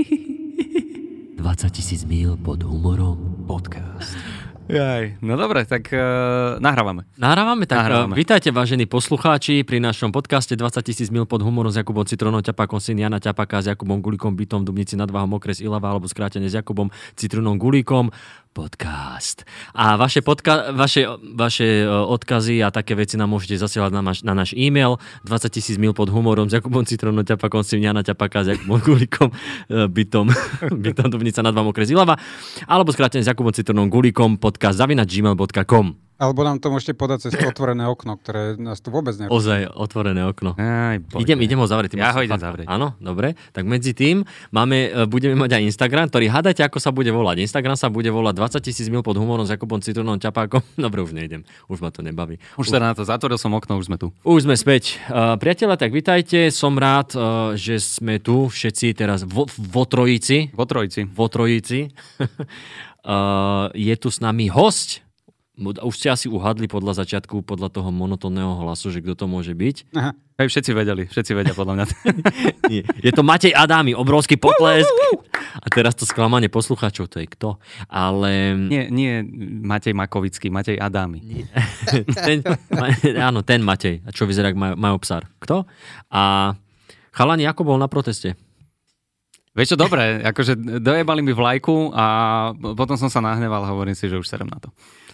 [1.36, 4.16] 20 tisíc mil pod humorom podcast.
[4.70, 7.02] Jaj, no dobre, tak uh, nahrávame.
[7.18, 8.14] Nahrávame, tak Nahrávame.
[8.14, 8.14] Nahrávame.
[8.14, 12.78] vítajte vážení poslucháči pri našom podcaste 20 tisíc mil pod humorom s Jakubom Citronom Ťapákom,
[12.78, 16.46] syn Jana Ťapáka s Jakubom Gulíkom, bytom v Dubnici nad Váhom, okres Ilava, alebo skrátene
[16.46, 16.86] s Jakubom
[17.18, 18.14] Citronom Gulíkom.
[18.50, 19.46] Podcast.
[19.78, 21.06] A vaše, podka- vaše,
[21.38, 25.54] vaše e, odkazy a také veci nám môžete zasielať na, naš, na náš e-mail 20
[25.54, 29.30] tisíc mil pod humorom s Jakubom Citronom Ťapákom, syn Jana Ťapáka s Jakubom Gulíkom,
[29.70, 30.34] e, bytom,
[30.82, 32.18] bytom Dubnica nad Váhom, okres Ilava,
[32.66, 36.10] alebo skrátene s Jakubom Citronom Gulíkom, podcast zavinač gmail.com.
[36.20, 39.32] Alebo nám to môžete podať cez otvorené okno, ktoré nás tu vôbec nerobí.
[39.32, 40.52] Ozaj otvorené okno.
[40.52, 41.32] Aj, poďte.
[41.32, 41.96] Idem, idem ho zavrieť.
[41.96, 42.66] Ja ho idem fakt- zavrieť.
[42.68, 43.40] Áno, dobre.
[43.56, 47.40] Tak medzi tým máme, e, budeme mať aj Instagram, ktorý hádajte, ako sa bude volať.
[47.40, 50.60] Instagram sa bude volať 20 tisíc mil pod humorom s Jakubom Citronom Ťapákom.
[50.84, 51.48] Dobre, už nejdem.
[51.72, 52.36] Už ma to nebaví.
[52.60, 54.12] Už teda na to zatvoril som okno, už sme tu.
[54.20, 55.00] Už sme späť.
[55.08, 56.52] Uh, priatelia, tak vitajte.
[56.52, 60.52] Som rád, uh, že sme tu všetci teraz vo, vo trojici.
[60.52, 61.08] Po trojici.
[61.08, 61.88] Vo trojici.
[63.04, 65.04] uh, je tu s nami host.
[65.60, 69.92] Už ste asi uhadli podľa začiatku, podľa toho monotónneho hlasu, že kto to môže byť.
[69.92, 70.16] Aha.
[70.40, 71.84] Hej, všetci vedeli, všetci vedia podľa mňa.
[72.72, 72.80] Nie.
[73.04, 74.88] Je to Matej Adámy, obrovský potlesk.
[75.36, 77.60] A teraz to sklamanie poslucháčov, to je kto.
[77.92, 78.56] Ale...
[78.56, 79.20] nie, nie
[79.60, 81.44] Matej Makovický, Matej Adámy.
[82.28, 82.40] ten,
[83.20, 85.28] áno, ten Matej, čo vyzerá ako maj, majopsár.
[85.44, 85.68] Kto?
[86.08, 86.54] A
[87.12, 88.32] chalani, ako bol na proteste?
[89.50, 92.04] Vieš čo, dobre, akože dojebali mi vlajku a
[92.54, 94.70] potom som sa nahneval a hovorím si, že už serem na to.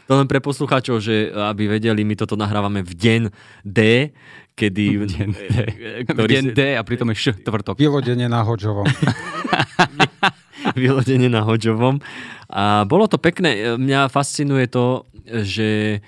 [0.06, 3.22] To len pre poslucháčov, že aby vedeli, my toto nahrávame v deň
[3.64, 4.12] D,
[4.54, 4.84] kedy...
[5.02, 5.40] V deň D.
[6.04, 7.80] V Ktorý deň D a pritom je š tvrtok.
[7.80, 8.86] Vylodenie na Hodžovom.
[10.78, 11.98] vylodenie na Hodžovom.
[12.46, 13.74] A bolo to pekné.
[13.74, 16.00] Mňa fascinuje to, že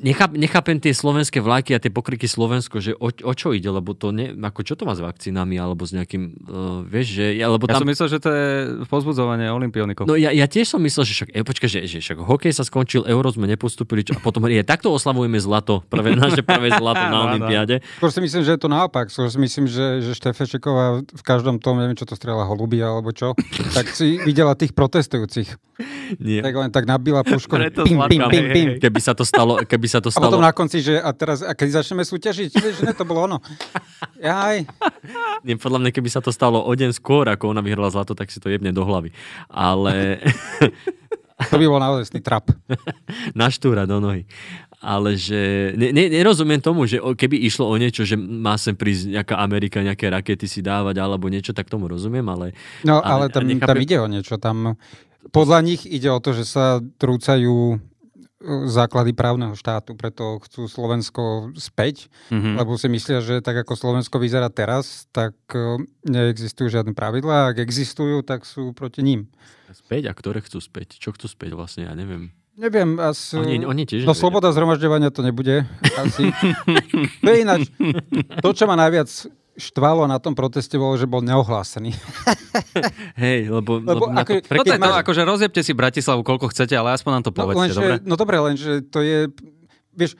[0.00, 3.92] necháp, nechápem tie slovenské vlajky a tie pokryky Slovensko, že o, o čo ide, lebo
[3.92, 7.52] to ne, ako čo to má s vakcínami, alebo s nejakým, uh, vieš, že, ja,
[7.52, 8.46] lebo Ja tam, som myslel, že to je
[8.88, 10.08] pozbudzovanie olimpionikov.
[10.08, 12.64] No ja, ja tiež som myslel, že však, e, počkaj, že, že však hokej sa
[12.64, 17.04] skončil, euro sme nepostupili čo, a potom je, takto oslavujeme zlato, prvé, naše prvé zlato
[17.06, 17.18] na.
[17.26, 17.82] Olympiáde.
[17.98, 19.10] Skôr si myslím, že je to naopak.
[19.10, 23.10] Skôr si myslím, že, že Štefečeková v každom tom, neviem, čo to strela, holuby alebo
[23.10, 23.34] čo,
[23.76, 25.58] tak si videla tých protestujúcich.
[26.22, 26.40] Nie.
[26.40, 27.52] Tak len tak nabila pušku.
[27.52, 28.68] Preto Pim, pim, zlatka, pim, hej, pim.
[28.76, 28.78] hej.
[28.80, 31.42] Keby sa to stalo, keby sa to A potom stalo, na konci, že a teraz,
[31.42, 33.38] a keď začneme súťažiť, vieš, že ne, to bolo ono.
[34.18, 34.66] Jaj.
[35.42, 38.28] nie, podľa mňa, keby sa to stalo o deň skôr, ako ona vyhrala zlato, tak
[38.28, 39.10] si to jebne do hlavy.
[39.48, 40.20] Ale
[41.52, 42.48] To by bol naozaj trap.
[43.36, 44.24] naštúra do nohy.
[44.80, 49.20] Ale že ne, ne, nerozumiem tomu, že keby išlo o niečo, že má sem prísť
[49.20, 52.52] nejaká Amerika, nejaké rakety si dávať alebo niečo, tak tomu rozumiem, ale
[52.84, 54.36] No, Ale- ale, tam, nechápem- tam ide o niečo.
[54.40, 54.76] Tam,
[55.28, 57.80] podľa nich ide o to, že sa trúcajú
[58.66, 61.22] základy právneho štátu, preto chcú Slovensko
[61.54, 62.56] späť, Mhm.
[62.56, 67.50] lebo si myslia, že tak ako Slovensko vyzerá teraz, tak e, neexistujú žiadne pravidlá.
[67.50, 69.32] Ak existujú, tak sú proti ním.
[69.68, 70.96] späť, a ktoré chcú späť?
[70.96, 72.30] Čo chcú späť vlastne, ja neviem.
[72.54, 73.36] Neviem, asi...
[73.36, 74.20] Oni, oni tiež No nevedia.
[74.20, 75.68] sloboda zhromažďovania to nebude.
[75.94, 76.32] Asi.
[77.20, 77.68] to je ináč.
[78.40, 79.08] To, čo ma najviac
[79.56, 81.96] štvalo na tom proteste, bolo, že bol neohlásený.
[83.16, 84.56] Hej, lebo, Lebo lebo to ako- pre...
[84.58, 87.36] Toto je keď to, akože rozjebte si Bratislavu, koľko chcete, ale aspoň nám to No,
[87.38, 87.94] povedzte, lenže, dobre?
[88.02, 89.18] no dobre, lenže to je,
[89.90, 90.12] vieš,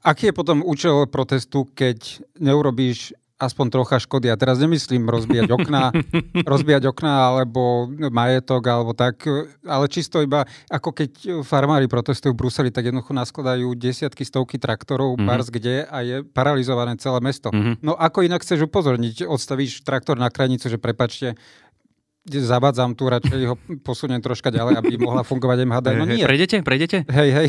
[0.00, 1.98] aký je potom účel protestu, keď
[2.36, 4.28] neurobíš aspoň trocha škody.
[4.28, 5.94] A teraz nemyslím rozbíjať okná,
[6.52, 9.24] rozbíjať okná alebo majetok alebo tak,
[9.62, 11.10] ale čisto iba ako keď
[11.46, 15.16] farmári protestujú v Bruseli, tak jednoducho naskladajú desiatky, stovky traktorov, Mhm.
[15.16, 15.28] mm-hmm.
[15.30, 17.48] bars kde a je paralizované celé mesto.
[17.54, 17.78] Mhm.
[17.80, 19.24] No ako inak chceš upozorniť?
[19.24, 21.38] Odstavíš traktor na krajnicu, že prepačte,
[22.36, 25.86] zavadzam tu, radšej ho posuniem troška ďalej, aby mohla fungovať MHD.
[25.96, 27.08] No nie, Prejdete, prejdete?
[27.08, 27.48] Hej, hej.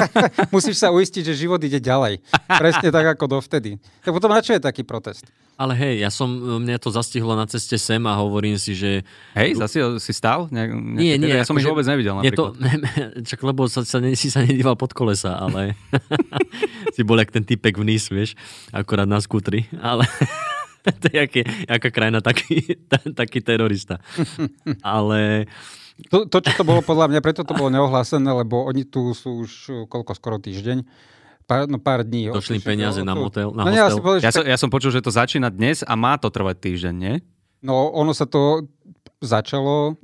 [0.54, 2.20] Musíš sa uistiť, že život ide ďalej.
[2.46, 3.80] Presne tak, ako dovtedy.
[4.04, 5.24] Tak potom na čo je taký protest?
[5.58, 6.30] Ale hej, ja som,
[6.62, 9.02] mňa to zastihlo na ceste sem a hovorím si, že
[9.34, 10.46] Hej, zase si stál?
[10.54, 13.26] Ne, Nie, nie, Ja som ich akože vôbec nevidel je to, napríklad.
[13.34, 15.74] čak lebo sa, sa, ne- si sa nedíval pod kolesa, ale
[16.94, 18.30] si bol jak ten typek v NIS, vieš,
[18.70, 20.06] akorát na skútri, ale
[21.00, 23.98] to je jaký, jaká krajina taký, ta, taký terorista.
[24.80, 25.46] Ale
[26.08, 29.42] To, to, čo to bolo podľa mňa, preto to bolo neohlásené, lebo oni tu sú
[29.42, 30.86] už uh, koľko, skoro týždeň.
[31.42, 32.28] Pár, no pár dní.
[32.28, 33.98] došli peniaze to- na motel, na No nie, ja hostel.
[33.98, 36.94] povedal, Ja som, ja som počul, že to začína dnes a má to trvať týždeň,
[36.94, 37.14] nie?
[37.58, 38.62] no ono sa to
[39.18, 39.98] začalo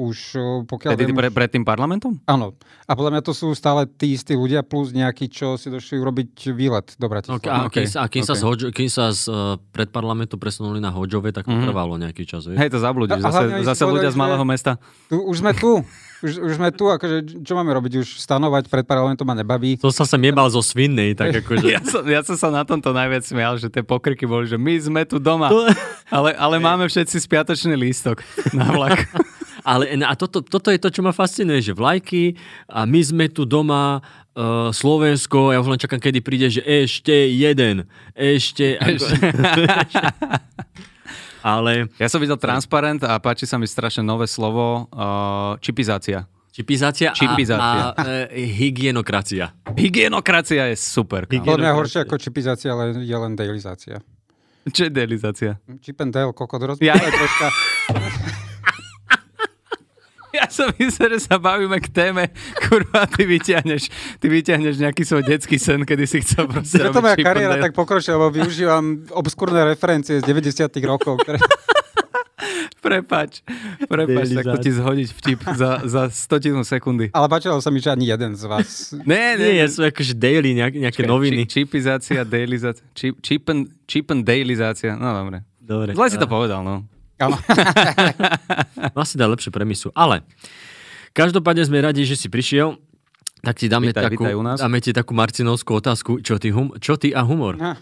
[0.00, 2.16] už uh, pokiaľ Tedy viem, pred tým parlamentom?
[2.24, 2.56] Áno.
[2.84, 6.30] A podľa mňa to sú stále tí istí ľudia plus nejakí, čo si došli urobiť
[6.50, 7.44] výlet do Bratislavy.
[7.44, 8.40] a, Okay, kým sa, a kým, sa okay.
[8.40, 9.36] z Hodžo, kým sa z uh,
[9.70, 11.68] predparlamentu presunuli na Hodžove, tak to Mhm.
[11.68, 12.48] trvalo nejaký čas.
[12.48, 12.56] Vieš?
[12.56, 13.20] Hej, to zablúdiš.
[13.20, 14.80] A- a Zase, zase ľudia z malého mesta.
[15.06, 15.84] Tu, už sme tu.
[16.20, 18.04] Už, už sme tu, akože čo máme robiť?
[18.04, 19.80] Už stanovať pred parlamentom ma nebaví.
[19.80, 21.64] To sa sem jebal zo Svinnej, tak akože...
[21.64, 24.74] Ja som, ja som sa na tomto najviac smial, že tie pokryky boli, že my
[24.76, 25.48] sme tu doma.
[25.48, 25.64] To,
[26.12, 28.20] Ale, ale máme všetci spiatočný lístok
[28.52, 29.00] na vlak.
[29.64, 32.34] Ale a toto, toto je to, čo ma fascinuje, že vlajky
[32.68, 34.00] a my sme tu doma,
[34.36, 37.84] uh, Slovensko, ja už len čakám, kedy príde, že ešte jeden,
[38.16, 38.78] ešte...
[38.80, 39.14] ešte.
[41.40, 41.88] Ale...
[41.96, 46.28] Ja som videl transparent a páči sa mi strašne nové slovo, uh, čipizácia.
[46.50, 47.94] Čipizácia, Čipizácia.
[47.94, 48.02] a, a
[48.34, 49.54] e, hygienokracia.
[49.78, 51.24] Hygienokracia je super.
[51.30, 54.02] Podľa mňa horšie ako čipizácia, ale je len dailizácia.
[54.66, 55.56] Čo je delizácia?
[55.80, 57.48] Chip and Dale, kokot, Ja- troška.
[60.38, 62.30] Ja som myslel, že sa bavíme k téme,
[62.62, 63.82] kurva, ty vyťahneš,
[64.22, 67.74] ty vyťahneš nejaký svoj detský sen, kedy si chcel proste Preto robiť moja kariéra tak
[67.74, 71.42] pokročila, lebo využívam obskúrne referencie z 90 rokov, ktoré...
[72.80, 73.44] Prepač,
[73.84, 77.12] prepač, tak to ti zhodiť vtip za, za stotinu sekundy.
[77.12, 78.96] Ale páčilo sa mi, že ani jeden z vás...
[79.04, 81.44] Ne, ne, Nie, sú akože daily, nejak, nejaké noviny.
[81.44, 82.80] Či, čipizácia, dailizácia,
[83.52, 85.44] and, chip and dailizácia, no dobre.
[85.60, 85.92] Dobre.
[85.92, 86.88] Zle si to povedal, no.
[87.20, 87.36] Áno.
[89.04, 89.92] Asi dá lepšie premisu.
[89.92, 90.24] Ale
[91.12, 92.80] každopádne sme radi, že si prišiel.
[93.40, 94.60] Tak ti dáme, Vítaj, takú, vítaj u nás.
[94.60, 97.56] dáme ti takú marcinovskú otázku, čo ty, hum, čo ty a humor.
[97.56, 97.80] Á.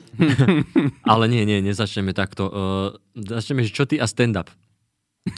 [1.12, 2.46] Ale nie, nie, nezačneme takto.
[2.46, 4.54] Uh, začneme, že čo ty a stand-up.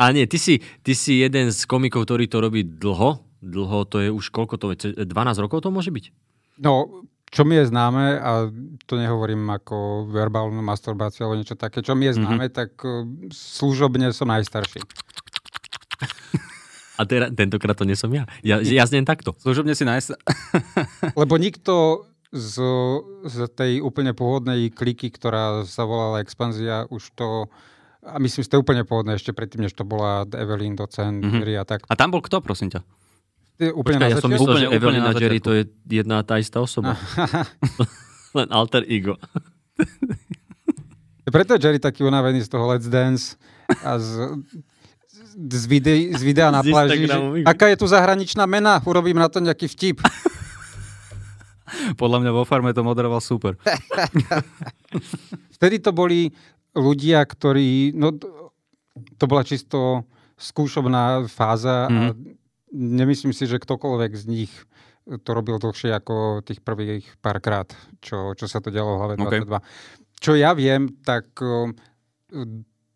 [0.00, 3.24] a nie, ty si, ty si jeden z komikov, ktorý to robí dlho.
[3.40, 4.92] Dlho, to je už koľko to je?
[5.08, 5.08] 12
[5.40, 6.12] rokov to môže byť?
[6.60, 8.50] No, čo mi je známe, a
[8.90, 12.58] to nehovorím ako verbálnu masturbáciu alebo niečo také, čo mi je známe, mm-hmm.
[12.58, 14.82] tak uh, služobne som najstarší.
[17.00, 18.28] A teda, tentokrát to nie som ja.
[18.44, 19.32] Ja, ja znem takto.
[19.40, 20.20] Služobne si nájsť...
[21.20, 22.60] Lebo nikto z,
[23.24, 27.48] z tej úplne pôvodnej kliky, ktorá sa volala Expanzia, už to,
[28.04, 31.40] a myslím, že to je úplne pôvodné, ešte predtým, než to bola Evelyn, docent, Mhm.
[31.40, 31.56] mm-hmm.
[31.56, 31.80] a tak.
[31.88, 32.84] A tam bol kto, prosím ťa?
[33.60, 35.52] Ty Úplne Počkaj, na ja som myslel, Úplne, že úplne Evelyn na a Jerry to
[35.52, 36.96] je jedna tá istá osoba.
[38.40, 39.20] Len alter ego.
[41.28, 43.36] Preto je Jerry taký unavený z toho Let's Dance
[43.84, 44.40] a z,
[45.36, 47.04] z, vide, z videa na Z pláži.
[47.04, 48.80] Že, aká je tu zahraničná mena?
[48.80, 50.00] Urobím na to nejaký vtip.
[52.00, 53.60] Podľa mňa vo farme to moderoval super.
[55.60, 56.32] Vtedy to boli
[56.72, 57.92] ľudia, ktorí...
[57.92, 58.16] No,
[59.20, 60.08] to bola čisto
[60.40, 62.16] skúšobná fáza a
[62.74, 64.52] nemyslím si, že ktokoľvek z nich
[65.04, 67.66] to robil dlhšie ako tých prvých párkrát,
[67.98, 69.48] čo, čo sa to dialo v hlave OK.
[69.48, 70.20] 22.
[70.20, 71.72] Čo ja viem, tak o,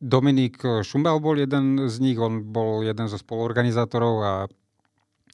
[0.04, 4.34] Dominik Šumbal bol jeden z nich, on bol jeden zo spoluorganizátorov a,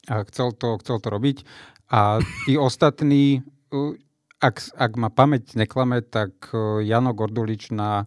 [0.07, 1.43] a chcel, to, chcel to robiť.
[1.91, 3.43] A tí ostatní,
[3.75, 3.99] uh,
[4.39, 8.07] ak, ak ma pamäť neklame, tak uh, Jano Gordulič na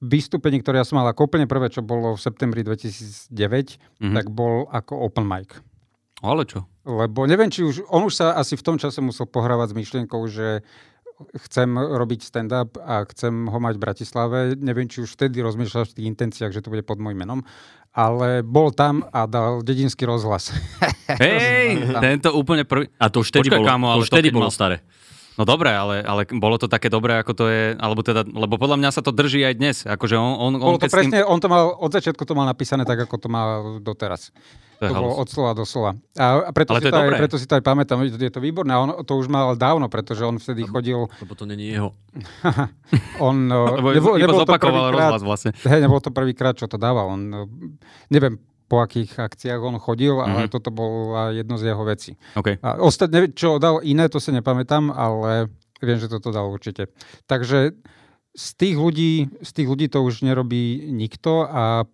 [0.00, 4.14] vystúpení, ktoré ja som mal ako úplne prvé, čo bolo v septembri 2009, Mhm.
[4.14, 5.58] tak bol ako open mic.
[6.18, 6.66] Ale čo?
[6.82, 10.18] Lebo neviem, či už, on už sa asi v tom čase musel pohrávať s myšlienkou,
[10.26, 10.66] že
[11.40, 14.38] chcem robiť stand-up a chcem ho mať v Bratislave.
[14.54, 17.42] Neviem, či už vtedy rozmýšľal v tých intenciách, že to bude pod môjim menom.
[17.90, 20.54] Ale bol tam a dal dedinský rozhlas.
[21.22, 22.86] Hej, tento úplne prvý...
[22.96, 24.54] A to už vtedy Počkaj, bolo, kámo, to ale už to vtedy keď bolo mal-
[24.54, 24.76] staré.
[25.38, 28.74] No dobre, ale, ale bolo to také dobré, ako to je, alebo teda, lebo podľa
[28.76, 29.76] mňa sa to drží aj dnes.
[29.86, 32.34] Akože on, on, on Bolo to s tým- presne, on to mal, od začiatku to
[32.34, 33.42] mal napísané tak, ako to má
[33.78, 34.34] doteraz.
[34.78, 35.94] To je To bolo od slova do slova.
[36.14, 37.18] A preto, Ale si to to, aj, dobré.
[37.18, 38.70] preto si to aj pamätám, je to- je to výborné.
[38.70, 41.06] A on to už mal dávno, pretože on vtedy chodil...
[41.18, 41.94] Lebo to není jeho.
[43.18, 43.34] On,
[43.78, 45.50] Lebo nebol, iba nebol to zopakoval prvýkrát, rozhlas vlastne.
[45.56, 47.10] hej, nebol to prvýkrát, čo to dával.
[47.10, 47.46] On, eh,
[48.08, 50.50] neviem, po akých akciách on chodil, ale Mhm.
[50.50, 52.14] toto bola jedno z jeho vecí.
[52.34, 52.60] OK.
[52.60, 55.48] A ostatné, čo dal iné, to sa nepamätám, ale
[55.78, 56.92] viem, že toto dal určite.
[57.24, 57.72] Takže
[58.30, 61.88] z tých ľudí, z tých ľudí to už nerobí nikto a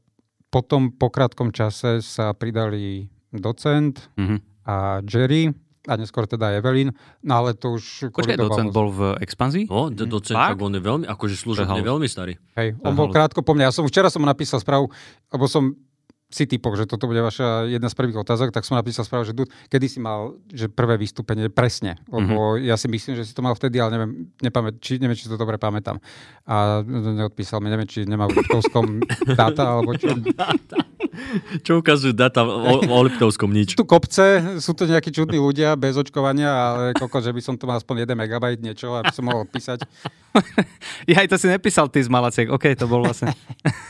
[0.48, 4.36] potom po krátkom čase sa pridali docent Mhm.
[4.64, 5.54] a Jerry
[5.84, 6.90] a neskôr teda Evelyn,
[7.20, 8.08] no ale to už...
[8.10, 9.68] Počkaj, docent bol v expanzii?
[9.68, 10.56] No, do- docent, Fakt?
[10.56, 12.34] tak on je veľmi, akože služobne veľmi starý.
[12.54, 13.68] Hej, on bol krátko po mne.
[13.68, 14.88] Ja som včera som mu napísal správu,
[15.28, 15.76] lebo som
[16.32, 19.36] si typol, že toto bude vaša jedna z prvých otázok, tak som napísal správu, že
[19.36, 23.44] Dud, kedy si mal že prvé vystúpenie presne, lebo ja si myslím, že si to
[23.44, 24.12] mal vtedy, ale neviem,
[24.42, 26.02] nepamät, či, neviem, či to dobre pamätám.
[26.48, 29.04] A neodpísal mi, neviem, či nemá v Liptovskom
[29.38, 30.10] dáta, alebo čo.
[31.66, 33.78] Čo ukazujú data o, o Liptovskom nič.
[33.78, 37.66] Tu kopce, sú to nejakí čudní ľudia bez očkovania, ale koko, že by som to
[37.66, 39.82] mal aspoň 1 megabajt niečo, aby som mohol písať.
[41.06, 42.50] Ja aj to si nepísal ty z Malaciek.
[42.50, 43.30] OK, to bol vlastne...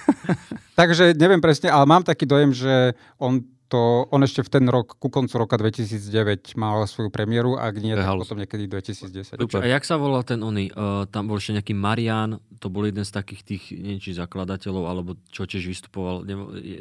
[0.79, 5.01] Takže neviem presne, ale mám taký dojem, že on to, on ešte v ten rok,
[5.01, 9.41] ku koncu roka 2009 mal svoju premiéru, ak nie, tak potom niekedy 2010.
[9.41, 10.71] Počuť, a jak sa volal ten oný?
[10.73, 14.85] Uh, tam bol ešte nejaký Marian, to bol jeden z takých tých, neviem, či zakladateľov,
[14.85, 16.81] alebo čo tiež vystupoval, neviem, je,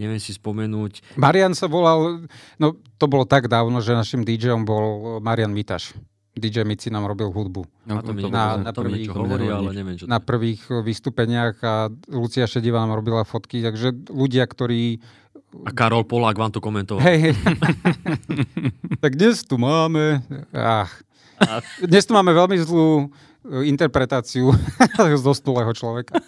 [0.00, 1.16] neviem si spomenúť.
[1.20, 2.24] Marian sa volal,
[2.56, 2.66] no
[2.96, 5.92] to bolo tak dávno, že našim DJom bol Marian Mitaš.
[6.32, 7.66] DJ Mici nám robil hudbu.
[7.90, 11.74] A to mi, na- na to prvých- hovorí, ale neviem, čo Na prvých vystúpeniach a
[12.06, 15.02] Lucia Šediva nám robila fotky, takže ľudia, ktorí...
[15.66, 17.02] A Karol Polák vám to komentoval.
[17.02, 17.34] Hej, hej.
[19.02, 20.22] tak dnes tu máme...
[20.54, 20.94] Ach.
[21.82, 23.10] Dnes tu máme veľmi zlú
[23.42, 24.54] e, interpretáciu
[25.18, 26.20] z dostulého človeka.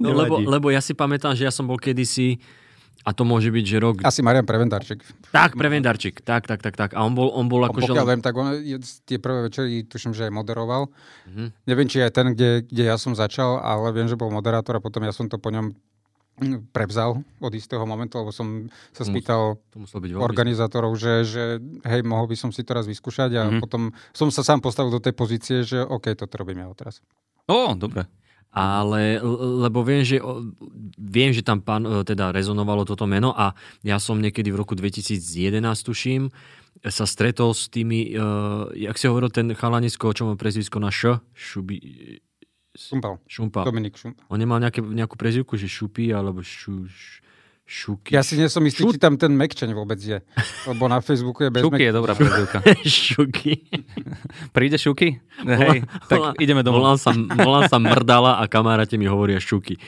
[0.00, 0.50] No, lebo, Nevadí.
[0.50, 2.40] lebo ja si pamätám, že ja som bol kedysi,
[3.04, 3.96] a to môže byť, že rok...
[4.00, 5.04] Asi Marian Prevendarček.
[5.28, 6.90] Tak, Prevendarčík, tak, tak, tak, tak.
[6.96, 7.92] A on bol, on bol A akože...
[7.92, 8.56] pokiaľ viem, tak on
[9.04, 10.88] tie prvé večery, tuším, že aj moderoval.
[11.28, 11.68] Mhm.
[11.68, 14.82] Neviem, či aj ten, kde, kde ja som začal, ale viem, že bol moderátor a
[14.82, 15.76] potom ja som to po ňom
[16.74, 20.24] prevzal od istého momentu, lebo som sa To spýtal To musel byť veľmi...
[20.24, 21.44] organizátorov, že, že
[21.86, 23.60] hej, mohol by som si to raz vyskúšať a Mhm.
[23.62, 26.98] potom som sa sám postavil do tej pozície, že OK, toto robím ja teraz.
[27.46, 28.10] Ó, dobre.
[28.54, 30.22] Ale, l- lebo viem, že,
[30.94, 33.50] viem, že tam pán, e, teda rezonovalo toto meno a
[33.82, 35.18] ja som niekedy v roku 2011,
[35.82, 36.30] tuším,
[36.84, 41.16] sa stretol s tými, uh, jak si hovoril ten chalanisko, čo má prezvisko na Š,
[41.32, 41.80] Šubi,
[42.74, 43.22] Šumpal.
[43.30, 43.62] Šumpa.
[43.62, 44.26] Dominik Šumpal.
[44.26, 47.23] On nemal nejaké, nejakú prezivku, že Šupy alebo šu, š,
[47.64, 48.12] Šuky.
[48.12, 50.20] Ja si nie som istý, či tam ten Mekčeň vôbec je.
[50.68, 52.60] Lebo na Facebooku je bez Šuky Mek- je dobrá prezivka.
[52.84, 53.64] Šuky.
[54.52, 55.16] Príde Šuky?
[55.48, 56.84] Hej, tak ideme domov.
[56.84, 59.80] Volám sa, volám sa Mrdala a kamaráti mi hovoria Šuky.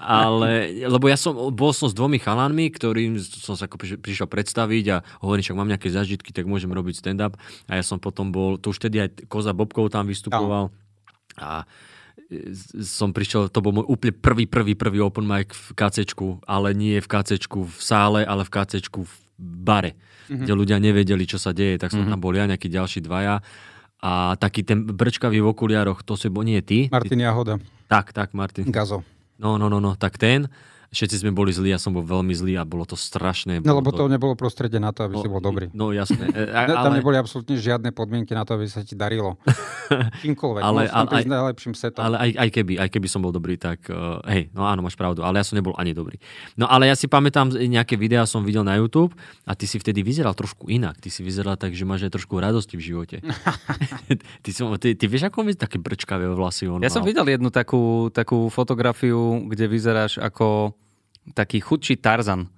[0.00, 4.96] Ale, lebo ja som, bol som s dvomi chalanmi, ktorým som sa prišiel predstaviť a
[5.20, 7.36] hovorím, však mám nejaké zažitky, tak môžem robiť stand-up.
[7.68, 10.72] A ja som potom bol, to už tedy aj Koza Bobkov tam vystupoval.
[11.36, 11.89] A e,
[12.84, 17.02] som prišiel, to bol môj úplne prvý, prvý, prvý open mic v KCčku, ale nie
[17.02, 20.46] v KCčku v sále, ale v KCčku v bare, mm-hmm.
[20.46, 22.12] kde ľudia nevedeli, čo sa deje, tak som mm-hmm.
[22.14, 23.42] tam bol ja, nejakí ďalší dvaja
[24.00, 26.88] a taký ten brčkavý v okuliároch, to si bol nie ty.
[26.88, 27.60] Martin Jahoda.
[27.60, 28.70] Ty, tak, tak, Martin.
[28.70, 29.04] Gazo.
[29.36, 30.48] No, no, no, no, tak ten.
[30.90, 33.62] Všetci sme boli zlí, ja som bol veľmi zlý a bolo to strašné.
[33.62, 35.70] No lebo to nebolo prostredie na to, aby si bol dobrý.
[35.70, 36.26] No jasné.
[36.40, 39.38] E, a- Tam ale, neboli absolútne žiadne podmienky na to, aby sa ti darilo.
[40.22, 40.62] Čímkoľvek.
[40.62, 42.02] Ale- Ale, aj, najlepším setom.
[42.02, 44.98] ale aj, aj, keby, aj keby som bol dobrý, tak uh, hej, no áno, máš
[44.98, 46.18] pravdu, ale ja som nebol ani dobrý.
[46.58, 49.14] No ale ja si pamätám, nejaké videá som videl na YouTube
[49.46, 50.98] a ty si vtedy vyzeral trošku inak.
[50.98, 53.16] Ty si vyzeral tak, že máš aj trošku radosti v živote.
[54.44, 57.10] ty, som, ty, ty vieš, ako mi také brčkavé vlasy on Ja som mal?
[57.14, 60.74] videl jednu takú, takú fotografiu, kde vyzeráš ako
[61.34, 62.48] taký chudší Tarzan.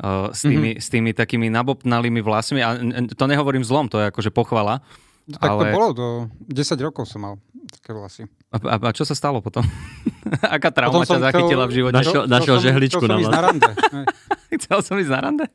[0.00, 0.80] Uh, s, tými, mm-hmm.
[0.80, 2.64] s tými takými nabopnalými vlasmi.
[2.64, 2.72] A
[3.12, 4.80] to nehovorím zlom, to je akože pochvala.
[5.28, 5.76] tak to ale...
[5.76, 6.06] bolo, do
[6.48, 7.34] 10 rokov som mal
[7.68, 8.24] také vlasy.
[8.48, 9.60] A, a, a čo sa stalo potom?
[10.56, 11.94] Aká trauma Potom ťa zachytila chcel- v živote?
[12.00, 13.28] Našiel- našiel som- žehličku na vás.
[13.28, 13.70] na rande.
[14.58, 15.46] Chcel som ísť na rande?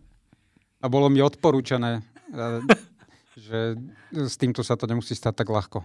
[0.80, 2.00] A bolo mi odporúčané,
[2.32, 2.62] eh,
[3.36, 3.76] že
[4.14, 5.84] s týmto sa to nemusí stať tak ľahko.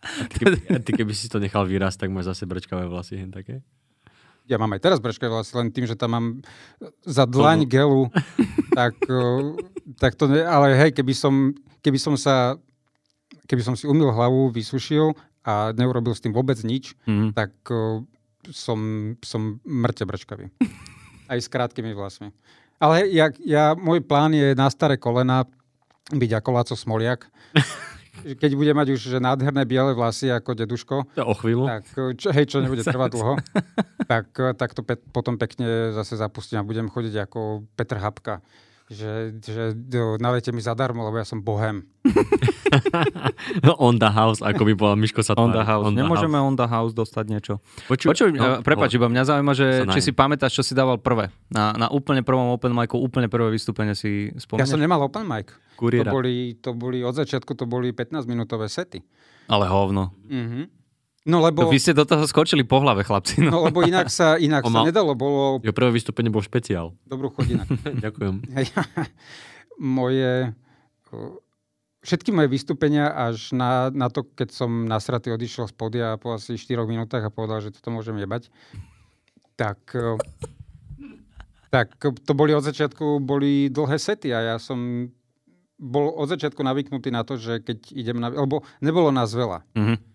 [0.00, 3.20] Ty keby, ty keby si to nechal vyrásť, tak máš zase brčkavé vlasy.
[3.20, 3.62] Hen také.
[4.50, 6.26] Ja mám aj teraz brečké vlasy, len tým, že tam mám
[7.06, 8.10] za dlaň gelu,
[8.72, 9.42] tak, eh,
[9.94, 12.58] tak to ne, ale hej, keby som, keby som sa,
[13.46, 17.30] keby som si umil hlavu, vysušil a neurobil s tým vôbec nič, Mhm.
[17.32, 18.02] tak eh,
[18.50, 18.80] som,
[19.20, 20.50] som mŕte brčkavý.
[21.26, 22.34] Aj s krátkými vlasmi.
[22.76, 25.46] Ale ja, ja, môj plán je na staré kolena
[26.10, 27.28] byť ako Laco Smoliak.
[28.22, 31.64] Keď bude mať už že nádherné biele vlasy ako deduško, To o chvíľu.
[31.64, 31.82] tak
[32.14, 33.34] čo, hej, čo nebude trvať dlho,
[34.04, 37.40] tak, tak to pe- potom pekne zase zapustím a budem chodiť ako
[37.72, 38.40] Petr Hapka.
[38.90, 39.64] Že, že
[40.18, 41.86] nalejte mi zadarmo, lebo ja som bohem.
[43.78, 45.86] on the house, ako by povedal Miško sa On the house.
[45.94, 47.52] Nemôžeme on the house dostať niečo.
[47.86, 50.98] Počuj, Počuj, no, no, prepač, iba mňa zaujíma, že či si pamätáš, čo si dával
[50.98, 51.30] prvé.
[51.54, 54.74] Na, na úplne prvom open micu, úplne prvé vystúpenie si Ja spomínaš?
[54.74, 55.54] som nemal open mic.
[55.54, 56.10] To Kuriéra.
[56.10, 59.06] boli, to boli, od začiatku to boli 15-minútové sety.
[59.46, 60.10] Ale hovno.
[60.26, 60.79] Mhm.
[61.28, 63.44] No lebo, Vy ste do toho skočili po hlave, chlapci.
[63.44, 63.52] No.
[63.52, 66.96] no, lebo inak sa, inak On sa mal- nedalo, bolo Jo, prvé vystúpenie bol špeciál.
[67.04, 67.68] dobrú chodinak.
[68.04, 68.40] Ďakujem.
[69.76, 70.56] moje,
[72.00, 76.56] všetky moje vystúpenia až na, na to, keď som nasratý odišiel z podia po asi
[76.56, 78.48] 4 minútach a povedal, že toto môžem jebať,
[79.60, 79.76] tak,
[81.68, 85.12] tak to boli od začiatku boli dlhé sety a ja som
[85.76, 88.32] bol od začiatku navyknutý na to, že keď idem na...
[88.32, 89.64] Lebo nebolo nás veľa.
[89.76, 90.09] Mhm.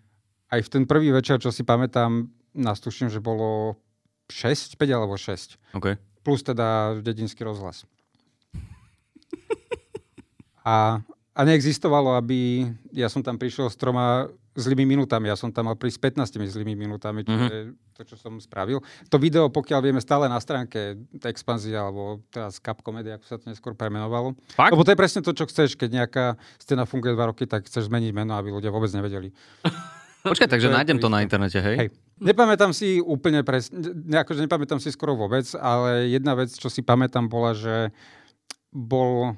[0.46, 3.76] Aj v ten prvý večer, čo si pamätám, nás tuším, že bolo
[4.28, 5.98] 6, 5 alebo 6 Okay.
[6.20, 7.84] plus teda dedinský rozhlas.
[10.62, 10.98] A,
[11.30, 15.28] a neexistovalo, aby ja som tam prišiel s troma zlými minútami.
[15.28, 17.46] Ja som tam mal prísť 15 zlými minútami, čo Mhm.
[17.46, 17.60] je
[17.92, 18.80] to, čo som spravil.
[19.06, 23.72] To video, pokiaľ vieme, stále na stránke Expanzia, alebo teraz Comedy, ako sa to neskôr
[23.72, 24.34] premenovalo.
[24.50, 24.72] Fakt?
[24.72, 26.24] Lebo to je presne to, čo chceš, keď nejaká
[26.56, 29.30] scéna funguje dva roky, tak chceš zmeniť meno, aby ľudia vôbec nevedeli.
[30.26, 31.76] Počkaj, takže nájdem to na internete, hej?
[31.86, 31.88] Hej.
[32.18, 36.80] Nepamätám si úplne presne, ne, akože nepamätám si skoro vôbec, ale jedna vec, čo si
[36.80, 37.94] pamätám, bola, že
[38.72, 39.36] bol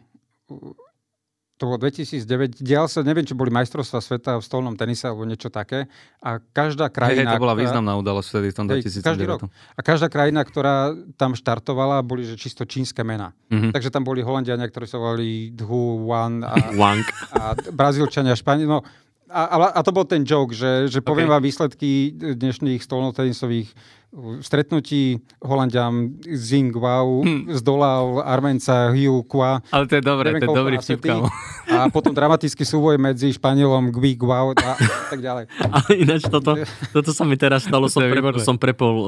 [1.59, 5.51] to bolo 2009, dial sa, neviem, či boli majstrovstvá sveta v stolnom tenise alebo niečo
[5.51, 5.91] také.
[6.23, 7.35] A každá Hej, hej, krajina...
[7.35, 9.51] to bola významná udalosť vtedy v tom Hej, každý rok.
[9.51, 9.75] 2009.
[9.75, 13.35] A každá krajina, ktorá tam štartovala, boli že čisto čínske mená.
[13.51, 13.75] Mhm.
[13.75, 17.03] Takže tam boli Holandiania, ktorí sa volali Dhu, Wan a, Wang.
[17.35, 18.71] a Brazílčania, Španieli.
[18.71, 18.87] No,
[19.29, 21.33] a, a, to bol ten joke, že, že poviem Ok.
[21.37, 27.53] vám výsledky dnešných stolnotenisových uh, stretnutí Holandiam Zing Wow, Hm.
[27.53, 29.61] zdolal Armenca Hiu Kwa.
[29.69, 31.05] Ale to je dobré, to je dobrý vtip.
[31.69, 34.75] A potom dramatický súboj medzi Španielom Gui Guao a
[35.13, 35.45] tak ďalej.
[35.77, 36.57] Ale ináč toto,
[36.97, 39.07] toto sa mi teraz stalo, som, pre, som prepol, uh,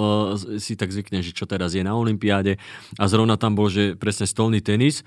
[0.60, 2.60] si tak zvykne, že čo teraz je na Olympiáde
[3.00, 5.00] a zrovna tam bol, že presne stolný tenis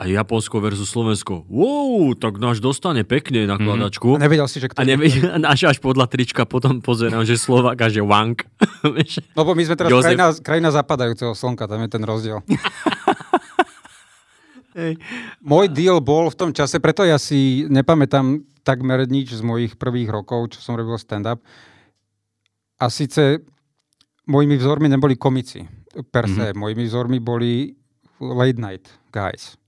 [0.00, 1.44] a Japonsko versus Slovensko.
[1.52, 4.16] Wow, tak náš dostane pekne na kladačku.
[4.16, 7.76] A nevedel si, že kto A nevie, až, až podľa trička potom pozerám, že Slovak
[7.76, 8.40] a že Wang.
[9.38, 10.16] Lebo my sme teraz Jozef.
[10.16, 12.40] krajina, krajina zapadajúceho slnka, tam je ten rozdiel.
[14.80, 14.96] Hej.
[15.44, 20.08] Môj deal bol v tom čase, preto ja si nepamätám takmer nič z mojich prvých
[20.08, 21.44] rokov, čo som robil stand-up.
[22.80, 23.44] A síce
[24.24, 25.60] mojimi vzormi neboli komici
[26.08, 26.40] per se.
[26.40, 26.56] Mm-hmm.
[26.56, 27.76] Mojimi vzormi boli
[28.16, 29.59] late night guys.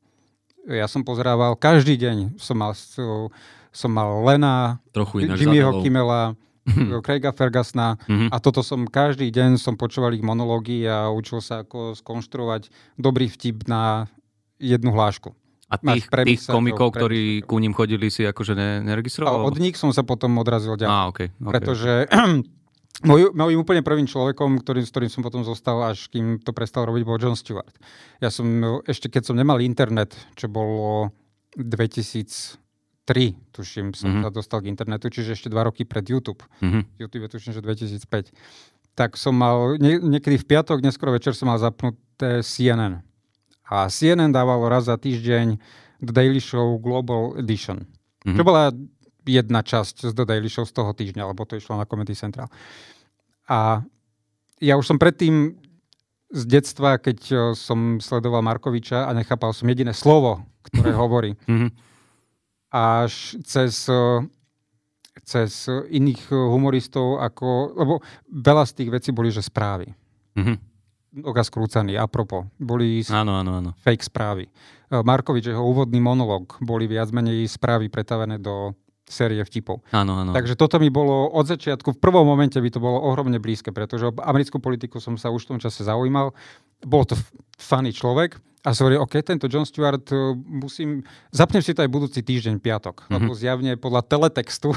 [0.64, 2.72] Ja som pozerával, každý deň som mal,
[3.68, 5.82] som mal Lena, Trochu Jimmyho zadalo.
[5.82, 6.22] Kimmela,
[7.04, 8.30] Craiga Fergusona Mhm.
[8.30, 13.26] a toto som každý deň som počúval ich monológy a učil sa ako skonštruovať dobrý
[13.26, 14.06] vtip na
[14.56, 15.34] jednu hlášku.
[15.66, 19.42] A tých, tých komikov, ktorí ku ním chodili, si akože ne, A neregistroval?
[19.42, 20.92] od nich som sa potom odrazil ďalej.
[20.92, 21.48] Á, okay, okay.
[21.48, 21.92] Pretože
[23.00, 26.84] môj, môjim úplne prvým človekom, ktorý, s ktorým som potom zostal, až kým to prestal
[26.84, 27.72] robiť, bol John Stewart.
[28.20, 28.44] Ja som
[28.84, 31.08] ešte, keď som nemal internet, čo bolo
[31.56, 34.14] 2003, tuším, som Mhm.
[34.20, 34.24] mm-hmm.
[34.24, 36.44] sa dostal k internetu, čiže ešte dva roky pred YouTube.
[36.60, 37.00] Mhm.
[37.00, 38.32] YouTube je tuším, že 2005.
[38.92, 43.00] Tak som mal, nie, niekedy v piatok, neskoro večer som mal zapnuté CNN.
[43.72, 45.56] A CNN dávalo raz za týždeň
[46.04, 47.88] The Daily Show Global Edition.
[48.28, 48.36] Mhm.
[48.36, 48.68] Čo bola
[49.24, 52.48] jedna časť z The Daily Show z toho týždňa, lebo to išlo na Comedy Central.
[53.46, 53.82] A
[54.58, 55.58] ja už som predtým
[56.28, 61.68] z detstva, keď eh, som sledoval Markoviča a nechápal som jediné slovo, ktoré hovorí, Mhm.
[62.70, 64.24] až cez, eh,
[65.22, 67.94] cez iných humoristov, ako, lebo
[68.26, 69.92] veľa z tých vecí boli, že správy.
[70.34, 70.54] Mhm.
[71.22, 72.48] Oga skrúcaný, apropo.
[72.56, 73.70] Boli Áno, áno, áno.
[73.84, 74.48] fake správy.
[74.88, 78.72] Eh, Markovič, jeho úvodný monolog, boli viac menej správy pretavené do
[79.12, 79.84] série vtipov.
[79.92, 80.32] Áno, áno.
[80.32, 84.08] Takže toto mi bolo od začiatku, v prvom momente by to bolo ohromne blízke, pretože
[84.08, 86.32] o americkú politiku som sa už v tom čase zaujímal.
[86.82, 87.14] Bol to
[87.60, 91.02] funny človek a som hovoril, OK, tento John Stewart, eh, musím,
[91.34, 93.14] zapnem si to aj budúci týždeň, piatok, mm-hmm.
[93.18, 94.70] lebo zjavne podľa teletextu,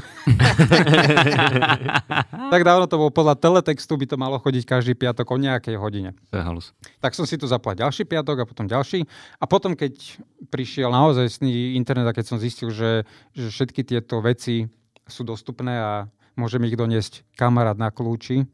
[2.53, 6.17] tak dávno to bolo, podľa teletextu by to malo chodiť každý piatok o nejakej hodine.
[6.33, 6.73] To je halus.
[6.97, 9.05] Tak som si to zaplatil ďalší piatok a potom ďalší.
[9.37, 10.17] A potom, keď
[10.49, 13.05] prišiel naozaj internet a keď som zistil, že,
[13.37, 14.65] že všetky tieto veci
[15.05, 15.91] sú dostupné a
[16.33, 18.49] môžem ich doniesť kamarát na kľúči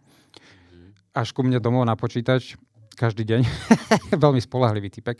[1.12, 2.56] až ku mne domov na počítač
[3.02, 3.42] každý deň.
[4.24, 5.18] Veľmi spolahlivý typek.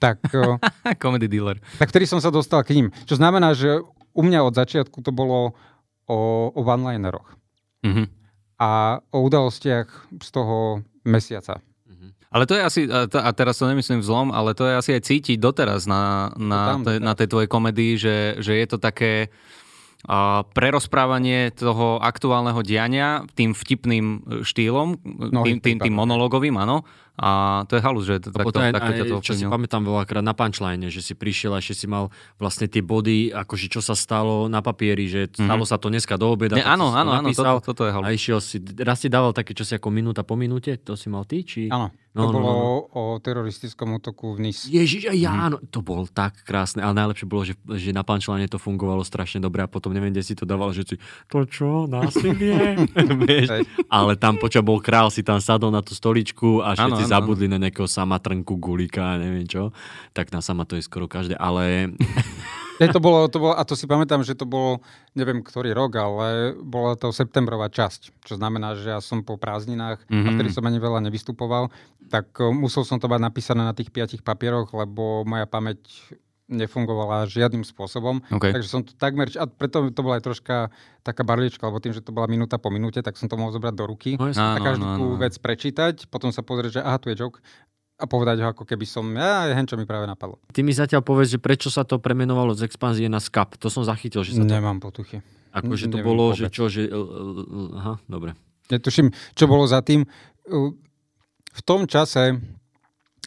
[0.00, 0.24] Tak,
[1.02, 1.60] Comedy dealer.
[1.76, 2.88] tak vtedy som sa dostal k ním.
[3.04, 5.52] Čo znamená, že u mňa od začiatku to bolo
[6.08, 7.36] o, o one-lineroch
[7.82, 8.06] Mhm.
[8.56, 8.70] a
[9.10, 11.58] o udalostiach z toho mesiaca.
[12.32, 15.36] Ale to je asi, a teraz to nemyslím zlom, ale to je asi aj cítiť
[15.36, 19.28] doteraz na, na, tam, te, na tej tvojej komedii, že, že je to také
[20.52, 24.06] prerozprávanie toho aktuálneho diania tým vtipným
[24.42, 24.98] štýlom,
[25.46, 26.82] tým, tým, tým monologovým, áno.
[27.20, 29.84] A to je halus, že to, takto, to aj, takto ťa to čo si pamätám
[29.84, 32.08] veľakrát na punchline, že si prišiel a ešte si mal
[32.40, 36.32] vlastne tie body, akože čo sa stalo na papieri, že stalo sa to dneska do
[36.32, 36.56] obeda.
[36.56, 38.08] Ne, áno, áno, áno, toto, toto je halus.
[38.08, 41.12] A išiel si, raz si dával také, čo si ako minúta po minúte, to si
[41.12, 41.68] mal ty, či...
[41.68, 44.68] Áno, to No, no, bolo no, o teroristickom útoku v Nice.
[44.68, 48.60] Ježiš, ja, áno, to bolo tak krásne, ale najlepšie bolo, že, že na punchline to
[48.60, 50.96] fungovalo strašne dobre a potom neviem, kde si to dával, že si,
[51.32, 52.84] to čo, násilie?
[53.88, 57.46] Ale tam poča bol král, si tam sadol na tú stoličku a Áno, áno, zabudli
[57.50, 59.74] na nejakého samatrnku, gulika, neviem čo,
[60.14, 61.90] tak na sama to je skoro každé, ale
[62.80, 64.82] Ja, to bolo, to bolo, a to si pamätám, že to bolo,
[65.14, 70.02] neviem ktorý rok, ale bola to septembrová časť, čo znamená, že ja som po prázdninách,
[70.08, 70.26] mm-hmm.
[70.26, 70.34] a Mhm.
[70.34, 71.70] vtedy som ani veľa nevystupoval,
[72.10, 75.78] tak o, musel som to mať napísané na tých piatich papieroch, lebo moja pamäť
[76.46, 78.20] nefungovala žiadnym spôsobom.
[78.28, 78.50] OK.
[78.50, 80.56] Takže som to takmer, a preto to bola aj troška
[81.00, 83.74] taká barlička, lebo tým, že to bola minúta po minúte, tak som to mohol zobrať
[83.74, 85.20] do ruky no, a každú áno, tú áno.
[85.22, 87.38] vec prečítať, potom sa pozrieť, že aha, tu je joke
[87.96, 90.42] a povedať ho ako keby som, ja, hen čo mi práve napadlo.
[90.50, 93.86] ty mi zatiaľ povedz, že prečo sa to premenovalo z expanzie na SCAP, to som
[93.86, 95.22] zachytil, že sa to, Nemám potuchy.
[95.54, 96.56] akože to neviem bolo, že vôbec.
[96.58, 97.10] čo, že, l-
[97.46, 98.34] l- aha, dobre.
[98.68, 100.02] Netuším, čo bolo za tým.
[101.52, 102.40] V tom čase,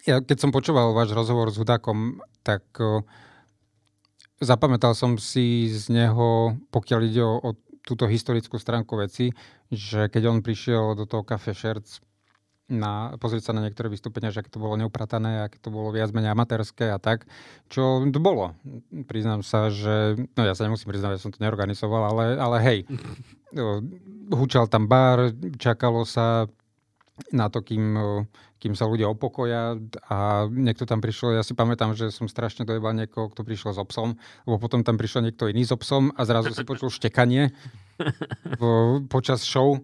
[0.03, 2.61] ja, keď som počúval váš rozhovor s Hudákom, tak
[4.37, 7.49] zapamätal som si z neho, pokiaľ ide o, o
[7.85, 9.33] túto historickú stránku veci,
[9.69, 12.01] že keď on prišiel do toho kafe Šerc
[12.65, 16.09] na, pozrieť sa na niektoré vystúpenia, že aké to bolo neupratané, aké to bolo viac
[16.09, 17.29] menej amatérske a tak,
[17.69, 18.57] čo to bolo.
[19.05, 22.79] Priznám sa, že, no ja sa nemusím priznať, že som to neorganizoval, ale, ale hej,
[24.39, 25.29] húčal tam bar,
[25.61, 26.49] čakalo sa
[27.29, 27.95] na to, kým,
[28.65, 29.77] kým sa ľudia opokoja
[30.09, 33.79] a niekto tam prišiel, ja si pamätám, že som strašne dojebal niekoho, kto prišiel s
[33.79, 34.17] obsom,
[34.49, 37.53] lebo potom tam prišiel niekto iný s obsom a zrazu si počul štekanie
[38.61, 39.77] po, počas show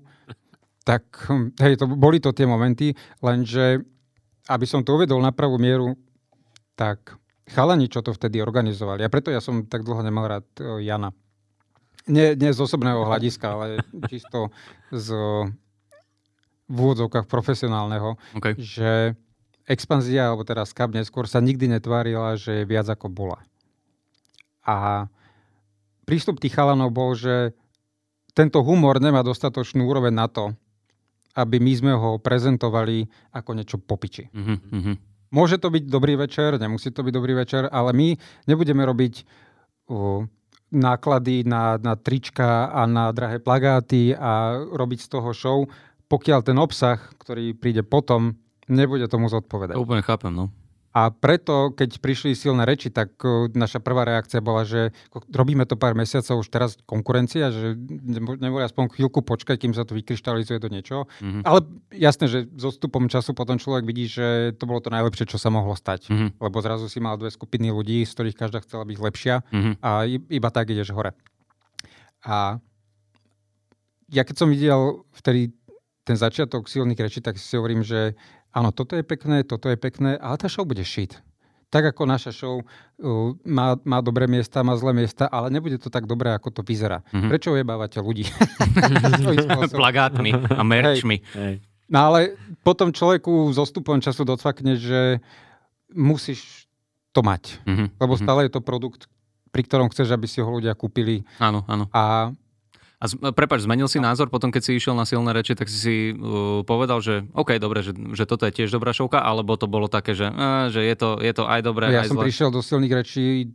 [0.81, 3.85] tak hm, hej, to, boli to tie momenty, lenže
[4.49, 5.93] aby som to uvedol na pravú mieru,
[6.73, 10.81] tak chalani, čo to vtedy organizovali, a preto ja som tak dlho nemal rád uh,
[10.81, 11.13] Jana.
[12.09, 13.65] Nie, nie z osobného hľadiska, ale
[14.09, 14.49] čisto
[14.89, 15.13] z
[16.71, 18.55] v úvodzovkách profesionálneho, okay.
[18.55, 19.19] že
[19.67, 23.43] expanzia, alebo teraz Skab neskôr sa nikdy netvárila, že je viac ako bola.
[24.63, 25.07] A
[26.07, 27.51] prístup tých chalanov bol, že
[28.31, 30.55] tento humor nemá dostatočnú úroveň na to,
[31.35, 34.27] aby my sme ho prezentovali ako niečo popiči.
[34.31, 34.95] Mm-hmm.
[35.31, 38.19] Môže to byť dobrý večer, nemusí to byť dobrý večer, ale my
[38.51, 39.23] nebudeme robiť
[39.87, 40.27] uh,
[40.71, 45.59] náklady na, na trička a na drahé plagáty a robiť z toho show,
[46.11, 48.35] pokiaľ ten obsah, ktorý príde potom,
[48.67, 49.79] nebude tomu zodpovedať.
[49.79, 50.51] To úplne chápem, no.
[50.91, 53.15] A preto, keď prišli silné reči, tak
[53.55, 54.91] naša prvá reakcia bola, že
[55.31, 57.79] robíme to pár mesiacov, už teraz konkurencia, že
[58.19, 61.07] neboli aspoň chvíľku počkať, kým sa to vykryštalizuje do niečoho.
[61.23, 61.47] Mm-hmm.
[61.47, 61.63] Ale
[61.95, 65.47] jasné, že so stupom času potom človek vidí, že to bolo to najlepšie, čo sa
[65.47, 66.11] mohlo stať.
[66.11, 66.43] Mm-hmm.
[66.43, 69.73] Lebo zrazu si mal dve skupiny ľudí, z ktorých každá chcela byť lepšia mm-hmm.
[69.79, 71.15] a iba tak ideš hore.
[72.27, 72.59] A
[74.11, 75.55] ja keď som videl vtedy
[76.03, 78.17] ten začiatok silných rečí, tak si hovorím, že
[78.51, 81.17] áno, toto je pekné, toto je pekné, ale tá show bude shit.
[81.71, 85.87] Tak ako naša show uh, má, má dobré miesta, má zlé miesta, ale nebude to
[85.87, 86.99] tak dobré, ako to vyzerá.
[87.15, 87.29] Mm-hmm.
[87.31, 88.27] Prečo ujebávate ľudí?
[89.79, 91.23] Plagátmi a merčmi.
[91.31, 91.39] Hej.
[91.39, 91.55] Hej.
[91.91, 95.19] No ale potom človeku s ostupom času docvakne, že
[95.91, 96.67] musíš
[97.11, 97.59] to mať.
[97.67, 97.87] Mm-hmm.
[97.99, 98.21] Lebo mhm.
[98.23, 99.11] stále je to produkt,
[99.51, 101.27] pri ktorom chceš, aby si ho ľudia kúpili.
[101.39, 101.91] Áno, áno.
[101.91, 102.31] A
[103.01, 105.77] a z, prepač, zmenil si názor potom, keď si išiel na silné reči, tak si
[105.81, 109.65] si uh, povedal, že OK, dobre, že, že toto je tiež dobrá šovka, alebo to
[109.65, 112.29] bolo také, že, uh, že je, to, je to aj dobré, ja aj som zle.
[112.29, 113.49] prišiel do silných rečí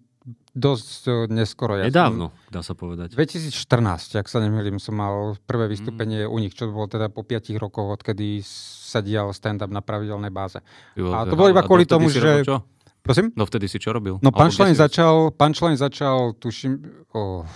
[0.50, 1.78] dosť uh, neskoro.
[1.78, 3.14] Ja Nedávno, som, dá sa povedať.
[3.14, 6.32] 2014, ak sa nemýlim, som mal prvé vystúpenie mm.
[6.34, 10.58] u nich, čo bolo teda po 5 rokoch, odkedy sa dial stand-up na pravidelnej báze.
[10.98, 12.42] Jo, a to bolo iba kvôli tomu, že...
[12.42, 12.66] Čo?
[13.06, 13.30] Prosím?
[13.38, 14.18] No vtedy si čo robil?
[14.18, 17.46] No punchline začal, punchline začal, tuším, oh,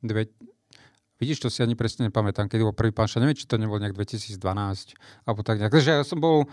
[0.00, 0.32] dve,
[1.18, 3.94] Vidíš, to si ani presne nepamätám, kedy bol prvý pán neviem, či to nebol nejak
[3.94, 4.38] 2012,
[5.26, 5.74] alebo tak nejak.
[5.74, 6.46] Takže ja som bol,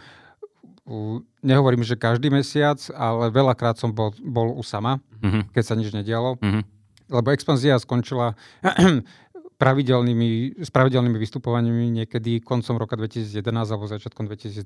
[1.45, 5.53] nehovorím, že každý mesiac, ale veľakrát som bol, bol u sama, mm-hmm.
[5.53, 6.63] keď sa nič nedialo, mm-hmm.
[7.13, 8.33] lebo expanzia skončila
[9.61, 14.65] pravidelnými, s pravidelnými vystupovaniami niekedy koncom roka 2011 alebo začiatkom 2012.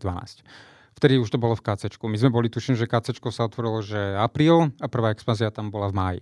[0.97, 1.91] Vtedy už to bolo v KC.
[2.07, 5.91] My sme boli, tuším, že KC sa otvorilo, že apríl a prvá expanzia tam bola
[5.91, 6.21] v máji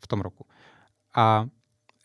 [0.00, 0.48] v tom roku.
[1.14, 1.46] A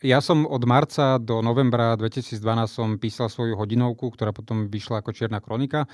[0.04, 2.36] ja som od marca do novembra 2012
[2.68, 5.88] som písal svoju hodinovku, ktorá potom vyšla ako Čierna kronika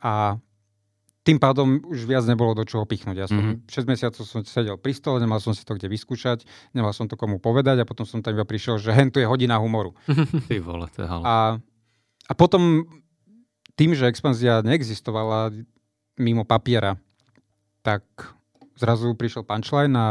[0.00, 0.40] a
[1.22, 3.14] tým pádom už viac nebolo do čoho pichnúť.
[3.14, 3.70] Ja som mm-hmm.
[3.70, 6.42] 6 mesiacov som sedel pri stole, nemal som si to kde vyskúšať,
[6.74, 9.28] nemal som to komu povedať a potom som tam iba prišiel, že hen tu je
[9.28, 9.94] hodina humoru.
[10.50, 11.60] Ty vole, to je a,
[12.26, 12.88] a potom
[13.78, 15.54] tým, že expanzia neexistovala
[16.18, 16.98] mimo papiera,
[17.86, 18.02] tak
[18.74, 20.06] zrazu prišiel punchline a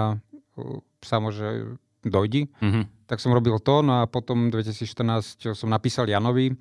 [1.04, 1.76] samo, že
[2.06, 2.48] dojdi.
[2.62, 6.56] Mm-hmm tak som robil to, no a potom 2014 som napísal Janovi,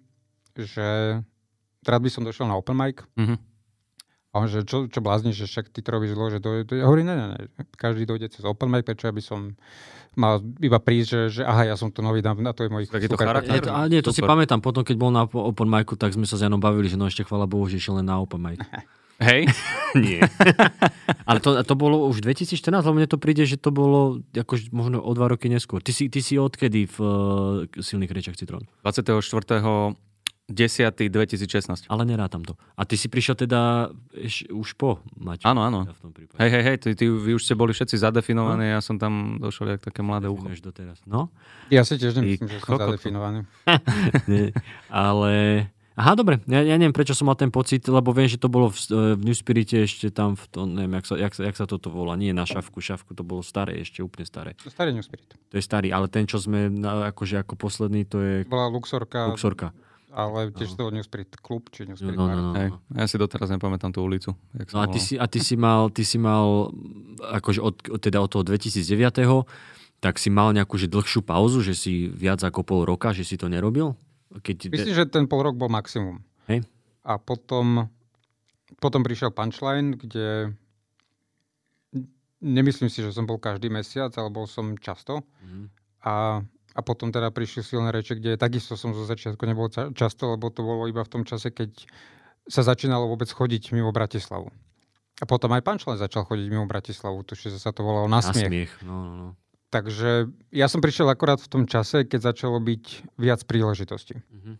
[0.58, 1.14] že
[1.86, 3.06] rád by som došiel na open mic.
[3.14, 3.38] Mm-hmm.
[4.30, 6.74] A on, že čo, čo blázni, že však ty to robíš zlo, že to, to,
[6.74, 7.38] ja hovorím, ne, ne, ne,
[7.78, 9.54] každý dojde cez open mic, prečo by som
[10.18, 12.90] mal iba prísť, že, že aha, ja som to nový, na, na to je mojich
[12.90, 13.54] Tak je to charakter.
[13.54, 14.26] Nie, to, a nie, to Super.
[14.26, 16.98] si pamätám, potom keď bol na open micu, tak sme sa s Janom bavili, že
[16.98, 18.58] no ešte chvala Bohu, že išiel len na open mic.
[19.20, 19.52] Hej?
[20.04, 20.24] Nie.
[21.28, 24.98] Ale to, to bolo už 2014, lebo mne to príde, že to bolo ako možno
[25.02, 25.84] o dva roky neskôr.
[25.84, 28.64] Ty si, ty si odkedy v uh, silných rečiach Citrón?
[28.82, 29.20] 24.
[30.50, 31.14] 10.
[31.14, 31.86] 2016.
[31.86, 32.58] Ale nerátam to.
[32.74, 35.46] A ty si prišiel teda eš, už po Maťu.
[35.46, 35.86] Áno, áno.
[36.42, 38.74] Hej, hej, hej, ty, ty, vy už ste boli všetci zadefinovaní, no?
[38.74, 40.50] ja som tam došiel jak také mladé ucho.
[40.50, 40.98] doteraz.
[41.06, 41.30] No?
[41.70, 43.46] Ja si tiež nemyslím, že som zadefinovaný.
[44.30, 44.50] Nie,
[44.90, 46.38] ale Aha, dobre.
[46.46, 48.78] Ja, ja neviem, prečo som mal ten pocit, lebo viem, že to bolo v,
[49.18, 51.90] v New Spirite ešte tam v tom, neviem, jak sa, jak, sa, jak sa toto
[51.90, 52.14] volá.
[52.14, 54.54] Nie na šavku, šavku, to bolo staré, ešte úplne staré.
[54.62, 55.34] To starý New Spirit.
[55.50, 58.34] To je starý, ale ten, čo sme na, akože ako posledný, to je...
[58.46, 59.28] Bola Luxorka.
[59.28, 59.74] Luxorka.
[60.14, 62.34] ale tiež to Newsprint klub, či Newsprint No, no, bar.
[62.34, 62.54] no, no.
[62.54, 62.68] Hej.
[62.94, 64.34] Ja si doteraz nepamätám tú ulicu.
[64.58, 66.70] Jak No a ty si, a ty si mal, ty si mal
[67.18, 69.20] akože od, od- teda od toho 2009
[70.00, 73.36] tak si mal nejakú že dlhšiu pauzu, že si viac ako pol roka, že si
[73.36, 73.92] to nerobil?
[74.30, 76.22] Keď, Myslím, že ten pol rok bol maximum.
[76.46, 76.62] Hej.
[77.02, 77.90] A potom,
[78.78, 80.54] potom prišiel punchline, kde
[82.40, 85.26] nemyslím si, že som bol každý mesiac, ale bol som často.
[85.44, 85.62] Mhm.
[86.00, 86.40] A,
[86.72, 90.48] a potom teda prišli silné reče, kde takisto som zo začiatku nebol ča- často, lebo
[90.48, 91.84] to bolo iba v tom čase, keď
[92.48, 94.48] sa začínalo vôbec chodiť mimo Bratislavu.
[95.20, 98.32] A potom aj punchline začal chodiť mimo Bratislavu, tuším, že sa to volalo na na
[98.32, 98.48] smiech.
[98.48, 98.72] smiech.
[98.86, 99.28] No, no, no.
[99.70, 104.18] Takže ja som prišiel akorát v tom čase, keď začalo byť viac príležitostí.
[104.30, 104.52] Mhm.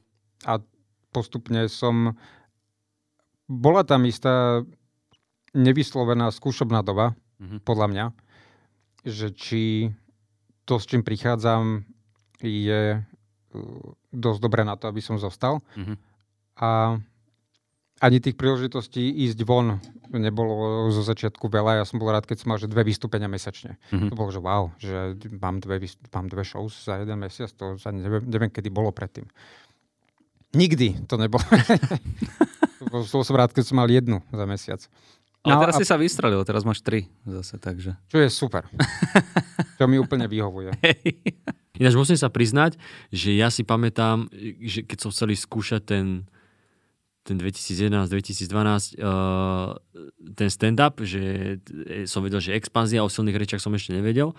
[0.46, 0.62] A
[1.11, 2.14] postupne som...
[3.51, 4.62] Bola tam istá
[5.51, 7.64] nevyslovená skúšobná doba, Mhm.
[7.64, 8.07] podľa mňa,
[9.09, 9.90] že či
[10.68, 11.88] to, s čím prichádzam,
[12.44, 13.61] je uh,
[14.12, 15.64] dosť dobré na to, aby som zostal.
[15.75, 15.96] Mhm.
[16.61, 17.01] A
[18.01, 19.77] ani tých príležitostí ísť von
[20.11, 21.81] nebolo zo začiatku veľa.
[21.81, 23.77] Ja som bol rád, keď som mal že dve vystúpenia mesačne.
[23.95, 24.11] Mhm.
[24.11, 27.93] To bolo, že wow, že mám dve, mám dve shows za jeden mesiac, to sa
[27.93, 29.29] neviem, neviem, kedy bolo predtým.
[30.57, 31.45] Nikdy to nebolo.
[32.91, 34.81] bol som rád, keď som mal jednu za mesiac.
[35.41, 37.97] Ale No teraz a- si sa vystrelil, teraz máš tri zase, takže.
[38.13, 38.69] Čo je super.
[39.81, 40.77] Čo mi úplne vyhovuje.
[41.81, 42.77] Ináč musím sa priznať,
[43.09, 44.29] že ja si pamätám,
[44.61, 46.29] že keď som chcel skúšať ten,
[47.23, 49.77] ten 2011-2012 uh,
[50.35, 51.57] ten stand-up, že
[51.87, 54.33] eh, som vedel, že expanzia o silných rečiach som ešte nevedel.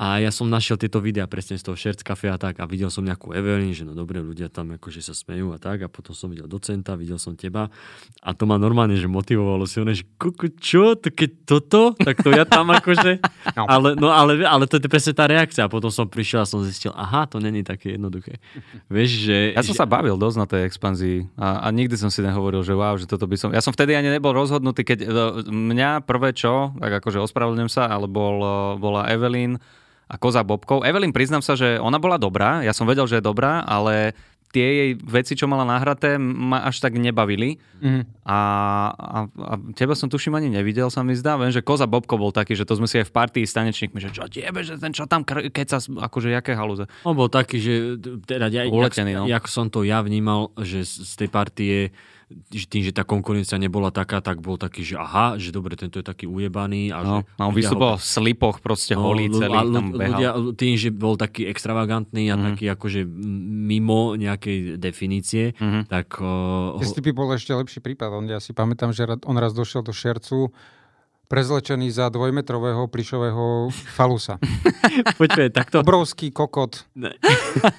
[0.00, 2.88] A ja som našiel tieto videá presne z toho Shirts Cafe a tak a videl
[2.88, 6.16] som nejakú Evelyn, že no dobre, ľudia tam akože sa smejú a tak a potom
[6.16, 7.68] som videl docenta, videl som teba
[8.24, 12.32] a to ma normálne, že motivovalo silne, že kuku, čo, to keď toto, tak to
[12.32, 13.20] ja tam akože,
[13.60, 13.66] No.
[13.68, 16.64] ale, no ale, ale to je presne tá reakcia a potom som prišiel a som
[16.64, 18.40] zistil, aha, to není také jednoduché.
[18.88, 19.36] Vieš, že...
[19.52, 22.64] Ja som že, sa bavil dosť na tej expanzii a, a nikdy som si nehovoril,
[22.64, 23.52] že wow, že toto by som...
[23.52, 25.06] Ja som vtedy ani nebol rozhodnutý, keď e,
[25.50, 29.60] mňa prvé čo, tak akože ospravedlňujem sa, ale bol, e, bola Evelyn
[30.10, 30.82] a Koza Bobkov.
[30.82, 34.18] Evelyn, priznám sa, že ona bola dobrá, ja som vedel, že je dobrá, ale
[34.50, 37.62] tie jej veci, čo mala nahraté, ma až tak nebavili.
[37.78, 38.26] Mhm.
[38.26, 38.38] A,
[38.90, 41.38] a, a teba som tuším ani nevidel, sa mi zdá.
[41.38, 43.98] Viem, že Koza Bobko bol taký, že to sme si aj v partii s tanečníkmi,
[44.02, 46.90] že čo tiebe, že ten čo tam kr- keca, akože jaké halúze.
[47.06, 47.74] On bol taký, že
[48.26, 49.24] teda ja, Uletený, jak, no.
[49.30, 51.76] jak som to ja vnímal, že z tej partie
[52.48, 56.04] tým, že tá konkurencia nebola taká, tak bol taký, že aha, že dobre, tento je
[56.04, 56.88] taký ujebaný.
[56.88, 60.10] A No, že ľudia vystupoval ho- v slipoch, proste holý ľu- celý, a tam behal.
[60.12, 62.44] ľudia, tým, že bol taký extravagantný a Mhm.
[62.46, 63.00] taký akože
[63.66, 65.86] mimo nejakej definície, Mhm.
[65.86, 68.08] tak uh, STP bol ešte lepší prípad.
[68.12, 70.54] On, ja si pamätám, že on raz došiel do šercu
[71.26, 74.38] prezlečený za dvojmetrového plišového falusa.
[75.16, 75.78] počkaj, takto...
[75.78, 76.86] Obrovský kokot.
[76.92, 77.14] Ne.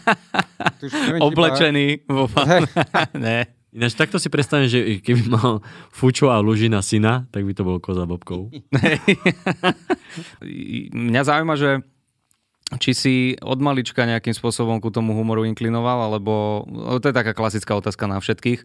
[0.79, 2.63] Tuž, neviem, Oblečený vo Hej,
[3.17, 3.60] ne.
[3.71, 5.63] Ináč takto si predstavím, že keby mal
[5.95, 8.51] Fučo a Lužina syna, tak by to bol koza bobkou.
[10.91, 11.79] Mňa zaujíma, že
[12.83, 16.63] či si od malička nejakým spôsobom ku tomu humoru inklinoval, alebo
[16.99, 18.63] to je taká klasická otázka na všetkých,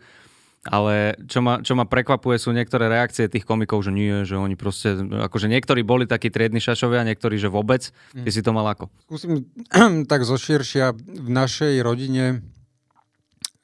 [0.66, 4.58] ale čo ma, čo ma prekvapuje sú niektoré reakcie tých komikov, že nie, že oni
[4.58, 7.94] proste, akože niektorí boli takí triedni šašovia, niektorí, že vôbec.
[8.14, 8.90] Ty si to mal ako?
[9.06, 9.46] Skúsim
[10.10, 10.98] tak zoširšia.
[10.98, 12.42] V našej rodine,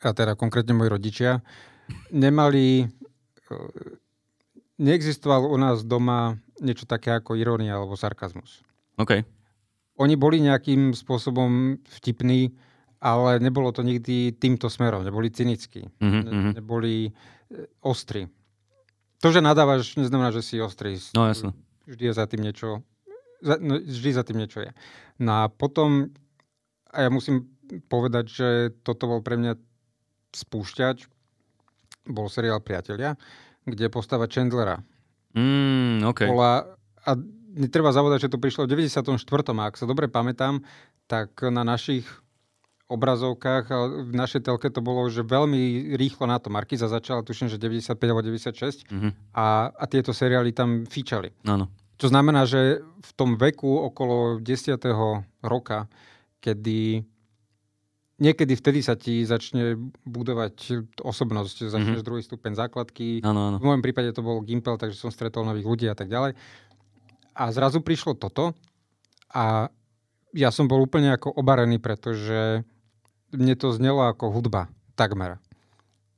[0.02, 1.40] a teda konkrétne moji rodičia,
[2.10, 2.86] nemali...
[3.50, 4.00] e,
[4.82, 8.66] Neexistoval u nás doma niečo také ako irónia alebo sarkazmus.
[8.98, 9.22] OK.
[10.00, 12.50] Oni boli nejakým spôsobom vtipní,
[12.98, 15.06] ale nebolo to nikdy týmto smerom.
[15.06, 15.86] Neboli cynickí.
[16.02, 16.50] Mhm, Ne- mhm.
[16.58, 17.10] Neboli e,
[17.84, 18.26] ostri.
[19.22, 20.98] To, že nadávaš, neznamená, že si ostrý.
[21.14, 21.54] No jasno.
[21.86, 22.82] Vždy je za tým niečo,
[23.38, 24.70] za, no, vždy za tým niečo je.
[25.22, 26.10] No a potom,
[26.90, 27.46] a ja musím
[27.86, 28.48] povedať, že
[28.82, 29.54] toto bol pre mňa
[30.32, 31.06] spúšťač,
[32.04, 33.14] bol seriál Priatelia,
[33.62, 34.82] kde postava Chandlera
[35.32, 36.28] Mm, OK.
[36.28, 37.10] bola, a
[37.52, 39.16] netreba zavodať, že to prišlo v 94.
[39.56, 40.60] A ak sa dobre pamätám,
[41.06, 42.04] tak na našich
[42.86, 46.52] obrazovkách, a v našej telke to bolo, že veľmi rýchlo na to.
[46.52, 49.32] Markiza začala, tuším, že 95 alebo 96 Mhm.
[49.32, 51.32] a, a tieto seriály tam fíčali.
[51.48, 51.72] Áno.
[51.96, 54.76] Čo znamená, že v tom veku okolo 10.
[55.40, 55.88] roka,
[56.40, 57.06] kedy
[58.22, 59.74] niekedy vtedy sa ti začne
[60.06, 62.06] budovať osobnosť, začneš mm-hmm.
[62.06, 63.26] druhý stupeň základky.
[63.26, 63.56] Áno, áno.
[63.58, 66.38] V mojom prípade to bol Gimpel, takže som stretol nových ľudí a tak ďalej.
[67.35, 68.54] A zrazu prišlo toto
[69.35, 69.66] a
[70.32, 72.62] ja som bol úplne ako obarený, pretože
[73.35, 75.42] mne to znelo ako hudba, takmer.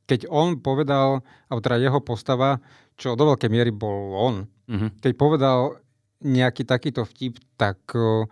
[0.05, 2.61] Keď on povedal, alebo teda jeho postava,
[3.01, 5.01] čo do veľkej miery bol on, Mhm.
[5.01, 5.77] keď povedal
[6.25, 8.25] nejaký takýto vtip, tak o,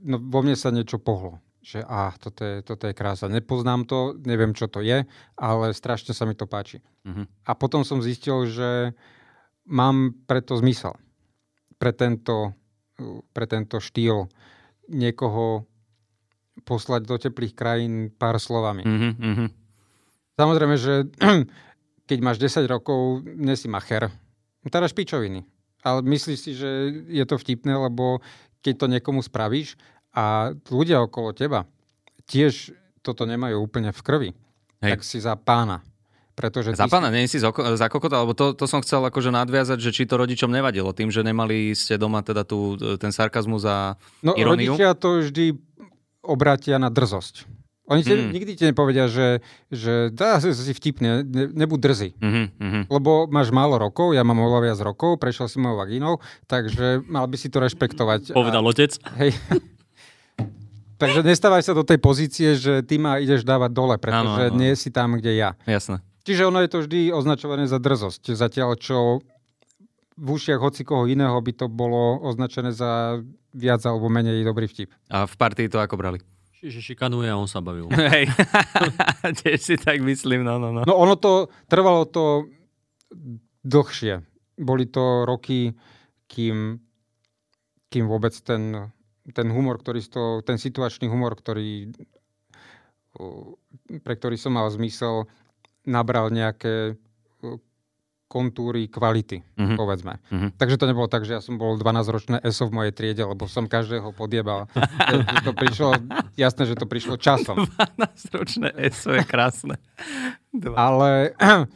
[0.00, 1.36] no, vo mne sa niečo pohlo.
[1.66, 3.26] Že ah, toto je, toto je krása.
[3.26, 5.02] Nepoznám to, neviem, čo to je,
[5.34, 6.78] ale strašne sa mi to páči.
[7.02, 7.26] Mhm.
[7.42, 8.94] A potom som zistil, že
[9.66, 10.94] mám preto zmysel.
[11.82, 12.54] Pre tento,
[13.34, 14.30] pre tento štýl
[14.86, 15.66] niekoho
[16.62, 18.86] poslať do teplých krajín pár slovami.
[18.86, 19.46] Mhm.
[20.38, 21.10] Samozrejme, že
[22.08, 24.06] keď máš 10 rokov, nesi macher.
[24.62, 25.42] Teda špičoviny.
[25.82, 26.70] Ale myslíš si, že
[27.10, 28.22] je to vtipné, lebo
[28.62, 29.78] keď to niekomu spravíš
[30.16, 30.24] a
[30.66, 31.68] ľudia okolo teba
[32.24, 34.30] tiež toto nemajú úplne v krvi,
[34.80, 34.90] Hej.
[34.90, 35.84] tak si za pána.
[36.36, 37.48] Pretože ty Za pána, nie si za
[37.88, 41.24] kokota, lebo to, to som chcel akože nadviazať, že či to rodičom nevadilo, tým, že
[41.24, 44.76] nemali ste doma teda tú, ten sarkazmus a No iróniu?
[44.76, 45.56] rodičia to vždy
[46.20, 47.48] obratia na drzosť.
[47.86, 48.34] Oni ti, Mm.
[48.34, 49.38] nikdy ti nepovedia, že,
[49.70, 52.08] že dá si vtipne, ne, nebuď drzý.
[52.18, 52.80] Mhm, mhm.
[52.90, 57.24] Lebo máš málo rokov, ja mám oveľa viac rokov, prešiel si mojou vagínou, takže mal
[57.24, 58.34] by si to rešpektovať.
[58.34, 58.90] Povedal otec.
[59.16, 59.32] Hej.
[60.96, 64.58] takže nestávaj sa do tej pozície, že ty ma ideš dávať dole, pretože Áno, áno.
[64.58, 65.50] nie si tam, kde ja.
[65.64, 66.00] Jasné.
[66.26, 68.34] Čiže ono je to vždy označované za drzosť.
[68.34, 69.22] Zatiaľ, čo
[70.16, 73.20] v ušiach hoci koho iného by to bolo označené za
[73.52, 74.90] viac alebo menej dobrý vtip.
[75.06, 76.18] A v partii to ako brali?
[76.56, 77.86] Čiže šikanuje a on sa bavil.
[78.12, 78.32] Hej,
[79.44, 80.82] tiež si tak myslím, no, no, no.
[80.82, 82.48] No ono to, trvalo to
[83.62, 84.24] dlhšie.
[84.56, 85.76] Boli to roky,
[86.26, 86.80] kým,
[87.86, 88.88] kým vôbec ten,
[89.28, 91.90] ten humor, ktorý z toho, ten situačný humor, ktorý,
[94.00, 95.24] pre ktorý som mal zmysel,
[95.82, 96.94] nabral nejaké
[98.26, 99.78] kontúry kvality, Mhm.
[99.78, 100.18] povedzme.
[100.28, 100.58] Mhm.
[100.58, 103.64] Takže to nebolo tak, že ja som bol 12-ročné ESO v mojej triede, lebo som
[103.64, 104.66] každého podjebal.
[105.46, 105.94] to prišlo,
[106.34, 107.70] jasné, že to prišlo časom.
[107.94, 109.74] 12-ročné ESO je krásne.
[110.50, 110.74] Dva.
[110.74, 111.10] Ale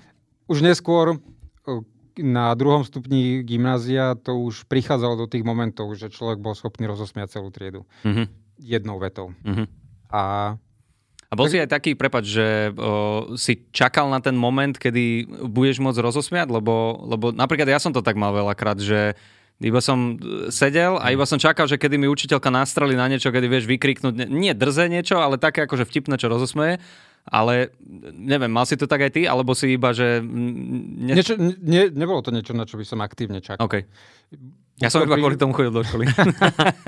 [0.51, 1.23] už neskôr
[2.19, 7.39] na druhom stupni gymnázia to už prichádzalo do tých momentov, že človek bol schopný rozosmiať
[7.39, 8.25] celú triedu Mhm,
[8.59, 9.31] jednou vetou.
[9.47, 9.67] mhm.
[10.11, 10.55] A
[11.31, 15.79] A bol si aj taký, prepač, že o, si čakal na ten moment, kedy budeš
[15.79, 19.15] môcť rozosmiať, lebo, lebo napríklad ja som to tak mal veľakrát, že
[19.61, 23.29] iba som e, sedel a iba som čakal, že kedy mi učiteľka nastrelí na niečo,
[23.29, 26.81] kedy vieš vykriknúť, nie drze niečo, ale také akože vtipné, čo rozosmeje.
[27.29, 27.77] Ale
[28.17, 30.25] neviem, mal si to tak aj ty, alebo si iba, že...
[30.25, 31.13] Ne...
[31.13, 33.61] niečo, ne, nebolo to niečo, na čo by som aktívne čakal.
[33.61, 33.85] OK.
[34.81, 36.09] Ja som iba pri- kvôli tomu chodil do školy.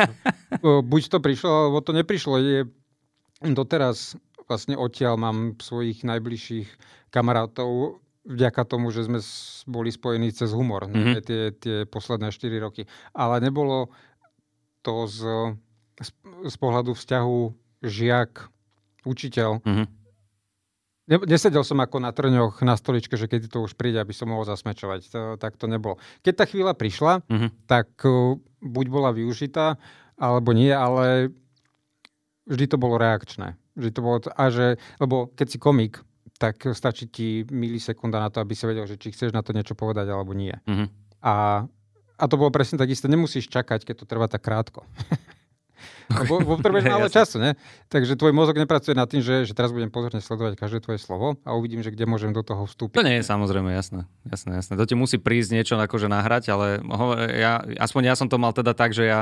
[0.91, 2.41] Buď to prišlo, alebo to neprišlo.
[2.41, 2.65] Je,
[3.45, 4.17] doteraz
[4.49, 6.69] vlastne odtiaľ mám svojich najbližších
[7.13, 9.19] kamarátov vďaka tomu, že sme
[9.67, 10.95] boli spojení cez humor Mhm.
[10.95, 11.15] mm-hmm.
[11.23, 12.87] tie, tie posledné 4 roky.
[13.13, 13.91] Ale nebolo
[14.83, 15.19] to z,
[15.99, 16.11] z,
[16.47, 17.39] z pohľadu vzťahu
[17.83, 18.47] žiak,
[19.03, 19.59] učiteľ.
[19.63, 19.85] Mhm.
[21.03, 24.31] Ne, nesedel som ako na trňoch na stoličke, že keď to už príde, aby som
[24.31, 25.01] mohol zasmečovať.
[25.11, 25.99] To, tak to nebolo.
[26.23, 27.67] Keď tá chvíľa prišla, Mhm.
[27.67, 29.83] tak uh, buď bola využitá,
[30.15, 31.35] alebo nie, ale
[32.47, 33.59] vždy to bolo reakčné.
[33.75, 35.99] Vždy to bolo, a že, lebo keď si komik,
[36.43, 39.79] tak stačí ti milisekunda na to, aby si vedel, že či chceš na to niečo
[39.79, 40.55] povedať, alebo nie.
[40.67, 40.91] Mhm.
[41.23, 41.63] A,
[42.19, 43.07] a to bolo presne tak isté.
[43.07, 44.83] Nemusíš čakať, keď to trvá tak krátko.
[46.13, 47.55] Lebo potrebuješ málo času, ne?
[47.89, 51.39] Takže tvoj mozog nepracuje nad tým, že, že teraz budem pozorne sledovať každé tvoje slovo
[51.47, 52.99] a uvidím, že kde môžem do toho vstúpiť.
[52.99, 54.05] To nie je samozrejme, jasné.
[54.27, 54.75] jasné, jasné.
[54.75, 56.83] To ti musí prísť niečo akože nahrať, ale
[57.39, 59.21] ja, aspoň ja som to mal teda tak, že ja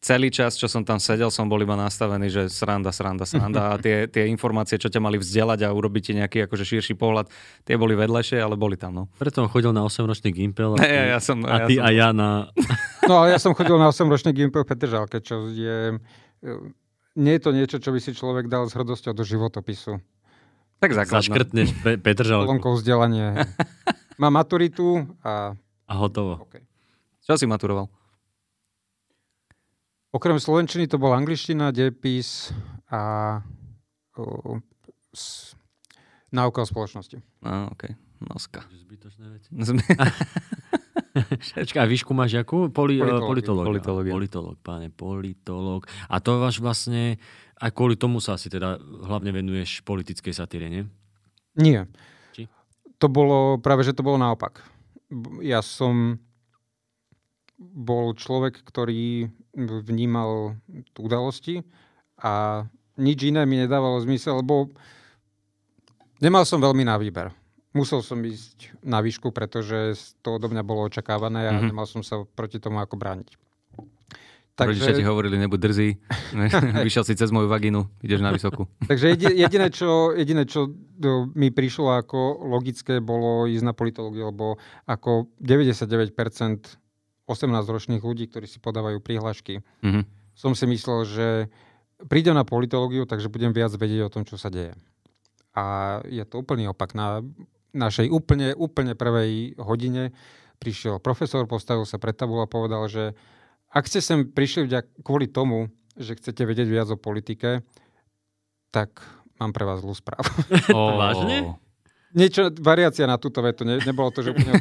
[0.00, 3.78] celý čas, čo som tam sedel, som bol iba nastavený, že sranda, sranda, sranda a
[3.78, 7.28] tie, tie informácie, čo ťa mali vzdelať a urobiť ti nejaký akože širší pohľad,
[7.62, 9.04] tie boli vedlejšie, ale boli tam, no.
[9.14, 10.74] Preto on chodil na 8-ročný gimpel.
[10.74, 12.28] A, ty, ja- ja som- a ja ty som- a ja na...
[13.08, 15.98] No ale ja som chodil na 8-ročný Gimpel v Petržalke, čo je...
[17.12, 19.98] Nie je to niečo, čo by si človek dal s hrdosťou do životopisu.
[20.78, 21.18] Tak základná.
[21.20, 23.34] Zaškrtneš Pe- Petržalku Kolonkou vzdelanie.
[24.22, 25.52] Mám maturitu a...
[25.84, 26.44] a hotovo.
[26.46, 26.62] Okay.
[27.20, 27.90] Čo si maturoval?
[30.10, 32.50] Okrem slovenčiny to bola angličtina, dejepis
[32.90, 33.38] a
[34.18, 34.58] o,
[35.14, 35.54] s,
[36.34, 37.22] náuka o spoločnosti.
[37.46, 37.94] No, OK.
[38.20, 38.66] Noska.
[38.68, 39.48] Zbytočné veci.
[41.62, 42.70] Počkaj, a výšku máš jakú?
[42.70, 43.66] Poli, politológ.
[43.66, 44.12] Politológia.
[44.14, 45.86] Politológ, páne, politológ.
[46.06, 47.18] A to váš vlastne,
[47.58, 50.82] aj kvôli tomu sa asi teda hlavne venuješ politickej satíre, nie?
[51.58, 51.90] Nie.
[52.34, 52.46] Či?
[53.02, 54.62] To bolo, práve že to bolo naopak.
[55.42, 56.22] Ja som
[57.60, 60.56] bol človek, ktorý vnímal
[60.96, 61.60] udalosti
[62.16, 62.64] a
[62.96, 64.72] nič iné mi nedávalo zmysel, lebo
[66.18, 67.28] nemal som veľmi na výber.
[67.70, 71.68] Musel som ísť na výšku, pretože to odo mňa bolo očakávané a Mhm.
[71.68, 73.30] nemal som sa proti tomu ako brániť.
[74.58, 75.88] Rodičia ti hovorili, nebuď drzý.
[76.84, 78.68] Vyšiel si cez moju vagínu, ideš na vysokú.
[78.90, 80.68] Takže jedi- jediné, čo, jediné, čo
[81.32, 86.12] mi prišlo ako logické, bolo ísť na politológiu, lebo ako 99%
[87.30, 90.02] 18-ročných ľudí, ktorí si podávajú prihlášky, Mhm.
[90.34, 91.26] som si myslel, že
[92.10, 94.74] prídem na politológiu, takže budem viac vedieť o tom, čo sa deje.
[95.54, 96.94] A je to úplný opak.
[96.94, 97.20] Na
[97.70, 100.10] našej úplne, úplne prvej hodine
[100.58, 103.14] prišiel profesor, postavil sa pred tabulu a povedal, že
[103.70, 107.62] ak ste sem prišli vďak, kvôli tomu, že chcete vedieť viac o politike,
[108.70, 109.02] tak
[109.38, 110.26] mám pre vás zlú správu.
[110.74, 110.98] Oh.
[110.98, 111.54] Vážne?
[112.10, 114.58] Niečo, variácia na túto vetu, ne, nebolo to, že úplne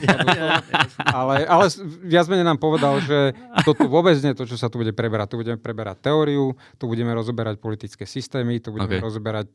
[1.09, 1.65] ale, ale
[2.05, 3.33] viac menej nám povedal, že
[3.65, 5.33] to tu vôbec nie to, čo sa tu bude preberať.
[5.33, 9.05] Tu budeme preberať teóriu, tu budeme rozoberať politické systémy, tu budeme okay.
[9.05, 9.49] rozoberať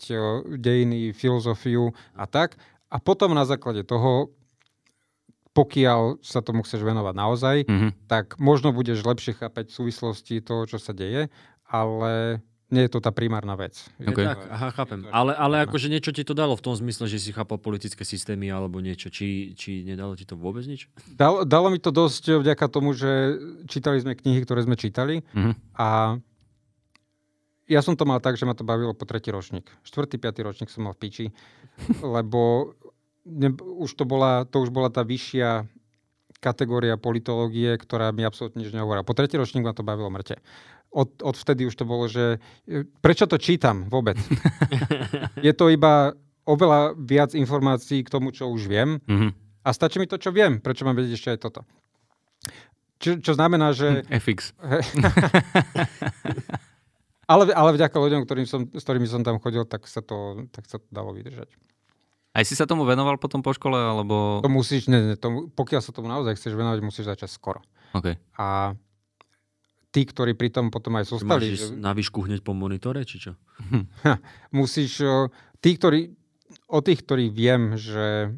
[0.59, 2.59] dejiny, filozofiu a tak.
[2.91, 4.35] A potom na základe toho
[5.55, 8.11] pokiaľ sa tomu chceš venovať naozaj, mm-hmm.
[8.11, 11.31] tak možno budeš lepšie chápať súvislosti toho, čo sa deje,
[11.71, 12.43] ale
[12.73, 13.77] nie je to tá primárna vec.
[14.01, 14.25] Okay.
[14.25, 14.99] Tak, aha, chápem.
[15.13, 18.49] Ale, ale akože niečo ti to dalo v tom zmysle, že si chápal politické systémy
[18.49, 19.13] alebo niečo.
[19.13, 20.89] Či, či nedalo ti to vôbec nič?
[21.13, 23.37] Dalo, dalo mi to dosť vďaka tomu, že
[23.69, 25.55] čítali sme knihy, ktoré sme čítali mm-hmm.
[25.77, 26.19] a
[27.65, 29.65] ja som to mal tak, že ma to bavilo po tretí ročník.
[29.89, 31.27] Štvrtý, piatý ročník som mal v piči,
[32.05, 32.73] lebo
[33.25, 35.65] ne, už to, bola, to už bola tá vyššia
[36.45, 39.07] kategória politológie, ktorá mi absolútne nič nehovorila.
[39.07, 40.45] Po tretí ročník ma to bavilo mŕte
[40.95, 42.39] od, od vtedy už to bolo, že
[42.71, 44.15] e, prečo to čítam vôbec?
[45.47, 46.15] je to iba
[46.47, 49.31] oveľa viac informácií k tomu, čo už viem mm-hmm.
[49.67, 50.63] a stačí mi to, čo viem.
[50.63, 51.61] Prečo mám vedieť ešte aj toto?
[53.03, 54.07] Čo, čo znamená, že...
[54.09, 54.55] FX.
[57.33, 60.71] ale, ale vďaka ľuďom, ktorým som, s ktorými som tam chodil, tak sa to, tak
[60.71, 61.51] sa to dalo vydržať.
[62.35, 64.43] Aj si sa tomu venoval potom po škole, alebo...
[64.43, 67.63] To musíš, ne, ne, to, pokiaľ sa tomu naozaj chceš venovať, musíš začať skoro.
[67.95, 68.19] Okay.
[68.35, 68.75] A
[69.95, 71.55] tí, ktorí pri tom potom aj zostali.
[71.55, 73.39] Máš na výšku hneď po monitore, či čo?
[74.59, 74.99] Musíš,
[75.63, 76.11] tí, ktorí,
[76.67, 78.35] o tých, ktorí viem, že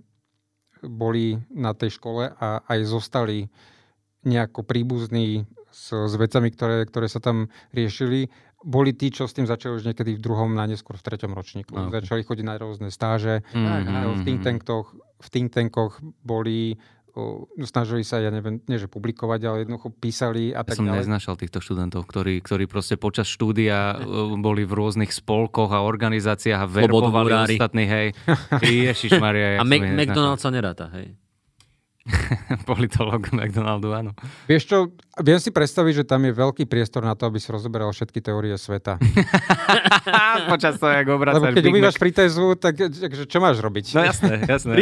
[0.85, 3.49] boli na tej škole a aj zostali
[4.29, 8.29] nejako príbuzní s, s vecami, ktoré, ktoré sa tam riešili,
[8.67, 11.73] boli tí, čo s tým začali už niekedy v druhom, na neskôr v treťom ročníku.
[11.73, 12.03] Okay.
[12.03, 13.47] Začali chodiť na rôzne stáže.
[13.55, 14.19] Mm-hmm.
[14.19, 16.77] V, think tankoch, v think tankoch boli
[17.65, 21.01] snažili sa, ja neviem, nie že publikovať, ale jednoducho písali a tak ja som ďalej.
[21.05, 23.97] neznašal týchto študentov, ktorí, ktorí proste počas štúdia
[24.37, 28.09] boli v rôznych spolkoch a organizáciách a verbovali ostatných, hej.
[28.93, 29.59] Ježiš Maria.
[29.61, 31.26] a Mac- McDonald's sa neráta, hej.
[32.71, 34.11] politolog McDonaldu, áno.
[34.47, 34.77] Vieš čo,
[35.21, 38.55] viem si predstaviť, že tam je veľký priestor na to, aby si rozoberal všetky teórie
[38.55, 38.99] sveta.
[40.53, 42.79] Počas toho, jak obracaš Lebo keď umývaš fritézu, tak
[43.27, 43.85] čo máš robiť?
[43.99, 44.73] No jasné, jasné.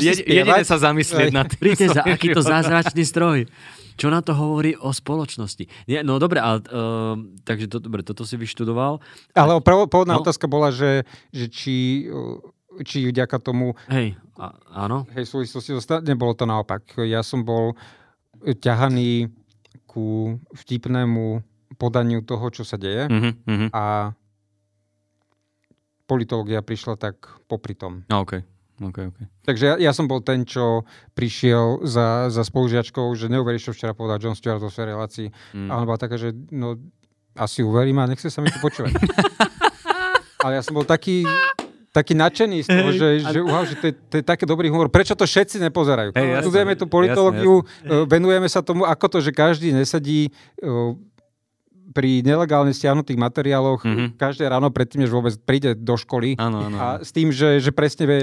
[0.00, 1.60] Je, jedine sa zamyslieť nad tým.
[1.60, 3.48] Fritéza, aký to zázračný stroj.
[3.96, 5.88] Čo na to hovorí o spoločnosti?
[5.88, 7.16] Nie, no dobre, ale, uh,
[7.48, 9.00] takže to, dobre, toto si vyštudoval.
[9.32, 10.20] Ale pôvodná no?
[10.20, 12.44] otázka bola, že, že či uh,
[12.82, 13.78] či vďaka tomu...
[13.88, 14.52] Hej, a,
[14.84, 15.08] áno.
[15.16, 16.82] Hej, súvislosti zostal, nebolo to naopak.
[17.06, 17.78] Ja som bol
[18.42, 19.32] ťahaný
[19.88, 21.40] ku vtipnému
[21.80, 23.72] podaniu toho, čo sa deje mm-hmm.
[23.72, 24.12] a
[26.06, 27.16] politológia prišla tak
[27.50, 28.06] popri tom.
[28.06, 28.44] No, okay.
[28.76, 29.24] Okay, okay.
[29.48, 30.84] Takže ja, ja som bol ten, čo
[31.16, 35.28] prišiel za, za spolužiačkou, že neuveríš, čo včera povedal John Stewart vo svojej relácii.
[35.56, 35.68] Mm.
[35.72, 36.76] A on bola taká, že no,
[37.32, 38.92] asi uverím a nechce sa mi to počúvať.
[40.44, 41.24] Ale ja som bol taký,
[41.96, 44.92] taký nadšený z toho, že, že, wow, že to, je, to je taký dobrý humor.
[44.92, 46.12] Prečo to všetci nepozerajú?
[46.12, 48.08] Hey, Študujeme tú politológiu, jasne, jasne.
[48.12, 50.28] venujeme sa tomu, ako to, že každý nesadí
[51.96, 54.20] pri nelegálne stiahnutých materiáloch mm-hmm.
[54.20, 56.76] každé ráno predtým, než vôbec príde do školy ano, ano.
[56.76, 58.20] a s tým, že, že presne vie,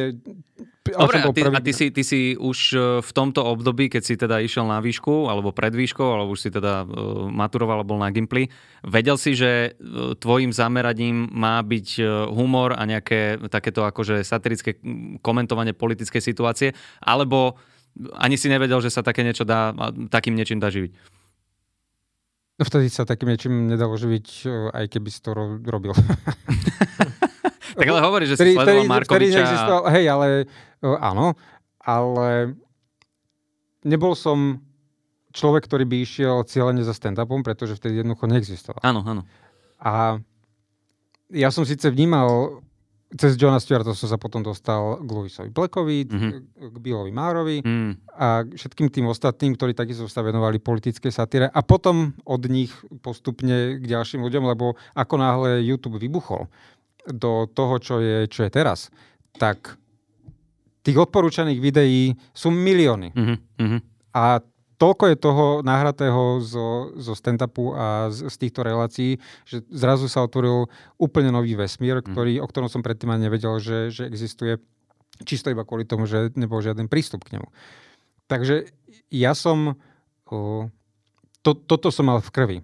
[0.84, 4.20] Dobre, a, ty, a ty, si, ty si už e, v tomto období, keď si
[4.20, 8.12] teda išiel na výšku, alebo pred výškou, alebo už si teda uh, maturoval, bol na
[8.12, 8.52] Gimply,
[8.84, 12.04] vedel si, že uh, tvojim zameraním má byť
[12.36, 14.76] humor a nejaké takéto akože satirické
[15.24, 17.56] komentovanie politickej situácie, alebo
[18.20, 19.72] ani si nevedel, že sa také niečo dá,
[20.12, 20.92] takým niečím dá živiť?
[22.60, 24.28] No vtedy sa takým niečím nedalo živiť,
[24.76, 25.32] aj keby si to
[25.64, 25.96] robil.
[27.80, 29.42] tak ale hovorí, že si sledoval Markoviča.
[29.90, 30.28] Hej, ale
[30.84, 31.40] áno,
[31.80, 32.56] ale
[33.88, 34.60] nebol som
[35.34, 38.80] človek, ktorý by išiel cieľene za stand-upom, pretože vtedy jednoducho neexistoval.
[38.86, 39.24] Áno, áno.
[39.82, 40.22] A
[41.34, 42.62] ja som síce vnímal,
[43.18, 46.32] cez Johna Stewarta som sa potom dostal k Louisovi Blackovi, mm-hmm.
[46.70, 47.92] k Billovi Márovi mm.
[48.14, 52.72] a všetkým tým ostatným, ktorí takisto sa venovali politickej satíre a potom od nich
[53.02, 56.46] postupne k ďalším ľuďom, lebo ako náhle YouTube vybuchol
[57.10, 58.88] do toho, čo je, čo je teraz,
[59.36, 59.76] tak
[60.84, 63.16] tých odporúčaných videí sú milióny.
[63.16, 63.80] Mm-hmm.
[64.14, 64.44] A
[64.84, 69.16] toľko je toho nahratého zo, zo stand-upu a z, z týchto relácií,
[69.48, 70.68] že zrazu sa otvoril
[71.00, 72.06] úplne nový vesmír, mhm.
[72.12, 72.44] ktorý, mm.
[72.44, 74.60] o ktorom som predtým ani nevedel, že, že existuje
[75.24, 77.48] čisto iba kvôli tomu, že nebol žiaden prístup k nemu.
[78.28, 78.76] Takže
[79.14, 79.80] ja som...
[80.28, 80.68] O,
[81.44, 82.58] to, toto som mal v krvi.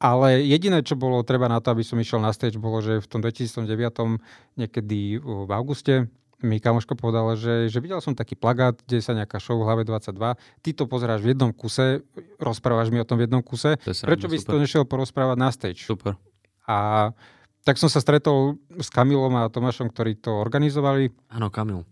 [0.00, 3.06] Ale jediné, čo bolo treba na to, aby som išiel na stage, bolo, že v
[3.10, 3.68] tom 2009
[4.56, 6.08] niekedy v auguste
[6.40, 9.82] mi kamoško povedala, že, že videl som taký plagát, kde sa nejaká show v hlave
[9.84, 10.16] 22,
[10.64, 12.04] ty to pozeráš v jednom kuse,
[12.40, 15.36] rozprávaš mi o tom v jednom kuse, To je prečo by si to nešiel porozprávať
[15.36, 15.84] na stage?
[15.84, 16.16] Super.
[16.64, 17.10] A
[17.64, 21.12] tak som sa stretol s Kamilom a Tomášom, ktorí to organizovali.
[21.28, 21.84] Áno, Kamil.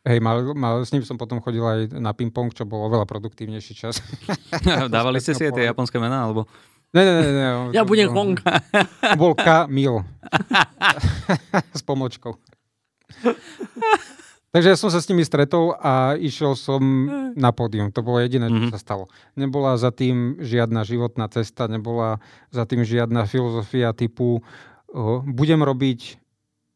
[0.00, 3.74] Hej, mal, mal, s ním som potom chodil aj na ping-pong, čo bolo oveľa produktívnejší
[3.76, 4.00] čas.
[4.94, 6.48] Dávali ste si aj tie japonské mená, alebo...
[6.90, 7.30] Ne, ne, ne.
[7.30, 8.34] ne Ja budem on
[9.20, 10.02] Bol Kamil.
[11.78, 12.34] s pomočkou.
[14.50, 16.82] Takže ja som sa s nimi stretol a išiel som
[17.32, 17.88] na pódium.
[17.88, 18.70] To bolo jediné, čo Mhm.
[18.70, 19.06] sa stalo.
[19.32, 22.18] Nebola za tým žiadna životná cesta, nebola
[22.50, 24.42] za tým žiadna filozofia typu
[24.88, 26.18] uh, budem robiť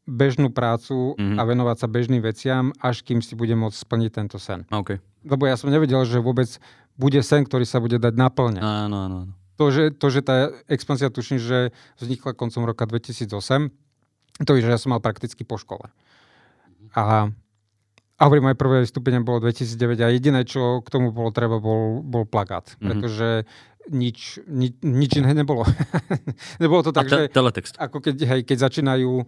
[0.05, 1.35] bežnú prácu Mhm.
[1.35, 4.63] a venovať sa bežným veciam, až kým si budem môcť splniť tento sen.
[4.71, 5.03] OK.
[5.25, 6.47] Lebo ja som nevedel, že vôbec
[6.95, 8.63] bude sen, ktorý sa bude dať naplňať.
[8.63, 9.35] Áno, áno, áno.
[9.57, 10.35] To, že, to, že tá
[10.69, 13.71] expanzia, tuším, že vznikla koncom roka 2008,
[14.41, 15.91] to je, že ja som mal prakticky po škole.
[16.93, 17.33] A,
[18.15, 22.01] a hovorím, moje prvé vystúpenie bolo 2009 a jediné, čo k tomu bolo treba, bol,
[22.01, 22.77] bol plagát.
[22.77, 22.85] Mhm.
[22.85, 23.29] Pretože
[23.87, 25.65] nič, ni, nič iné nebolo.
[26.63, 27.77] nebolo to A tak, že te- teletext.
[27.77, 29.25] ako keď, hej, keď začínajú,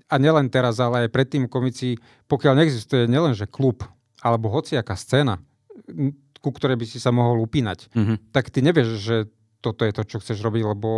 [0.00, 3.82] a nielen teraz, ale aj predtým komici, pokiaľ neexistuje nielen, že klub,
[4.18, 5.42] alebo hociaká scéna,
[6.38, 8.30] ku ktorej by si sa mohol upínať, Mhm.
[8.30, 9.16] tak ty nevieš, že
[9.58, 10.88] toto je to, čo chceš robiť, lebo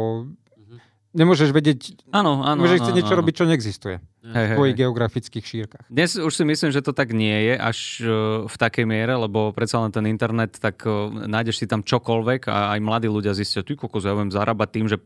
[1.10, 2.62] nemôžeš vedieť, Áno, áno.
[2.62, 3.20] môžeš chcieť niečo áno.
[3.22, 5.84] robiť, čo neexistuje Hej, v tvojich geografických šírkach.
[5.90, 8.06] Dnes už si myslím, že to tak nie je až e,
[8.46, 10.90] v takej miere, lebo predsa len ten internet, tak e,
[11.26, 14.86] nájdeš si tam čokoľvek a aj mladí ľudia zistia, ty kokos, ja viem zarábať tým,
[14.86, 14.96] že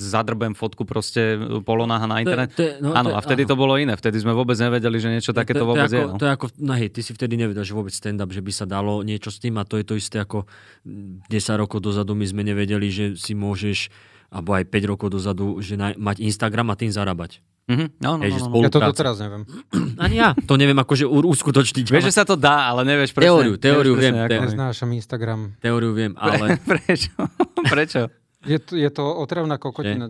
[0.00, 2.56] zadrbem fotku proste polonáha na internet.
[2.58, 3.50] To je- no, áno, to a vtedy áno.
[3.52, 3.94] to bolo iné.
[3.94, 6.02] Vtedy sme vôbec nevedeli, že niečo takéto to, vôbec to, je.
[6.02, 6.06] je.
[6.08, 6.18] Ako, no.
[6.18, 8.66] to je ako, no hej, ty si vtedy nevedel, že vôbec stand-up, že by sa
[8.66, 10.48] dalo niečo s tým a to je to isté ako
[10.82, 13.92] mm, 10 rokov dozadu my sme nevedeli, že si môžeš
[14.28, 17.40] alebo aj 5 rokov dozadu, že na, mať Instagram a tým zarábať.
[17.66, 18.48] Mhm, no, no, Hej, že no, no.
[18.48, 19.42] spolu- Ja to doteraz neviem.
[20.00, 20.32] Ani ja.
[20.38, 21.84] To neviem akože u- uskutočniť.
[21.86, 23.28] Vieš, že sa to dá, ale nevieš presne.
[23.28, 24.48] Teóriu, teóriu nevieš viem, presne, teóriu.
[24.52, 25.40] Neznášam Instagram.
[25.58, 27.12] Teóriu viem, ale Prečo?
[27.68, 28.08] Prečo?
[28.48, 30.08] Je to, je to otravná kokotina.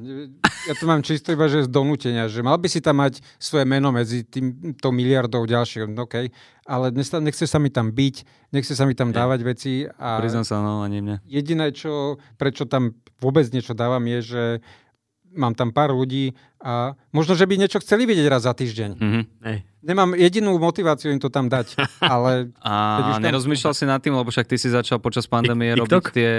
[0.64, 3.66] Ja to mám čisto iba, že z donútenia, že mal by si tam mať svoje
[3.66, 6.30] meno medzi týmto miliardou ďalších, OK,
[6.64, 8.16] ale dnes tam- nechce sa mi tam byť,
[8.54, 11.16] nechce sa mi tam dávať veci a Priznám sa, no, ani mne.
[11.26, 14.42] jediné, čo, prečo tam vôbec niečo dávam, je, že
[15.34, 18.90] mám tam pár ľudí a možno, že by niečo chceli vidieť raz za týždeň.
[18.98, 19.20] Mhm.
[19.46, 24.18] hej, Nemám jedinú motiváciu im to tam dať, ale A tam- nerozmýšľal si nad tým,
[24.18, 26.04] lebo však ty si začal počas pandémie Tik- robiť TikTok?
[26.10, 26.30] tie...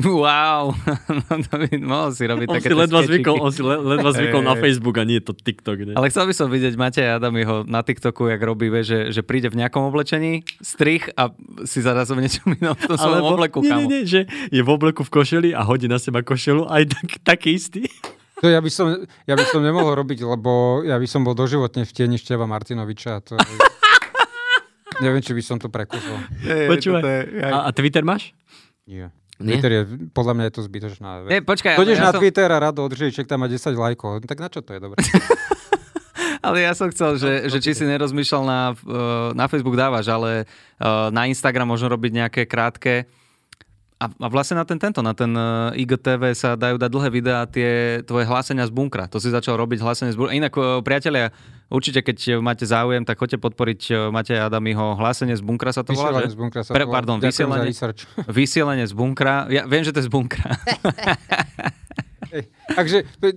[0.00, 0.72] Wow!
[1.20, 4.10] no, to by mohol si robiť on si takéto ledva zvykol, on si le, ledva
[4.16, 4.56] zvykol na.
[4.56, 5.78] Facebook a nie je to TikTok.
[5.84, 5.92] Ne?
[6.00, 9.52] Ale chcel by som vidieť Mateja Adamiho na TikToku, jak robí, vie, že, že príde
[9.52, 11.28] v nejakom oblečení, strich a
[11.68, 14.70] si zarazí v niečom inom v tom svojom obleku, nie, nie, nie, že je v
[14.72, 17.84] obleku v košeli a hodí na seba košelu aj tak, taký istý.
[18.38, 18.86] To ja by, som,
[19.26, 23.22] ja by som nemohol robiť, lebo ja by som bol doživotne v tieni Števa Martinoviča.
[23.26, 23.54] To je...
[25.04, 26.18] Neviem, či by som to prekusol.
[26.42, 27.02] Počúvaj.
[27.46, 28.34] A, a Twitter máš?
[28.86, 29.14] Nie.
[29.38, 29.54] Nie?
[29.54, 31.30] Twitter je, podľa mňa je to zbytočná vec.
[31.30, 34.26] Nie, počkaj, Dojdeš ja na som, Twitter a rado održíček tam má 10 lajkov.
[34.26, 34.98] Tak na čo to je dobré?
[36.46, 40.42] ale ja som chcel, že, že či si nerozmýšľal na, eh, na Facebook dávaš, ale
[40.42, 43.06] eh, na Instagram možno robiť nejaké krátke
[43.98, 47.42] a, a vlastne na ten tento, na ten eh, IGTV sa dajú dať dlhé videá
[47.50, 49.10] tie tvoje hlásenia z bunkra.
[49.10, 50.38] To si začal robiť hlásenie z bunkra.
[50.38, 51.34] Inak, eh, priatelia,
[51.66, 55.98] určite keď máte záujem, tak choďte podporiť eh, Mateja Adamiho hlásenie z bunkra sa to
[55.98, 56.30] volá, Vysielanie že?
[56.30, 56.96] z bunkra sa Pre- to volá.
[57.02, 57.74] pardon, vysielanie.
[58.38, 59.50] Vysielanie z bunkra.
[59.50, 60.46] Ja viem, že to je z bunkra.
[62.78, 63.28] Takže e,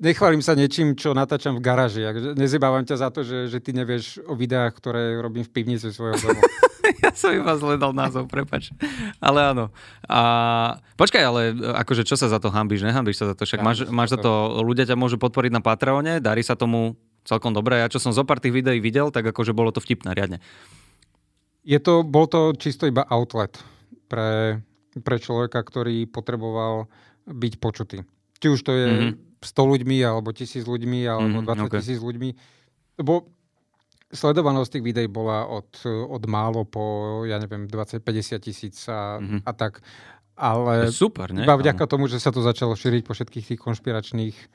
[0.00, 2.06] nechválim sa niečím, čo natáčam v garáži.
[2.38, 6.16] Nezibávam ťa za to, že, že ty nevieš o videách, ktoré robím v pivnici svojho
[6.22, 6.40] domu.
[7.04, 8.70] ja som iba zledal názov, prepač.
[9.18, 9.70] Ale áno.
[10.04, 10.20] A,
[10.94, 11.40] počkaj, ale
[11.78, 12.82] akože čo sa za to hambíš?
[12.82, 13.44] Nehambíš sa za to?
[13.44, 17.52] Však máš, máš za to, ľudia ťa môžu podporiť na Patreone, darí sa tomu celkom
[17.52, 17.78] dobre.
[17.78, 20.38] Ja čo som zo pár tých videí videl, tak akože bolo to vtipné riadne.
[21.62, 23.52] Je to, bol to čisto iba outlet
[24.08, 24.58] pre,
[24.96, 26.88] pre človeka, ktorý potreboval
[27.28, 28.00] byť počutý.
[28.40, 29.10] Či už to je Mhm.
[29.38, 31.74] 100 ľuďmi, alebo 1000 ľuďmi, alebo Mhm, 20 ok.
[31.78, 32.30] tisíc ľuďmi.
[32.98, 33.28] Lebo
[34.08, 36.84] sledovanosť tých videí bola od, od málo po,
[37.28, 39.44] ja neviem, 20-50 tisíc a, Mhm.
[39.44, 39.84] a tak.
[40.38, 41.42] Ale super, ne?
[41.42, 44.46] iba vďaka tomu, že sa to začalo šíriť po všetkých tých konšpiračných e,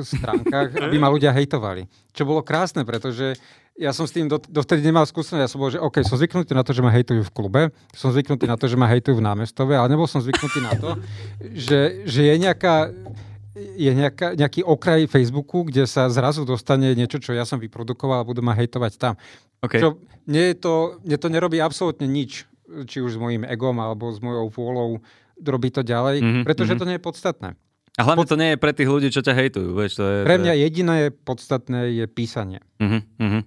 [0.00, 1.84] stránkach, aby ma ľudia hejtovali.
[2.16, 3.36] Čo bolo krásne, pretože
[3.76, 5.42] ja som s tým dot- dovtedy nemal skúsenosť.
[5.44, 7.62] Ja som bol, že OK, som zvyknutý na to, že ma hejtujú v klube,
[7.92, 10.96] som zvyknutý na to, že ma hejtujú v námestove, ale nebol som zvyknutý na to,
[11.68, 12.88] že, že je nejaká
[13.56, 18.28] je nejaká, nejaký okraj Facebooku, kde sa zrazu dostane niečo, čo ja som vyprodukoval a
[18.28, 19.14] budú ma hejtovať tam.
[19.60, 19.78] Okay.
[19.78, 22.48] Čo mne, to, mne to nerobí absolútne nič,
[22.88, 24.90] či už s mojím egom alebo s mojou vôľou
[25.42, 26.78] robiť to ďalej, Mhm, pretože mhm.
[26.80, 27.50] to nie je podstatné.
[28.00, 29.76] A hlavne to nie je pre tých ľudí, čo ťa hejtujú.
[29.76, 30.60] Vieš, to je, Pre mňa je...
[30.64, 32.64] jediné podstatné je písanie.
[32.80, 33.44] Uh-huh.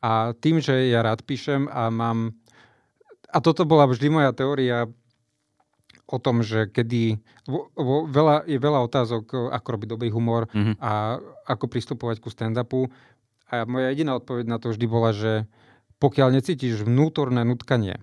[0.00, 2.32] A tým, že ja rád píšem a mám...
[3.28, 4.88] A toto bola vždy moja teória
[6.12, 7.16] o tom, že kedy...
[7.48, 10.76] Vo, vo, veľa, je veľa otázok, o, ako robiť dobrý humor Mhm.
[10.78, 11.16] a
[11.48, 12.92] ako pristupovať ku stand-upu.
[13.48, 15.48] A moja jediná odpoveď na to vždy bola, že
[15.96, 18.00] pokiaľ necítiš vnútorné nutkanie,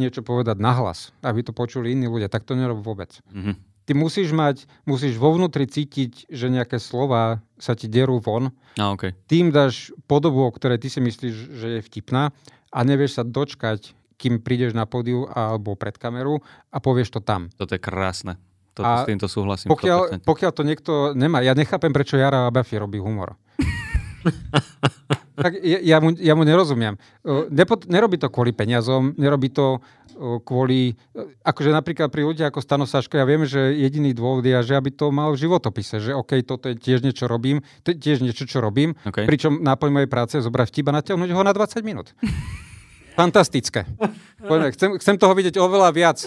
[0.00, 3.20] niečo povedať nahlas, aby to počuli iní ľudia, tak to nerob vôbec.
[3.28, 3.52] Uh-huh.
[3.84, 8.94] Ty musíš mať, musíš vo vnútri cítiť, že nejaké slova sa ti derú von A,
[8.96, 9.12] okay.
[9.28, 12.32] tým dáš podobu, o ktorej ty si myslíš, že je vtipná
[12.70, 17.48] a nevieš sa dočkať, kým prídeš na pódiu alebo pred kameru a povieš to tam.
[17.56, 18.36] Toto je krásne.
[18.76, 19.72] Toto, A s týmto súhlasím.
[19.72, 20.28] Pokiaľ, 100%.
[20.28, 23.34] pokiaľ to niekto nemá, ja nechápem, prečo Jara Abafi robí humor.
[25.40, 27.00] tak ja, ja, mu, ja mu nerozumiem.
[27.24, 29.80] Uh, Nepo, nerobí to kvôli peniazom, nerobí to
[30.20, 30.94] kvôli...
[31.40, 34.92] Akože napríklad pri ľudia ako Stano Saško, ja viem, že jediný dôvod je, že aby
[34.92, 38.44] to mal v životopise, že OK, toto je tiež niečo robím, to je tiež niečo,
[38.44, 39.24] čo robím, OK.
[39.24, 42.12] pričom náplň mojej práce je zobrať vtip a natiahnuť ho na 20 minút.
[43.20, 43.84] Fantastické.
[44.40, 46.18] Poďme, chcem, chcem toho vidieť oveľa viac.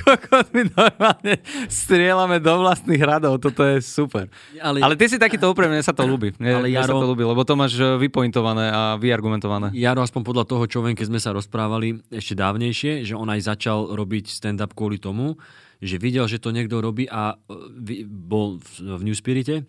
[0.00, 4.30] Kokot, my normálne strieľame do vlastných radov, toto je super.
[4.56, 6.38] Ale, Ale ty si takýto úprimný, mne sa to ľúbi.
[6.38, 9.74] Mne, Ale mne sa Jaro- to ľúbi, lebo to máš e, vypointované a vyargumentované.
[9.74, 13.42] Jaro, aspoň podľa toho, čo viem, keď sme sa rozprávali ešte dávnejšie, že on aj
[13.44, 15.34] začal robiť stand-up kvôli tomu,
[15.82, 17.36] že videl, že to niekto robí a e,
[17.74, 19.66] vi- bol v, v New Spirite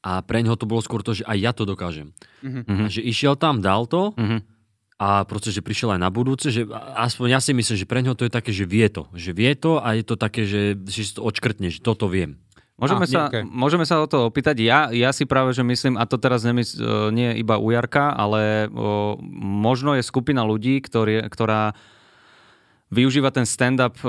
[0.00, 2.12] a pre ňoho to bolo skôr to, že aj ja to dokážem.
[2.40, 2.60] Mhm.
[2.68, 4.38] A že išiel tam, dal to Mhm.
[4.96, 6.64] a proste, že prišiel aj na budúce, že
[6.96, 9.08] aspoň ja si myslím, že pre ňoho to je také, že vie to.
[9.12, 12.36] Že vie to a je to také, že si to odškrtne, že toto viem.
[12.80, 13.44] Môžeme, Ah, sa, ok.
[13.44, 14.56] môžeme sa o to opýtať.
[14.64, 18.16] Ja, ja si práve, že myslím, a to teraz nemysl, e, nie iba u Jarka,
[18.16, 21.76] ale o, možno je skupina ľudí, ktorý, ktorá
[22.90, 24.08] využíva ten stand-up e,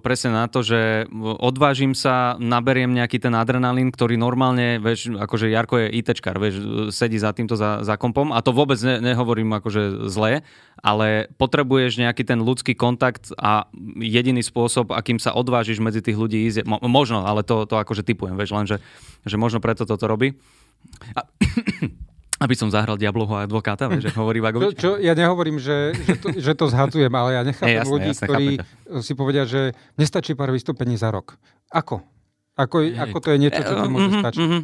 [0.00, 5.82] presne na to, že odvážim sa, naberiem nejaký ten adrenalín, ktorý normálne, vieš, akože Jarko
[5.82, 6.62] je ITčkar, vieš,
[6.94, 10.46] sedí za týmto za, za kompom a to vôbec ne, nehovorím akože zle,
[10.78, 13.66] ale potrebuješ nejaký ten ľudský kontakt a
[13.98, 17.76] jediný spôsob, akým sa odvážiš medzi tých ľudí ísť, je- mo, možno, ale to, to
[17.76, 18.76] akože typujem, vieš, lenže
[19.26, 20.38] že možno preto toto robí.
[21.12, 21.28] A,
[22.40, 24.74] aby som zahral diabloho advokáta, vieš, že hovorí Čo, Vagovič.
[24.74, 28.24] čo, ja nehovorím, že, že, to, že to zhadzujem, ale ja nechápem jasné, ľudí, jasné,
[28.24, 29.60] ktorí chápem si povedia, že
[29.94, 31.36] nestačí pár vystúpení za rok.
[31.68, 32.00] Ako?
[32.56, 34.40] Ako, ako to je niečo, čo ti môže Mhm, stačiť?
[34.42, 34.60] mhm.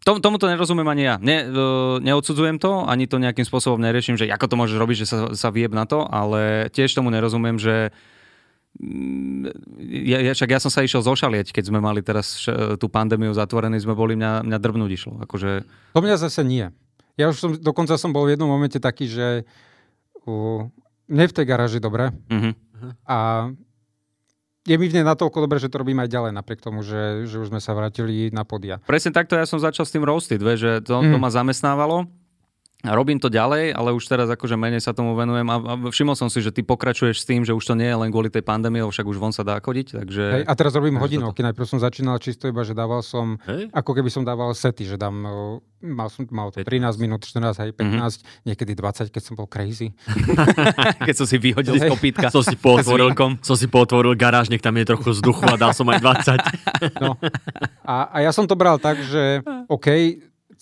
[0.00, 1.16] Tom, tomu to nerozumiem ani ja.
[1.16, 5.06] Ne, uh, neodsudzujem to, ani to nejakým spôsobom neriešim, že ako to môžeš robiť, že
[5.08, 7.88] sa, sa vieb na to, ale tiež tomu nerozumiem, že
[8.76, 9.48] mm,
[10.04, 13.32] ja, ja, však ja som sa išiel zošalieť, keď sme mali teraz š, tú pandémiu
[13.32, 15.12] zatvorený, sme boli, mňa, mňa drbnúť išlo.
[15.20, 16.68] Akože, To mňa zase nie.
[17.14, 19.46] Ja už som, dokonca som bol v jednom momente taký, že
[20.26, 20.66] uh,
[21.06, 22.52] mne v tej garáži dobre uh-huh.
[23.06, 23.18] a
[24.64, 27.36] je mi v nej natoľko dobre, že to robím aj ďalej, napriek tomu, že, že
[27.36, 28.80] už sme sa vrátili na podia.
[28.88, 31.20] Presne takto ja som začal s tým roasted, vieš, že to, to Mm.
[31.20, 32.08] ma zamestnávalo.
[32.84, 35.56] Robím to ďalej, ale už teraz akože menej sa tomu venujem a,
[35.88, 38.28] všimol som si, že ty pokračuješ s tým, že už to nie je len kvôli
[38.28, 40.22] tej pandémii, však už von sa dá chodiť, takže...
[40.40, 41.40] Hej, a teraz robím hodinovky.
[41.40, 43.72] Najprv som začínal čisto iba, že dával som, Hej?
[43.72, 47.56] ako keby som dával sety, že dám, uh, mal som mal to 13 minút, 14,
[47.56, 48.52] aj 15, Mhm.
[48.52, 49.92] niekedy 20, keď som bol crazy.
[51.08, 51.90] Keď som si vyhodil z Hej.
[51.92, 52.28] kopítka.
[52.32, 55.84] Som si potvoril, som si potvoril garáž, nech tam je trochu vzduchu a dal som
[55.88, 57.00] aj 20.
[57.00, 57.16] No.
[57.84, 59.88] A, a ja som to bral tak, že OK,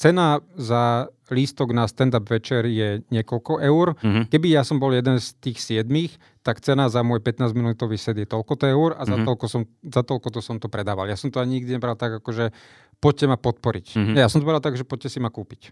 [0.02, 0.26] cena
[0.58, 3.94] za lístok na stand-up večer je niekoľko eur.
[4.02, 4.28] Mhm.
[4.28, 8.26] Keby ja som bol jeden z tých siedmých, tak cena za môj 15-minútový set je
[8.26, 9.24] toľko to eur a za, Mhm.
[9.24, 11.06] toľko som, za toľko to som to predával.
[11.06, 12.50] Ja som to ani nikdy nebral tak, ako že
[12.98, 13.86] poďte ma podporiť.
[13.94, 14.12] Mhm.
[14.18, 15.70] Ja som to bral tak, že poďte si ma kúpiť.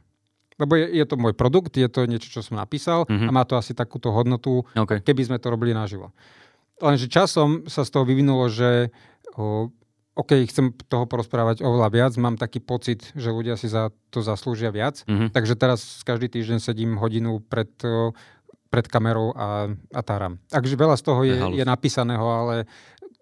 [0.56, 3.26] Lebo je, je to môj produkt, je to niečo, čo som napísal Mhm.
[3.26, 5.02] a má to asi takúto hodnotu, OK.
[5.02, 6.12] keby sme to robili naživo.
[6.80, 8.88] Lenže časom sa z toho vyvinulo, že
[9.36, 9.68] o,
[10.20, 14.68] OK, chcem toho porozprávať oveľa viac, mám taký pocit, že ľudia si za to zaslúžia
[14.68, 15.30] viac, Mhm.
[15.30, 18.12] takže teraz každý týždeň sedím hodinu pred, o,
[18.68, 20.36] pred kamerou a, a táram.
[20.46, 21.56] Takže veľa z toho To je je, halus.
[21.56, 22.54] je napísaného, ale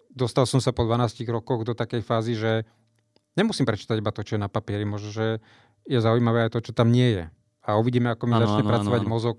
[0.09, 2.67] dostal som sa po 12 rokoch do takej fázy, že
[3.33, 5.39] nemusím prečítať iba to, čo je na papieri, možno, že
[5.85, 7.23] je zaujímavé aj to, čo tam nie je.
[7.61, 9.13] A uvidíme, ako mi Áno, začne áno, pracovať áno, áno.
[9.15, 9.37] mozog,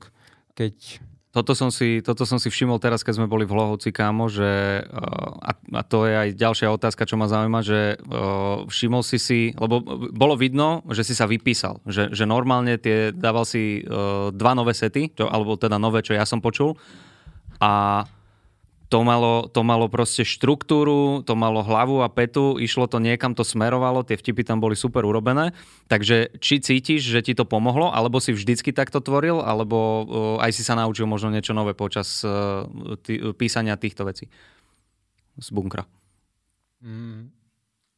[0.53, 0.99] keď
[1.31, 4.83] Toto som, si, toto som si všimol teraz, keď sme boli v Hlohovci, kámo, že,
[4.83, 9.23] uh, a, a to je aj ďalšia otázka, čo ma zaujíma, že uh, všimol si
[9.23, 9.79] si, lebo
[10.11, 14.75] bolo vidno, že si sa vypísal, že, že normálne tie, dával si uh, dva nové
[14.75, 16.75] sety, čo, alebo teda nové, čo ja som počul.
[17.63, 18.03] A
[18.91, 23.47] to malo, to malo proste štruktúru, to malo hlavu a petu, išlo to niekam, to
[23.47, 25.55] smerovalo, tie vtipy tam boli super urobené.
[25.87, 30.51] Takže či cítiš, že ti to pomohlo, alebo si vždycky takto tvoril, alebo uh, aj
[30.51, 32.67] si sa naučil možno niečo nové počas uh,
[33.07, 34.27] tý, písania týchto vecí?
[35.41, 35.89] z bunkra.
[36.85, 37.33] Mm.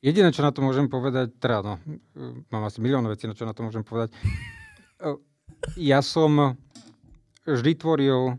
[0.02, 1.74] Jediné, čo na to môžem povedať, teda no,
[2.50, 4.14] mám asi milión vecí, na čo na to môžem povedať.
[5.78, 6.58] Ja som
[7.46, 8.34] vždy tvoril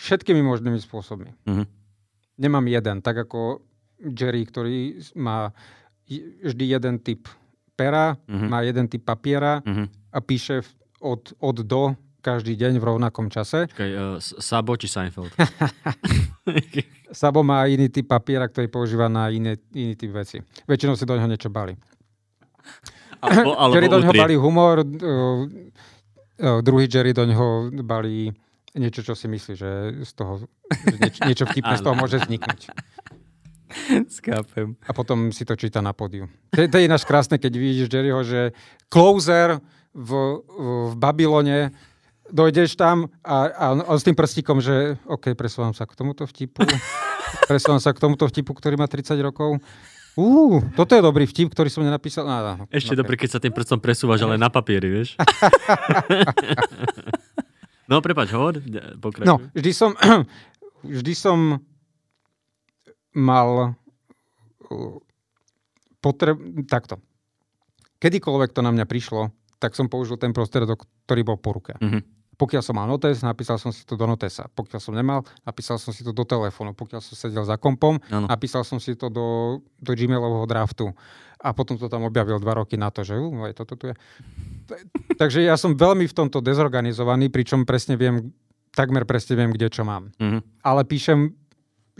[0.00, 1.30] všetkými možnými spôsobmi.
[1.44, 1.64] Mhm.
[2.40, 3.60] Nemám jeden, tak ako
[4.00, 4.76] Jerry, ktorý
[5.12, 5.52] má
[6.40, 7.28] vždy jeden typ
[7.76, 8.46] pera, Mhm.
[8.48, 9.84] má jeden typ papiera Mhm.
[10.12, 10.64] a píše
[11.00, 11.82] od, od do
[12.20, 13.64] každý deň v rovnakom čase.
[13.72, 15.32] Čakaj, uh, Sabo či Seinfeld?
[17.12, 20.40] Sabo má iný typ papiera, ktorý používa na iné, iný typ veci.
[20.68, 21.76] Väčšinou si do neho niečo balí.
[23.24, 28.28] alebo, alebo Jerry do neho balí humor, uh, uh, druhý Jerry do neho balí
[28.74, 29.70] niečo, čo si myslí, že
[30.06, 32.70] z toho že nieč, niečo vtipné z toho môže vzniknúť.
[34.10, 34.74] Skápem.
[34.86, 36.26] A potom si to číta na pódiu.
[36.54, 38.50] To, je- to je ináč krásne, keď vidíš Jerryho, že
[38.90, 39.62] closer
[39.94, 40.10] v,
[40.42, 40.58] v,
[40.98, 41.70] Babylone,
[42.30, 46.62] dojdeš tam a, a on s tým prstíkom, že OK, presúvam sa k tomuto vtipu,
[47.50, 49.58] presúvam sa k tomuto vtipu, ktorý má 30 rokov.
[50.18, 52.26] Ú, toto je dobrý vtip, ktorý som nenapísal.
[52.26, 55.14] No, no, Ešte no, dobre, keď sa tým prstom presúvaš, ale na papieri, vieš?
[57.90, 58.62] no, prepač, hovor,
[59.02, 59.26] pokračuj.
[59.26, 59.92] No, vždy som,
[60.96, 61.58] vždy som
[63.18, 63.74] mal
[65.98, 66.38] potreb...
[66.70, 67.02] Takto.
[68.00, 71.76] Kedykoľvek to na mňa prišlo, tak som použil ten prostriedok, ktorý bol po ruke.
[71.82, 72.19] Mhm.
[72.40, 74.48] Pokiaľ som mal notes, napísal som si to do notesa.
[74.56, 76.72] Pokiaľ som nemal, napísal som si to do telefónu.
[76.72, 78.32] Pokiaľ som sedel za kompom, Áno.
[78.32, 80.88] napísal som si to do, do Gmailového draftu.
[81.36, 83.94] A potom to tam objavil dva roky na to, že uh, aj toto tu je.
[85.20, 88.32] Takže ja som veľmi v tomto dezorganizovaný, pričom presne viem,
[88.72, 90.08] takmer presne viem, kde čo mám.
[90.16, 90.64] Mhm.
[90.64, 91.36] Ale píšem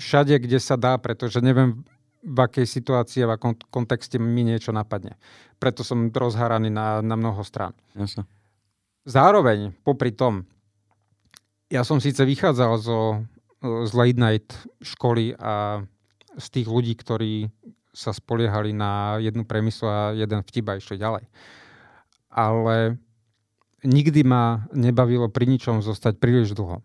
[0.00, 1.84] všade, kde sa dá, pretože neviem,
[2.20, 5.20] v akej situácii, v akom kontexte mi niečo napadne.
[5.60, 7.76] Preto som rozháraný na, na mnoho strán.
[7.92, 8.24] Jasne.
[9.10, 10.46] Zároveň, popri tom,
[11.66, 13.26] ja som síce vychádzal zo,
[13.58, 15.82] z late night školy a
[16.38, 17.50] z tých ľudí, ktorí
[17.90, 21.26] sa spoliehali na jednu premisu a jeden vtip a išli ďalej.
[22.30, 23.02] Ale
[23.82, 26.78] nikdy ma nebavilo pri ničom zostať príliš dlho.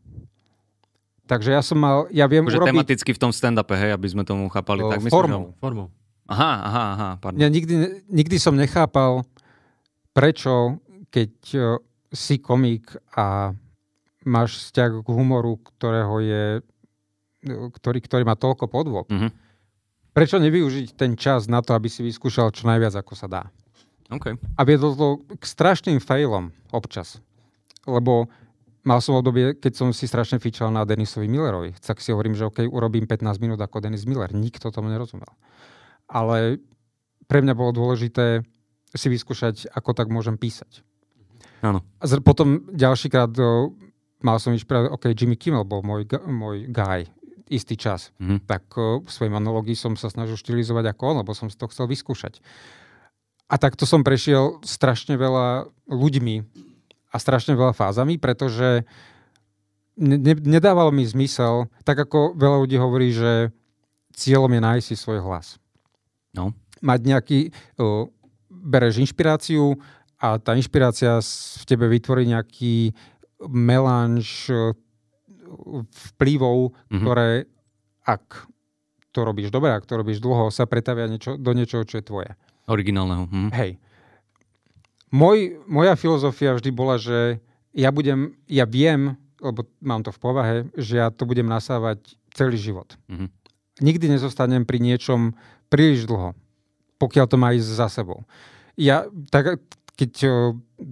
[1.29, 2.69] Takže ja som mal, ja viem Akože urobiť...
[2.73, 4.81] tematicky v tom stand-upe, hej, aby sme tomu chápali.
[4.81, 5.43] O, tak myslím, formou.
[5.53, 5.61] Že...
[5.61, 5.87] Formou.
[6.25, 7.37] Aha, aha, aha, pardon.
[7.37, 9.21] Ja nikdy, nikdy som nechápal,
[10.13, 10.81] prečo,
[11.13, 11.29] keď
[12.15, 13.51] si komik a
[14.25, 16.45] máš vzťah k humoru, ktorého je,
[17.45, 19.29] ktorý, ktorý má toľko podôb, Mhm.
[20.15, 23.43] prečo nevyužiť ten čas na to, aby si vyskúšal čo najviac, ako sa dá.
[24.09, 24.37] OK.
[24.57, 25.07] A viedlo to
[25.37, 27.19] k strašným failom občas.
[27.85, 28.29] Lebo
[28.85, 31.73] mal som obdobie, keď som si strašne fičal na Denisovi Millerovi.
[31.77, 34.29] Tak si hovorím, že OK, urobím 15 minút ako Denis Miller.
[34.29, 35.29] Nikto tomu nerozumel.
[36.05, 36.61] Ale
[37.25, 38.45] pre mňa bolo dôležité
[38.93, 40.85] si vyskúšať, ako tak môžem písať.
[41.63, 41.79] Áno.
[42.01, 43.75] A potom ďalšíkrát o,
[44.23, 47.07] mal som inšpiráciu, OK, Jimmy Kimmel bol môj, môj guy
[47.47, 48.09] istý čas.
[48.17, 48.49] Mhm.
[48.49, 51.85] Tak o, svojej monológii som sa snažil štilizovať ako on, lebo som si to chcel
[51.85, 52.41] vyskúšať.
[53.45, 56.35] A takto som prešiel strašne veľa ľuďmi
[57.13, 58.81] a strašne veľa fázami, pretože
[59.95, 63.53] ne, ne, nedávalo mi zmysel, tak ako veľa ľudí hovorí, že
[64.17, 65.61] cieľom je nájsť si svoj hlas.
[66.33, 66.57] No.
[66.81, 67.39] Mať nejaký,
[67.77, 68.09] o,
[68.49, 69.77] bereš inšpiráciu
[70.25, 72.95] a tá inšpirácia v tebe vytvorí nejaký
[73.45, 74.73] melanž o,
[75.85, 76.97] vplyvov, Mhm.
[76.97, 77.29] ktoré,
[78.03, 78.49] ak
[79.11, 82.29] to robíš dobre, ak to robíš dlho, sa pretavia niečo, do niečoho, čo je tvoje.
[82.65, 83.29] Originálneho.
[83.29, 83.49] Mhm.
[83.53, 83.71] Hej.
[85.13, 87.39] Môj, moja filozofia vždy bola, že
[87.71, 92.01] ja budem, ja viem, lebo mám to v povahe, že ja to budem nasávať
[92.33, 92.97] celý život.
[93.07, 93.29] Mhm.
[93.75, 95.35] Nikdy nezostanem pri niečom
[95.67, 96.31] príliš dlho,
[96.97, 98.23] pokiaľ to má ísť za sebou.
[98.75, 99.59] Ja, tak,
[99.95, 100.31] keď o,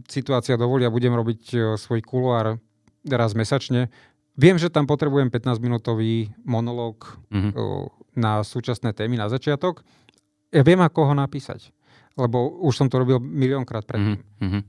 [0.07, 2.57] situácia dovolí a budem robiť o, svoj kuloár
[3.03, 3.91] raz mesačne,
[4.33, 7.49] viem, že tam potrebujem 15-minútový monológ Mhm.
[7.51, 9.81] o, na súčasné témy na začiatok.
[10.49, 11.73] Ja viem, ako ho napísať,
[12.13, 14.21] lebo už som to robil miliónkrát predtým.
[14.39, 14.47] Mhm.
[14.47, 14.59] Mhm.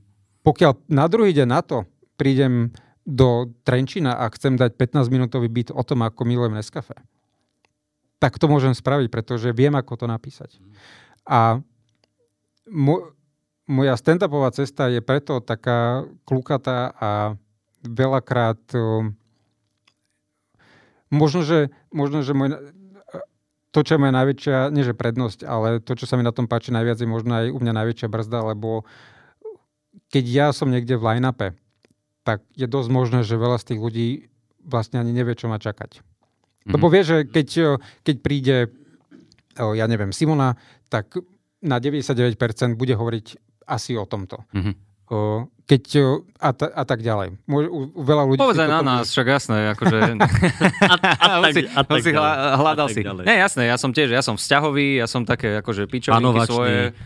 [0.41, 2.69] Pokiaľ na druhý deň na to prídem
[3.01, 6.97] do Trenčina a chcem dať 15-minútový byt o tom, ako milujem Nescafe,
[8.17, 10.57] tak to môžem spraviť, pretože viem, ako to napísať.
[11.23, 11.61] A
[12.65, 13.13] mo-
[13.65, 17.09] moja stand-upová cesta je preto taká klukatá a
[17.81, 18.61] veľakrát
[21.09, 22.57] možno, že, možno, že môj,
[23.75, 26.47] to, čo je moja najväčšia, nie že prednosť, ale to, čo sa mi na tom
[26.47, 28.87] páči najviac, je možno aj u mňa najväčšia brzda, lebo
[30.13, 31.47] keď ja som niekde v line-upe,
[32.25, 34.07] tak je dosť možné, že veľa z tých ľudí
[34.65, 36.01] vlastne ani nevie, čo má čakať.
[36.65, 36.71] Mhm.
[36.73, 38.57] Lebo vie, že keď, keď príde,
[39.55, 40.57] ja neviem, Simona,
[40.89, 41.19] tak
[41.61, 42.37] na 99%
[42.77, 44.41] bude hovoriť asi o tomto.
[44.53, 44.71] Mhm.
[45.05, 45.81] O, keď,
[46.41, 47.37] a, ta, a tak ďalej.
[47.45, 48.41] Môže, u, u veľa ľudí...
[48.41, 49.97] Povedz na nás, však jasné, akože...
[50.81, 53.01] A, a, tak, si, a tak si hľadal A tak si.
[53.05, 53.23] ďalej.
[53.29, 56.97] Nie, jasné, ja som tiež, ja som vzťahový, ja som také akože pičovinky svoje.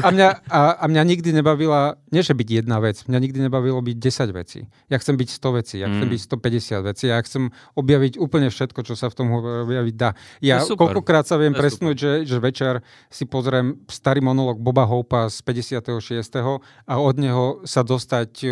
[0.00, 3.78] A mňa, a, a mňa nikdy nebavila, nie že byť jedna vec, mňa nikdy nebavilo
[3.78, 4.60] byť 10 vecí.
[4.90, 6.12] Ja chcem byť 100 vecí, ja chcem Mm.
[6.16, 7.42] byť 150 vecí, ja chcem
[7.76, 10.18] objaviť úplne všetko, čo sa v tom objaviť dá.
[10.42, 15.38] Ja koľkokrát sa viem presnúť, že, že večer si pozriem starý monolog Boba Hopa z
[15.46, 16.42] 56.
[16.88, 18.48] a od neho sa dostať e,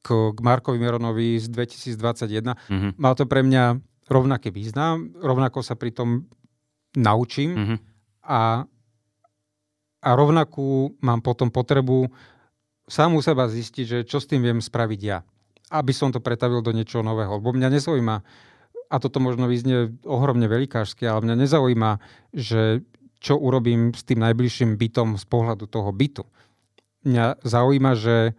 [0.00, 2.54] k, k Markovi Mironovi z 2021.
[2.70, 2.88] Mhm.
[2.94, 6.30] Má to pre mňa rovnaký význam, rovnako sa pri tom
[6.94, 7.76] naučím Mhm.
[8.26, 8.64] a,
[10.00, 12.08] a rovnakú mám potom potrebu
[12.88, 15.22] sám u seba zistiť, že čo s tým viem spraviť ja.
[15.70, 17.38] Aby som to pretavil do niečoho nového.
[17.38, 18.16] Lebo mňa nezaujíma,
[18.90, 21.90] a toto možno vyznie ohromne velikářsky, ale mňa nezaujíma,
[22.34, 22.82] že
[23.22, 26.26] čo urobím s tým najbližším bytom z pohľadu toho bytu.
[27.06, 28.34] Mňa zaujíma, že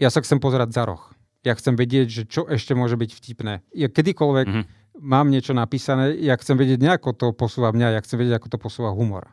[0.00, 1.02] ja sa chcem pozerať za roh.
[1.44, 3.60] Ja chcem vedieť, že čo ešte môže byť vtipné.
[3.76, 4.62] Ja kedykoľvek Mhm.
[5.04, 8.58] mám niečo napísané, ja chcem vedieť nejako to posúva mňa, ja chcem vedieť, ako to
[8.58, 9.28] posúva humor.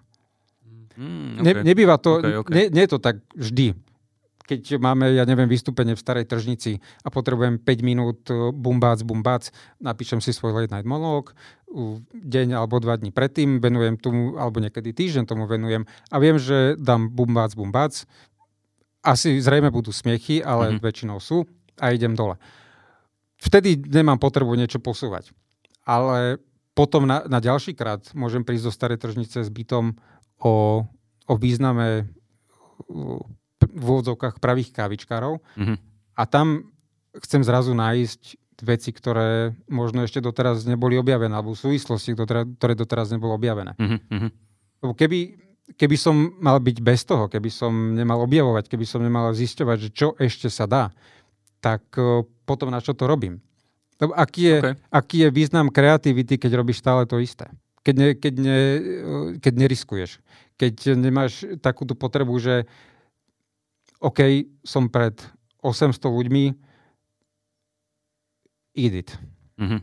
[0.95, 1.63] Mm, Ne, okay.
[1.63, 2.53] nebýva to, Okay, okay.
[2.53, 3.73] Nie, nie je to tak vždy.
[4.43, 9.55] Keď máme, ja neviem, vystúpenie v starej tržnici a potrebujem 5 minút e, bumbác, bumbác,
[9.79, 11.31] napíšem si svoj late night monológ,
[12.11, 16.75] deň alebo dva dní predtým venujem tomu, alebo niekedy týždeň tomu venujem a viem, že
[16.77, 18.03] dám bumbác, bumbác.
[19.01, 20.79] Asi zrejme budú smiechy, ale Mhm.
[20.79, 21.47] väčšinou sú
[21.79, 22.35] a idem dole.
[23.39, 25.31] Vtedy nemám potrebu niečo posúvať.
[25.83, 26.39] Ale
[26.75, 29.99] potom na, na ďalší krát môžem prísť do starej tržnice s bytom
[30.39, 30.85] o,
[31.27, 32.07] o význame
[32.89, 33.19] uh,
[33.63, 35.75] v úvodzovkách pravých kávičkárov Mhm.
[36.13, 36.69] a tam
[37.21, 38.21] chcem zrazu nájsť
[38.63, 43.75] veci, ktoré možno ešte doteraz neboli objavené, alebo súvislosti, ktoré, doteraz nebolo objavené.
[43.75, 43.97] Mhm.
[44.09, 44.27] Mhm.
[44.83, 45.19] Lebo keby,
[45.75, 49.89] keby som mal byť bez toho, keby som nemal objavovať, keby som nemal zisťovať, že
[49.91, 50.83] čo ešte sa dá,
[51.59, 53.39] tak uh, potom na čo to robím?
[53.95, 54.75] Lebo aký je, Okay.
[54.91, 57.47] aký je význam kreativity, keď robíš stále to isté?
[57.83, 58.59] Keď, ne, keď, ne,
[59.43, 60.23] keď neriskuješ.
[60.55, 62.63] Keď nemáš takúto potrebu, že
[63.99, 65.15] OK, som pred
[65.63, 66.43] 800 ľuďmi,
[68.75, 69.09] eat it.
[69.59, 69.79] Mhm.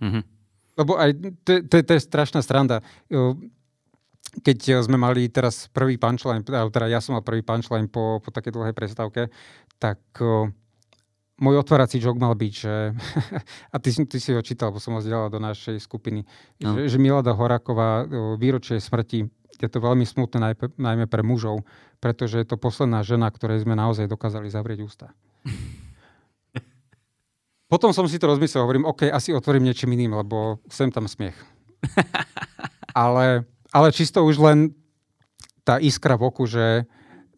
[0.00, 0.20] Mhm.
[0.78, 1.10] Lebo aj
[1.42, 2.80] to, to, to je strašná stranda.
[4.44, 8.54] Keď sme mali teraz prvý punchline, teda ja som mal prvý punchline po, po takej
[8.54, 9.26] dlhej prestávke,
[9.82, 9.98] tak
[11.38, 12.74] môj otvárací joke mal byť, že,
[13.74, 16.26] a ty, si- ty si ho čítal, bo som ho zdieľal do našej skupiny,
[16.58, 16.74] No.
[16.74, 18.04] že, že Milada Horáková
[18.36, 20.38] výročie smrti, je to veľmi smutné
[20.78, 21.66] najmä pre mužov,
[21.98, 25.06] pretože je to posledná žena, ktorej sme naozaj dokázali zavrieť ústa.
[27.68, 31.36] Potom som si to rozmyslel, hovorím, OK, asi otvorím niečím iným, lebo sem tam smiech.
[32.96, 34.72] ale, ale čisto už len
[35.62, 36.88] tá iskra v oku, že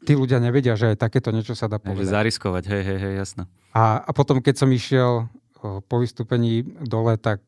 [0.00, 2.10] tí ľudia nevedia, že aj takéto niečo sa dá povedať.
[2.10, 3.42] zariskovať, hej, hej, hej, jasno.
[3.72, 5.28] A, a potom, keď som išiel
[5.60, 7.44] po vystúpení dole, tak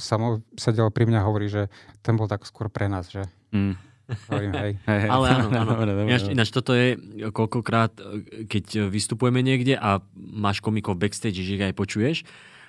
[0.00, 1.68] samo sedel pri mňa a hovorí, že
[2.00, 3.76] ten bol tak skôr pre nás, že Mm.
[4.26, 4.72] hovorím, hej.
[4.90, 5.10] Hej, hej.
[5.10, 5.70] Ale áno, áno.
[5.76, 6.98] Dobre, dobre, Ináč, ináč toto je
[7.30, 8.02] koľkokrát, e,
[8.44, 12.16] keď vystupujeme niekde a máš komikov backstage, že ich aj počuješ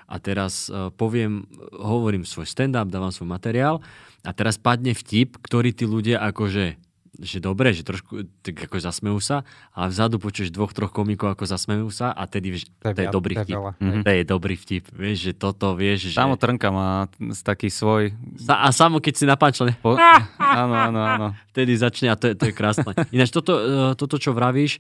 [0.06, 3.82] a teraz e, poviem, hovorím svoj stand-up, dávam svoj materiál
[4.22, 6.78] a teraz padne vtip, ktorý tí ľudia akože
[7.18, 9.42] že dobre, že trošku tak ako zasmejú sa,
[9.74, 13.34] ale vzadu počuješ dvoch, troch komikov, ako zasmejú sa a tedy vieš, to je dobrý
[13.34, 13.58] to je vtip.
[13.58, 13.72] veľa.
[13.78, 14.02] Mhm.
[14.02, 14.84] To je dobrý vtip.
[14.94, 16.18] Vieš, že toto vieš, že...
[16.18, 17.10] Samo Trnka má
[17.42, 18.14] taký svoj...
[18.38, 19.98] Sa- A samo keď si napáčal, Po...
[20.62, 21.28] áno, áno, áno.
[21.52, 22.86] vtedy začne a to je, to je krásne.
[23.10, 23.64] Ináč toto, e,
[23.98, 24.78] toto, čo vravíš,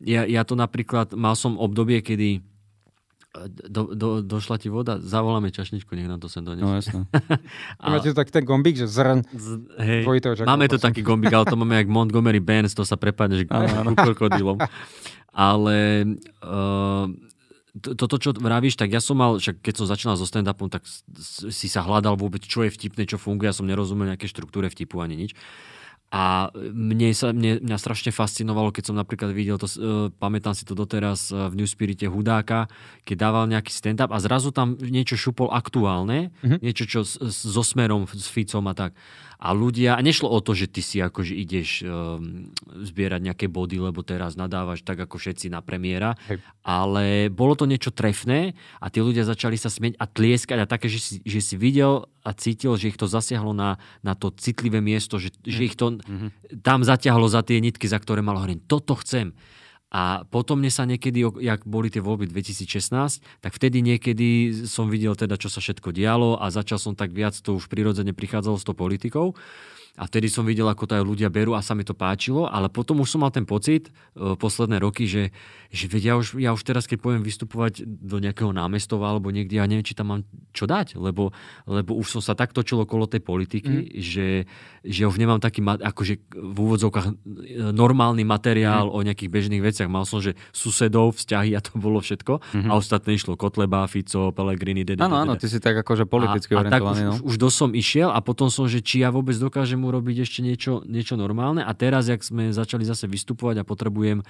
[0.00, 2.40] ja, ja to napríklad, mal som obdobie, kedy
[3.70, 6.90] do, do, došla ti voda, zavoláme čašničku, nech nám to sem No donesie.
[6.90, 7.06] jasno.
[7.82, 7.94] A...
[7.94, 9.46] Máte tu tak ten gombík, že zrň, Z,
[9.78, 10.02] hej,
[10.42, 13.54] máme tu taký gombík, ale to máme jak Montgomery Burns, to sa prepadne, že ku
[14.10, 14.58] krokodilom.
[15.30, 15.78] Ale
[16.42, 17.06] uh,
[17.78, 20.82] to- toto, čo vravíš, tak ja som mal, však keď som začínal so stand-upom, tak
[21.54, 24.98] si sa hľadal vôbec, čo je vtipné, čo funguje, ja som nerozumel nejaké štruktúre vtipu
[24.98, 25.38] ani nič.
[26.10, 29.78] A mne sa, mne, mňa strašne fascinovalo, keď som napríklad videl to, uh,
[30.10, 32.66] pamätám si to doteraz uh, v New Spirite Hudáka,
[33.06, 36.58] keď dával nejaký stand-up a zrazu tam niečo šupol aktuálne, Mhm.
[36.66, 38.90] niečo čo s, s, so smerom, s Ficom a tak.
[39.40, 43.80] A ľudia, a nešlo o to, že ty si akože ideš um, zbierať nejaké body,
[43.80, 46.44] lebo teraz nadávaš tak ako všetci na premiéra, Hej.
[46.60, 48.52] ale bolo to niečo trefné
[48.84, 52.04] a tí ľudia začali sa smieť a tlieskať a také, že si, že si videl
[52.20, 55.96] a cítil, že ich to zasiahlo na, na to citlivé miesto, že, že ich to
[56.60, 59.32] tam zatiahlo za tie nitky, za ktoré mal hovorím, toto chcem.
[59.90, 65.18] A potom mne sa niekedy, jak boli tie voľby 2016, tak vtedy niekedy som videl
[65.18, 68.66] teda, čo sa všetko dialo a začal som tak viac, to už prirodzene prichádzalo s
[68.66, 69.34] tou politikou.
[69.98, 72.70] A vtedy som videl, ako to aj ľudia berú a sa mi to páčilo, ale
[72.70, 75.34] potom už som mal ten pocit e, posledné roky, že,
[75.68, 79.58] že veď ja, už, ja už teraz, keď poviem vystupovať do nejakého námestova alebo niekde,
[79.58, 80.20] ja neviem, či tam mám
[80.54, 81.34] čo dať, lebo,
[81.66, 83.98] lebo už som sa tak točil okolo tej politiky, mm.
[83.98, 84.28] že,
[84.86, 87.14] že už nemám taký, akože v úvodzovkách e,
[87.74, 88.94] normálny materiál mm.
[88.94, 89.90] o nejakých bežných veciach.
[89.90, 92.70] Mal som, že susedov, vzťahy a to bolo všetko mm-hmm.
[92.70, 97.02] a ostatné išlo Kotleba, Fico, Pellegrini, Áno, áno, ty si tak akože politicky a, orientovaný.
[97.02, 97.26] A tak už, no.
[97.26, 100.86] už, už dosom išiel a potom som, že či ja vôbec dokážem urobiť ešte niečo,
[100.86, 101.66] niečo normálne.
[101.66, 104.24] A teraz, jak sme začali zase vystupovať a potrebujem, e,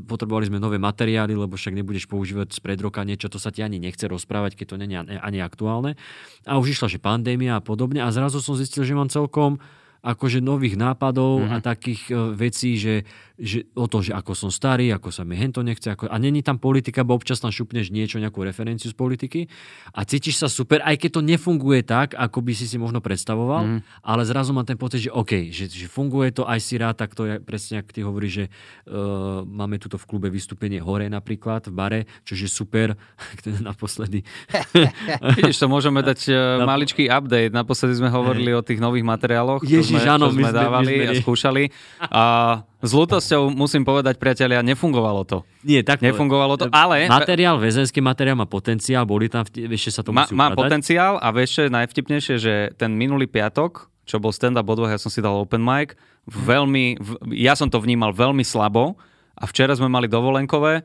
[0.00, 3.82] potrebovali sme nové materiály, lebo však nebudeš používať spred roka niečo, to sa ti ani
[3.82, 5.98] nechce rozprávať, keď to nie je ani aktuálne.
[6.46, 8.00] A už išla, že pandémia a podobne.
[8.00, 9.58] A zrazu som zistil, že mám celkom
[10.02, 11.54] akože nových nápadov mm-hmm.
[11.54, 13.06] a takých uh, vecí, že,
[13.38, 15.94] že o to, že ako som starý, ako sa mi hento nechce.
[15.94, 19.40] Ako, a není tam politika, bo občas tam šupneš niečo, nejakú referenciu z politiky
[19.94, 23.62] a cítiš sa super, aj keď to nefunguje tak, ako by si si možno predstavoval,
[23.62, 24.02] mm-hmm.
[24.02, 27.14] ale zrazu mám ten pocit, že OK, že, že funguje to, aj si rád, tak
[27.14, 28.44] to je presne, ako ty hovoríš, že
[28.90, 32.98] uh, máme tuto v klube vystúpenie hore napríklad, v bare, čo je super,
[33.68, 34.26] naposledy.
[35.38, 37.54] Vidíš, to môžeme dať uh, maličký update.
[37.54, 39.62] Naposledy sme hovorili o tých nových materiáloch.
[39.62, 41.06] Ježiš, Ježiš, áno, my sme, dávali my sme...
[41.08, 41.62] a skúšali.
[42.08, 42.22] A
[42.82, 45.46] s ľutosťou musím povedať, priatelia, nefungovalo to.
[45.62, 47.06] Nie, tak Nefungovalo to, ale...
[47.06, 51.30] Materiál, väzenský materiál má potenciál, boli tam, ešte sa to musí Má, má potenciál a
[51.30, 55.62] vieš, najvtipnejšie, že ten minulý piatok, čo bol stand-up odvoh, ja som si dal open
[55.62, 55.94] mic,
[56.26, 56.98] veľmi,
[57.38, 58.98] ja som to vnímal veľmi slabo
[59.38, 60.82] a včera sme mali dovolenkové,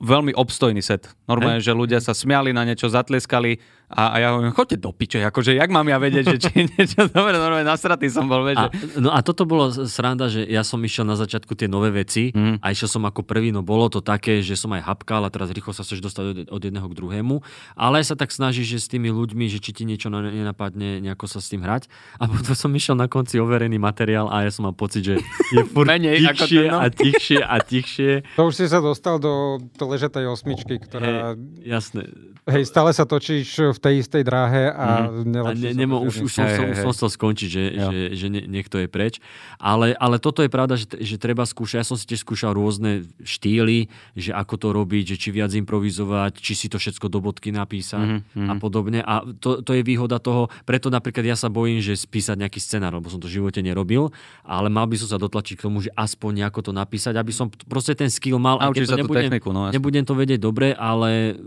[0.00, 1.08] veľmi obstojný set.
[1.24, 1.66] Normálne, hey.
[1.68, 3.56] že ľudia sa smiali na niečo, zatlieskali
[3.94, 7.06] a, a ja hovorím, choďte do piče, akože jak mám ja vedieť, že či niečo
[7.06, 8.58] dobre, normálne nasratý som bol, vieš.
[8.58, 8.66] A,
[8.98, 12.58] no a toto bolo sranda, že ja som išiel na začiatku tie nové veci mm.
[12.58, 15.54] a išiel som ako prvý, no bolo to také, že som aj hapkal a teraz
[15.54, 17.36] rýchlo sa chceš dostať od, od jedného k druhému,
[17.78, 21.38] ale sa tak snažíš, že s tými ľuďmi, že či ti niečo nenapadne, nejako sa
[21.38, 21.86] s tým hrať.
[22.18, 25.14] A potom som išiel na konci overený materiál a ja som mal pocit, že
[25.54, 26.82] je furt Menej tichšie no.
[26.82, 28.12] a tichšie a tichšie.
[28.34, 31.38] To už si sa dostal do ležatej osmičky, ktorá...
[31.38, 32.10] Hey, jasné.
[32.44, 35.44] Hej, stále sa točíš v tej istej dráhe a mm.
[35.44, 38.42] a ne, nemo, už, už som, hey, som, som chcel skončiť, že, že, že ne,
[38.48, 39.20] niekto je preč.
[39.60, 41.84] Ale, ale toto je pravda, že, že treba skúšať.
[41.84, 46.40] Ja som si tiež skúšal rôzne štýly, že ako to robiť, že či viac improvizovať,
[46.40, 48.48] či si to všetko do bodky napísať mm-hmm.
[48.48, 49.00] a podobne.
[49.04, 52.96] A to, to je výhoda toho, preto napríklad ja sa bojím, že spísať nejaký scenár,
[52.96, 54.10] lebo som to v živote nerobil,
[54.44, 57.48] ale mal by som sa dotlačiť k tomu, že aspoň nejako to napísať, aby som
[57.70, 58.58] proste ten skill mal.
[58.60, 61.38] A keď to nebudem, techniku, no, nebudem to vedieť dobre, ale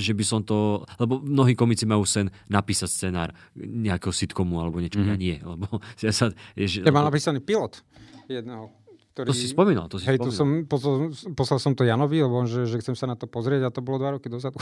[0.00, 0.86] že by som to...
[0.96, 5.04] Lebo mnohí komici majú sen napísať scenár nejakého sitcomu alebo niečo.
[5.04, 5.12] Mm-hmm.
[5.12, 5.66] Ja nie, lebo
[6.06, 6.32] ja sa...
[6.56, 7.84] Je, ja mal napísaný pilot
[8.32, 8.72] jedného
[9.16, 9.32] ktorý...
[9.32, 10.28] To si spomínal, to si hej, spomínal.
[10.28, 10.94] Tu som, poslal,
[11.32, 13.80] poslal som to Janovi, lebo on, že, že chcem sa na to pozrieť a to
[13.80, 14.60] bolo dva roky dozadu.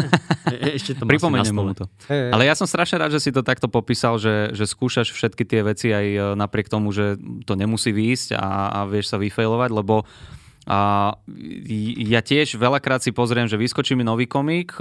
[0.54, 1.90] e, ešte to Pripomeniem mu to.
[2.06, 5.42] Hey, Ale ja som strašne rád, že si to takto popísal, že, že skúšaš všetky
[5.42, 9.74] tie veci aj e, napriek tomu, že to nemusí výjsť a, a vieš sa vyfailovať,
[9.74, 10.06] lebo
[10.66, 11.14] a
[12.02, 14.74] ja tiež veľakrát si pozriem, že vyskočí mi nový komik,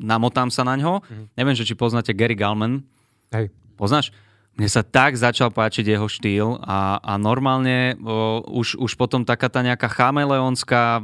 [0.00, 1.04] namotám sa na ňo.
[1.04, 1.24] Mm.
[1.36, 2.80] Neviem, že či poznáte Gary Galman.
[3.28, 3.52] Hej.
[3.76, 4.16] Poznáš?
[4.58, 9.46] Mne sa tak začal páčiť jeho štýl a, a normálne o, už, už potom taká
[9.46, 10.98] tá nejaká chameleonská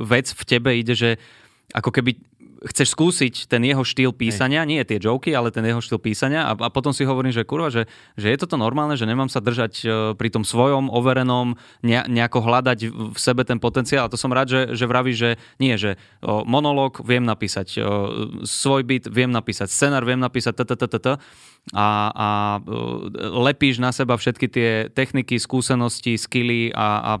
[0.00, 1.10] vec v tebe ide, že
[1.76, 2.16] ako keby
[2.70, 4.68] chceš skúsiť ten jeho štýl písania, Hej.
[4.68, 7.72] nie tie joky, ale ten jeho štýl písania a, a potom si hovorím, že kurva,
[7.72, 11.98] že, že je toto normálne, že nemám sa držať uh, pri tom svojom overenom, ne,
[12.06, 12.78] nejako hľadať
[13.14, 14.06] v sebe ten potenciál.
[14.06, 17.86] A to som rád, že, že vraví, že nie, že uh, monológ viem napísať, uh,
[18.46, 20.54] svoj byt viem napísať, scenár viem napísať,
[21.70, 22.28] a, a
[23.38, 27.12] lepíš na seba všetky tie techniky, skúsenosti, skily a, a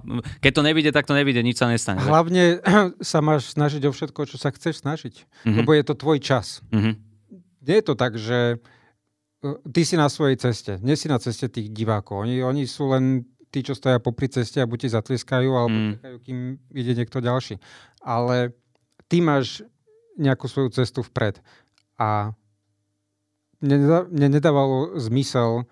[0.42, 2.02] keď to nevidie, tak to nevidie, nič sa nestane.
[2.02, 2.58] Hlavne
[3.00, 5.14] sa máš snažiť o všetko, čo sa chceš snažiť,
[5.44, 5.56] mm-hmm.
[5.62, 6.60] lebo je to tvoj čas.
[6.70, 6.94] Mm-hmm.
[7.62, 8.58] Nie je to tak, že
[9.74, 12.26] ty si na svojej ceste, nie si na ceste tých divákov.
[12.26, 15.92] Oni, oni sú len tí, čo stoja popri ceste a buď ti zatlieskajú, alebo mm.
[15.98, 16.38] čakajú, kým
[16.72, 17.60] ide niekto ďalší.
[18.00, 18.56] Ale
[19.10, 19.66] ty máš
[20.16, 21.42] nejakú svoju cestu vpred.
[22.00, 22.32] A
[23.62, 25.68] mne nedávalo zmysel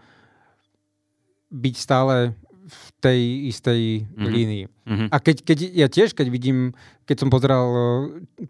[1.51, 2.39] byť stále
[2.71, 4.31] v tej istej mm-hmm.
[4.31, 4.65] línii.
[4.65, 5.09] Mm-hmm.
[5.11, 6.73] A keď, keď ja tiež, keď vidím,
[7.05, 7.83] keď som pozeral uh,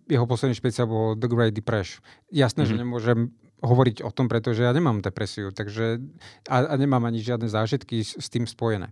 [0.07, 2.77] jeho posledný špeciál bol The Great Depression, jasné, mm-hmm.
[2.77, 3.19] že nemôžem
[3.61, 6.01] hovoriť o tom, pretože ja nemám depresiu, takže
[6.49, 8.89] a, a nemám ani žiadne zážitky s, s tým spojené.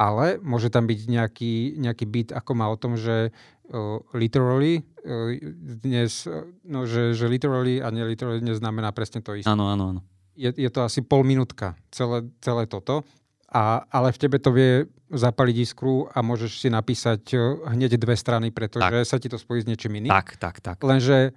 [0.00, 5.36] Ale môže tam byť nejaký, nejaký byt, ako má o tom, že uh, literally uh,
[5.82, 6.24] dnes,
[6.64, 9.50] no, že, že literally a neliterally neznamená presne to isté.
[9.50, 10.00] Áno, áno, áno.
[10.38, 13.04] Je, je to asi pol minútka celé, celé toto,
[13.50, 17.38] a, ale v tebe to vie zapaliť iskru a môžeš si napísať e,
[17.74, 19.10] hneď dve strany, pretože tak.
[19.10, 20.14] sa ti to spojí s niečím iným.
[20.14, 20.78] Tak, tak, tak.
[20.86, 21.34] Lenže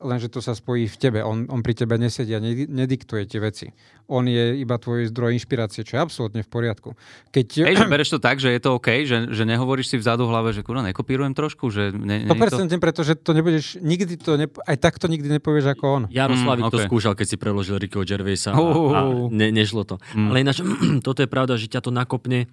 [0.00, 1.20] lenže to sa spojí v tebe.
[1.20, 3.66] On, on pri tebe nesedí a nediktuje tie veci.
[4.08, 6.96] On je iba tvoj zdroj inšpirácie, čo je absolútne v poriadku.
[7.30, 7.46] Keď...
[7.68, 10.32] Hej, že bereš to tak, že je to OK, že, že nehovoríš si vzadu v
[10.34, 11.68] hlave, že kurva, nekopírujem trošku?
[11.70, 12.82] Že ne, ne, 100% to...
[12.82, 16.02] pretože to nebudeš, nikdy to, ne, aj tak to nikdy nepovieš ako on.
[16.10, 16.76] Jaroslavik mm, okay.
[16.82, 20.00] to skúšal, keď si preložil Rickyho Gervaisa uh, a ne, nešlo to.
[20.16, 20.28] Mm.
[20.32, 20.58] Ale ináč,
[21.06, 22.48] toto je pravda, že ťa to nakopne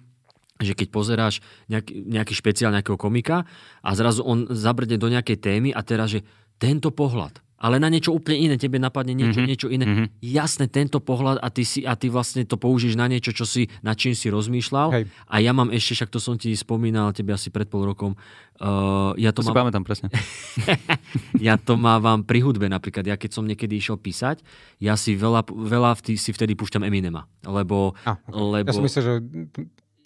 [0.58, 1.34] že keď pozeráš
[1.70, 3.46] nejaký, nejaký špeciál nejakého komika
[3.78, 6.26] a zrazu on zabrde do nejakej témy a teraz, že
[6.58, 9.50] tento pohľad, ale na niečo úplne iné, tebe napadne niečo, mm-hmm.
[9.50, 9.82] niečo iné.
[9.82, 10.22] Mm-hmm.
[10.22, 13.66] Jasné, tento pohľad a ty, si, a ty vlastne to použiješ na niečo, čo si,
[13.82, 14.88] na čím si rozmýšľal.
[14.94, 15.10] Hej.
[15.26, 18.14] A ja mám ešte, však to som ti spomínal, tebe asi pred pol rokom.
[18.62, 19.50] Uh, ja to, to mám...
[19.50, 20.06] si pamätám presne.
[21.50, 23.02] ja to mávam pri hudbe napríklad.
[23.02, 24.38] Ja keď som niekedy išiel písať,
[24.78, 27.26] ja si veľa, veľa vtedy, si vtedy púšťam Eminema.
[27.42, 27.98] Lebo...
[28.06, 28.38] Ah, okay.
[28.38, 28.70] lebo...
[28.70, 29.14] Ja som myslel, že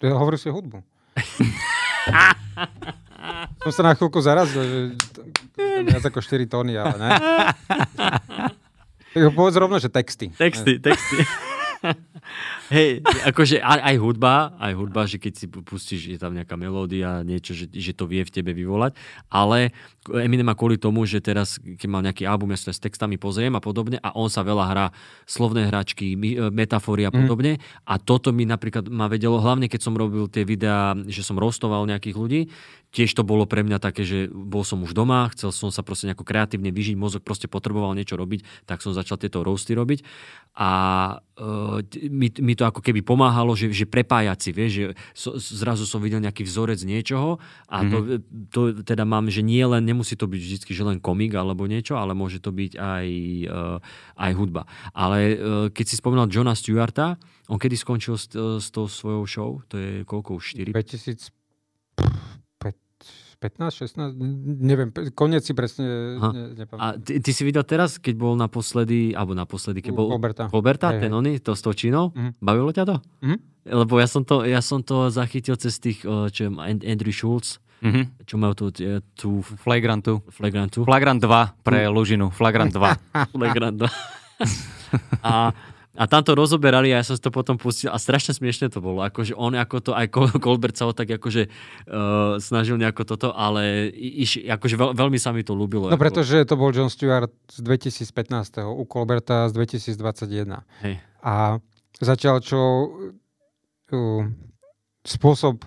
[0.09, 0.81] hovoril si o hudbu.
[3.63, 4.79] som sa na chvíľku zarazil, že
[5.87, 7.09] viac ako 4 tóny, ale ne.
[9.37, 10.33] Povedz rovno, že texty.
[10.33, 11.21] Texty, texty.
[12.73, 17.21] Hej, akože aj, aj hudba, aj hudba, že keď si pustíš, je tam nejaká melódia,
[17.21, 18.97] niečo, že, že to vie v tebe vyvolať,
[19.29, 19.69] ale
[20.09, 23.53] Eminem má kvôli tomu, že teraz, keď mal nejaký album, ja sa s textami pozriem
[23.53, 24.85] a podobne a on sa veľa hrá
[25.29, 26.17] slovné hračky,
[26.49, 27.17] metafory a mhm.
[27.21, 27.85] podobne mm.
[27.85, 31.85] a toto mi napríklad ma vedelo, hlavne keď som robil tie videá, že som rostoval
[31.85, 32.41] nejakých ľudí,
[32.93, 36.05] tiež to bolo pre mňa také, že bol som už doma, chcel som sa proste
[36.05, 40.05] nejako kreatívne vyžiť, mozog proste potreboval niečo robiť, tak som začal tieto roasty robiť
[40.53, 40.69] a
[41.17, 45.83] uh, mi, mi to ako keby pomáhalo, že, že prepájať si, vieš, že so, zrazu
[45.83, 47.37] som videl nejaký vzorec niečoho
[47.67, 47.91] a mm-hmm.
[47.91, 48.21] to, mhm.
[48.49, 51.99] to teda mám, že nie len, nemusí to byť vždy, že len komik alebo niečo,
[51.99, 53.07] ale môže to byť aj,
[53.47, 53.77] uh,
[54.17, 54.63] aj hudba.
[54.95, 55.35] Ale uh,
[55.69, 57.19] keď si spomínal Johna Stewarta,
[57.51, 59.49] on kedy skončil s, s tou svojou show?
[59.67, 60.55] To je koľko už?
[60.55, 60.71] 4?
[60.71, 61.43] 2000
[63.43, 64.15] 15, 16,
[64.63, 69.35] neviem, koniec si presne ne, A ty, ty si videl teraz, keď bol naposledy, alebo
[69.35, 72.39] naposledy, keď bol Colberta, Colberta ten oný, to s tou Čínou, mm.
[72.39, 72.95] bavilo ťa to?
[73.19, 73.39] Mm.
[73.63, 76.49] Lebo ja som to, ja som to zachytil cez tých, čo je
[76.87, 78.23] Andrew Schulz, Mm-hmm.
[78.23, 78.65] Čo majú tu,
[79.11, 79.29] tú...
[79.43, 80.23] Flagrantu.
[80.31, 80.87] Flagrantu.
[80.87, 82.31] Flagrant 2 pre Lužinu.
[82.31, 82.79] Flagrant 2.
[83.35, 83.91] Flagrant 2.
[85.27, 85.51] a
[85.93, 89.05] a tam to rozoberali a ja som to potom pustil a strašne smiešne to bolo.
[89.05, 90.09] Akože on ako to, aj
[90.41, 95.29] Colbert sa ho tak akože uh, snažil nejako toto, ale iš, akože veľ, veľmi sa
[95.29, 95.93] mi to ľúbilo.
[95.93, 98.65] No pretože to bol John Stewart z 2015.
[98.65, 100.65] u Colberta z 2021.
[100.81, 100.97] Hej.
[101.21, 101.61] A
[102.01, 102.59] zatiaľ čo
[103.93, 104.25] uh,
[105.05, 105.61] spôsob,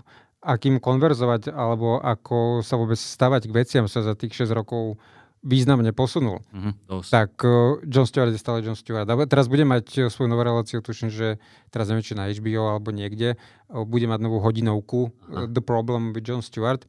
[0.46, 4.98] akým konverzovať alebo ako sa vôbec stavať k veciam sa za tých 6 rokov
[5.46, 6.42] významne posunul.
[6.50, 7.06] Mm-hmm.
[7.06, 9.06] Tak uh, John Stewart je stále John Stewart.
[9.06, 11.38] A teraz bude mať uh, svoju novú reláciu, tuším, že
[11.70, 16.10] teraz neviem, či na HBO alebo niekde, uh, bude mať novú hodinovku uh, The Problem
[16.10, 16.82] with John Stewart.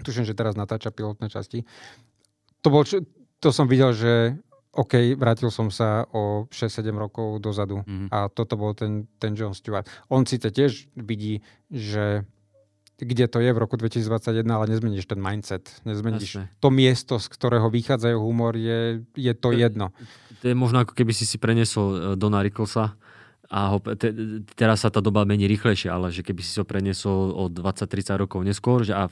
[0.00, 1.68] Tuším, že teraz natáča pilotné časti.
[2.64, 2.88] To, bol,
[3.38, 4.40] to som videl, že
[4.74, 8.08] OK, vrátil som sa o 6-7 rokov dozadu mm-hmm.
[8.10, 9.86] a toto bol ten, ten John Stewart.
[10.10, 12.26] On síce tiež vidí, že
[12.98, 16.44] kde to je v roku 2021, ale nezmeníš ten mindset, nezmeníš Jasne.
[16.62, 19.90] to miesto, z ktorého vychádzajú humor, je, je to jedno.
[20.42, 22.94] To je možno ako keby si si prenesol e, Dona Ricklesa
[23.50, 24.08] a ho, te,
[24.56, 28.40] teraz sa tá doba mení rýchlejšie, ale že keby si ho preniesol o 20-30 rokov
[28.46, 29.10] neskôr že a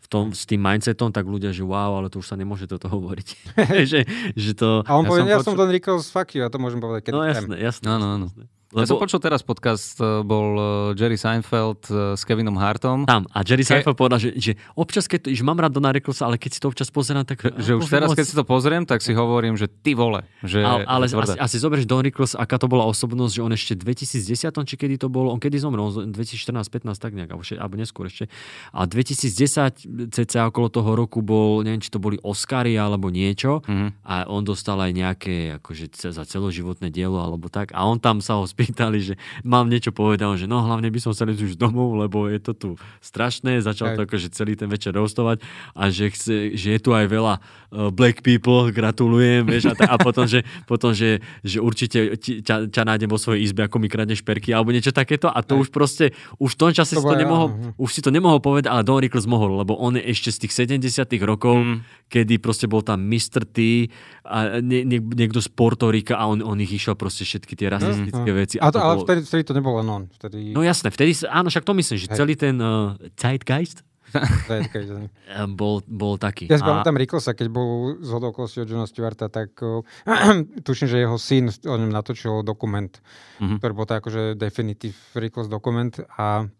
[0.00, 2.88] v tom, s tým mindsetom, tak ľudia, že wow, ale to už sa nemôže toto
[2.88, 3.28] hovoriť.
[3.90, 6.56] že, že to, a on ja povie, ja som Don Rickles, fuck you, a to
[6.56, 7.84] môžem povedať, keď No jasné, jasné.
[7.84, 8.28] No, no, no.
[8.70, 8.86] Lebo...
[8.86, 10.62] Ja som počul teraz podcast, e, bol e,
[10.94, 13.02] Jerry Seinfeld e, s Kevinom Hartom.
[13.02, 13.26] Tam.
[13.34, 13.98] A Jerry Seinfeld Ke...
[13.98, 16.70] povedal, že, že občas, keď to, že mám rád Dona Recklesa, ale keď si to
[16.70, 17.42] občas pozerám, tak...
[17.42, 20.22] Že, že už teraz, keď si to pozriem, tak si hovorím, že ty vole.
[20.46, 23.74] Že ale ale asi, asi zoberieš Don Rickles, aká to bola osobnosť, že on ešte
[23.74, 28.30] 2010, či kedy to bolo, on kedy zomrel, 2014-15 tak nejak, alebo, alebo neskôr ešte.
[28.70, 34.06] A 2010 cca okolo toho roku bol, neviem, či to boli Oscary alebo niečo mm-hmm.
[34.06, 38.38] a on dostal aj nejaké akože za celoživotné dielo alebo tak a on tam sa
[38.38, 41.96] ho spýtali, že mám niečo povedal, že no hlavne by som chcel ísť už domov,
[41.96, 42.68] lebo je to tu
[43.00, 45.40] strašné, začal to akože celý ten večer roastovať
[45.72, 49.88] a že, chce, že je tu aj veľa uh, black people, gratulujem, vieš, a, t-
[49.88, 53.80] a potom, že, potom že, že určite ti, ťa, ťa nájdem vo svojej izbe, ako
[53.80, 55.60] mi kradneš perky, alebo niečo takéto a to Aj.
[55.64, 57.72] už proste, už v tom čase to si to nemohol, ja.
[57.80, 60.52] už si to nemohol povedať, ale Don Rickles mohol, lebo on je ešte z tých
[60.68, 61.78] 70 rokov, mm.
[62.12, 63.48] kedy proste bol tam Mr.
[63.48, 63.88] T
[64.28, 68.30] a nie, nie, niekto z Portorika a on, on ich išiel proste všetky tie rasistické
[68.30, 68.36] mm.
[68.36, 68.49] veci.
[68.58, 69.06] A, a to, to ale bolo...
[69.06, 70.10] vtedy, vtedy to nebolo on.
[70.18, 70.50] Vtedy...
[70.50, 72.16] No jasné, vtedy, áno, však to myslím, že Hej.
[72.18, 73.86] celý ten uh, Zeitgeist
[75.60, 76.50] bol, bol taký.
[76.50, 76.82] Ja si a...
[76.82, 79.86] Ricklesa, keď bol z hodokolosti od Johna Stewarta, tak uh,
[80.66, 82.90] tuším, že jeho syn o ňom natočil dokument,
[83.38, 83.62] mm-hmm.
[83.62, 86.50] ktorý bol tak akože definitív Rickles dokument a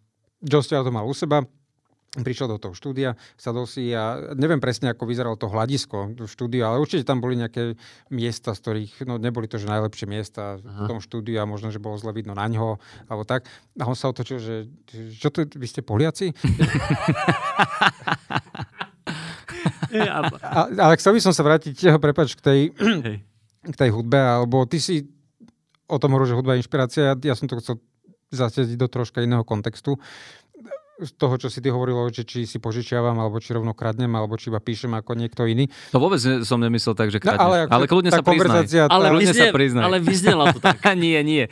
[0.40, 1.44] Joe Stewart to mal u seba,
[2.10, 6.66] prišiel do toho štúdia, sadol si a neviem presne, ako vyzeralo to hľadisko v štúdiu,
[6.66, 7.78] ale určite tam boli nejaké
[8.10, 10.90] miesta, z ktorých, no neboli to že najlepšie miesta Aha.
[10.90, 13.46] v tom štúdiu a možno, že bolo zle vidno na ňo, alebo tak.
[13.78, 14.66] A on sa otočil, že
[15.22, 16.34] čo to, vy ste Poliaci?
[20.42, 22.60] a, ale chcel by som sa vrátiť, prepač, k tej,
[23.70, 25.06] k tej hudbe, alebo ty si
[25.86, 27.78] o tom hovoril, že hudba je inšpirácia, ja, ja som to chcel
[28.30, 29.98] zatiaľ do troška iného kontextu
[31.04, 34.36] z toho, čo si ty hovoril, že či si požičiavam, alebo či rovno kradnem, alebo
[34.36, 35.68] či iba píšem ako niekto iný.
[35.92, 37.40] To vôbec som nemyslel tak, že kradneš.
[37.40, 38.64] No, ale, ale kľudne sa priznaj.
[38.68, 38.86] Tá...
[38.88, 39.82] Ale, vyznie, sa priznaj.
[39.84, 40.76] ale vyznelo to tak.
[41.04, 41.44] nie, nie.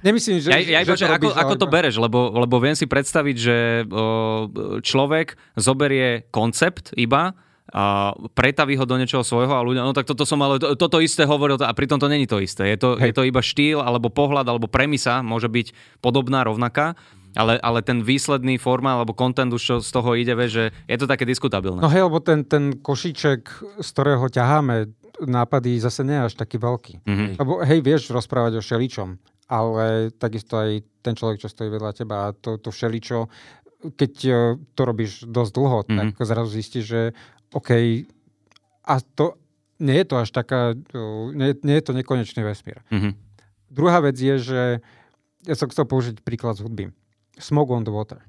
[0.00, 0.48] Nemyslím, že...
[0.52, 3.56] Ja, ja že, že ako, ako to bereš, lebo, lebo viem si predstaviť, že
[4.82, 7.36] človek zoberie koncept iba,
[7.74, 11.02] a pretaví ho do niečoho svojho a ľudia, no tak toto som ale, to, toto
[11.02, 12.70] isté hovoril a pritom to není to isté.
[12.70, 16.94] Je to, je to iba štýl, alebo pohľad, alebo premisa môže byť podobná, rovnaká
[17.36, 20.96] ale, ale ten výsledný forma alebo content už čo z toho ide, vie, že je
[20.96, 21.84] to také diskutabilné.
[21.84, 23.42] No hej, lebo ten, ten košíček,
[23.84, 24.88] z ktorého ťaháme
[25.22, 27.04] nápady, zase nie je až taký veľký.
[27.04, 27.28] Mm-hmm.
[27.40, 32.16] Lebo hej, vieš rozprávať o šeličom, ale takisto aj ten človek, čo stojí vedľa teba
[32.28, 33.28] a to, to všeličo,
[33.94, 34.34] keď e,
[34.74, 35.98] to robíš dosť dlho, mm-hmm.
[36.18, 37.02] tak zrazu zistíš, že
[37.54, 37.70] OK,
[38.86, 39.38] a to
[39.78, 41.00] nie je to až taká, e,
[41.36, 42.80] nie, nie je to nekonečný vesmír.
[42.90, 43.12] Mm-hmm.
[43.70, 44.62] Druhá vec je, že
[45.46, 46.84] ja som chcel použiť príklad z hudby.
[47.38, 48.20] Smoke on the Water.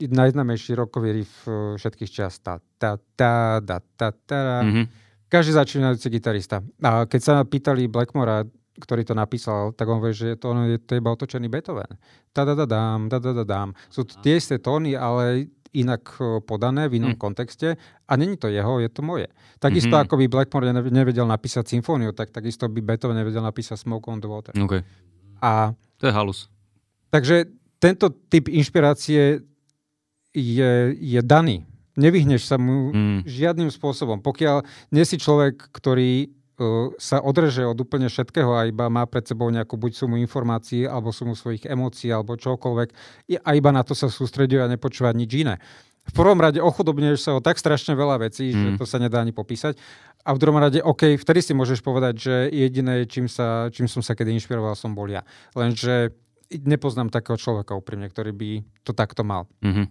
[0.00, 2.40] Najznamejší rokový riff eh, všetkých čas.
[2.40, 4.40] Ta, ta, ta, ta, ta, ta.
[4.64, 4.84] Mm-hmm.
[5.30, 6.58] Každý začínajúci gitarista.
[6.82, 8.42] A keď sa pýtali Blackmora,
[8.80, 12.00] ktorý to napísal, tak on vie, že to, je to iba otočený Beethoven.
[12.32, 13.76] Ta, da, da, dám, da, da, da, dám.
[13.92, 17.20] Sú to tie isté tóny, ale inak eh, podané v inom mm.
[17.20, 17.78] kontexte
[18.08, 19.28] a není to jeho, je to moje.
[19.62, 20.04] Takisto mm-hmm.
[20.08, 24.26] ako by Blackmore nevedel napísať symfóniu, tak takisto by Beethoven nevedel napísať Smoke on the
[24.26, 24.54] Water.
[24.56, 24.82] Okay.
[25.44, 26.50] A, to je halus.
[27.10, 27.50] Takže
[27.82, 29.42] tento typ inšpirácie
[30.30, 31.66] je, je daný.
[31.98, 33.26] Nevyhneš sa mu mm.
[33.26, 34.22] žiadnym spôsobom.
[34.22, 34.62] Pokiaľ
[34.94, 39.50] nie si človek, ktorý uh, sa odreže od úplne všetkého a iba má pred sebou
[39.50, 42.88] nejakú buď sumu informácií, alebo sumu svojich emócií, alebo čokoľvek,
[43.42, 45.58] a iba na to sa sústreduje a nepočúva nič iné.
[46.08, 48.56] V prvom rade ochudobňuješ sa o tak strašne veľa vecí, mm.
[48.56, 49.76] že to sa nedá ani popísať.
[50.24, 54.00] A v druhom rade, OK, vtedy si môžeš povedať, že jediné, čím, sa, čím som
[54.00, 55.24] sa kedy inšpiroval, som bol ja.
[55.56, 56.12] Lenže
[56.50, 58.50] nepoznám takého človeka úprimne, ktorý by
[58.82, 59.46] to takto mal.
[59.62, 59.86] Mm-hmm.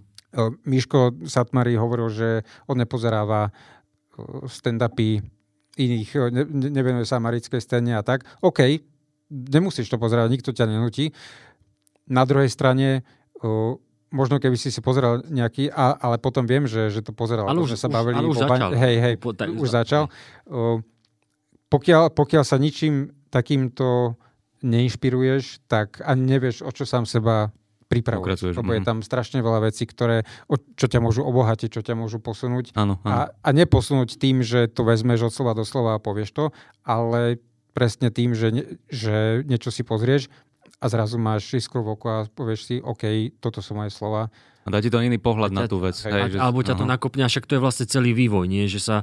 [0.68, 2.30] Miško Satmari hovoril, že
[2.70, 3.50] on nepozeráva
[4.46, 5.24] stand-upy
[5.80, 8.28] iných, ne, nevenuje sa americkej scéne a tak.
[8.44, 8.84] OK,
[9.32, 11.16] nemusíš to pozerať, nikto ťa nenutí.
[12.12, 13.08] Na druhej strane,
[14.12, 17.48] možno keby si si pozeral nejaký, a, ale potom viem, že, že to pozeral.
[17.48, 18.70] Ale už, sa bavili ale už začal.
[18.76, 20.04] Hej, hej, po, už začal.
[21.70, 24.18] Pokiaľ, pokiaľ sa ničím takýmto
[24.62, 27.52] neinšpiruješ, tak ani nevieš, o čo sám seba
[27.90, 28.54] pripravuješ.
[28.54, 28.88] Lebo je mhm.
[28.88, 30.24] tam strašne veľa vecí, ktoré,
[30.78, 32.78] čo ťa môžu obohatiť, čo ťa môžu posunúť.
[32.78, 33.10] Áno, áno.
[33.10, 36.46] A, a neposunúť tým, že to vezmeš od slova do slova a povieš to,
[36.86, 37.42] ale
[37.74, 38.64] presne tým, že, ne,
[38.94, 40.30] že niečo si pozrieš
[40.80, 44.30] a zrazu máš iskru v oku a povieš si, OK, toto sú moje slova
[44.60, 45.96] a dá ti to iný pohľad na tú vec.
[45.96, 48.68] Hej, že, alebo ťa to nakopne, však to je vlastne celý vývoj, nie?
[48.68, 48.96] Že sa,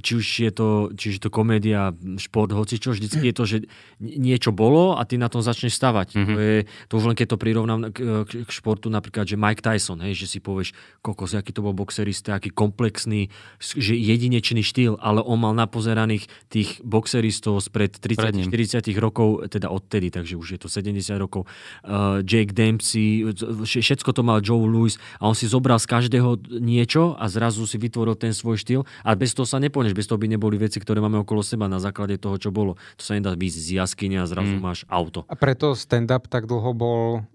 [0.00, 3.44] či už je to, či už je to komédia, šport, hoci čo, vždycky je to,
[3.44, 3.56] že
[4.00, 6.16] niečo bolo a ty na tom začneš stavať.
[6.16, 6.34] Mm-hmm.
[6.34, 6.56] To, je,
[6.88, 10.26] to už len keď to prirovnám k, k športu, napríklad, že Mike Tyson, hej, že
[10.26, 10.72] si povieš,
[11.04, 13.28] kokos, aký to bol boxerista, aký komplexný,
[13.60, 20.40] že jedinečný štýl, ale on mal napozeraných tých boxeristov spred 30-40 rokov, teda odtedy, takže
[20.40, 21.44] už je to 70 rokov.
[21.84, 23.22] Uh, Jake Dempsey,
[23.62, 27.74] všetko to mal Joe Louis, a on si zobral z každého niečo a zrazu si
[27.74, 31.02] vytvoril ten svoj štýl a bez toho sa neponeš, bez toho by neboli veci, ktoré
[31.02, 32.78] máme okolo seba na základe toho, čo bolo.
[32.94, 34.62] To sa nedá byť z jaskyne a zrazu mm.
[34.62, 35.26] máš auto.
[35.26, 37.26] A preto stand-up tak dlho bol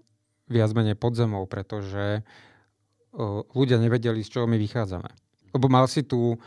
[0.48, 5.10] viac menej pod zemou, pretože uh, ľudia nevedeli, z čoho my vychádzame.
[5.52, 6.38] Lebo mal si tu uh,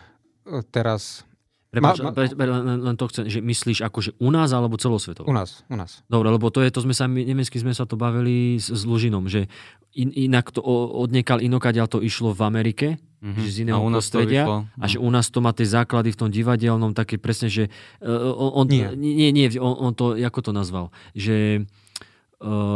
[0.73, 1.26] teraz
[1.67, 5.27] Prepač, ma, ma, len, len to chcem, že myslíš akože u nás alebo celosvetovo?
[5.27, 5.99] U nás, u nás.
[6.07, 9.27] Dobre, lebo to je, to sme sa, nemecky sme sa to bavili s, s Lužinom,
[9.27, 9.51] že
[9.91, 12.87] in, inak to odniekal inokadiaľ to išlo v Amerike,
[13.19, 13.43] mm-hmm.
[13.43, 14.43] že z iného prostredia
[14.79, 17.67] a že u nás to má tie základy v tom divadelnom také presne, že
[17.99, 18.87] uh, on, nie.
[18.95, 21.67] nie, nie, on, on to, ako to nazval, že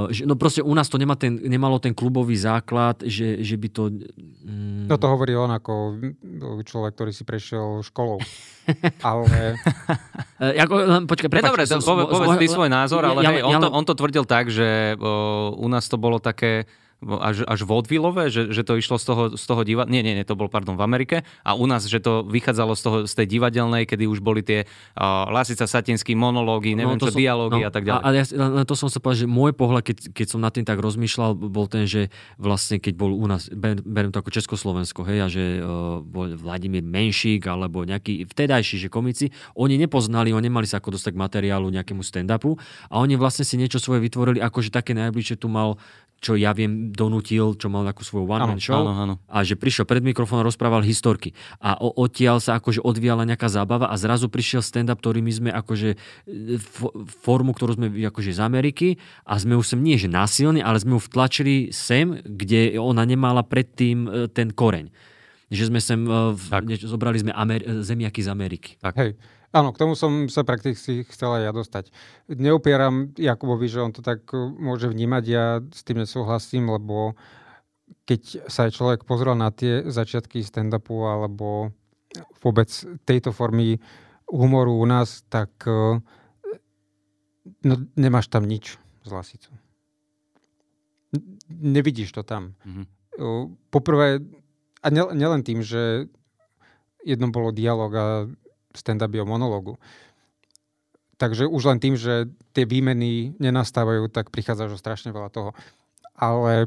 [0.09, 3.67] že, no proste u nás to nemá ten, nemalo ten klubový základ, že, že by
[3.69, 3.83] to...
[4.41, 4.89] Mm...
[4.89, 6.01] No to hovorí on ako
[6.65, 8.17] človek, ktorý si prešiel školou.
[9.05, 9.53] ale...
[10.41, 13.59] ako, počkaj, prepač, Dobre, to, povedz, povedz ty svoj názor, ale ja, hej, on, ja,
[13.61, 16.65] to, on to tvrdil tak, že o, u nás to bolo také
[17.01, 19.89] až, až vodvilové, že, že to išlo z toho, z toho diva...
[19.89, 21.25] Nie, nie, nie, to bol, pardon, v Amerike.
[21.41, 24.69] A u nás, že to vychádzalo z, toho, z tej divadelnej, kedy už boli tie
[24.69, 28.03] uh, Lasica Satinský monológy, neviem no, čo, som, dialógy no, a tak ďalej.
[28.05, 28.23] A, a ja,
[28.69, 31.65] to som sa povedal, že môj pohľad, keď, keď som nad tým tak rozmýšľal, bol
[31.65, 36.05] ten, že vlastne keď bol u nás, beriem to ako Československo, hej, a že uh,
[36.05, 41.15] bol Vladimír Menšík alebo nejaký vtedajší, že komici, oni nepoznali, oni nemali sa ako dostať
[41.15, 42.59] k materiálu nejakému stand-upu
[42.91, 45.79] a oni vlastne si niečo svoje vytvorili, akože také najbližšie tu mal
[46.21, 49.15] čo ja viem, donútil, čo mal takú svoju one-man show áno, áno.
[49.25, 51.33] a že prišiel pred mikrofón a rozprával historky.
[51.57, 55.49] A o, odtiaľ sa akože odvíjala nejaká zábava a zrazu prišiel stand-up, ktorý my sme
[55.49, 55.97] akože e,
[57.25, 60.95] formu, ktorú sme akože z Ameriky a sme už sem nie že násilne, ale sme
[60.95, 64.93] ju vtlačili sem, kde ona nemala predtým e, ten koreň.
[65.49, 68.77] Že sme sem, e, zobrali sme Amer- zemiaky z Ameriky.
[68.77, 68.93] Tak.
[68.93, 69.17] Hej.
[69.51, 71.91] Áno, k tomu som sa prakticky chcela ja dostať.
[72.31, 77.19] Neupieram Jakubovi, že on to tak e, môže vnímať, ja s tým nesúhlasím, lebo
[78.07, 81.75] keď sa človek pozrel na tie začiatky stand-upu alebo
[82.39, 82.71] vôbec
[83.03, 83.83] tejto formy
[84.31, 85.99] humoru u nás, tak e,
[87.67, 89.51] no, nemáš tam nič z Lasicu.
[91.51, 92.55] Nevidíš to tam.
[92.63, 92.85] Mm-hmm.
[93.67, 94.23] Poprvé,
[94.79, 96.07] a nielen tým, že
[97.03, 98.05] jedno bolo dialog a
[98.73, 99.77] stand-upy o monológu.
[101.21, 105.53] Takže už len tým, že tie výmeny nenastávajú, tak prichádza už strašne veľa toho.
[106.17, 106.65] Ale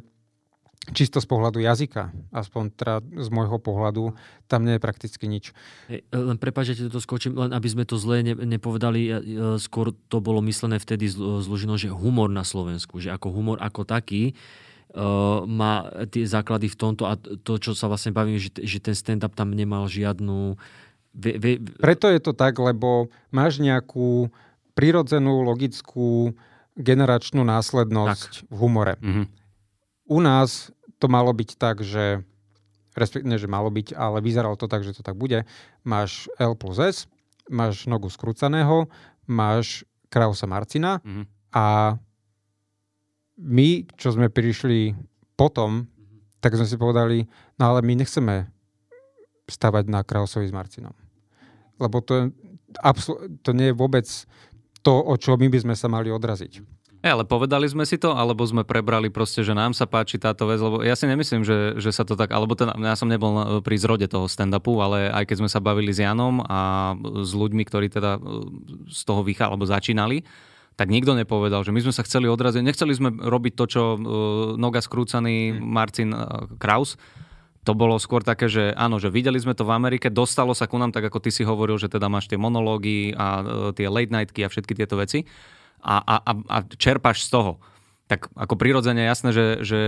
[0.93, 4.13] čisto z pohľadu jazyka, aspoň teda z môjho pohľadu,
[4.47, 5.57] tam nie je prakticky nič.
[6.13, 9.09] Len prepáč, že to skočím, len aby sme to zle ne, nepovedali,
[9.57, 11.49] skôr to bolo myslené vtedy z, z
[11.81, 14.37] že humor na Slovensku, že ako humor ako taký,
[14.95, 18.95] Uh, má tie základy v tomto a to, čo sa vlastne bavím, že, že ten
[18.95, 20.55] stand-up tam nemal žiadnu
[21.15, 21.63] Vie, vie...
[21.79, 24.29] Preto je to tak, lebo máš nejakú
[24.75, 26.35] prirodzenú, logickú,
[26.75, 28.51] generačnú následnosť tak.
[28.51, 28.95] v humore.
[28.99, 29.27] Mm-hmm.
[30.11, 32.27] U nás to malo byť tak, že
[32.99, 35.47] respektíve, že malo byť, ale vyzeralo to tak, že to tak bude.
[35.87, 37.07] Máš L plus S,
[37.47, 38.91] máš nogu skrúcaného,
[39.27, 41.25] máš Krausa Marcina mm-hmm.
[41.55, 41.99] a
[43.35, 44.95] my, čo sme prišli
[45.35, 46.43] potom, mm-hmm.
[46.43, 47.27] tak sme si povedali,
[47.59, 48.51] no ale my nechceme
[49.51, 51.04] stavať na Krausovi s Marcinom
[51.81, 52.31] lebo to,
[52.81, 54.07] absol- to nie je vôbec
[54.85, 56.61] to, o čo my by sme sa mali odraziť.
[57.05, 60.49] E, ale povedali sme si to, alebo sme prebrali proste, že nám sa páči táto
[60.49, 63.61] vec, lebo ja si nemyslím, že, že sa to tak, alebo ten, ja som nebol
[63.61, 67.61] pri zrode toho stand-upu, ale aj keď sme sa bavili s Janom a s ľuďmi,
[67.69, 68.21] ktorí teda e,
[68.89, 70.25] z toho vychá, alebo začínali,
[70.75, 73.99] tak nikto nepovedal, že my sme sa chceli odraziť, nechceli sme robiť to, čo uh,
[74.59, 76.99] noga skrúcaný Marcin uh, Kraus,
[77.65, 80.77] to bolo skôr také, že áno, že videli sme to v Amerike, dostalo sa ku
[80.77, 84.13] nám, tak ako ty si hovoril, že teda máš tie monológy a e, tie late
[84.13, 85.25] nightky a všetky tieto veci.
[85.85, 87.61] A, a, a čerpáš z toho
[88.05, 89.81] tak ako prirodzene jasné, že, že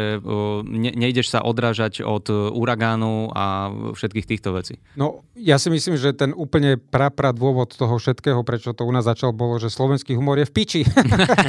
[0.65, 4.81] ne, nejdeš sa odrážať od uragánu a všetkých týchto vecí.
[4.97, 9.05] No, ja si myslím, že ten úplne prapra dôvod toho všetkého, prečo to u nás
[9.05, 10.83] začal, bolo, že slovenský humor je v piči.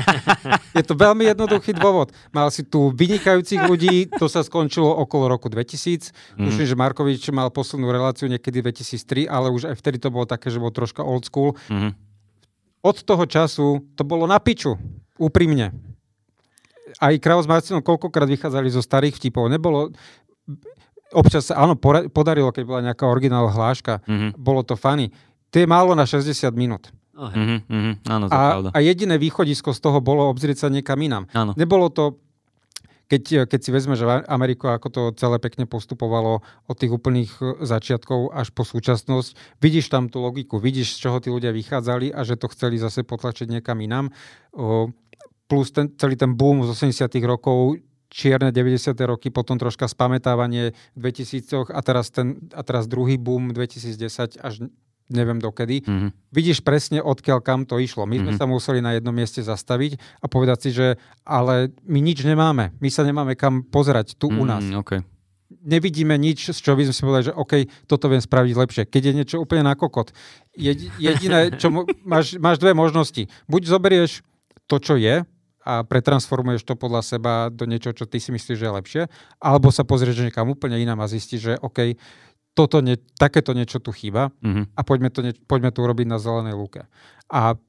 [0.77, 2.11] je to veľmi jednoduchý dôvod.
[2.35, 6.35] Mal si tu vynikajúcich ľudí, to sa skončilo okolo roku 2000.
[6.35, 6.51] Mm.
[6.51, 10.59] Že Markovič mal poslednú reláciu niekedy 2003, ale už aj vtedy to bolo také, že
[10.59, 11.55] bol troška old school.
[11.71, 11.95] Mm.
[12.83, 14.75] Od toho času to bolo na piču.
[15.15, 15.71] Úprimne
[16.97, 19.51] aj Kraus Marcinom koľkokrát vychádzali zo starých vtipov.
[19.51, 19.91] Nebolo,
[21.11, 21.75] občas sa, áno,
[22.11, 23.99] podarilo, keď bola nejaká originál hláška.
[24.05, 24.29] Mm-hmm.
[24.39, 25.11] Bolo to funny.
[25.51, 26.91] To je málo na 60 minút.
[27.17, 27.93] Oh, mm-hmm, mm-hmm.
[28.13, 31.25] Áno, to a, a jediné východisko z toho bolo obzrieť sa niekam inám.
[31.33, 31.57] Áno.
[31.57, 32.21] Nebolo to
[33.07, 37.63] keď, keď si vezme, že Ameriku, ako to celé pekne postupovalo od tých úplných e,
[37.63, 42.27] začiatkov až po súčasnosť, vidíš tam tú logiku, vidíš, z čoho tí ľudia vychádzali a
[42.27, 44.11] že to chceli zase potlačiť niekam inám.
[45.47, 48.95] Plus ten, celý ten boom z 80 rokov, čierne 90.
[49.03, 54.53] roky, potom troška spametávanie v 2000 a teraz, ten, a teraz druhý boom 2010 až
[55.07, 55.83] neviem dokedy.
[55.83, 56.09] Mm-hmm.
[56.35, 58.03] Vidíš presne, odkiaľ kam to išlo.
[58.03, 58.23] My mm-hmm.
[58.27, 58.39] sme mhm.
[58.39, 60.87] sa museli na jednom mieste zastaviť a povedať si, že
[61.23, 62.75] ale my nič nemáme.
[62.79, 64.63] My sa nemáme kam pozerať tu mm-hmm, u mhm, nás.
[64.83, 64.99] Okay.
[65.47, 67.53] Nevidíme nič, z čoho by sme si povedali, že OK,
[67.87, 68.83] toto viem spraviť lepšie.
[68.87, 70.11] Keď je niečo úplne na kokot.
[70.99, 71.71] Jediné, čo
[72.11, 73.31] máš, máš dve možnosti.
[73.47, 74.27] Buď zoberieš
[74.67, 75.23] to, čo je,
[75.67, 79.03] a pretransformuješ to podľa seba do niečo, čo ty si myslíš, že je lepšie,
[79.43, 81.99] alebo sa pozrieš niekam úplne inám a zistíš, že OK,
[82.55, 84.73] toto ne, takéto niečo tu chýba mm-hmm.
[84.73, 86.87] a poďme to, poďme to urobiť na zelenej lúke.
[87.27, 87.59] A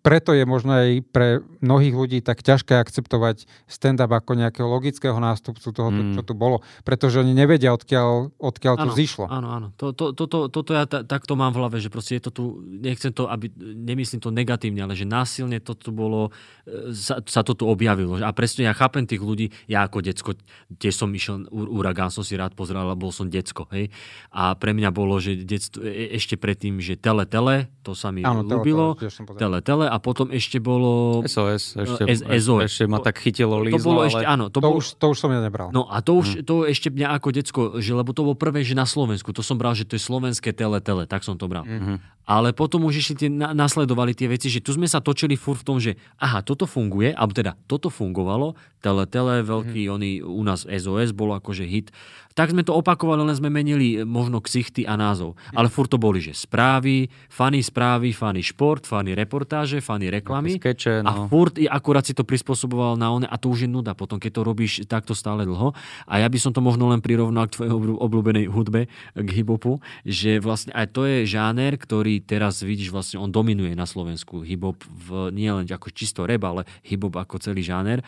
[0.00, 5.68] preto je možno aj pre mnohých ľudí tak ťažké akceptovať stand-up ako nejakého logického nástupcu
[5.68, 6.16] toho, mm.
[6.16, 9.28] čo tu bolo, pretože oni nevedia, odkiaľ, odkiaľ to zišlo.
[9.28, 9.68] Áno, áno.
[9.76, 12.30] To, to, to, to, toto ja t- takto mám v hlave, že proste je to
[12.32, 16.32] tu, nechcem to, aby, nemyslím to negatívne, ale že násilne to tu bolo,
[16.64, 18.16] e, sa, sa to tu objavilo.
[18.24, 20.40] A presne ja chápem tých ľudí, ja ako decko,
[20.72, 23.92] kde som išiel, Uragán som si rád pozrel, ale bol som decko, hej.
[24.32, 28.24] A pre mňa bolo, že detstvo, e, ešte predtým, že tele, tele, to sa mi
[28.24, 31.22] áno, ľúbilo, tele, tele, tele a potom ešte bolo...
[31.24, 32.68] SOS, ešte, S, SOS.
[32.68, 34.10] ešte ma tak chytilo lízlo, to bolo ale...
[34.12, 34.78] ešte, áno, to, to, bol...
[34.78, 35.70] už, to už som ja nebral.
[35.70, 36.44] No a to už, hmm.
[36.44, 39.56] to ešte mňa ako decko, že lebo to bolo prvé, že na Slovensku, to som
[39.56, 41.62] bral, že to je slovenské tele, tele, tak som to bral.
[41.62, 42.22] Mm-hmm.
[42.22, 45.58] Ale potom už ešte tie, na, nasledovali tie veci, že tu sme sa točili fur
[45.58, 49.90] v tom, že aha, toto funguje, alebo teda toto fungovalo, tele, tele, veľký, mm.
[49.90, 51.90] oni, u nás SOS bolo akože hit.
[52.32, 55.36] Tak sme to opakovali, len sme menili možno ksichty a názov.
[55.52, 60.56] Ale fur to boli, že správy, fany správy, fany šport, fany reportáže, fany reklamy.
[60.56, 61.08] Skeče, no.
[61.08, 64.16] A furt i akurát si to prispôsoboval na one a to už je nuda potom,
[64.16, 65.76] keď to robíš takto stále dlho.
[66.08, 70.40] A ja by som to možno len prirovnal k tvojej obľúbenej hudbe, k hibopu, že
[70.40, 75.30] vlastne aj to je žáner, ktorý teraz vidíš, vlastne on dominuje na Slovensku hip-hop v,
[75.36, 78.00] nie len ako čisto rap, ale hip-hop ako celý žáner.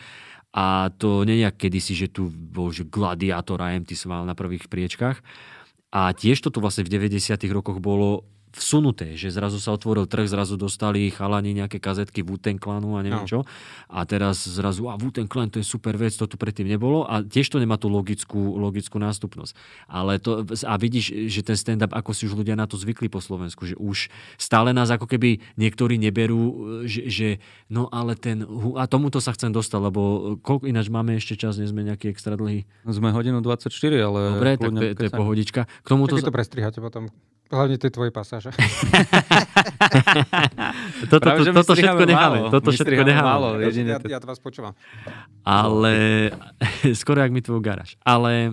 [0.55, 5.19] A to nie kedysi, že tu bol že Gladiator a MT Sval na prvých priečkách.
[5.91, 7.19] A tiež to tu vlastne v 90
[7.51, 8.23] rokoch bolo
[8.55, 13.27] vsunuté, že zrazu sa otvoril trh, zrazu dostali chalani nejaké kazetky Wooten Clanu a neviem
[13.27, 13.29] no.
[13.29, 13.39] čo.
[13.91, 17.19] A teraz zrazu, a Wooten Clan to je super vec, to tu predtým nebolo a
[17.19, 19.53] tiež to nemá tú logickú, logickú nástupnosť.
[19.91, 23.19] Ale to, a vidíš, že ten stand-up, ako si už ľudia na to zvykli po
[23.19, 24.07] Slovensku, že už
[24.39, 27.27] stále nás ako keby niektorí neberú, že, že
[27.67, 28.47] no ale ten,
[28.79, 30.01] a tomuto sa chcem dostať, lebo
[30.39, 32.63] koľko ináč máme ešte čas, nie sme nejaký extra dlhý.
[32.87, 33.67] Sme hodinu 24,
[33.99, 34.19] ale...
[34.39, 35.61] Dobre, tak to, to je pohodička.
[35.67, 36.15] K tomuto...
[36.15, 37.11] to prestriháte potom.
[37.45, 38.49] Hlavne tie tvoje pasáže.
[41.13, 42.37] toto, Práve, to, toto všetko necháme.
[42.49, 43.29] Toto všetko necháme.
[43.29, 43.69] Málo, ja,
[44.01, 44.73] ja to vás počúvam.
[45.45, 45.93] Ale
[47.01, 48.01] skoro jak mi tvoju garáž.
[48.01, 48.49] Ale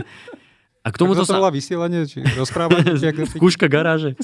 [0.86, 1.44] a k tomu to sa...
[1.52, 2.96] vysielanie, či rozprávanie?
[3.36, 4.16] Skúška garáže.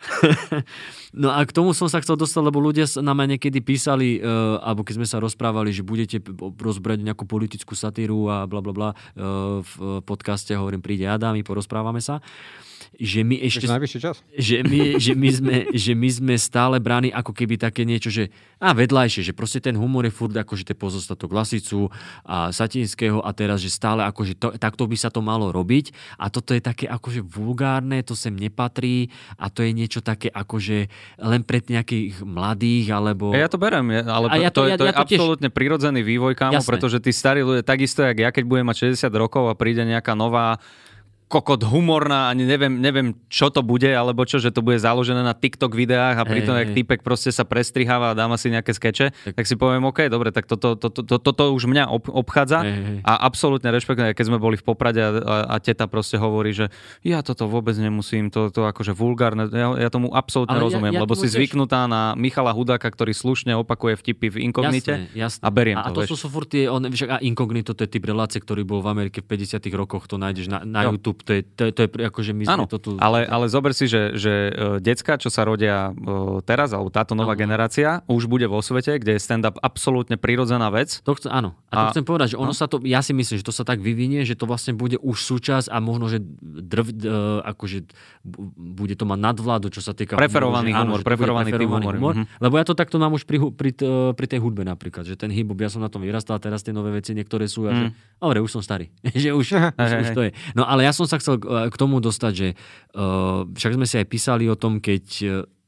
[1.20, 4.56] no a k tomu som sa chcel dostať, lebo ľudia nám aj niekedy písali, uh,
[4.64, 8.90] alebo keď sme sa rozprávali, že budete rozbrať nejakú politickú satíru a bla bla bla
[8.92, 12.18] uh, v podcaste, hovorím, príde Adam, porozprávame sa.
[12.18, 12.69] Uh,
[13.00, 13.64] že my ešte...
[13.96, 14.20] čas.
[14.34, 15.56] Že my, že, my sme,
[15.88, 18.28] že my sme stále bráni ako keby také niečo, že
[18.60, 21.88] a vedľajšie, že proste ten humor je furt akože tie pozostatok Lasicu
[22.28, 26.28] a Satinského a teraz, že stále akože to, takto by sa to malo robiť a
[26.28, 29.08] toto je také akože vulgárne, to sem nepatrí
[29.40, 30.92] a to je niečo také akože
[31.24, 33.32] len pred nejakých mladých alebo...
[33.32, 35.48] Ja to berem, ale a ja to, to, je, to ja, ja je to absolútne
[35.48, 35.56] tiež...
[35.56, 36.68] prirodzený vývoj, kámo, Jasné.
[36.68, 40.12] pretože tí starí ľudia, takisto jak ja, keď budem mať 60 rokov a príde nejaká
[40.12, 40.60] nová
[41.30, 45.30] kokot humorná, ani neviem, neviem, čo to bude, alebo čo, že to bude založené na
[45.30, 49.14] TikTok videách a pritom, hey, jak týpek proste sa prestriháva a dáma si nejaké skeče,
[49.14, 51.86] tak, tak si poviem, OK, dobre, tak toto to, to, to, to, to už mňa
[51.86, 52.98] ob, obchádza hey, hey.
[53.06, 56.66] a absolútne rešpektujem, keď sme boli v Poprade a, a, a teta proste hovorí, že
[57.06, 60.98] ja toto vôbec nemusím, to, to akože vulgárne, ja, ja tomu absolútne Ale rozumiem, ja,
[60.98, 61.38] ja lebo si tiež...
[61.38, 65.42] zvyknutá na Michala Hudáka, ktorý slušne opakuje vtipy v inkognite jasné, jasné.
[65.46, 66.02] a beriem a, to.
[66.02, 68.82] A to sú furt tie, on, však, a inkognito to je typ relácie, ktorý bol
[68.82, 71.88] v Amerike v 50 rokoch, to nájdeš na, na YouTube to je, to to je
[72.08, 72.90] akože my sme to tu...
[72.98, 77.12] Ale, ale zober si, že, že uh, decka, čo sa rodia uh, teraz, alebo táto
[77.12, 77.42] nová ano.
[77.44, 81.04] generácia, už bude vo svete, kde je stand-up absolútne prirodzená vec.
[81.04, 81.54] To chcem, áno.
[81.70, 82.56] A, a to chcem povedať, že ono no?
[82.56, 85.16] sa to, ja si myslím, že to sa tak vyvinie, že to vlastne bude už
[85.20, 87.86] súčasť a možno, že drv, uh, akože
[88.56, 90.16] bude to mať nadvládu, čo sa týka...
[90.16, 91.94] Preferovaný humor, áno, preferovaný, preferovaný humor.
[91.96, 92.14] humor.
[92.18, 92.42] Mm-hmm.
[92.42, 93.70] Lebo ja to takto mám už pri, pri,
[94.16, 96.94] pri tej hudbe napríklad, že ten hip ja som na tom vyrastal, teraz tie nové
[96.94, 97.74] veci niektoré sú, mm.
[97.74, 97.86] že,
[98.22, 98.88] dobre, už som starý,
[99.22, 100.30] že už, už, už to je.
[100.54, 102.48] No ale ja som sa chcel k tomu dostať, že
[102.94, 105.04] uh, však sme si aj písali o tom, keď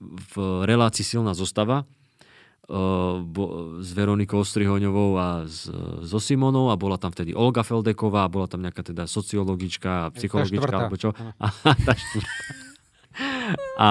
[0.02, 0.34] v
[0.66, 1.82] relácii silná zostava
[2.70, 5.66] uh, bo, s Veronikou Ostrihoňovou a s,
[6.06, 10.96] so Simonou a bola tam vtedy Olga Feldeková, bola tam nejaká teda sociologička, psychologička, alebo
[10.96, 11.10] čo.
[11.42, 11.48] A,
[11.84, 11.92] tá
[13.76, 13.88] a,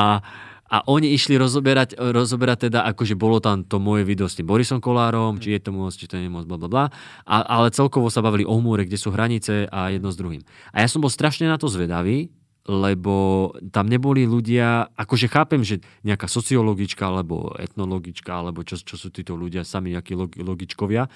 [0.72, 4.80] a oni išli rozoberať, rozoberať teda, akože bolo tam to moje video s tým Borisom
[4.80, 6.86] Kolárom, či je to môcť, či to nie je môcť, bla, bla, bla.
[7.28, 10.40] A, ale celkovo sa bavili o humore, kde sú hranice a jedno s druhým.
[10.72, 12.32] A ja som bol strašne na to zvedavý,
[12.72, 19.12] lebo tam neboli ľudia, akože chápem, že nejaká sociologička alebo etnologička, alebo čo, čo sú
[19.12, 21.12] títo ľudia, sami nejakí logičkovia,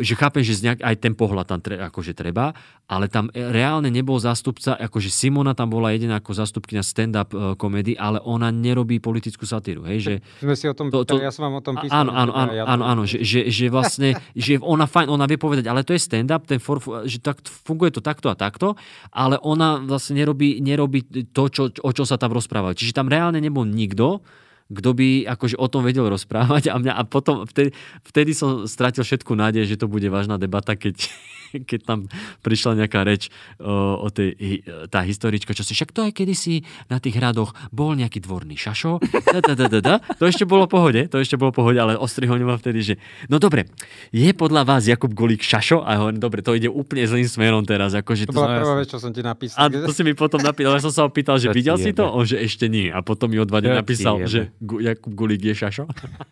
[0.00, 2.54] že chápem, že nejak, aj ten pohľad tam tre, akože treba,
[2.86, 7.98] ale tam reálne nebol zástupca, akože Simona tam bola jediná ako zástupkynia stand-up e, komedy,
[7.98, 9.82] ale ona nerobí politickú satíru.
[9.90, 12.06] Hej, že, Sme si o tom To- to- ja som vám o tom písal.
[12.06, 15.34] Áno, áno, áno, ja- áno, áno že, že, že vlastne, že ona fajn, ona vie
[15.40, 16.78] povedať, ale to je stand-up, ten for,
[17.08, 18.78] že tak, funguje to takto a takto,
[19.10, 21.02] ale ona vlastne nerobí, nerobí
[21.34, 22.78] to, čo, o čo sa tam rozprávali.
[22.78, 24.22] Čiže tam reálne nebol nikto,
[24.66, 27.70] kto by akože o tom vedel rozprávať a, mňa, a potom vtedy,
[28.02, 31.06] vtedy som stratil všetku nádej, že to bude vážna debata, keď,
[31.70, 31.98] keď tam
[32.42, 33.28] prišla nejaká reč
[33.58, 37.54] o, o tej, hi- tá historička, čo si, však to aj kedysi na tých hradoch
[37.70, 38.98] bol nejaký dvorný šašo,
[39.34, 39.94] da, da, da, da, da.
[40.16, 42.94] to ešte bolo pohode, to ešte bolo v pohode, ale ostrihoň ma vtedy, že
[43.30, 43.70] no dobre,
[44.10, 45.82] je podľa vás Jakub Golík šašo?
[45.82, 48.88] A hovorím, dobre, to ide úplne zlým smerom teraz, akože To to, bola prvá vec,
[48.90, 49.58] čo som ti napísal.
[49.58, 52.04] a to si mi potom napísal, ja som sa ho pýtal, že videl si to?
[52.06, 52.88] On, že ešte nie.
[52.90, 55.84] A potom mi o dva dní Čo ti napísal, že Jakub Gulík je šašo.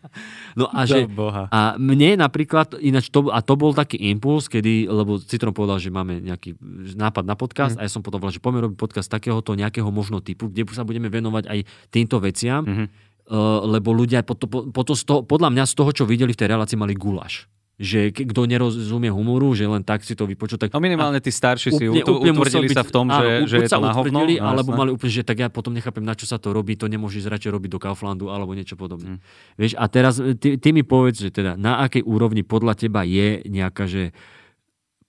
[0.59, 1.07] no a že...
[1.09, 1.47] Boha.
[1.49, 5.87] A mne napríklad, ináč to, a to bol taký impuls, kedy, lebo Citron povedal, že
[5.87, 6.57] máme nejaký
[6.91, 7.79] nápad na podcast Mhm.
[7.79, 10.81] a ja som potom povedal, že poďme robiť podcast takéhoto nejakého možno typu, kde sa
[10.81, 12.85] budeme venovať aj týmto veciam, Mhm.
[13.27, 16.49] uh, lebo ľudia potom, potom z toho, podľa mňa z toho, čo videli v tej
[16.49, 17.45] relácii, mali guláš.
[17.75, 21.75] Že kto nerozumie humoru, že len tak si to vypočul, tak No minimálne tí starší
[21.75, 24.19] si utu- utvrdili musel sa v tom, že, áno, že buď je to na hovno.
[24.23, 26.87] no alebo mali úplne, že tak ja potom nechápem, na čo sa to robí, to
[26.87, 29.19] nemôžeš radšej robiť do Kauflandu alebo niečo podobné.
[29.19, 29.19] Hm.
[29.59, 33.03] Vieš, a teraz e, ty, ty mi povedz, že teda na akej úrovni podľa teba
[33.03, 34.15] je nejaká, že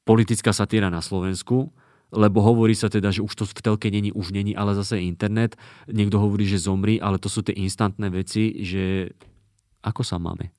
[0.07, 1.75] politická satíra na Slovensku,
[2.15, 5.59] lebo hovorí sa teda, že už to v telke není, už není, ale zase internet.
[5.91, 9.11] Niekto hovorí, že zomri, ale to sú tie instantné veci, že
[9.83, 10.55] ako sa máme?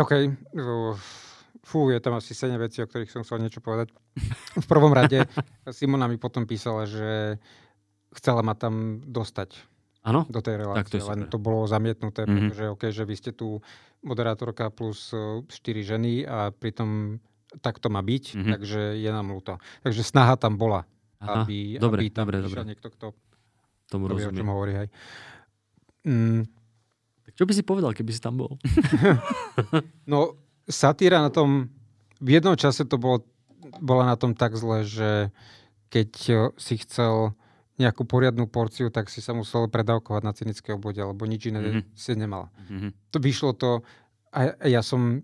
[0.00, 0.12] OK.
[0.56, 0.96] Uh,
[1.68, 3.92] Fú, je tam asi 7 vecí, o ktorých som chcel niečo povedať.
[4.56, 5.28] V prvom rade
[5.68, 7.36] Simona mi potom písala, že
[8.16, 9.52] chcela ma tam dostať
[10.08, 10.24] Áno?
[10.32, 12.32] do tej relácie, Tak to len to bolo zamietnuté, Mhm.
[12.32, 13.60] pretože OK, že vy ste tu
[14.00, 15.44] moderátorka plus 4
[15.84, 17.20] ženy a pritom
[17.56, 18.50] tak to má byť, Mhm.
[18.52, 19.56] takže je nám ľúto.
[19.80, 20.84] Takže snaha tam bola,
[21.18, 22.60] Aha, aby, dobre, aby tam dobre, dobre.
[22.66, 23.06] niekto, kto
[23.86, 24.38] Tomu kto vie, o rozumiem.
[24.38, 24.72] čom hovorí.
[24.76, 24.88] Hej.
[26.04, 26.42] Mm,
[27.22, 28.52] Tak čo by si povedal, keby si tam bol?
[30.04, 31.68] No, satíra na tom,
[32.18, 33.24] v jednom čase to bolo,
[33.78, 35.28] bola na tom tak zle, že
[35.88, 37.32] keď eh, si chcel
[37.76, 41.68] nejakú poriadnu porciu, tak si sa musel predávkovať na cynické obvode, lebo nič iné Mhm.
[41.70, 41.94] mm-hmm.
[41.94, 42.50] si nemal.
[42.66, 42.90] Mhm.
[43.08, 43.70] To vyšlo to,
[44.28, 45.22] a a ja som,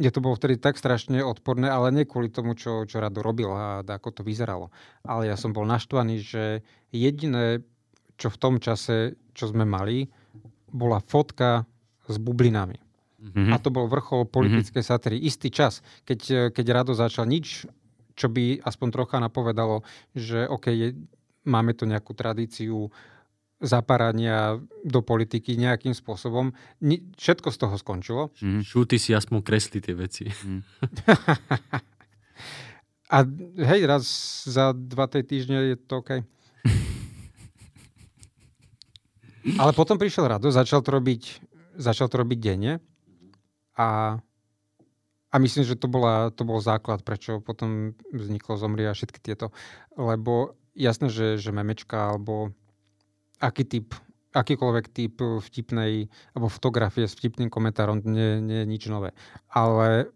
[0.00, 3.52] mne to bolo vtedy tak strašne odporné, ale nie kvôli tomu, čo, čo Rado robil
[3.52, 4.72] a ako to vyzeralo.
[5.04, 7.60] Ale ja som bol naštvaný, že jediné,
[8.16, 10.08] čo v tom čase, čo sme mali,
[10.72, 11.68] bola fotka
[12.08, 12.80] s bublinami.
[13.22, 13.54] Mhm.
[13.54, 15.16] A to bol vrchol politickej satíry.
[15.22, 17.68] Istý čas, keď, keď Rado začal nič,
[18.18, 20.88] čo by aspoň trocha napovedalo, že OK, je,
[21.46, 22.90] máme tu nejakú tradíciu
[23.62, 26.50] zaparania do politiky nejakým spôsobom.
[26.82, 28.22] Ni, všetko z toho skončilo.
[28.42, 28.66] Mhm.
[28.66, 30.26] Šúty si aspoň kresli tie veci.
[33.12, 33.28] A
[33.68, 34.08] hej, raz
[34.48, 36.10] za dva tej týždne je to OK.
[39.60, 41.44] Ale potom prišiel Rado, začal to robiť,
[41.76, 42.80] začal to robiť denne
[43.76, 44.16] a,
[45.28, 49.52] a myslím, že to, bola, to bol základ, prečo potom vzniklo Zomri a všetky tieto.
[49.92, 52.56] Lebo jasné, že, že memečka alebo
[53.42, 53.98] aký typ,
[54.32, 59.10] akýkoľvek typ vtipnej alebo fotografie s vtipným komentárom nie, nie je nič nové.
[59.50, 60.14] Ale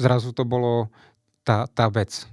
[0.00, 0.88] zrazu to bolo
[1.44, 2.24] tá, tá vec,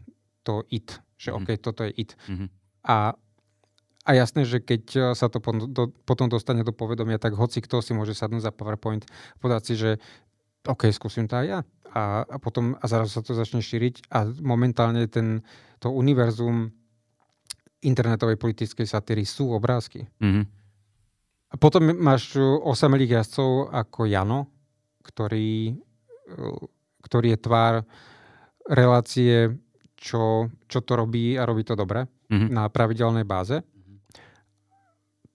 [0.47, 1.37] to it, že Mhm.
[1.43, 2.15] OK, toto je it.
[2.31, 2.47] Mhm.
[2.87, 3.11] A,
[4.07, 7.83] a jasné, že keď sa to potom, do, potom dostane do povedomia, tak hoci kto
[7.83, 9.03] si môže sadnúť za PowerPoint,
[9.43, 9.99] povedať si, že
[10.63, 11.59] OK, skúsim to aj ja.
[11.91, 15.43] A, a potom a zrazu sa to začne šíriť a momentálne ten,
[15.79, 16.75] to univerzum
[17.81, 20.07] internetovej politickej satíry sú obrázky.
[20.21, 20.43] Mhm.
[21.47, 24.51] A potom máš eh, osamelých jazdcov ako Jano,
[25.03, 26.61] ktorý, eh,
[27.03, 27.73] ktorý je tvár
[28.67, 29.55] relácie,
[29.97, 32.47] čo, čo to robí a robí to dobre Mhm.
[32.51, 33.63] na pravidelnej báze.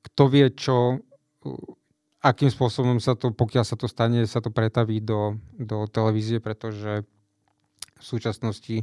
[0.03, 1.57] Kto vie, čo, uh,
[2.21, 7.03] akým spôsobom sa to, pokiaľ sa to stane, sa to pretaví do, do televízie, pretože
[8.03, 8.77] v súčasnosti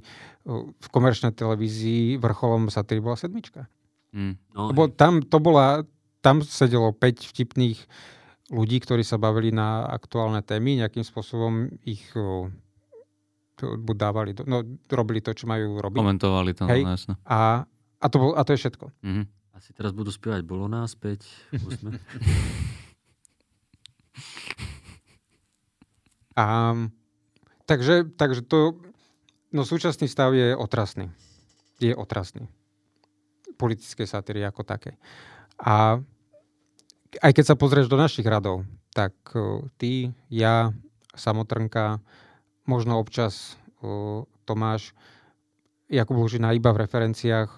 [0.79, 3.67] v komerčnej televízii vrcholom satíry bola sedmička.
[4.15, 4.33] Mhm.
[4.55, 5.83] No, Lebo tam to bola,
[6.23, 7.79] tam sedelo 5 vtipných
[8.49, 12.01] ľudí, ktorí sa bavili na aktuálne témy, nejakým spôsobom ich
[13.59, 15.99] buď dávali, no robili to, čo majú robiť.
[15.99, 16.81] Komentovali to, Hej.
[16.87, 17.13] no, jasné.
[17.27, 17.67] A,
[17.99, 18.85] a, to bol, a to je všetko.
[19.03, 19.23] Mhm.
[19.59, 21.27] Asi teraz budú spievať Bolo nás späť.
[21.51, 21.99] Úsmev.
[26.39, 26.71] A,
[27.69, 28.79] takže, takže to,
[29.53, 31.09] no súčasný stav je otrasný.
[31.79, 32.47] Je otrasný.
[33.55, 34.95] Politické satíry ako také.
[35.59, 35.99] A
[37.19, 38.63] aj keď sa pozrieš do našich radov,
[38.93, 40.71] tak uh, ty, ja
[41.17, 41.99] Samotrnka,
[42.69, 44.93] možno občas uh, Tomáš,
[45.89, 47.49] Jakub Lužina iba v referenciách,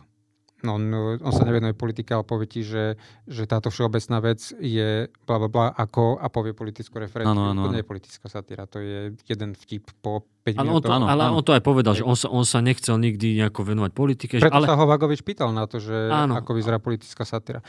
[0.62, 0.84] No, on,
[1.18, 5.50] on sa nevenuje politike, ale povie ti, že, že táto všeobecná vec je bla bla
[5.50, 7.34] bla ako a povie politickú referenciu.
[7.34, 7.62] Ano, ano.
[7.66, 11.06] To nie je politická satíra, to je jeden vtip po 5 ale on, to, áno,
[11.06, 11.38] ale áno.
[11.38, 14.34] on to aj povedal, že on sa, on sa nechcel nikdy nejako venovať politike.
[14.42, 16.34] Preto ale, sa ho Vagovič pýtal na to, že Áno.
[16.34, 17.62] ako vyzerá politická satíra.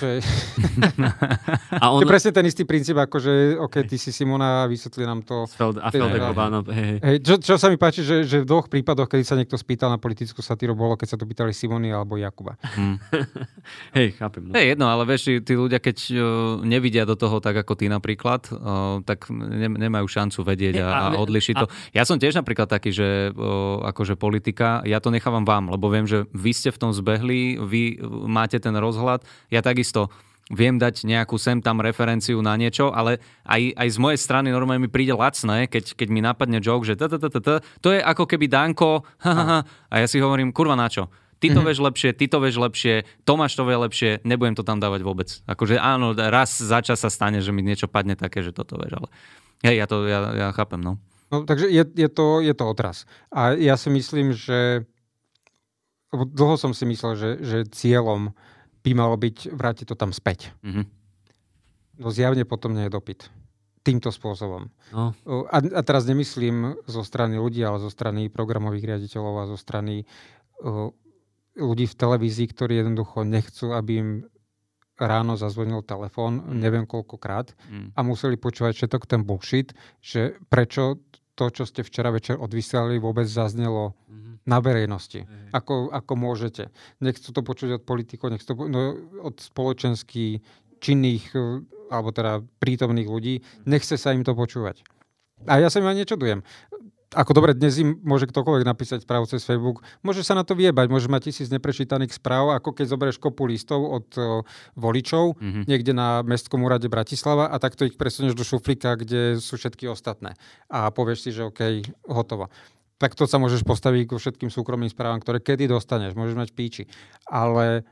[0.00, 0.20] Je,
[1.82, 5.04] a on, to je presne ten istý princíp, ako že OK, ty si Simona, vysvetli
[5.04, 5.44] nám to.
[5.50, 6.98] Feld, a Hej, Feldeková, no, hej, hej.
[7.02, 9.92] Hej, čo, čo sa mi páči, že, že v dvoch prípadoch, kedy sa niekto spýtal
[9.92, 12.56] na politickú satíru, bolo, keď sa to pýtali Simony alebo Jakuba.
[12.76, 12.96] Hm.
[13.98, 14.48] hej, chápem.
[14.48, 14.52] No.
[14.56, 16.20] Je jedno, ale vieš, tí- ľudia, keď uh,
[16.62, 21.04] nevidia do toho tak ako ty napríklad, uh, tak ne, nemajú šancu vedieť a, a
[21.18, 21.66] odlišiť to.
[21.96, 26.04] Ja som tiež napríklad taký, že uh, akože politika, ja to nechávam vám, lebo viem,
[26.08, 27.82] že vy ste v tom zbehli, vy
[28.28, 30.06] máte ten rozhľad, ja takisto
[30.52, 33.18] viem dať nejakú sem tam referenciu na niečo, ale
[33.48, 36.94] aj, aj z mojej strany normálne mi príde lacné, keď, keď mi napadne joke, že
[36.94, 39.02] to je ako keby Danko,
[39.92, 41.08] a ja si hovorím, kurva na čo?
[41.42, 44.80] Ty to vieš lepšie, ty to vieš lepšie, Tomáš to vie lepšie, nebudem to tam
[44.80, 45.28] dávať vôbec.
[45.44, 48.96] Akože áno, raz za čas sa stane, že mi niečo padne také, že toto vieš,
[48.96, 49.08] ale
[49.60, 50.96] hej, ja to ja, ja chápem, no.
[51.28, 53.08] No, takže je, je, to, je to odraz.
[53.32, 54.86] A ja si myslím, že
[56.14, 58.32] dlho som si myslel, že, že cieľom
[58.84, 60.52] by malo byť vrátiť to tam späť.
[60.60, 60.84] Mhm.
[61.94, 63.30] No zjavne potom nie je dopyt.
[63.84, 64.72] Týmto spôsobom.
[64.90, 65.12] No.
[65.52, 70.08] A, a teraz nemyslím zo strany ľudí, ale zo strany programových riaditeľov a zo strany
[70.58, 70.96] o,
[71.54, 74.10] ľudí v televízii, ktorí jednoducho nechcú, aby im
[74.96, 77.92] ráno zazvonil telefón, neviem koľkokrát, Mm.
[77.94, 81.02] a museli počúvať všetok ten bullshit, že prečo
[81.34, 84.46] to, čo ste včera večer odvysielali, vôbec zaznelo Mhm.
[84.46, 85.26] na verejnosti.
[85.26, 85.48] Hej.
[85.50, 86.70] Ako, ako môžete.
[87.02, 90.38] Nechcú to počuť od politikov, nechcú to no, od spoločensky
[90.78, 93.34] činných, eh, alebo teda prítomných ľudí.
[93.66, 94.80] Nechce sa im to počúvať.
[95.44, 96.40] A ja sa im aj nečudujem.
[97.14, 99.80] Ako dobre, dnes im môže ktokoľvek napísať správu cez Facebook.
[100.02, 103.80] Môže sa na to viebať, môže mať tisíc neprečítaných správ, ako keď zoberieš kopu listov
[103.80, 104.42] od o,
[104.74, 105.60] voličov Mhm.
[105.64, 110.34] niekde na Mestskom úrade Bratislava a takto ich presunieš do šuflíka, kde sú všetky ostatné.
[110.66, 112.50] A povieš si, že OK, hotovo.
[112.98, 116.14] Tak to sa môžeš postaviť ku všetkým súkromným správam, ktoré kedy dostaneš.
[116.14, 116.84] Môžeš mať píči.
[117.26, 117.82] Ale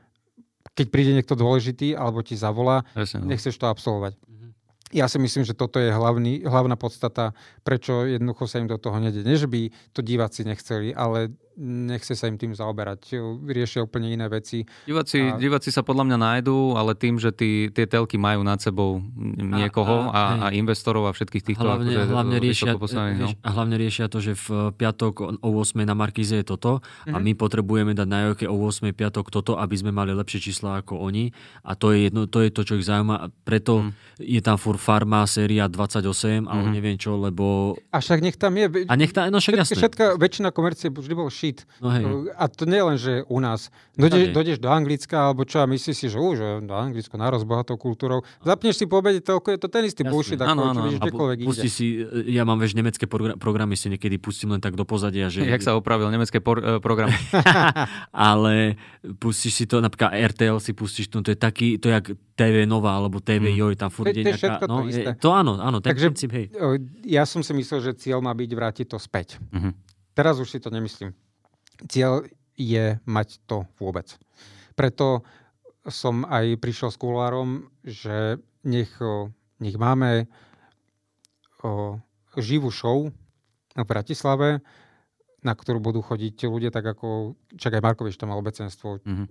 [0.73, 3.27] keď príde niekto dôležitý alebo ti zavolá, Presne, no.
[3.27, 4.15] nechceš to absolvovať.
[4.25, 4.42] Mhm.
[4.93, 7.33] Ja si myslím, že toto je hlavný, hlavná podstata,
[7.65, 9.25] prečo jednoducho sa im do toho nedie.
[9.25, 13.13] Nie, že by to diváci nechceli, ale nechce sa im tým zaoberať.
[13.39, 14.65] Riešia úplne iné veci.
[14.83, 18.57] Diváci, A- diváci sa podľa mňa nájdú, ale tým, že tí, tie telky majú nad
[18.57, 19.01] sebou
[19.37, 23.39] niekoho a- a, a, investorov a všetkých týchto Hlavne, akože, hlavne, riešia, vysoko postavených, no.
[23.39, 27.21] a hlavne riešia to, že v piatok o 8 na Markize je toto a Mhm.
[27.21, 30.97] my potrebujeme dať na Jojke o 8 piatok toto, aby sme mali lepšie čísla ako
[30.99, 31.29] oni
[31.61, 34.75] a to je, jedno, to, je to, čo ich zaujíma a preto je tam fur
[34.75, 36.03] Farma séria 28
[36.43, 36.73] alebo Mhm.
[36.73, 38.65] neviem čo, lebo A však nech tam je.
[38.83, 39.77] a nech tá, no však Všetka, jasné.
[39.77, 41.67] všetka väčšina komercie vždy bol shit.
[41.77, 42.07] No hej.
[42.33, 43.67] A to nie len, že u nás.
[43.93, 44.33] Dojdeš, Všade.
[44.33, 47.75] dojdeš do Anglicka, alebo čo, a myslíš si, že už do Anglicko národ s bohatou
[47.75, 48.23] kultúrou.
[48.39, 50.09] Zapneš si po obede telku, je to ten istý Jasné.
[50.09, 51.75] bullshit, ako Áno, čo áno, vidíš kdekoľvek pustí inde.
[51.75, 51.85] si,
[52.31, 55.43] ja mám vieš, nemecké progra- programy si niekedy pustím len tak do pozadia, že...
[55.43, 57.13] Jak sa opravil nemecké por, eh, programy.
[58.09, 58.79] ale
[59.19, 62.63] pustíš si to, napríklad RTL si pustíš, no to je taký, to je jak TV
[62.63, 63.59] Nova, alebo TV Mm.
[63.59, 65.03] Joj, tam furt je- nejaká, to no, isté.
[65.03, 66.45] je, to áno, áno, ten Takže- princíp, hej.
[67.03, 69.35] Ja som si myslel, že cieľ má byť vrátiť to späť.
[69.51, 69.75] Mhm.
[70.13, 71.11] Teraz už si to nemyslím.
[71.83, 74.05] Cieľ je mať to vôbec.
[74.73, 75.25] Preto
[75.83, 77.49] som aj prišiel s kulárom,
[77.81, 78.93] že nech,
[79.57, 80.29] nech máme
[81.61, 81.99] o,
[82.37, 83.09] živú show
[83.73, 84.61] v Bratislave,
[85.43, 89.25] na ktorú budú chodiť ľudia tak ako, čak aj Markovič tam mal obecenstvo, Mhm.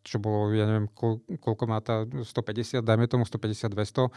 [0.00, 4.08] čo bolo, ja neviem, koľ, koľko má tá 150, dajme tomu 150-200.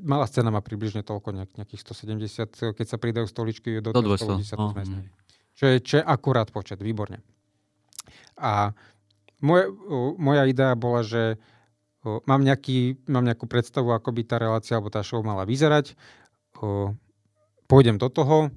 [0.00, 4.40] Malá scéna má približne toľko, nejak, nejakých 170, keď sa pridajú stoličky, do Do 200
[4.40, 4.40] 200.
[4.40, 4.44] ľudí
[5.54, 7.22] Čo je, čo je akurát počet, výborne.
[8.34, 8.74] A
[9.38, 9.70] moje,
[10.18, 11.38] moja idea bola, že
[12.26, 15.94] mám, nejaký, mám nejakú predstavu, ako by tá relácia alebo tá show mala vyzerať.
[17.64, 18.50] Pôjdem do toho,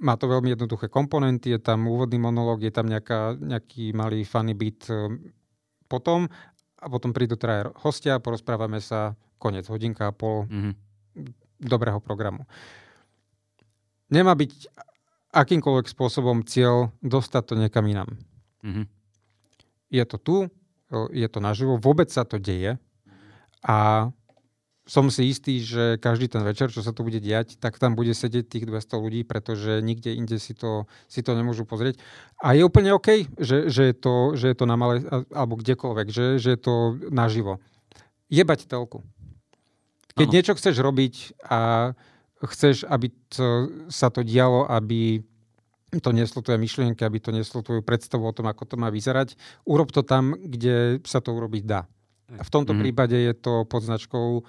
[0.00, 4.56] má to veľmi jednoduché komponenty, je tam úvodný monológ, je tam nejaká, nejaký malý funny
[4.56, 4.88] o,
[5.90, 6.30] potom
[6.80, 10.72] a potom prídu aj hostia, porozprávame sa, konec, hodinka a pol, Mhm.
[11.60, 12.48] dobrého programu.
[14.08, 14.52] Nemá byť
[15.30, 18.10] akýmkoľvek spôsobom cieľ dostať to niekam inám.
[18.66, 18.84] Mhm.
[19.90, 20.36] Je to tu,
[21.10, 22.78] je to naživo, vôbec sa to deje
[23.62, 24.10] a
[24.90, 28.10] som si istý, že každý ten večer, čo sa tu bude diať, tak tam bude
[28.10, 32.02] sedieť tých 200 ľudí, pretože nikde inde si to, si to nemôžu pozrieť.
[32.42, 36.06] A je úplne OK, že, že, je, to, že je to na malé, alebo kdekoľvek,
[36.10, 37.62] že, že je to naživo.
[38.34, 39.06] Jebať telku.
[40.18, 40.34] Keď Áno.
[40.34, 41.94] niečo chceš robiť a
[42.48, 45.20] chceš, aby to, sa to dialo, aby
[45.98, 49.34] to neslo tvoje myšlienky, aby to neslo tvoju predstavu o tom, ako to má vyzerať.
[49.66, 51.82] Urob to tam, kde sa to urobiť dá.
[52.38, 52.78] A v tomto mm.
[52.78, 54.46] prípade je to pod značkou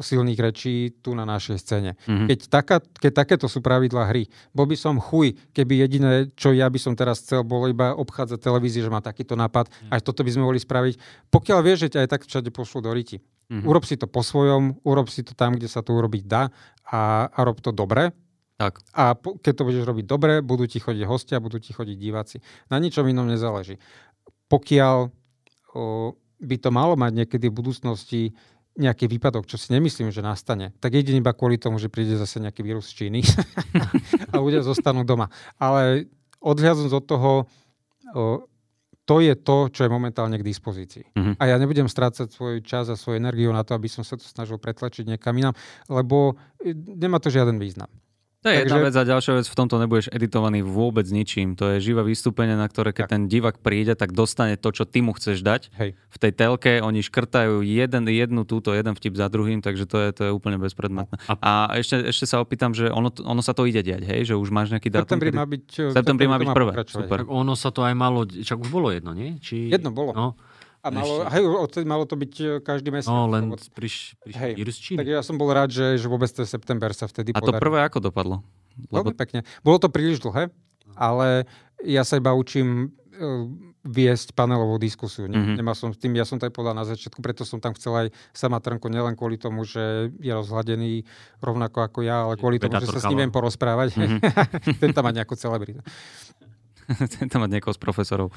[0.00, 2.00] silných rečí tu na našej scéne.
[2.08, 2.28] Mm-hmm.
[2.32, 4.24] Keď, taká, keď takéto sú pravidlá hry,
[4.56, 8.40] bol by som chuj, keby jediné, čo ja by som teraz chcel, bolo iba obchádzať
[8.40, 9.92] televíziu, že má takýto nápad, mm.
[9.92, 10.94] aj toto by sme mohli spraviť.
[11.28, 13.20] Pokiaľ vieš, že ťa aj tak všade pošlo do riti.
[13.52, 13.68] Mm-hmm.
[13.68, 16.48] Urob si to po svojom, urob si to tam, kde sa to urobiť dá
[16.88, 18.16] a, a rob to dobre.
[18.56, 18.80] Tak.
[18.96, 22.40] A po, keď to budeš robiť dobre, budú ti chodiť hostia, budú ti chodiť diváci.
[22.72, 23.76] Na ničom inom nezáleží.
[24.48, 28.22] Pokiaľ o, by to malo mať niekedy v budúcnosti
[28.72, 32.40] nejaký výpadok, čo si nemyslím, že nastane, tak jedine iba kvôli tomu, že príde zase
[32.40, 33.20] nejaký vírus z Číny
[34.32, 35.28] a ľudia zostanú doma.
[35.60, 36.08] Ale
[36.40, 37.30] odhľadnúť od toho,
[38.16, 38.48] o,
[39.02, 41.10] to je to, čo je momentálne k dispozícii.
[41.14, 41.34] Uh-huh.
[41.42, 44.22] A ja nebudem strácať svoj čas a svoju energiu na to, aby som sa to
[44.22, 45.58] snažil pretlačiť niekam inám,
[45.90, 47.90] lebo e, nemá to žiaden význam.
[48.42, 48.74] To je Takže...
[48.74, 51.54] jedna vec a ďalšia vec, v tomto nebudeš editovaný vôbec ničím.
[51.54, 53.12] To je živé vystúpenie, na ktoré keď tak.
[53.14, 55.70] ten divák príde, tak dostane to, čo ty mu chceš dať.
[55.78, 55.94] Hej.
[55.94, 60.08] V tej telke oni škrtajú jeden, jednu túto, jeden vtip za druhým, takže to je,
[60.10, 61.22] to je úplne bezpredmetné.
[61.30, 64.26] A, a ešte, ešte sa opýtam, že ono, ono sa to ide diať, hej?
[64.26, 65.06] Že už máš nejaký dátum?
[65.06, 65.64] Septembri má byť,
[65.94, 66.72] septembri má byť prvé.
[66.90, 67.18] Super.
[67.22, 69.38] Tak ono sa to aj malo, čak už bolo jedno, nie?
[69.38, 69.70] Či...
[69.70, 70.10] Jedno bolo.
[70.18, 70.34] No.
[70.82, 73.14] A malo, hej, odtedy malo to byť e, každý mesiac.
[73.14, 74.52] No, len priš, priš hej,
[74.98, 77.86] Tak ja som bol rád, že, že vôbec ten september sa vtedy A to prvé
[77.86, 78.42] ako dopadlo?
[78.90, 79.14] Lebo...
[79.14, 79.40] Veľmi pekne.
[79.62, 80.50] Bolo to príliš dlhé,
[80.98, 81.46] ale
[81.86, 83.46] ja sa iba učím uh,
[83.82, 85.26] viesť panelovú diskusiu.
[85.26, 85.54] Mm-hmm.
[85.58, 88.06] Nemal som tým, ja som to aj povedal na začiatku, preto som tam chcel aj
[88.34, 91.06] sama Trnko, nielen kvôli tomu, že je rozhladený
[91.42, 93.98] rovnako ako ja, ale kvôli tomu, že sa s ním viem porozprávať.
[93.98, 94.20] Mm-hmm.
[94.82, 95.82] Ten tam má nejakú celebritu.
[97.30, 98.28] tam mať niekoho z profesorov.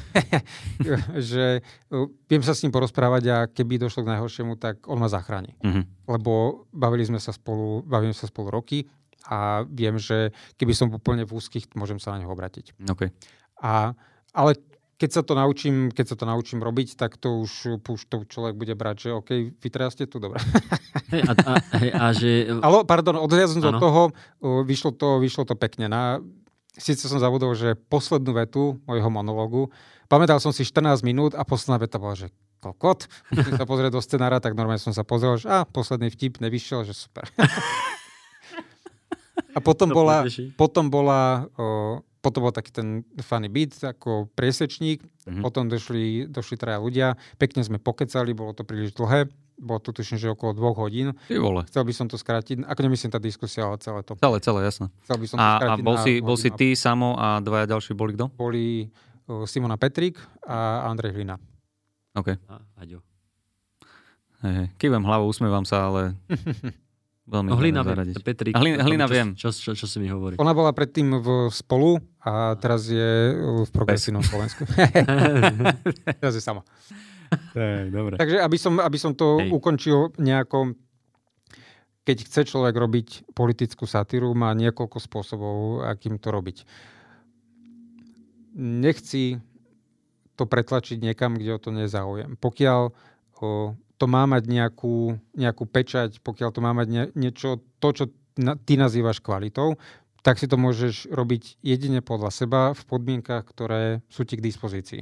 [1.32, 1.62] že
[1.92, 5.58] uh, viem sa s ním porozprávať a keby došlo k najhoršiemu, tak on ma zachráni.
[5.62, 5.84] Uh-huh.
[6.10, 8.86] Lebo bavili sme sa spolu, bavíme sa spolu roky
[9.26, 12.78] a viem, že keby som úplne v úzkých, môžem sa na neho obratiť.
[12.86, 13.10] Okay.
[13.62, 13.98] A,
[14.36, 14.62] ale
[14.96, 18.56] keď sa to naučím, keď sa to naučím robiť, tak to už, už to človek
[18.56, 20.40] bude brať, že OK, vy teraz ste tu, dobre.
[21.06, 21.54] Hey, a, a,
[22.02, 22.50] a že...
[22.50, 24.02] Ale, pardon, odhľadnúť od toho,
[24.66, 25.86] vyšlo to, vyšlo to pekne.
[25.86, 26.18] Na,
[26.76, 29.72] Sice som zabudol, že poslednú vetu mojho monológu,
[30.12, 32.28] pamätal som si 14 minút a posledná veta bola, že
[32.60, 33.06] kokot.
[33.32, 36.82] Musím sa pozrieť do scenára, tak normálne som sa pozrel, že a posledný vtip nevyšiel,
[36.84, 37.30] že super.
[39.58, 40.26] a potom to bola,
[40.58, 45.44] potom bola, o, potom bol taký ten funny beat, ako priesečník, mm-hmm.
[45.46, 50.20] potom došli, došli traja ľudia, pekne sme pokecali, bolo to príliš dlhé, bolo to tuším,
[50.20, 51.16] že okolo dvoch hodín.
[51.28, 51.64] Ty vole.
[51.68, 54.20] Chcel by som to skrátiť, ako nemyslím tá diskusia, ale celé to.
[54.20, 54.88] Celé, celé, jasné.
[55.08, 57.96] Chcel by som to a, a bol, si, bol si ty, Samo a dvaja ďalší
[57.96, 58.28] boli kto?
[58.36, 58.92] Boli
[59.32, 61.40] uh, Simona Petrik a Andrej Hlina.
[62.16, 62.36] OK.
[62.52, 63.00] A, Aďo.
[64.44, 64.68] Hey, hey.
[64.76, 66.20] Kývem hlavou, usmievam sa, ale
[67.34, 68.54] veľmi no, Hlina viem, Petrik.
[68.54, 69.28] A hlina, hlina čo, viem.
[69.40, 70.36] Čo, čo, čo, čo si mi hovorí?
[70.38, 74.68] Ona bola predtým v Spolu a teraz je v progresívnom Slovensku.
[76.22, 76.62] teraz je sama.
[77.56, 78.16] Tak, dobre.
[78.18, 79.50] Takže aby som, aby som to Hej.
[79.52, 80.76] ukončil nejako,
[82.06, 85.56] keď chce človek robiť politickú satíru, má niekoľko spôsobov,
[85.88, 86.58] akým to robiť.
[88.56, 89.42] Nechci
[90.36, 92.36] to pretlačiť niekam, kde o to nezáujem.
[92.40, 97.88] Pokiaľ o, to má mať nejakú, nejakú pečať, pokiaľ to má mať nie, niečo, to,
[97.96, 98.04] čo
[98.36, 99.80] na, ty nazývaš kvalitou,
[100.26, 105.02] tak si to môžeš robiť jedine podľa seba v podmienkach, ktoré sú ti k dispozícii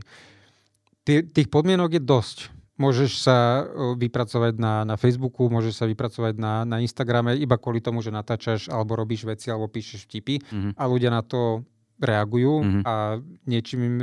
[1.06, 2.38] tých podmienok je dosť.
[2.74, 8.02] Môžeš sa vypracovať na, na Facebooku, môžeš sa vypracovať na, na Instagrame iba kvôli tomu,
[8.02, 10.72] že natáčaš alebo robíš veci alebo píšeš vtipy mm-hmm.
[10.74, 11.62] a ľudia na to
[12.02, 12.84] reagujú mm-hmm.
[12.84, 13.96] a niečím im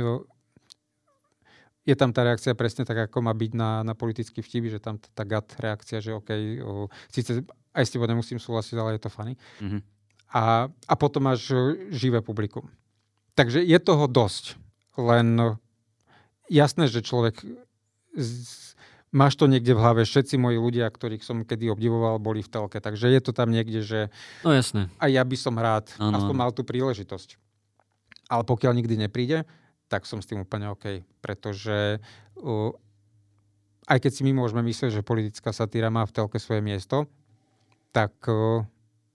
[1.81, 5.01] je tam tá reakcia presne tak, ako má byť na, na politický vtip, že tam
[5.01, 6.29] tá gut reakcia, že OK,
[6.61, 7.41] o, síce
[7.73, 9.33] aj s tebou nemusím súhlasiť, ale je to funny.
[9.59, 9.81] Mm-hmm.
[10.31, 11.51] A, a potom máš
[11.91, 12.69] živé publikum.
[13.35, 14.55] Takže je toho dosť.
[14.95, 15.57] Len
[16.51, 17.39] jasné, že človek
[18.11, 18.75] z,
[19.15, 20.01] máš to niekde v hlave.
[20.03, 22.83] Všetci moji ľudia, ktorých som kedy obdivoval, boli v telke.
[22.83, 23.99] Takže je to tam niekde, že
[24.43, 24.91] no, jasné.
[24.99, 26.19] aj ja by som rád ano.
[26.19, 27.39] aspoň mal tú príležitosť.
[28.27, 29.47] Ale pokiaľ nikdy nepríde,
[29.87, 31.03] tak som s tým úplne OK.
[31.23, 31.99] Pretože
[32.39, 32.71] uh,
[33.87, 37.11] aj keď si my môžeme myslieť, že politická satíra má v telke svoje miesto,
[37.91, 38.63] tak uh,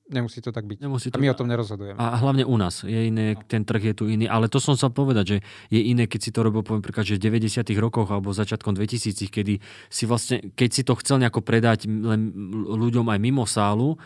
[0.07, 0.87] Nemusí to tak byť.
[0.87, 1.19] Nemusí to...
[1.19, 1.99] A my o tom nerozhodujeme.
[1.99, 2.87] A hlavne u nás.
[2.87, 4.31] Je iné, ten trh je tu iný.
[4.31, 7.19] Ale to som sa povedať, že je iné, keď si to robil, poviem príklad, že
[7.19, 9.59] v 90 rokoch alebo začiatkom 2000 kedy
[9.91, 12.31] si vlastne, keď si to chcel nejako predať len
[12.71, 13.99] ľuďom aj mimo sálu,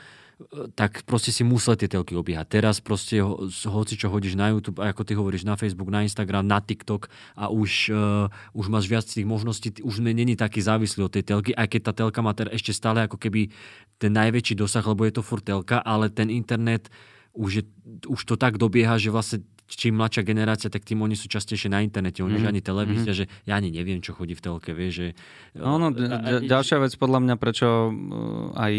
[0.74, 2.46] tak proste si musel tie telky obiehať.
[2.48, 6.48] Teraz proste ho, hoci čo hodíš na YouTube, ako ty hovoríš, na Facebook, na Instagram,
[6.48, 11.12] na TikTok a už, uh, už máš viac tých možností, už není taký závislý od
[11.12, 13.52] tej telky, aj keď tá telka má teda ešte stále ako keby
[14.00, 16.88] ten najväčší dosah, lebo je to furt telka, ale ten internet
[17.36, 17.64] už, je,
[18.08, 21.78] už to tak dobieha, že vlastne čím mladšia generácia, tak tým oni sú častejšie na
[21.78, 22.26] internete.
[22.26, 22.40] Oni mm.
[22.42, 23.18] už ani televízia, mm.
[23.22, 25.08] že ja ani neviem, čo chodí v telke, vieš, že...
[25.54, 28.74] No, no, d- ďalšia vec podľa mňa, prečo uh, aj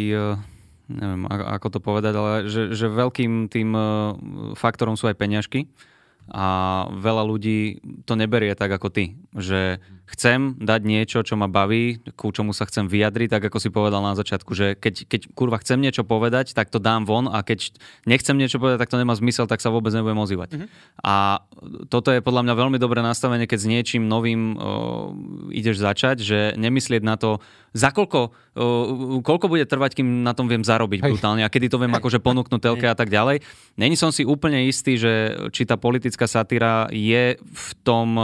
[0.91, 4.15] neviem, ako to povedať, ale že, že veľkým tým uh,
[4.59, 5.71] faktorom sú aj peňažky
[6.31, 9.81] a veľa ľudí to neberie tak ako ty, že
[10.11, 14.03] chcem dať niečo, čo ma baví, ku čomu sa chcem vyjadriť, tak ako si povedal
[14.03, 17.71] na začiatku, že keď, keď kurva chcem niečo povedať, tak to dám von a keď
[18.03, 20.49] nechcem niečo povedať, tak to nemá zmysel, tak sa vôbec nebudem ozývať.
[20.51, 20.67] Mm-hmm.
[21.07, 21.47] A
[21.87, 24.59] toto je podľa mňa veľmi dobré nastavenie, keď s niečím novým o,
[25.55, 27.39] ideš začať, že nemyslieť na to,
[27.71, 31.11] za koľko, o, koľko bude trvať, kým na tom viem zarobiť Hej.
[31.15, 33.39] brutálne a kedy to viem akože ponúknuť telke a tak ďalej.
[33.79, 38.19] Není som si úplne istý, že či tá politická satíra je v tom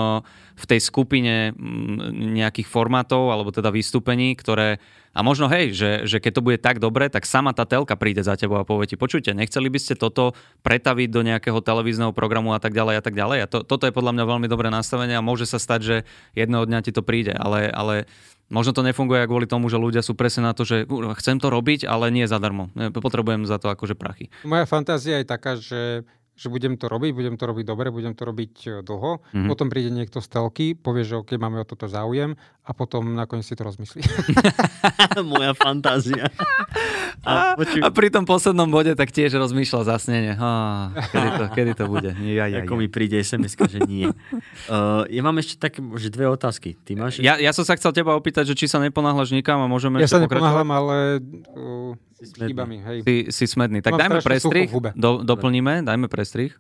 [0.58, 4.82] v tej skupine mm, nejakých formátov alebo teda vystúpení, ktoré
[5.18, 8.22] a možno hej, že, že keď to bude tak dobre, tak sama tá telka príde
[8.22, 12.54] za tebou a povie ti, počujte, nechceli by ste toto pretaviť do nejakého televízneho programu
[12.54, 13.38] a tak ďalej a tak ďalej.
[13.42, 15.96] A to, toto je podľa mňa veľmi dobré nastavenie a môže sa stať, že
[16.38, 18.06] jedného dňa ti to príde, ale, ale
[18.54, 20.86] možno to nefunguje kvôli tomu, že ľudia sú presne na to, že
[21.18, 22.70] chcem to robiť, ale nie zadarmo.
[22.94, 24.30] Potrebujem za to akože prachy.
[24.46, 26.06] Moja fantázia je taká, že
[26.38, 29.26] že budem to robiť, budem to robiť dobre, budem to robiť e, dlho.
[29.26, 29.50] Mm-hmm.
[29.50, 33.42] Potom príde niekto z telky, povie, že OK, máme o toto záujem a potom nakoniec
[33.42, 34.06] si to rozmyslí.
[35.34, 36.30] Moja fantázia.
[37.26, 40.34] A, a pri tom poslednom bode tak tiež rozmýšľa zasnenie.
[40.38, 42.12] Oh, kedy, to, kedy to bude?
[42.28, 42.80] Ja, ja, Ako ja.
[42.86, 44.12] mi príde sms že nie.
[44.68, 46.76] Uh, ja mám ešte také že dve otázky.
[46.84, 47.24] Ty máš?
[47.24, 50.12] Ja, ja som sa chcel teba opýtať, že či sa neponáhľaš nikam a môžeme ja
[50.12, 50.96] ešte sa neponáhľam, ale
[51.56, 52.82] uh, si chýbami.
[52.82, 52.98] Hej.
[53.06, 53.86] Si, si smedný.
[53.86, 56.58] Tak Mám dajme prestrih, do, doplníme, dajme prestrih.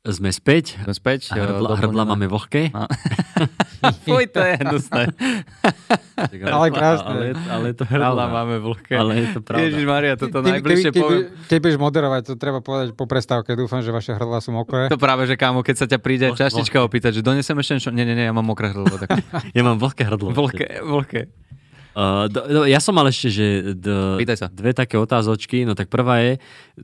[0.00, 0.80] Sme späť.
[0.80, 1.28] Sme späť.
[1.36, 2.72] A hrdla, hrdla máme vlhké.
[4.08, 5.12] Fuj, to je hnusné.
[6.56, 7.12] ale krásne.
[7.12, 8.24] Ale, ale to hrdla.
[8.32, 8.96] máme vlhké.
[8.96, 9.60] Ale je to pravda.
[9.68, 11.28] Ježiš Maria, toto ty, najbližšie ty, poviem.
[11.52, 13.52] Keď budeš moderovať, to treba povedať po prestávke.
[13.52, 14.88] Dúfam, že vaše hrdla sú mokré.
[14.88, 17.90] To práve, že kámo, keď sa ťa príde čaštička opýtať, že donesem ešte niečo.
[17.92, 18.96] Nie, nie, nie, ja mám mokré hrdlo.
[18.96, 19.20] Tak...
[19.56, 20.32] ja mám vlhké hrdlo.
[20.32, 21.28] Vlhké, vlhké.
[21.90, 23.86] Uh, do, do, ja som mal ešte, že d,
[24.38, 24.46] sa.
[24.46, 25.66] dve také otázočky.
[25.66, 26.32] No tak prvá je,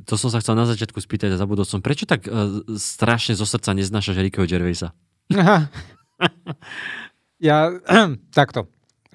[0.02, 3.46] to som sa chcel na začiatku spýtať a zabudol som, prečo tak uh, strašne zo
[3.46, 4.90] srdca neznášaš Rickyho Gervaisa?
[7.48, 7.58] ja,
[8.38, 8.66] takto.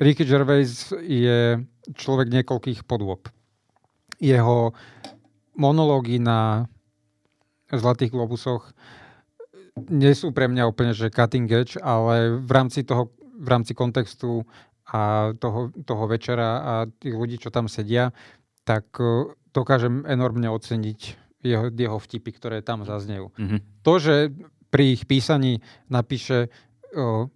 [0.01, 1.61] Ricky Gervais je
[1.93, 3.30] človek niekoľkých podôb.
[4.18, 4.73] Jeho
[5.53, 6.65] monológy na
[7.72, 8.73] Zlatých globusoch
[9.88, 14.43] nie sú pre mňa úplne že cutting edge, ale v rámci toho, v rámci kontextu
[14.91, 18.11] a toho, toho večera a tých ľudí, čo tam sedia,
[18.68, 20.99] tak e, dokážem enormne oceniť
[21.41, 23.31] jeho, jeho vtipy, ktoré tam zaznejú.
[23.39, 23.59] Mm-hmm.
[23.88, 24.35] To, že
[24.68, 26.51] pri ich písaní napíše
[26.91, 27.31] o,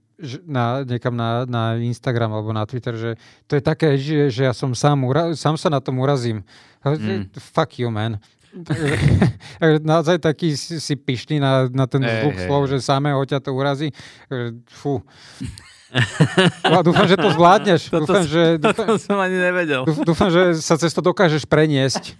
[0.47, 3.11] na, niekam na, na Instagram alebo na Twitter, že
[3.47, 6.43] to je také, že, že ja som sám, ura, sám sa na tom urazím.
[6.85, 7.33] Mm.
[7.35, 8.19] Fuck you, man.
[9.83, 13.51] naozaj taký si, si pyšný na, na ten zvuk hey, slov, že samého ťa to
[13.51, 13.91] urazí.
[14.71, 15.03] Fú.
[16.71, 17.81] No, dúfam, že to zvládneš.
[17.93, 19.85] Toto, dúfam, že, dúfam, toto som ani nevedel.
[20.03, 22.17] Dúfam, že sa cez to dokážeš preniesť.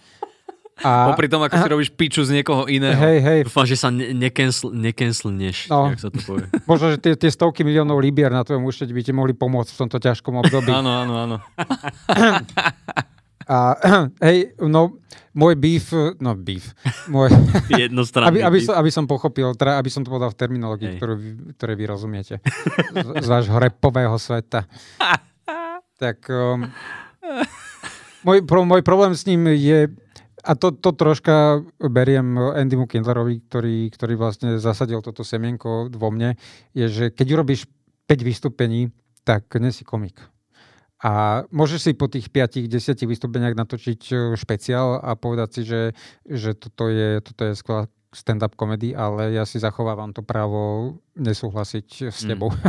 [0.83, 2.99] A, Popri tom, ako si robíš piču z niekoho iného.
[2.99, 3.39] Hej, hej.
[3.47, 5.95] Dúfam, že sa nekenslneš, no.
[5.95, 6.51] sa to povie.
[6.69, 9.79] Možno, že tie, tie stovky miliónov libier na tvojom účte by ti mohli pomôcť v
[9.87, 10.67] tomto ťažkom období.
[10.75, 11.37] áno, áno, áno.
[13.45, 13.77] A
[14.25, 14.97] hej, no,
[15.37, 16.73] môj beef, no beef,
[17.11, 17.29] môj...
[17.85, 21.13] Jednostranný aby, aby, som, aby som pochopil, teda, aby som to povedal v terminológii, ktorú,
[21.59, 22.35] ktoré vy rozumiete.
[22.95, 24.65] Z, z vášho repového sveta.
[26.03, 26.65] tak um,
[28.25, 29.93] môj, pro, môj problém s ním je,
[30.41, 36.37] a to, to troška beriem Andymu Kindlerovi, ktorý, ktorý vlastne zasadil toto semienko vo mne,
[36.73, 37.69] je, že keď urobíš
[38.09, 38.93] 5 vystúpení,
[39.25, 40.21] tak nesi komik.
[41.03, 45.81] A môžeš si po tých 5-10 vystúpeniach natočiť e, špeciál a povedať si, že,
[46.23, 51.87] že toto je, toto je skvelá stand-up komedy, ale ja si zachovávam to právo nesúhlasiť
[52.07, 52.29] s mm.
[52.31, 52.47] tebou.
[52.47, 52.59] Mm.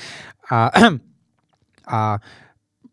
[0.56, 0.60] a,
[2.00, 2.00] a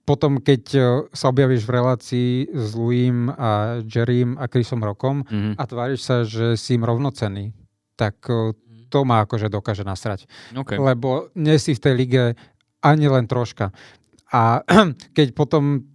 [0.03, 0.81] potom, keď e,
[1.15, 5.55] sa objavíš v relácii s Louim a Jerrym a Chrisom Rokom mm.
[5.55, 7.55] a tváriš sa, že si im rovnocenný,
[7.95, 8.91] tak e, mm.
[8.91, 10.27] to ma akože dokáže nasrať.
[10.51, 10.75] Okay.
[10.75, 12.23] Lebo nie si v tej lige
[12.83, 13.71] ani len troška.
[14.33, 14.65] A
[15.17, 15.85] keď potom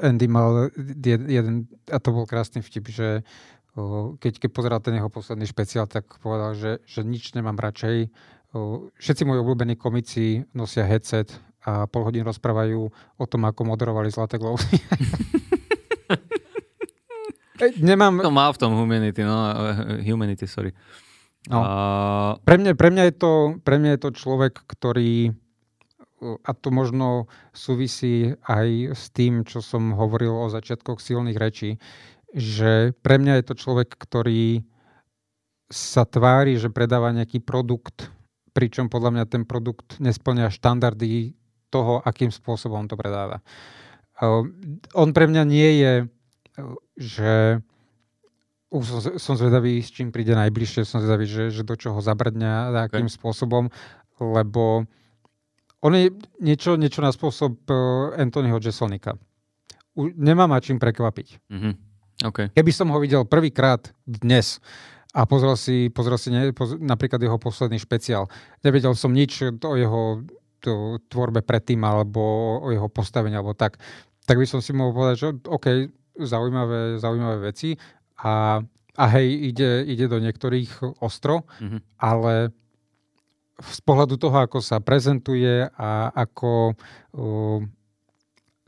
[0.00, 0.72] Andy mal
[1.04, 3.08] jeden, a to bol krásny vtip, že
[4.18, 8.10] keď, keď pozeral ten jeho posledný špeciál, tak povedal, že, že nič nemám radšej.
[8.98, 11.30] Všetci moji obľúbení komici nosia headset
[11.62, 12.80] a pol hodín rozprávajú
[13.20, 14.80] o tom, ako moderovali Zlaté globusy.
[17.82, 18.22] Nemám...
[18.22, 19.34] To má v tom Humanity, no,
[20.06, 20.70] Humanity, sorry.
[21.50, 21.58] No.
[21.58, 21.70] A...
[22.40, 23.32] Pre, mňa, pre, mňa je to,
[23.66, 25.34] pre mňa je to človek, ktorý
[26.20, 31.78] a to možno súvisí aj s tým, čo som hovoril o začiatkoch silných rečí,
[32.34, 34.66] že pre mňa je to človek, ktorý
[35.68, 38.10] sa tvári, že predáva nejaký produkt,
[38.56, 41.36] pričom podľa mňa ten produkt nesplňa štandardy
[41.68, 43.44] toho, akým spôsobom to predáva.
[44.96, 45.94] On pre mňa nie je,
[46.98, 47.32] že
[48.68, 52.74] už som, som zvedavý, s čím príde najbližšie, som zvedavý, že, že do čoho zabrdňa,
[52.90, 53.16] akým okay.
[53.16, 53.72] spôsobom,
[54.20, 54.84] lebo
[55.82, 56.10] on je
[56.42, 57.76] niečo, niečo na spôsob uh,
[58.18, 59.14] Anthonyho Jeselnika.
[59.94, 61.28] U, nemá ma čím prekvapiť.
[61.50, 61.72] Mm-hmm.
[62.18, 62.50] Okay.
[62.50, 64.58] Keby som ho videl prvýkrát dnes
[65.14, 68.26] a pozrel si, pozrel si ne, poz, napríklad jeho posledný špeciál,
[68.66, 70.26] nevedel som nič o jeho
[70.58, 72.22] to, tvorbe predtým alebo
[72.58, 73.78] o jeho postavení alebo tak,
[74.26, 75.66] tak by som si mohol povedať, že OK,
[76.18, 77.78] zaujímavé, zaujímavé veci
[78.18, 78.58] a,
[78.98, 81.80] a hej, ide, ide do niektorých ostro, mm-hmm.
[82.02, 82.50] ale
[83.58, 86.78] z pohľadu toho, ako sa prezentuje a ako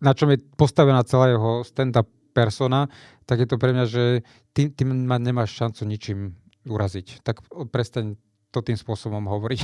[0.00, 2.88] na čom je postavená celá jeho stand-up persona,
[3.26, 4.04] tak je to pre mňa, že
[4.56, 6.34] ty, ty ma nemáš šancu ničím
[6.66, 7.22] uraziť.
[7.22, 8.16] Tak prestaň
[8.50, 9.60] to tým spôsobom hovoriť.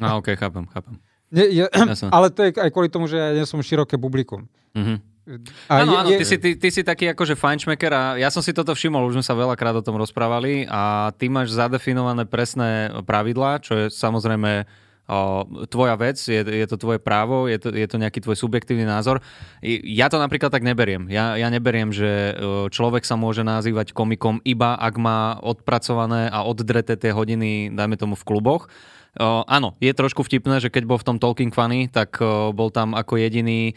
[0.00, 0.96] No ok, chápem, chápem.
[1.30, 1.64] Nie, je,
[2.10, 4.50] ale to je aj kvôli tomu, že ja nie som široké publikum.
[4.74, 4.96] Mm-hmm.
[5.70, 8.56] Áno, je, áno, ty, si, ty, ty si taký akože fajnšmeker a ja som si
[8.56, 13.60] toto všimol, už sme sa veľakrát o tom rozprávali a ty máš zadefinované presné pravidlá,
[13.60, 14.64] čo je samozrejme
[15.66, 19.18] tvoja vec, je, je to tvoje právo, je to, je to nejaký tvoj subjektívny názor.
[19.82, 21.10] Ja to napríklad tak neberiem.
[21.10, 22.38] Ja, ja neberiem, že
[22.70, 28.14] človek sa môže nazývať komikom iba ak má odpracované a oddreté tie hodiny, dajme tomu
[28.14, 28.70] v kluboch.
[29.18, 32.70] O, áno, je trošku vtipné, že keď bol v tom Talking Funny, tak o, bol
[32.70, 33.74] tam ako jediný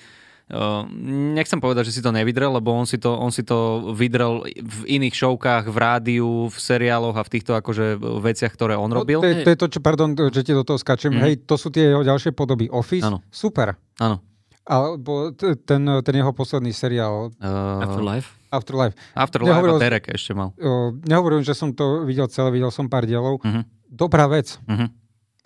[1.33, 4.79] nechcem povedať, že si to nevydrel, lebo on si to, on si to vydrel v
[4.99, 9.23] iných šovkách, v rádiu, v seriáloch a v týchto akože veciach, ktoré on no, robil.
[9.23, 11.15] To, je, to je to, čo, pardon, že ti do toho skačem.
[11.15, 11.21] Mm.
[11.23, 12.67] Hej, to sú tie jeho ďalšie podoby.
[12.69, 13.23] Office, ano.
[13.31, 13.79] super.
[14.03, 14.19] Áno.
[14.63, 17.35] Alebo ten, ten jeho posledný seriál.
[17.35, 18.31] Uh, Afterlife?
[18.47, 18.95] Afterlife.
[19.11, 20.55] Afterlife nehovoril, a Derek ešte mal.
[20.55, 23.43] Uh, nehovorím, že som to videl celé, videl som pár dielov.
[23.43, 23.63] Uh-huh.
[23.91, 24.55] Dobrá vec.
[24.63, 24.87] Uh-huh.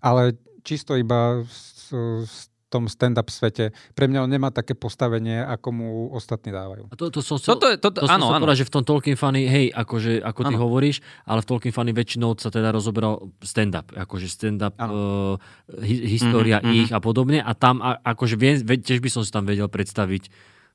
[0.05, 1.97] Ale čisto iba z,
[2.29, 3.71] z tom stand-up svete.
[3.95, 6.91] Pre mňa on nemá také postavenie, ako mu ostatní dávajú.
[6.91, 8.43] A to, to som chcel, Toto je, to, to áno, som áno.
[8.43, 10.63] Povedať, že v tom Tolkien Funny, hej, akože, ako ty áno.
[10.67, 15.39] hovoríš, ale v Tolkien Funny väčšinou sa teda rozoberal stand-up, akože stand-up, uh,
[15.87, 19.47] história mm-hmm, ich a podobne a tam a, akože viem, tiež by som si tam
[19.47, 20.27] vedel predstaviť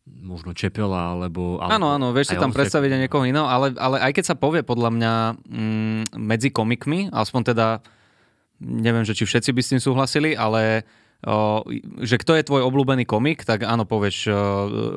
[0.02, 1.62] možno Čepela, alebo...
[1.62, 4.66] Áno, áno, vieš si tam predstaviť aj niekoho iného, ale, ale aj keď sa povie
[4.66, 5.12] podľa mňa
[5.46, 7.66] mm, medzi komikmi, aspoň teda
[8.58, 10.82] neviem, že či všetci by s tým súhlasili, ale
[12.02, 14.26] že kto je tvoj obľúbený komik, tak áno, povieš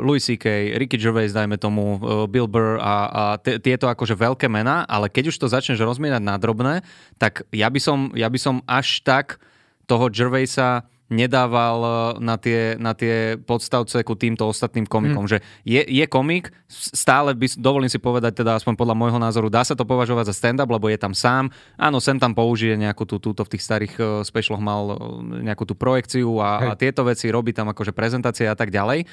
[0.01, 4.89] Louis C.K., Ricky Gervais, dajme tomu, Bill Burr a, a t- tieto akože veľké mená,
[4.89, 6.81] ale keď už to začneš rozmienať na drobné,
[7.21, 9.37] tak ja by som, ja by som až tak
[9.85, 15.25] toho Gervaisa nedával eh, na tie, na tie podstavce ku týmto ostatným komikom.
[15.25, 15.31] Mm.
[15.31, 19.61] Že je, je komik, stále by, dovolím si povedať, teda aspoň podľa môjho názoru, dá
[19.61, 21.53] sa to považovať za stand-up, lebo je tam sám.
[21.77, 24.97] Áno, sem tam použije nejakú tú, túto v tých starých uh, specialoch mal uh,
[25.45, 29.05] nejakú tú projekciu a, a tieto veci robí tam akože prezentácie a tak ďalej.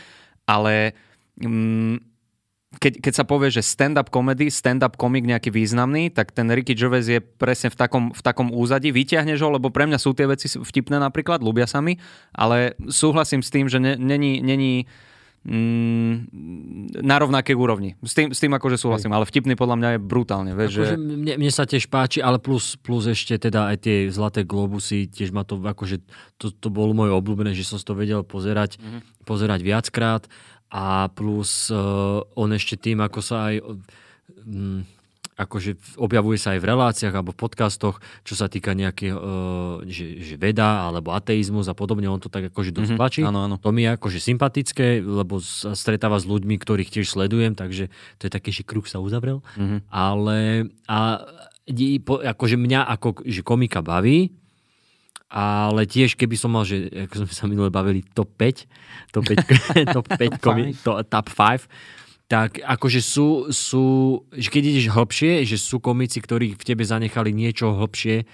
[0.48, 0.96] Ale
[1.38, 2.11] mm,
[2.80, 7.04] keď, keď sa povie, že stand-up comedy, stand-up komik nejaký významný, tak ten Ricky Gervais
[7.04, 8.88] je presne v takom, v takom úzadí.
[8.94, 12.00] Vyťahneš ho, lebo pre mňa sú tie veci vtipné napríklad, ľúbia sa mi,
[12.32, 14.88] ale súhlasím s tým, že není, není
[15.44, 16.14] mm,
[17.04, 18.00] na rovnakej úrovni.
[18.00, 20.52] S tým, s tým akože súhlasím, ale vtipný podľa mňa je brutálne.
[20.56, 20.96] Vieš, akože že...
[20.96, 25.34] mne, mne sa tiež páči, ale plus, plus ešte teda aj tie zlaté globusy, tiež
[25.34, 26.00] ma to akože,
[26.40, 29.28] to, to bolo moje obľúbené, že som to vedel pozerať, mm-hmm.
[29.28, 30.24] pozerať viackrát
[30.72, 34.80] a plus uh, on ešte tým, ako sa aj um,
[35.36, 40.24] akože objavuje sa aj v reláciách alebo v podcastoch, čo sa týka nejakého, uh, že,
[40.24, 43.20] že veda alebo ateizmus a podobne, on to tak akože dosť mm-hmm, páči.
[43.20, 43.60] Áno, áno.
[43.60, 48.22] To mi je akože sympatické, lebo sa stretáva s ľuďmi, ktorých tiež sledujem, takže to
[48.28, 49.44] je také, že kruh sa uzavrel.
[49.60, 49.78] Mm-hmm.
[49.92, 51.28] Ale a,
[52.32, 54.41] akože mňa ako že komika baví,
[55.32, 59.88] ale tiež keby som mal, že ako sme sa minule bavili, top 5, top 5,
[59.96, 61.64] top 5 komi, to, top 5,
[62.28, 63.84] tak akože sú, sú,
[64.32, 68.28] že keď ideš hlbšie, že sú komici, ktorí v tebe zanechali niečo hlbšie,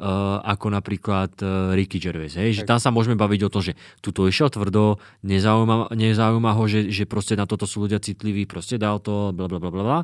[0.00, 2.32] Uh, ako napríklad uh, Ricky Gervais.
[2.32, 2.64] Hej?
[2.64, 6.88] Že tam sa môžeme baviť o tom, že tuto išiel tvrdo, nezaujíma, nezaujíma ho, že,
[6.88, 10.00] že proste na toto sú ľudia citliví, proste dal to, bla bla bla bla.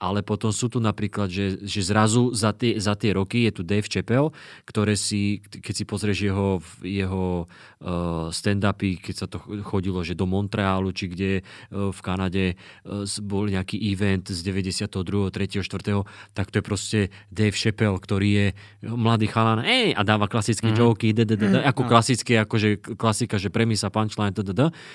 [0.00, 3.62] Ale potom sú tu napríklad, že, že zrazu za tie, za tie roky je tu
[3.62, 4.32] Dave Chappelle,
[4.64, 10.24] ktoré si, keď si pozrieš jeho, jeho uh, stand-upy, keď sa to chodilo, že do
[10.24, 14.88] Montrealu, či kde uh, v Kanade uh, bol nejaký event z 92.,
[15.28, 18.46] 3., 4., tak to je proste Dave Chappelle, ktorý je
[18.88, 20.76] mladý chalan, ej, a dáva klasické mm.
[20.80, 24.32] joky, mm, ako klasické, akože klasika, že premisa, punchline,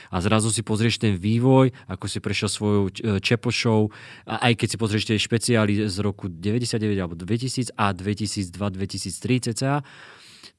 [0.09, 2.83] a zrazu si pozrieš ten vývoj, ako si prešiel svojou
[3.21, 3.93] Čepo show,
[4.25, 9.83] aj keď si pozrieš ešte špeciály z roku 99 alebo 2000 a 2002-2003 cca,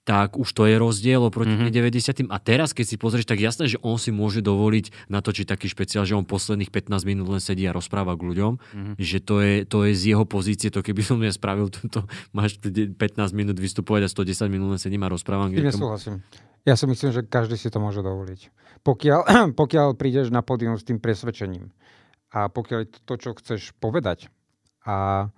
[0.06, 2.30] tak už to je rozdiel oproti mm-hmm.
[2.30, 2.30] 90.
[2.30, 6.06] A teraz, keď si pozrieš, tak jasné, že on si môže dovoliť natočiť taký špeciál,
[6.06, 8.94] že on posledných 15 minút len sedí a rozpráva k ľuďom, mm-hmm.
[9.02, 12.62] že to je, to je z jeho pozície, to keby som ja spravil, to, máš
[12.62, 12.94] 15
[13.34, 15.50] minút vystupovať a 110 minút len sedím a rozprávam.
[15.50, 16.22] Nesúhlasím.
[16.62, 18.50] Ja si myslím, že každý si to môže dovoliť.
[18.86, 19.20] Pokiaľ,
[19.60, 21.74] pokiaľ prídeš na pódium s tým presvedčením,
[22.34, 24.30] a pokiaľ je to, to čo chceš povedať
[24.86, 25.28] a,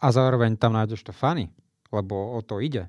[0.00, 1.52] a zároveň tam nájdeš to fany,
[1.92, 2.88] lebo o to ide,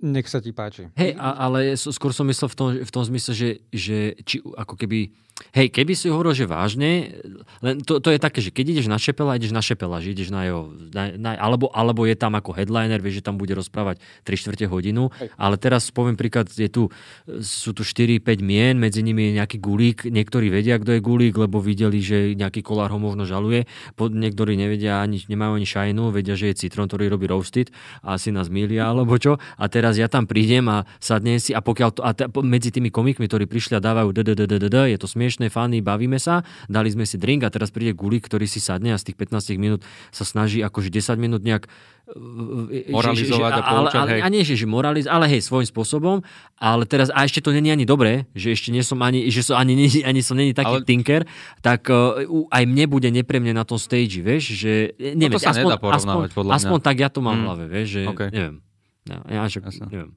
[0.00, 0.88] nech sa ti páči.
[0.96, 5.12] Hej, ale skôr som myslel v tom, v tom zmysle, že, že či ako keby
[5.50, 7.16] Hej, keby si hovoril, že vážne,
[7.64, 10.28] len to, to je také, že keď ideš na Šepela, ideš na Šepela, že ideš
[10.28, 14.04] na jeho, na, na, alebo, alebo je tam ako headliner, vieš, že tam bude rozprávať
[14.28, 15.32] 3 čtvrte hodinu, Hej.
[15.40, 16.92] ale teraz poviem príklad, je tu,
[17.40, 21.58] sú tu 4-5 mien, medzi nimi je nejaký gulík, niektorí vedia, kto je gulík, lebo
[21.58, 23.64] videli, že nejaký kolár ho možno žaluje,
[23.96, 27.72] pod, niektorí nevedia, ani, nemajú ani šajnu, vedia, že je citrón, ktorý robí roasted
[28.04, 31.64] a asi nás milia, alebo čo, a teraz ja tam prídem a sadnem si a
[31.64, 35.80] pokiaľ to, a t- medzi tými komikmi, ktorí prišli a dávajú je to smiešne, fany,
[35.80, 39.10] bavíme sa, dali sme si drink a teraz príde Gulík, ktorý si sadne a z
[39.10, 39.80] tých 15 minút
[40.10, 44.28] sa snaží akože 10 minút nejak e, e, moralizovať že, že, a ale, ale, A
[44.28, 46.16] nie, že, že moraliz, ale hej, svojím spôsobom,
[46.60, 49.56] ale teraz, a ešte to není ani dobré, že ešte nie som ani, že som
[49.56, 50.86] ani, ani som není taký ale...
[50.86, 51.24] tinker,
[51.64, 55.56] tak uh, aj mne bude nepríjemne na tom stage, vieš, že neviem, no to sa
[55.56, 56.58] aspoň, nedá aspoň, podľa mňa.
[56.60, 58.28] aspoň tak ja to mám v hlave, vieš, že okay.
[58.30, 58.69] neviem.
[59.08, 60.12] Ja, ja, že, neviem.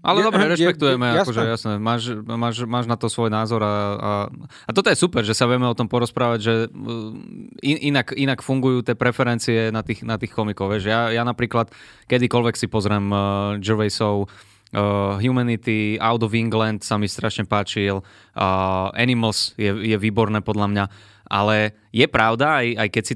[0.00, 4.12] Ale dobre, rešpektujeme, je, akože jasné, máš, máš, máš na to svoj názor a, a,
[4.64, 7.12] a toto je super, že sa vieme o tom porozprávať, že uh,
[7.60, 10.72] in, inak, inak fungujú tie preferencie na tých, na tých komikov.
[10.72, 10.88] Vieš.
[10.88, 11.74] Ja, ja napríklad
[12.06, 13.18] kedykoľvek si pozriem uh,
[13.60, 20.40] Gervaisov uh, Humanity, Out of England sa mi strašne páčil, uh, Animals je, je výborné
[20.40, 20.84] podľa mňa,
[21.28, 23.14] ale je pravda, aj, aj keď si,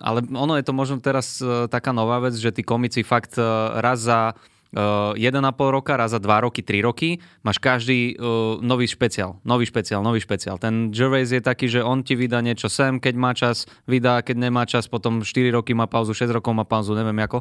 [0.00, 3.80] ale ono je to možno teraz uh, taká nová vec, že tí komici fakt uh,
[3.80, 4.36] raz za
[4.76, 5.40] uh, eh, 1,5
[5.72, 10.20] roka, raz za 2 roky, 3 roky, máš každý uh, nový špeciál, nový špeciál, nový
[10.20, 10.60] špeciál.
[10.60, 14.36] Ten Gervais je taký, že on ti vydá niečo sem, keď má čas, vydá, keď
[14.36, 17.40] nemá čas, potom 4 roky má pauzu, 6 rokov má pauzu, neviem ako.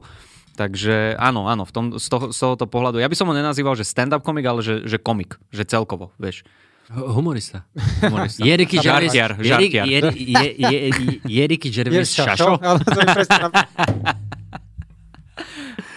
[0.55, 3.03] Takže áno, áno, v tom, z, toho, z tohoto pohľadu.
[3.03, 6.47] Ja by som ho nenazýval, že stand-up komik, ale že, že komik, že celkovo, vieš.
[6.89, 7.65] Humorista.
[8.01, 8.45] Humorista.
[8.45, 9.09] Je Ricky Gervais...
[9.09, 9.87] Žartiar, žartiar.
[9.87, 12.61] Je, je, je, je, je Ricky Gervais šašo?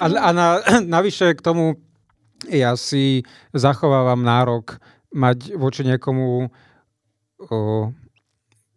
[0.01, 1.74] A, a na, navyše k tomu
[2.47, 4.78] ja si zachovávam nárok
[5.10, 6.48] mať voči niekomu
[7.51, 7.90] o,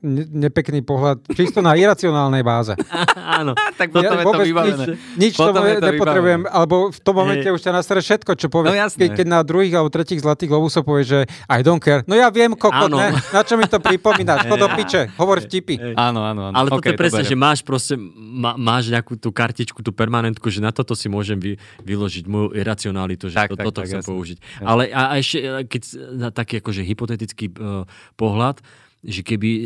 [0.03, 2.73] nepekný pohľad, čisto na iracionálnej báze.
[3.41, 4.85] Áno, tak potom ja, je to vybavené.
[4.89, 6.57] Nič, nič potom to nepotrebujem, vybavené.
[6.57, 7.53] alebo v tom momente je.
[7.53, 8.73] už ťa nastere všetko, čo povie.
[8.73, 12.01] No, keď, keď na druhých alebo tretích zlatých globusov povie, že I don't care.
[12.09, 13.13] No ja viem, kokot, ne?
[13.13, 14.45] na čo mi to pripomínaš?
[14.49, 15.93] Chod do piče, hovor vtipy.
[15.95, 16.55] Áno, áno, áno.
[16.57, 20.49] Ale toto okay, je presne, že máš proste, má, máš nejakú tú kartičku, tú permanentku,
[20.49, 23.87] že na toto si môžem vy, vyložiť moju iracionalitu, že tak, to, tak, toto tak,
[23.87, 24.09] chcem jasne.
[24.09, 24.37] použiť.
[24.65, 25.37] Ale a, a ešte,
[25.69, 25.81] keď
[26.17, 27.85] na taký akože hypotetický uh,
[28.17, 28.59] pohľad,
[29.01, 29.65] že keby e,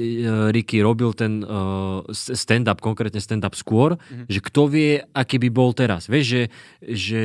[0.56, 4.32] Ricky robil ten uh, stand-up, konkrétne stand-up skôr, mm-hmm.
[4.32, 6.08] že kto vie, aký by bol teraz.
[6.08, 6.44] Vieš, že,
[6.80, 7.22] že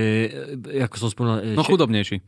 [0.82, 1.38] ako som spomínal...
[1.54, 2.18] No chudobnejší.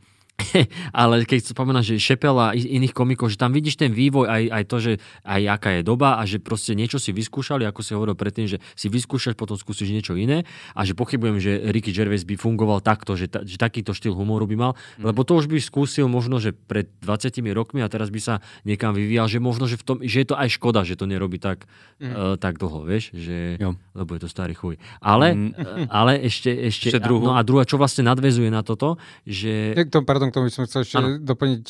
[1.02, 4.64] ale keď spomínaš, že Šepel a iných komikov, že tam vidíš ten vývoj, aj, aj
[4.66, 4.92] to, že
[5.22, 8.58] aj aká je doba a že proste niečo si vyskúšali, ako si hovoril predtým, že
[8.74, 10.42] si vyskúšaš, potom skúsiš niečo iné
[10.74, 14.48] a že pochybujem, že Ricky Gervais by fungoval takto, že, ta, že takýto štýl humoru
[14.48, 15.06] by mal, mm.
[15.06, 18.34] lebo to už by skúsil možno, že pred 20 rokmi a teraz by sa
[18.66, 21.38] niekam vyvíjal, že možno, že, v tom, že je to aj škoda, že to nerobí
[21.38, 21.68] tak,
[22.00, 22.12] mm.
[22.12, 23.60] uh, tak dlho, vieš, že,
[23.94, 24.80] lebo je to starý chuj.
[24.98, 25.88] Ale, mm.
[25.92, 27.28] ale ešte, ešte, ešte druhú.
[27.30, 28.96] no a druhá, čo vlastne nadvezuje na toto,
[29.28, 29.76] že...
[30.08, 31.20] pardon, k tomu by som chcel ešte ano.
[31.20, 31.62] doplniť,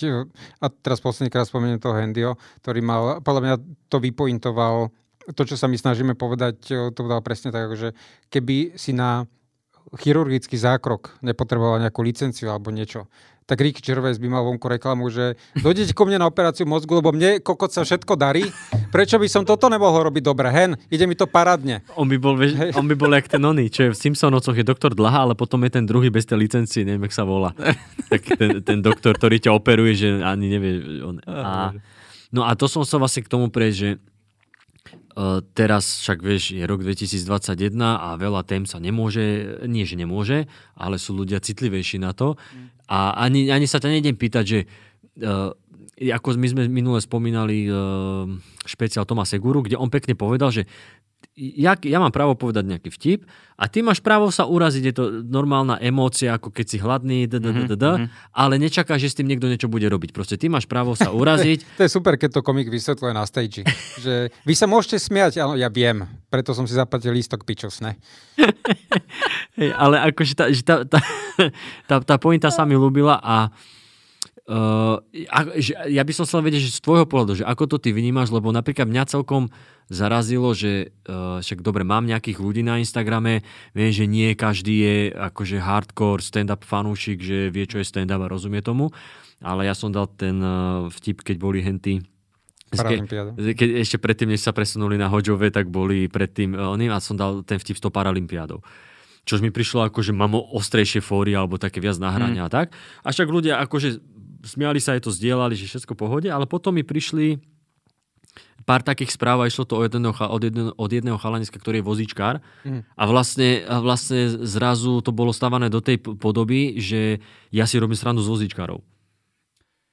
[0.62, 3.54] a teraz posledný krát spomeniem toho Hendio, ktorý mal, podľa mňa
[3.90, 4.94] to vypointoval,
[5.34, 7.92] to, čo sa my snažíme povedať, to dal presne tak, že
[8.30, 9.26] keby si na
[9.98, 13.10] chirurgický zákrok nepotreboval nejakú licenciu alebo niečo,
[13.52, 17.12] tak Rick Gervais by mal vonku reklamu, že dojdete ko mne na operáciu mozgu, lebo
[17.12, 18.48] mne kokot sa všetko darí.
[18.88, 20.48] Prečo by som toto nemohol robiť dobre?
[20.48, 21.84] Hen, ide mi to paradne.
[22.00, 24.64] On by bol, vieš, on by bol jak ten oný, čo je v Simpsonococh je
[24.64, 27.52] doktor Dlaha, ale potom je ten druhý bez tej licencie, neviem, jak sa volá.
[28.08, 30.72] tak ten, ten doktor, ktorý ťa operuje, že ani nevie.
[31.04, 31.76] On, a,
[32.32, 33.90] no a to som sa vlastne k tomu prejsť, že
[35.12, 40.48] Uh, teraz však vieš, je rok 2021 a veľa tém sa nemôže, nie že nemôže,
[40.72, 42.40] ale sú ľudia citlivejší na to.
[42.92, 44.58] A ani, ani sa ťa nejdem pýtať, že
[45.24, 45.48] uh,
[45.96, 48.28] ako my sme minule spomínali uh,
[48.68, 50.68] špeciál Toma Seguru, kde on pekne povedal, že
[51.36, 53.20] ja, ja mám právo povedať nejaký vtip
[53.56, 57.40] a ty máš právo sa uraziť, je to normálna emócia, ako keď si hladný, d,
[57.40, 57.86] d, d, d, d,
[58.36, 60.12] ale nečaká, že s tým niekto niečo bude robiť.
[60.12, 61.80] Proste ty máš právo sa uraziť.
[61.80, 63.64] To je super, keď to komik vysvetľuje na stage.
[64.04, 67.96] že vy sa môžete smiať, áno, ja viem, preto som si zaplatil lístok pičos, ne?
[69.56, 71.00] Hej, ale akože tá, že tá, tá,
[71.88, 73.81] tá, tá pointa sa mi ľúbila a Uh,
[75.54, 78.34] že, ja by som chcel vedieť, že z tvojho pohľadu, že ako to ty vnímaš,
[78.34, 79.54] lebo napríklad mňa celkom
[79.86, 84.96] zarazilo, že uh, však dobre, mám nejakých ľudí na Instagrame, viem, že nie každý je
[85.14, 88.90] akože hardcore stand-up fanúšik, že vie, čo je stand-up a rozumie tomu,
[89.38, 92.02] ale ja som dal ten uh, vtip, keď boli henty
[93.36, 97.20] Ke, keď ešte predtým, než sa presunuli na Hoďove, tak boli predtým oným a som
[97.20, 98.64] dal ten vtip s tou Paralympiádou
[99.22, 102.46] čož mi prišlo ako, že mám ostrejšie fóry alebo také viac nahrania mm.
[102.46, 102.66] a tak.
[103.06, 104.02] A však ľudia akože
[104.42, 107.40] smiali sa, aj to zdieľali, že všetko pohode, ale potom mi prišli
[108.62, 111.88] pár takých správ a išlo to od jedného, od jedného, od jedného chalaniska, ktorý je
[111.88, 112.94] vozíčkár mm.
[112.94, 117.18] a, vlastne, a vlastne zrazu to bolo stavané do tej podoby, že
[117.50, 118.78] ja si robím srandu z vozíčkárov.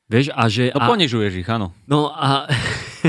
[0.10, 0.74] Vieš, a že...
[0.74, 1.74] No a, ponižuješ ich, áno.
[1.86, 2.50] No a...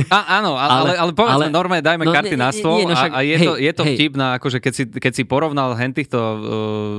[0.07, 2.87] A, áno, ale, ale, ale povedzme, ale, normálne dajme no, karty nie, na stôl nie,
[2.87, 3.95] no však, a, a je, hej, to, je to hej.
[3.99, 6.39] vtip na, akože keď si, keď si porovnal hen týchto uh,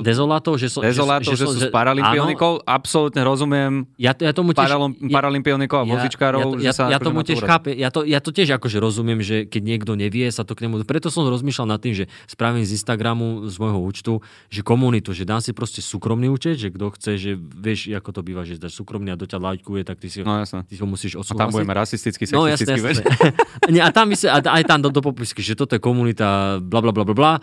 [0.04, 4.52] dezolátov, že, so, dezolátov, že, že, že sú z paralympionikov, absolútne rozumiem ja, ja tomu
[4.52, 6.40] tiež, Paralim, paralympionikov a ja, vozičkárov.
[6.60, 9.20] Ja, ja, sa ja akože tomu tiež chápem, ja to, ja to tiež akože rozumiem,
[9.20, 10.84] že keď niekto nevie, sa to k nemu...
[10.88, 14.14] Preto som rozmýšľal nad tým, že spravím z Instagramu, z môjho účtu,
[14.48, 18.22] že komunitu, že dám si proste súkromný účet, že kto chce, že vieš, ako to
[18.24, 20.88] býva, že dáš súkromný a do ťa lajkuje, tak ty si, no, ty si ho
[20.88, 21.38] musíš odsúhlasiť.
[21.38, 23.06] A tam budeme rasistický, sexistický, no, jasne, jasne.
[23.74, 26.82] Nie, a tam vysve, a aj tam do, do popisky, že toto je komunita bla
[26.82, 27.34] bla bla bla bla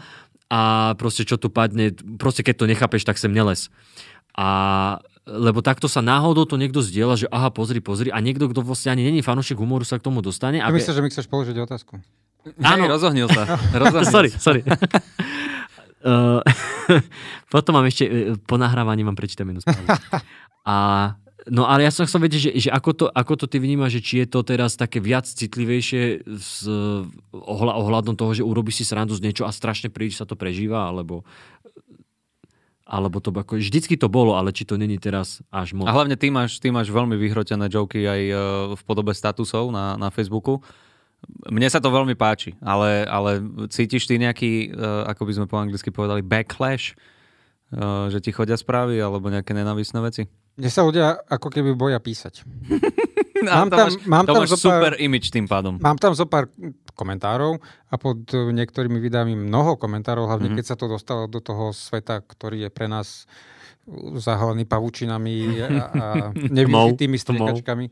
[0.48, 3.69] a proste čo tu padne, proste keď to nechápeš, tak sem neles.
[4.32, 4.98] A
[5.28, 8.97] lebo takto sa náhodou to niekto zdieľa, že aha, pozri, pozri, a niekto, kto vlastne
[8.97, 10.65] ani není fanúšik humoru, sa k tomu dostane.
[10.65, 12.01] A myslíš, že mi chceš položiť otázku?
[12.65, 12.89] Áno.
[12.89, 13.44] rozohnil sa.
[13.77, 14.40] rozohnil sorry, sa.
[14.40, 14.65] sorry.
[16.09, 16.40] uh,
[17.52, 19.69] potom mám ešte, uh, po nahrávaní mám prečítať minus.
[20.65, 21.12] A
[21.48, 24.04] No ale ja som chcel vedieť, že, že ako, to, ako to ty vnímaš, že
[24.04, 26.68] či je to teraz také viac citlivejšie s
[27.32, 30.88] ohľa, ohľadom toho, že urobíš si srandu z niečo a strašne príliš sa to prežíva,
[30.88, 31.24] alebo
[32.88, 35.84] alebo to ako, vždycky to bolo, ale či to není teraz až moc.
[35.84, 38.34] A hlavne ty máš, ty máš veľmi vyhrotené joky aj e,
[38.72, 40.64] v podobe statusov na, na Facebooku.
[41.52, 45.60] Mne sa to veľmi páči, ale, ale cítiš ty nejaký, e, ako by sme po
[45.60, 46.96] anglicky povedali, backlash,
[48.08, 50.24] že ti chodia správy alebo nejaké nenavisné veci?
[50.59, 52.43] Mne sa ľudia ako keby boja písať.
[53.47, 55.78] mám tam, máš, mám tam máš zopár, super image tým pádom.
[55.78, 56.51] Mám tam zo pár
[56.98, 60.59] komentárov a pod niektorými videami mnoho komentárov, hlavne mm-hmm.
[60.59, 63.30] keď sa to dostalo do toho sveta, ktorý je pre nás
[64.18, 66.06] zahalený pavučinami a, a
[66.59, 67.85] nevyžitými striekačkami.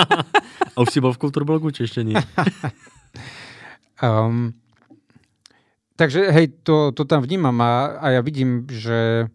[0.74, 2.20] a už si bol v kultúrblogu, či ešte nie?
[4.04, 4.54] um,
[5.96, 9.26] takže hej, to, to tam vnímam a, a ja vidím, že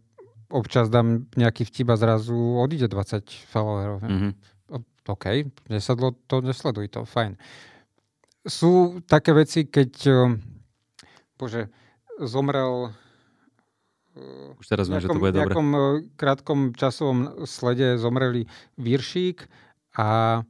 [0.49, 4.01] občas dám nejaký vtip a zrazu odíde 20 followerov.
[4.01, 4.33] Mm-hmm.
[5.09, 5.25] OK,
[5.73, 7.33] nesadlo to, nesleduj to, fajn.
[8.45, 9.91] Sú také veci, keď
[11.33, 11.73] bože,
[12.21, 12.93] zomrel
[14.59, 15.47] už teraz viem, že to bude dobre.
[15.47, 15.69] V nejakom
[16.19, 18.43] krátkom časovom slede zomreli
[18.75, 19.47] Viršík
[19.95, 20.41] a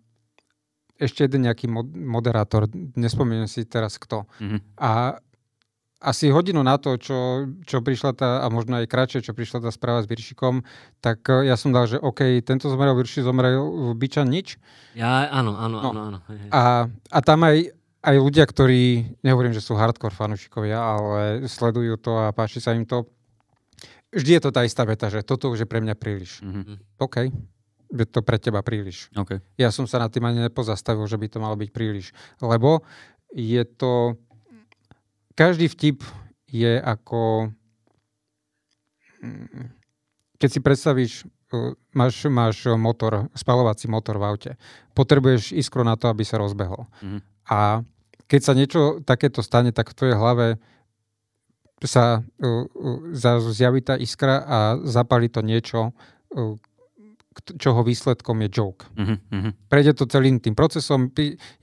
[0.99, 2.67] ešte jeden nejaký moderátor,
[2.97, 4.27] nespomeniem si teraz kto.
[4.41, 4.59] Mm-hmm.
[4.81, 5.21] A
[5.99, 9.69] asi hodinu na to, čo, čo prišla tá, a možno aj kratšie, čo prišla tá
[9.69, 10.63] správa s Viršikom,
[11.03, 13.59] tak eh, ja som dal, že OK, tento zomrel, Virši zomrel,
[13.99, 14.55] Byčan nič.
[14.95, 15.89] Ja, áno, áno, no.
[15.91, 16.01] áno.
[16.15, 16.19] áno.
[16.55, 22.15] A, a tam aj, aj ľudia, ktorí, nehovorím, že sú hardcore fanúšikovia, ale sledujú to
[22.15, 23.03] a páči sa im to.
[24.09, 26.41] Vždy je to tá istá veta, že toto už je pre mňa príliš.
[26.41, 26.97] Mm-hmm.
[26.97, 27.29] OK,
[27.89, 29.11] je to pre teba príliš.
[29.13, 29.43] Okay.
[29.57, 32.13] Ja som sa nad tým ani nepozastavil, že by to malo byť príliš.
[32.41, 32.81] Lebo
[33.33, 34.17] je to
[35.39, 36.03] každý vtip
[36.51, 37.47] je ako...
[40.39, 41.13] Keď si predstavíš,
[41.55, 44.51] uh, máš, máš motor, spalovací motor v aute.
[44.95, 46.87] Potrebuješ iskru na to, aby sa rozbehol.
[47.03, 47.19] Mm.
[47.51, 47.83] A
[48.27, 50.59] keď sa niečo takéto stane, tak v tvojej hlave
[51.83, 55.91] sa uh, uh, zjaví tá iskra a zapali to niečo,
[56.35, 56.55] uh,
[57.39, 58.83] čoho výsledkom je joke.
[58.99, 59.71] Mm-hmm.
[59.71, 61.07] Prejde to celým tým procesom,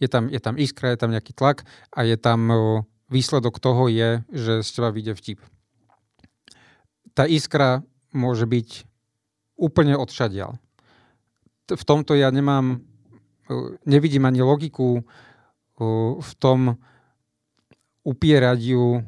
[0.01, 2.48] je tam, je tam iskra, je tam nejaký tlak a je tam
[3.11, 5.39] výsledok toho je, že z teba vyjde vtip.
[7.16, 8.85] Tá iskra môže byť
[9.57, 10.59] úplne odšadial.
[11.66, 12.78] V tomto ja nemám,
[13.49, 15.03] e, nevidím ani logiku e,
[16.20, 16.77] v tom,
[18.07, 19.03] upierať ju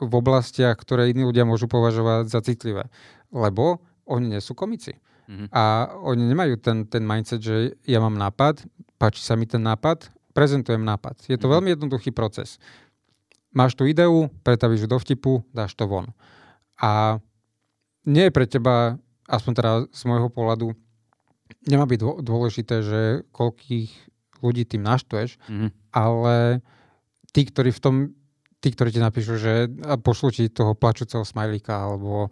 [0.00, 2.86] v oblastiach, ktoré iní ľudia môžu považovať za citlivé.
[3.34, 4.94] Lebo oni nie sú komici.
[5.26, 5.48] Mm-hmm.
[5.50, 8.62] A oni nemajú ten, ten mindset, že ja mám nápad,
[8.98, 11.26] páči sa mi ten nápad, prezentujem nápad.
[11.26, 11.54] Je to mm-hmm.
[11.58, 12.62] veľmi jednoduchý proces.
[13.50, 16.14] Máš tú ideu, pretavíš ju do vtipu, dáš to von.
[16.78, 17.18] A
[18.06, 18.96] nie je pre teba,
[19.26, 20.72] aspoň teda z môjho pohľadu,
[21.66, 23.00] nemá byť dôležité, že
[23.34, 23.90] koľkých
[24.40, 25.70] ľudí tým naštveš, mm-hmm.
[25.92, 26.64] ale
[27.34, 27.96] tí, ktorí v tom
[28.60, 29.72] tí, ktorí ti napíšu, že
[30.04, 32.28] pošlú ti toho plačúceho smajlíka, alebo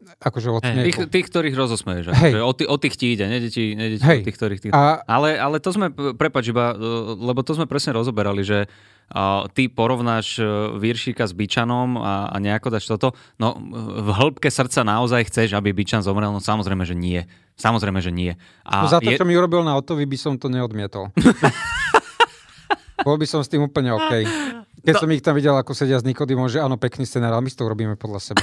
[0.00, 2.12] akože od hey, tých, tých, ktorých rozosmeješ.
[2.12, 2.32] Hey.
[2.32, 4.20] Akože o, tý, o tých ti ide, nejde ti, nejde ti hey.
[4.20, 4.60] o tých, ktorých...
[4.64, 4.72] Tých...
[4.72, 5.04] A...
[5.04, 6.72] Ale, ale to sme, prepač iba,
[7.16, 10.40] lebo to sme presne rozoberali, že uh, ty porovnáš
[10.80, 13.12] Víršika s Byčanom a, a nejako dáš toto.
[13.36, 13.56] No
[14.00, 16.32] v hĺbke srdca naozaj chceš, aby Byčan zomrel?
[16.32, 17.20] No samozrejme, že nie.
[17.60, 18.32] Samozrejme, že nie.
[18.64, 19.20] A no za to, je...
[19.20, 21.12] čo mi urobil na Otovi, by som to neodmietol.
[23.04, 24.12] Bol by som s tým úplne OK.
[24.80, 25.00] Keď to...
[25.04, 27.68] som ich tam videl, ako sedia s Nikodimom, že áno, pekný scenár, ale my to
[27.68, 28.40] urobíme podľa seba.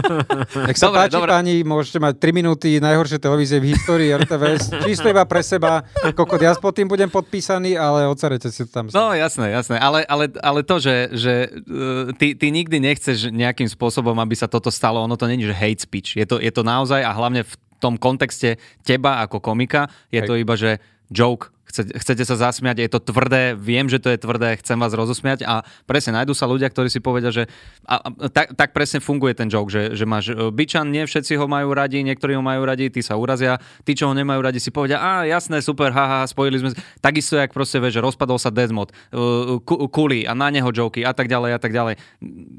[0.68, 1.30] Nech sa dobre, páči, dobre.
[1.36, 4.88] páni, môžete mať 3 minúty najhoršie televízie v histórii RTVS.
[4.88, 5.84] Čisto iba pre seba.
[6.16, 8.88] Kokot, ja pod tým budem podpísaný, ale ocarete si to tam.
[8.88, 9.76] No jasné, jasné.
[9.76, 14.48] Ale, ale, ale to, že, že uh, ty, ty nikdy nechceš nejakým spôsobom, aby sa
[14.48, 16.16] toto stalo, ono to není, že hate speech.
[16.16, 20.28] Je to, je to naozaj a hlavne v tom kontexte teba ako komika, je Hej.
[20.28, 20.80] to iba, že
[21.12, 25.46] joke, chcete sa zasmiať, je to tvrdé, viem, že to je tvrdé, chcem vás rozosmiať
[25.46, 27.46] a presne nájdú sa ľudia, ktorí si povedia, že
[27.86, 31.38] a, a, tak, tak presne funguje ten joke, že, že máš e, byčan, nie všetci
[31.38, 33.56] ho majú radi, niektorí ho majú radi, tí sa urazia,
[33.86, 36.70] tí, čo ho nemajú radi, si povedia, a jasné, super, haha, spojili sme
[37.00, 41.14] Takisto, jak proste vieš, že rozpadol sa Desmod, uh, Kuli a na neho joky a
[41.14, 41.94] tak ďalej a tak ďalej.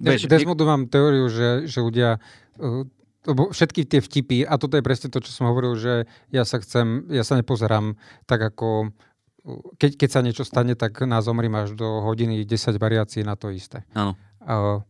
[0.02, 2.18] Vieš, Desmodu mám teóriu, že, že ľudia
[2.58, 2.88] uh,
[3.28, 6.58] lebo všetky tie vtipy, a toto je presne to, čo som hovoril, že ja sa
[6.58, 8.90] chcem, ja sa nepozerám tak ako
[9.82, 13.50] keď, keď sa niečo stane, tak na zomri máš do hodiny 10 variácií na to
[13.50, 13.82] isté.
[13.98, 14.14] Áno.
[14.42, 14.86] A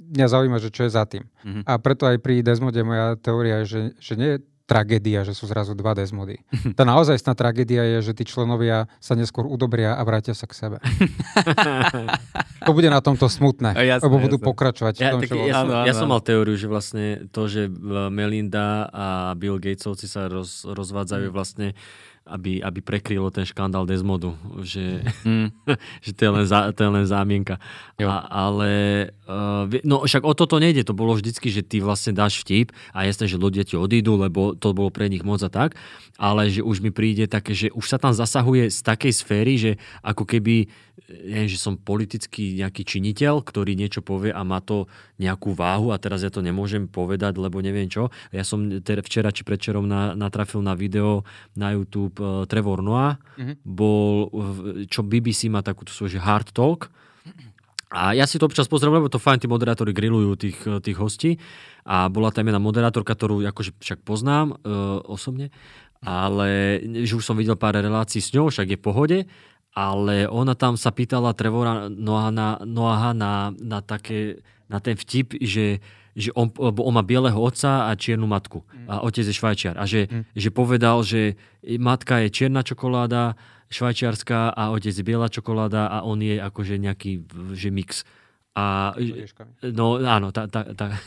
[0.00, 1.24] mňa zaujíma, že čo je za tým.
[1.24, 1.64] Mm-hmm.
[1.64, 4.30] A preto aj pri Desmode moja teória je, že, že nie
[4.68, 6.36] tragédia, že sú zrazu dva Desmody.
[6.76, 10.76] Tá naozajstná tragédia je, že tí členovia sa neskôr udobria a vrátia sa k sebe.
[12.68, 14.48] to bude na tomto smutné, jasné, lebo budú jasné.
[14.52, 14.94] pokračovať.
[15.00, 17.72] Ja, tom, tak, ja, som, ja som mal teóriu, že vlastne to, že
[18.12, 19.06] Melinda a
[19.40, 21.34] Bill Gatesovci sa roz, rozvádzajú mm.
[21.34, 21.72] vlastne
[22.28, 25.48] aby, aby prekrylo ten škandál Desmodu, že, mm.
[26.04, 27.56] že to, je len zá, to je len zámienka.
[27.98, 28.70] A, ale
[29.24, 33.08] uh, no však o toto nejde, to bolo vždycky, že ty vlastne dáš vtip a
[33.08, 35.74] jasné, že ľudia ti odídu, lebo to bolo pre nich moc a tak,
[36.20, 39.72] ale že už mi príde také, že už sa tam zasahuje z takej sféry, že
[40.04, 40.68] ako keby
[41.06, 44.90] neviem, že som politický nejaký činiteľ, ktorý niečo povie a má to
[45.22, 48.10] nejakú váhu a teraz ja to nemôžem povedať, lebo neviem čo.
[48.34, 51.22] Ja som teda včera či predčerom na, natrafil na video
[51.54, 53.56] na YouTube uh, Trevor Noah, mm-hmm.
[53.62, 54.28] bol,
[54.90, 56.90] čo BBC má takú svoj hard talk,
[57.88, 61.40] a ja si to občas pozriem, lebo to fajn, tí moderátori grillujú tých, tých hostí.
[61.88, 64.76] A bola tam jedna moderátorka, ktorú akože však poznám e,
[65.08, 65.48] osobne,
[66.04, 69.18] ale že už som videl pár relácií s ňou, však je v pohode
[69.78, 75.38] ale ona tam sa pýtala Trevora Noaha na, Noaha na, na, také, na ten vtip,
[75.38, 75.78] že,
[76.18, 78.66] že on, on má bieleho otca a čiernu matku.
[78.66, 78.90] Mm.
[78.90, 79.78] A otec je švajčiar.
[79.78, 80.34] A že, mm.
[80.34, 81.38] že povedal, že
[81.78, 83.38] matka je čierna čokoláda,
[83.70, 87.22] švajčiarská a otec je biela čokoláda a on je akože nejaký
[87.54, 88.02] že mix.
[88.58, 88.98] A,
[89.62, 90.98] no áno, tá, tá, tá.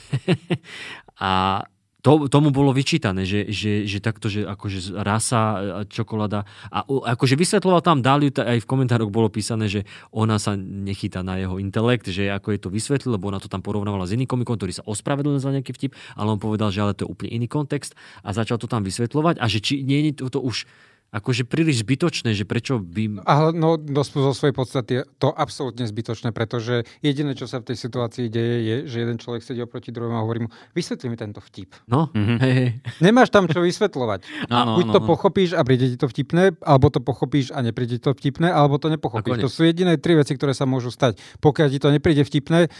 [1.19, 1.59] a
[2.01, 5.41] to, tomu bolo vyčítané, že, že, že takto, že akože rasa,
[5.85, 6.49] čokoláda.
[6.73, 11.37] A akože vysvetloval tam, dali aj v komentároch bolo písané, že ona sa nechytá na
[11.37, 14.57] jeho intelekt, že ako je to vysvetlil, lebo ona to tam porovnávala s iným komikom,
[14.57, 17.45] ktorý sa ospravedlnil za nejaký vtip, ale on povedal, že ale to je úplne iný
[17.45, 17.93] kontext
[18.25, 20.65] a začal to tam vysvetľovať a že či nie je to už
[21.11, 23.27] akože príliš zbytočné, že prečo by...
[23.27, 27.77] A no, no zo svojej podstaty to absolútne zbytočné, pretože jediné, čo sa v tej
[27.83, 31.43] situácii deje, je, že jeden človek sedí oproti druhému a hovorí mu, vysvetli mi tento
[31.43, 31.75] vtip.
[31.91, 33.03] No, mm-hmm.
[33.05, 34.47] Nemáš tam čo vysvetľovať.
[34.47, 35.07] No, no, Buď no, to no.
[35.11, 38.79] pochopíš a príde ti to vtipné, alebo to pochopíš a nepríde ti to vtipné, alebo
[38.79, 39.43] to nepochopíš.
[39.43, 41.19] To sú jediné tri veci, ktoré sa môžu stať.
[41.43, 42.71] Pokiaľ ti to nepríde vtipné,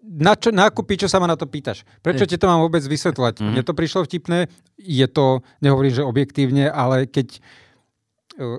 [0.00, 1.84] na čo, nákupy, čo sa ma na to pýtaš?
[2.00, 3.34] Prečo ti to mám vôbec vysvetľovať?
[3.40, 3.52] Mm-hmm.
[3.52, 4.48] Mne to prišlo vtipné,
[4.80, 7.40] je to, nehovorím, že objektívne, ale keď e,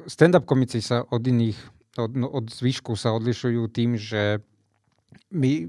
[0.06, 1.58] stand-up komici sa od iných,
[1.98, 4.40] od, no, od zvyšku sa odlišujú tým, že
[5.34, 5.68] my,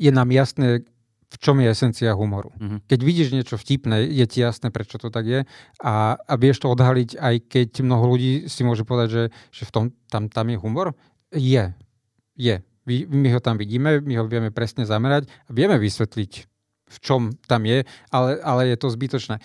[0.00, 0.88] je nám jasné,
[1.32, 2.52] v čom je esencia humoru.
[2.56, 2.78] Mm-hmm.
[2.88, 5.40] Keď vidíš niečo vtipné, je ti jasné, prečo to tak je
[5.80, 9.72] a, a vieš to odhaliť, aj keď mnoho ľudí si môže povedať, že, že v
[9.72, 10.96] tom, tam, tam je humor.
[11.32, 11.72] Je.
[12.36, 16.32] Je my ho tam vidíme, my ho vieme presne zamerať a vieme vysvetliť,
[16.92, 19.38] v čom tam je, ale, ale je to zbytočné.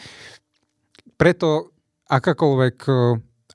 [1.18, 1.73] Preto
[2.07, 2.77] akákoľvek,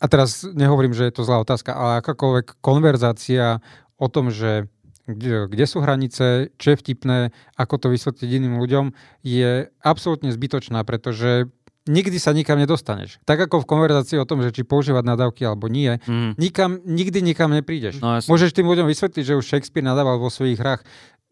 [0.02, 3.62] a teraz nehovorím, že je to zlá otázka, ale akákoľvek konverzácia
[3.98, 4.66] o tom, že
[5.06, 7.18] kde, kde sú hranice, čo je vtipné,
[7.58, 8.94] ako to vysvetliť iným ľuďom,
[9.26, 11.50] je absolútne zbytočná, pretože
[11.86, 13.18] nikdy sa nikam nedostaneš.
[13.24, 16.38] Tak ako v konverzácii o tom, že či používať nadávky alebo nie, Mm.
[16.38, 17.98] nikam, nikdy nikam neprídeš.
[17.98, 18.30] No, jasne.
[18.30, 20.82] Môžeš tým ľuďom vysvetliť, že už Shakespeare nadával vo svojich hrách.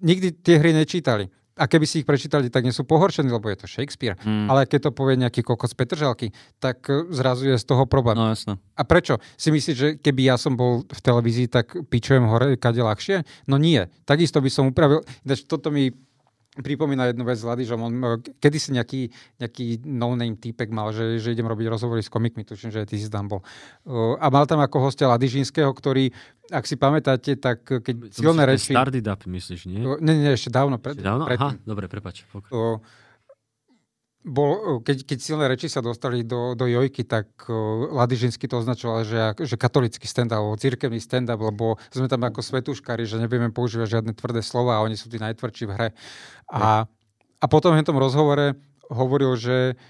[0.01, 1.28] Nikdy tie hry nečítali.
[1.60, 4.16] A keby si ich prečítali, tak nie sú pohoršení, lebo je to Shakespeare.
[4.24, 4.48] Mm.
[4.48, 8.16] Ale keď to povie nejaký kokos Petržalky, tak e, zrazu je z toho problém.
[8.16, 8.56] No jasno.
[8.72, 9.20] A prečo?
[9.36, 13.28] Si myslíš, že keby ja som bol v televízii, tak pičujem hore kade ľahšie?
[13.44, 13.85] No nie.
[14.09, 15.05] Takisto by som upravil...
[15.44, 15.93] Toto mi
[16.59, 17.78] pripomína jednu vec s Ladižom.
[17.78, 18.09] On, e,
[18.43, 22.82] kedysi nejaký, nejaký no-name týpek mal, že, že idem robiť rozhovory s komikmi, tuším, že
[22.90, 23.47] ty si tam bol.
[23.86, 26.10] Uh, A mal tam ako hostia Ladižinského, ktorý,
[26.51, 28.74] ak si pamätáte, tak keď silné reči...
[28.74, 29.86] Started up, myslíš, nie?
[29.86, 30.82] Uh, Nie, nie, ešte dávno.
[30.82, 31.24] Pred, Ešte Dávno?
[31.31, 31.55] predtým.
[31.55, 32.27] Aha, dobre, prepač.
[32.51, 32.82] O,
[34.20, 39.01] bol, keď, keď silné reči sa dostali do, do Jojky, tak o, Ladižinsky to označoval,
[39.09, 44.01] že, že katolický stand-up, alebo cirkevný stand-up, lebo sme tam ako svetúškari, že nevieme používať
[44.01, 45.88] žiadne tvrdé slova a oni sú tí najtvrdší v hre.
[46.52, 46.84] A,
[47.40, 48.60] a potom v tom rozhovore
[48.92, 49.80] hovoril, že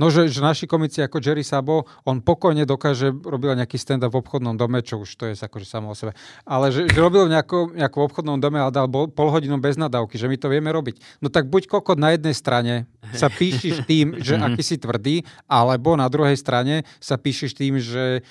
[0.00, 4.24] No, že, že naši komici ako Jerry Sabo, on pokojne dokáže, robil nejaký stand-up v
[4.24, 6.16] obchodnom dome, čo už to je akože samo o sebe,
[6.48, 9.76] ale že, že robil v nejakom, nejakom obchodnom dome a dal bol, pol hodinu bez
[9.76, 11.20] nadávky, že my to vieme robiť.
[11.20, 15.92] No tak buď kokot na jednej strane sa píšiš tým, že aký si tvrdý, alebo
[16.00, 18.24] na druhej strane sa píšiš tým, že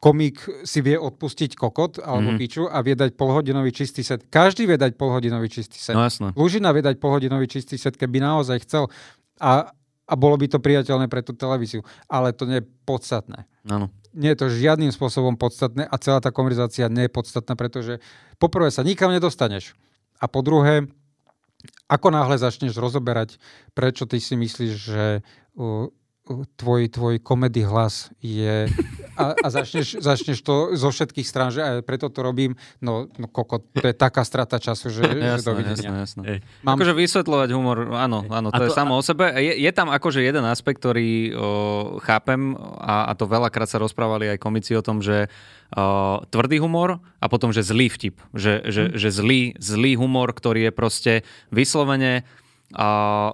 [0.00, 2.38] komik si vie odpustiť kokot alebo Mhm.
[2.40, 4.24] piču a vie dať polhodinový čistý set.
[4.32, 5.92] Každý vie dať polhodinový čistý set.
[5.92, 6.32] No jasno.
[6.32, 8.88] Lužina vie dať polhodinový čistý set, keby naozaj chcel.
[9.36, 11.80] A, a bolo by to priateľné pre tú televíziu.
[12.06, 13.48] Ale to nie je podstatné.
[13.68, 13.88] Áno.
[14.12, 17.98] Nie je to žiadnym spôsobom podstatné a celá tá konverzácia nie je podstatná, pretože
[18.36, 19.72] poprvé sa nikam nedostaneš.
[20.20, 20.86] A po druhé,
[21.88, 23.40] ako náhle začneš rozoberať,
[23.72, 25.04] prečo ty si myslíš, že
[25.56, 25.88] uh,
[26.54, 28.66] tvoj, tvoj komedy hlas je...
[29.14, 33.30] A, a začneš, začneš to zo všetkých strán, že aj preto to robím, no, no
[33.30, 35.70] koko, to je taká strata času, že, že Jasné, dovidenia.
[35.70, 36.22] jasné, jasné.
[36.26, 36.38] Ej.
[36.60, 39.30] Mám- Akože vysvetľovať humor, áno, áno, to, A je to- samo o sebe.
[39.30, 41.38] Je, je tam akože jeden aspekt, ktorý o,
[42.00, 45.30] chápem a, a to veľakrát sa rozprávali aj komici o tom, že
[45.70, 48.18] o, tvrdý humor a potom, že zlý vtip.
[48.32, 48.98] Že, že, Mhm.
[48.98, 51.12] že zlý, zlý humor, ktorý je proste
[51.50, 52.26] vyslovene
[52.72, 53.30] a,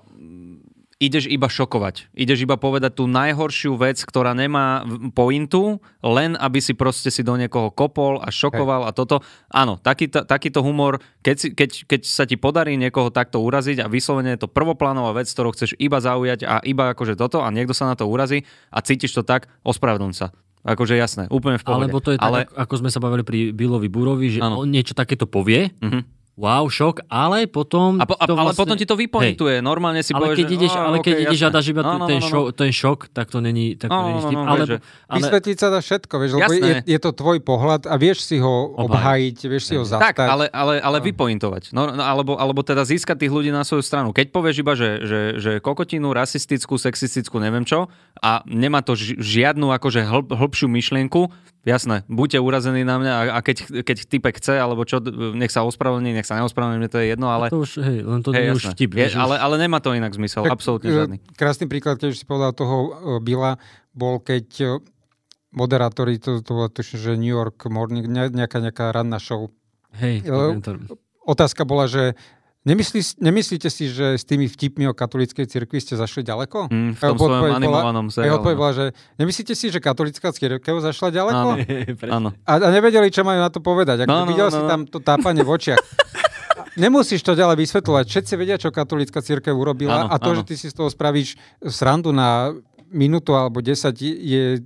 [1.01, 2.13] ideš iba šokovať.
[2.13, 4.85] Ideš iba povedať tú najhoršiu vec, ktorá nemá
[5.17, 9.25] pointu, len aby si proste si do niekoho kopol a šokoval a toto.
[9.49, 13.89] Áno, takýto, takýto humor, keď, si, keď, keď sa ti podarí niekoho takto uraziť a
[13.89, 17.73] vyslovene je to prvoplánová vec, ktorú chceš iba zaujať a iba akože toto a niekto
[17.73, 20.37] sa na to urazí a cítiš to tak, ospravedlň sa.
[20.61, 21.89] Akože jasné, úplne v pohode.
[21.89, 24.61] Alebo to je tak, Ale, ako sme sa bavili pri Billovi Burovi, že Áno.
[24.61, 26.20] on niečo takéto povie, Mhm.
[26.41, 28.01] Wow, šok, ale potom...
[28.01, 29.61] a, po, a, to ale vlastne- potom ti to vypointuje.
[29.61, 31.81] Normálne si ale povieš, keď že, ideš, "Á, ale keď ideš a jasné." dáš iba
[31.81, 32.31] No, no, ten, no, no.
[32.31, 34.33] šok, ten šok, tak to není, tak to No, není no, vtip.
[34.33, 37.39] no, no, ale, že- ale, Vysvetliť sa dá všetko, vieš, lebo je, je to tvoj
[37.39, 39.37] pohľad a vieš si ho Obhájiť.
[39.45, 40.01] vieš si ho zastať.
[40.03, 41.05] Tak, ale, ale, ale No.
[41.05, 41.63] vypointovať.
[41.71, 44.11] No, no, alebo, alebo teda získať tých ľudí na svoju stranu.
[44.11, 49.19] Keď povieš iba, že, že, že kokotinu, rasistickú, sexistickú, neviem čo, a nemá to ži-
[49.19, 51.29] žiadnu akože hlb, hlbšiu myšlienku,
[51.65, 55.01] jasné, buďte urazení na mňa a, a keď, keď typek chce, alebo čo,
[55.37, 57.53] nech sa ospravedlní, nech sa neospravedlní, mne to je jedno, ale...
[57.53, 58.91] to už, hej, len to hej, je už vtip.
[58.97, 61.17] Je, ale, ale nemá to inak zmysel, Tak, absolútne e, žiadny.
[61.37, 63.61] Krásny príklad, keď si povedal toho e, Billa,
[63.93, 64.69] bol keď e,
[65.53, 69.53] moderátori, to, to bolo tuším, že New York Morning, ne- nejaká, nejaká ranná show.
[69.99, 70.79] Hej, to,
[71.21, 72.17] Otázka bola, že
[72.65, 76.69] nemyslí, nemyslíte si, že s tými vtipmi o katolíckej cirkvi ste zašli ďaleko?
[76.69, 78.53] Mm, v tom svojom animovanom A jeho no.
[78.53, 78.85] bola, že
[79.17, 81.47] nemyslíte si, že katolická cirkev zašla ďaleko?
[82.11, 82.29] Áno.
[82.51, 84.05] A, a nevedeli, čo majú na to povedať.
[84.05, 84.69] Ako No, no, videl no, si no.
[84.69, 85.81] tam to tápanie v očiach.
[86.81, 88.05] Nemusíš to ďalej vysvetľovať.
[88.07, 90.39] Všetci vedia, čo katolická církev urobila Áno, a to, áno.
[90.41, 91.35] že ty si z toho spravíš
[91.67, 92.55] srandu na
[92.91, 94.63] minútu alebo 10 je...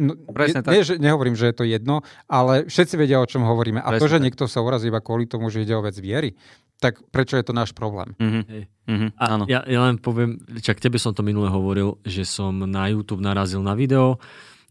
[0.00, 0.72] No, Presne je, tak.
[0.72, 3.84] nie, že, nehovorím, že je to jedno, ale všetci vedia, o čom hovoríme.
[3.84, 4.24] A to, Presne že tak.
[4.24, 6.32] niekto sa urazí iba kvôli tomu, že ide o vec viery,
[6.80, 8.16] tak prečo je to náš problém?
[8.16, 8.40] Mhm.
[8.48, 8.64] Hej.
[8.88, 9.08] Mhm.
[9.20, 9.44] A Áno.
[9.46, 13.60] ja, ja len poviem, čak tebe som to minule hovoril, že som na YouTube narazil
[13.60, 14.18] na video,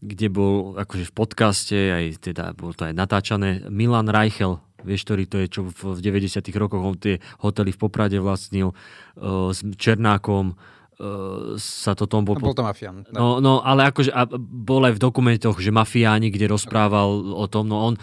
[0.02, 5.24] kde bol akože v podcaste, aj teda bolo to aj natáčané, Milan Reichel, vieš, ktorý
[5.28, 9.60] to je, čo v, v 90 rokoch on tie hotely v Poprade vlastnil uh, s
[9.60, 12.40] Černákom, uh, sa to tom bol...
[12.40, 13.04] Bol to mafián.
[13.12, 17.68] No, no, ale akože a bol aj v dokumentoch, že mafiáni, kde rozprával o tom,
[17.68, 17.94] no on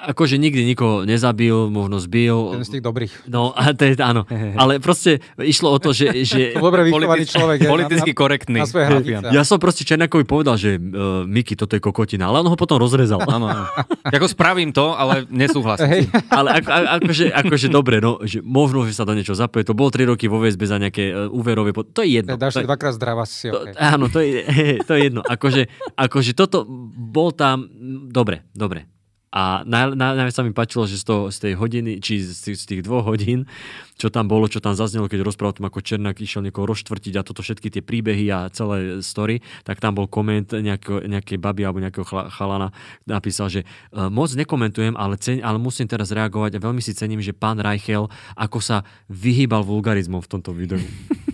[0.00, 2.56] akože nikdy nikoho nezabil, možno zbil.
[2.56, 3.12] Ten z tých dobrých.
[3.28, 4.24] No, a to je, áno.
[4.56, 6.24] Ale proste išlo o to, že...
[6.24, 7.58] že Dobre vychovaný Politic- človek.
[7.60, 8.58] je Politicky na, korektný.
[8.64, 9.28] na, svoje hranice.
[9.28, 12.80] ja som proste Černákovi povedal, že uh, Miki, toto je kokotina, ale on ho potom
[12.80, 13.20] rozrezal.
[13.28, 13.64] Áno, áno.
[14.06, 15.88] Ako spravím to, ale nesúhlasím.
[15.90, 16.02] Hej.
[16.32, 16.68] ale ako,
[17.02, 19.68] akože, akože dobre, no, že možno, že sa do niečo zapoje.
[19.68, 21.76] To bol 3 roky vo väzbe za nejaké uh, úverové...
[21.76, 21.92] Pod...
[21.92, 22.40] To je jedno.
[22.40, 23.74] Dáš To dvakrát zdravá si to, okay.
[23.76, 24.46] Áno, to je,
[24.88, 25.20] to je jedno.
[25.26, 25.68] Akože,
[25.98, 26.64] akože toto
[26.96, 27.68] bol tam...
[28.10, 28.99] Dobre, dobre.
[29.30, 32.64] A naj, naj, sa mi páčilo, že z, toho, z tej hodiny, či z z
[32.66, 33.46] tých dvoch hodín,
[33.94, 37.22] čo tam bolo, čo tam zaznelo, keď rozprával tom, ako Černák išiel niekoho rozštvrtiť a
[37.22, 41.78] toto všetky tie príbehy a celé story, tak tam bol koment nejakého, nejakej baby alebo
[41.78, 42.74] nejakého chalana,
[43.06, 43.62] napísal, že
[43.94, 47.62] uh, moc nekomentujem, ale, ceň, ale musím teraz reagovať a veľmi si cením, že pán
[47.62, 50.82] Reichel, ako sa vyhýbal vulgarizmom v tomto videu.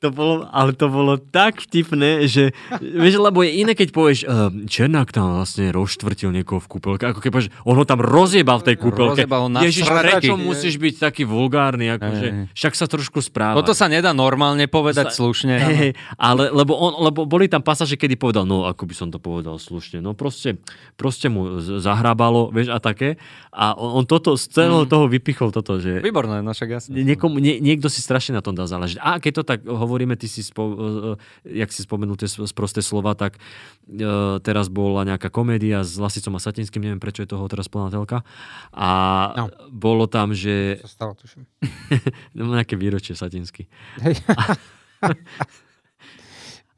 [0.00, 4.48] To bolo, ale to bolo tak vtipné, že, vieš, lebo je iné, keď povieš, uh,
[4.64, 8.72] Černák tam vlastne rozštvrtil niekoho v kúpelke, ako keď povieš, on ho tam rozjebal v
[8.72, 9.28] tej kúpelke.
[9.28, 13.60] Rozjebal ho na Ježiš, prečo musíš byť taký vulgárny, akože, však sa trošku správa.
[13.60, 15.54] Toto sa nedá normálne povedať Sa- slušne.
[15.60, 19.20] Hej, ale lebo, on, lebo boli tam pasáže, kedy povedal, no ako by som to
[19.20, 20.56] povedal slušne, no proste,
[20.96, 23.20] proste mu zahrábalo, vieš, a také.
[23.52, 26.96] A on, on toto, z celého toho vypichol toto, že Výborné, no však jasne.
[26.96, 28.96] Niekomu, nie, niekto si strašne na tom dá záležiť.
[28.96, 29.60] A keď to tak
[29.90, 34.06] hovoríme, ty si, spo, eh, jak si spomenul tie sprosté slova, tak eh,
[34.38, 38.22] teraz bola nejaká komédia s Lasicom a Satinským, neviem prečo je toho teraz plná telka.
[38.70, 38.88] A
[39.36, 39.50] No.
[39.68, 41.42] bolo tam, že To stalo, tuším.
[42.38, 43.66] no, nejaké výročie Satinsky.
[43.98, 44.14] Hej.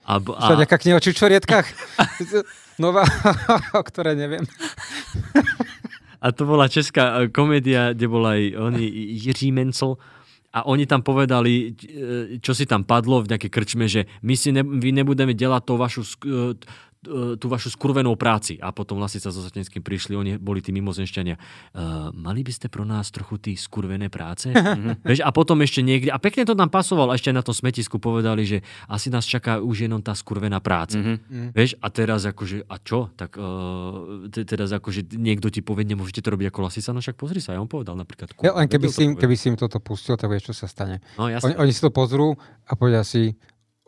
[0.02, 0.50] A, b- A...
[0.50, 1.66] a, nejaká kniha o čučorietkách?
[2.82, 3.06] Nová,
[3.70, 4.42] o ktorej neviem.
[6.18, 8.82] a to bola česká eh, komédia, kde bol aj oni,
[9.14, 9.94] Jiří Mencel,
[10.52, 14.52] a oni tam povedali, eh, čo si tam padlo v nejakej krčme, že my si
[14.52, 16.52] ne, vy nebudeme delať tú vašu, eh,
[17.02, 18.62] tú vašu skurvenou práci.
[18.62, 21.34] A potom Lasica so Satinským prišli, oni boli tí mimozemšťania.
[21.74, 24.54] Uh, mali by ste pro nás trochu tí skurvené práce?
[25.08, 27.98] Vieš, a potom ešte niekde, a pekne to tam pasoval, a ešte na tom smetisku
[27.98, 30.94] povedali, že asi nás čaká už jenom tá skurvená práca.
[31.02, 31.50] Mhm.
[31.50, 33.10] Vieš, a teraz akože, a čo?
[33.18, 37.18] Tak uh, te- teraz akože niekto ti povie, nemôžete to robiť ako Lasica, no však
[37.18, 38.30] pozri sa, ja on povedal napríklad.
[38.46, 41.02] Ja, len keby si, im, keby si im toto pustil, tak vieš, čo sa stane.
[41.18, 43.34] No Oni, oni si to pozrú a povedia si,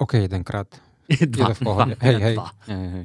[0.03, 0.67] OK, jedenkrát.
[1.07, 1.95] Je to v pohode.
[1.99, 2.35] Hej, hej.
[2.35, 2.49] dva.
[2.65, 3.05] Hej, hej.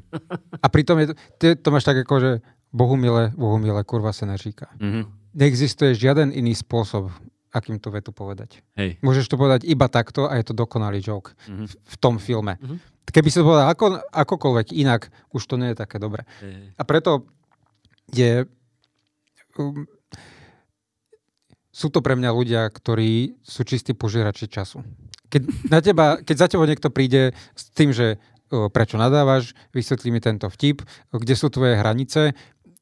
[0.56, 2.32] A pritom je to, ty to máš tak ako, že
[2.70, 4.70] Bohumile, Bohumile, kurva sa neříka.
[4.78, 5.02] Mhm.
[5.32, 7.10] Neexistuje žiaden iný spôsob,
[7.50, 8.62] akým tú vetu povedať.
[8.76, 8.98] Hej.
[9.00, 11.66] Môžeš to povedať iba takto a je to dokonalý joke Mhm.
[11.66, 12.58] v, v tom filme.
[12.58, 12.78] Mhm.
[13.06, 16.30] Keby si to povedal ako, akokoľvek inak, už to nie je také dobré.
[16.40, 16.74] Hej.
[16.74, 17.26] A preto
[18.08, 18.46] je...
[19.56, 19.90] Um,
[21.70, 24.82] sú to pre mňa ľudia, ktorí sú čistí požierači času.
[25.30, 28.18] Keď, na teba, keď za tebou niekto príde s tým, že
[28.50, 30.82] prečo nadávaš, vysvetlí mi tento vtip,
[31.14, 32.34] kde sú tvoje hranice,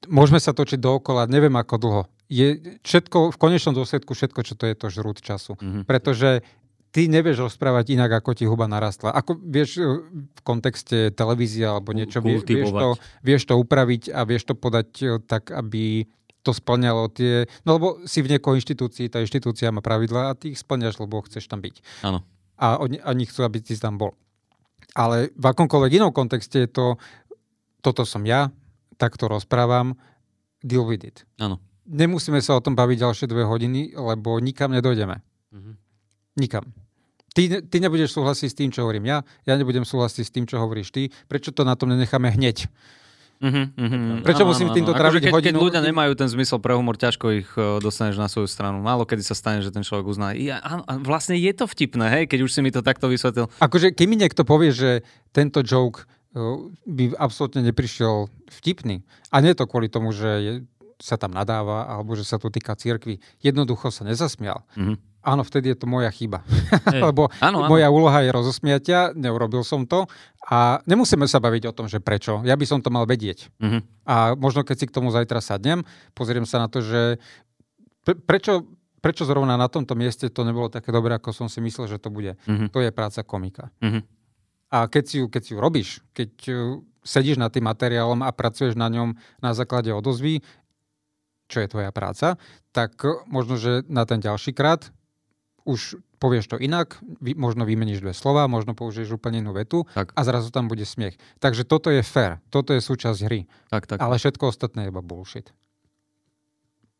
[0.08, 2.02] môžeme sa točiť dookola, neviem ako dlho.
[2.32, 5.60] Je všetko, v konečnom dôsledku všetko, čo to je, to žrút času.
[5.60, 5.84] Mhm.
[5.84, 6.44] Pretože
[6.92, 9.12] ty nevieš rozprávať inak, ako ti huba narastla.
[9.12, 12.90] Ako vieš e, v kontexte televízie alebo niečo, vie, vieš, to,
[13.22, 16.08] vieš to upraviť a vieš to podať e, tak, aby
[16.48, 17.44] to splňalo tie...
[17.68, 21.20] No lebo si v niekoho inštitúcii, tá inštitúcia má pravidla a ty ich splňaš, lebo
[21.28, 22.08] chceš tam byť.
[22.08, 22.24] Áno.
[22.56, 24.16] A oni, oni chcú, aby si tam bol.
[24.96, 26.96] Ale v akomkoľvek inom kontexte je to,
[27.84, 28.48] toto som ja,
[28.96, 30.00] takto rozprávam,
[30.64, 31.28] deal with it.
[31.38, 31.60] Áno.
[31.88, 35.20] Nemusíme sa o tom baviť ďalšie dve hodiny, lebo nikam nedojdeme.
[35.52, 35.72] Mhm.
[36.40, 36.66] Nikam.
[37.38, 40.58] Ty, ty nebudeš súhlasiť s tým, čo hovorím ja, ja nebudem súhlasiť s tým, čo
[40.58, 41.14] hovoríš ty.
[41.30, 42.66] Prečo to na tom nenecháme hneď?
[43.38, 44.26] Uh-huh, uh-huh.
[44.26, 45.70] Prečo musím týmto tráviť keď, keď hodinu?
[45.70, 48.82] ľudia nemajú ten zmysel pre humor, ťažko ich uh, dostaneš na svoju stranu.
[48.82, 50.34] Málo kedy sa stane, že ten človek uzná.
[50.34, 53.46] Ja, áno, a vlastne je to vtipné, hej, keď už si mi to takto vysvetlil.
[53.62, 58.26] Akože, keď mi niekto povie, že tento joke uh, by absolútne neprišiel
[58.58, 60.54] vtipný, a nie je to kvôli tomu, že je,
[60.98, 64.66] sa tam nadáva, alebo že sa to týka cirkvi, jednoducho sa nezasmial.
[64.74, 64.98] Mhm.
[65.28, 66.40] Áno, vtedy je to moja chyba.
[67.12, 67.70] Lebo Áno, áno.
[67.70, 70.08] moja úloha je rozosmiatia, neurobil som to
[70.48, 72.40] a nemusíme sa baviť o tom, že prečo.
[72.48, 73.52] Ja by som to mal vedieť.
[73.60, 74.08] Mhm.
[74.08, 75.84] A možno keď si k tomu zajtra sadnem,
[76.16, 77.20] pozriem sa na to, že
[78.08, 78.64] pre, prečo,
[79.04, 82.08] prečo zrovna na tomto mieste to nebolo také dobré, ako som si myslel, že to
[82.08, 82.40] bude.
[82.48, 82.72] Mhm.
[82.72, 83.68] To je práca komika.
[83.84, 84.00] Mhm.
[84.68, 88.32] A keď si ju, keď si ju robíš, keď uh, sedíš nad tým materiálom a
[88.36, 90.44] pracuješ na ňom na základe odozvy,
[91.48, 92.36] čo je tvoja práca,
[92.76, 93.00] tak
[93.32, 94.92] možno, že na ten ďalší krát
[95.68, 95.80] už
[96.18, 100.10] povieš to inak, vy, možno vymeníš dve slova, možno použiješ úplne inú vetu Tak.
[100.10, 101.14] a zrazu tam bude smiech.
[101.38, 103.98] Takže toto je fair, toto je súčasť hry, Tak, tak.
[103.98, 105.52] ale všetko ostatné je iba bullshit.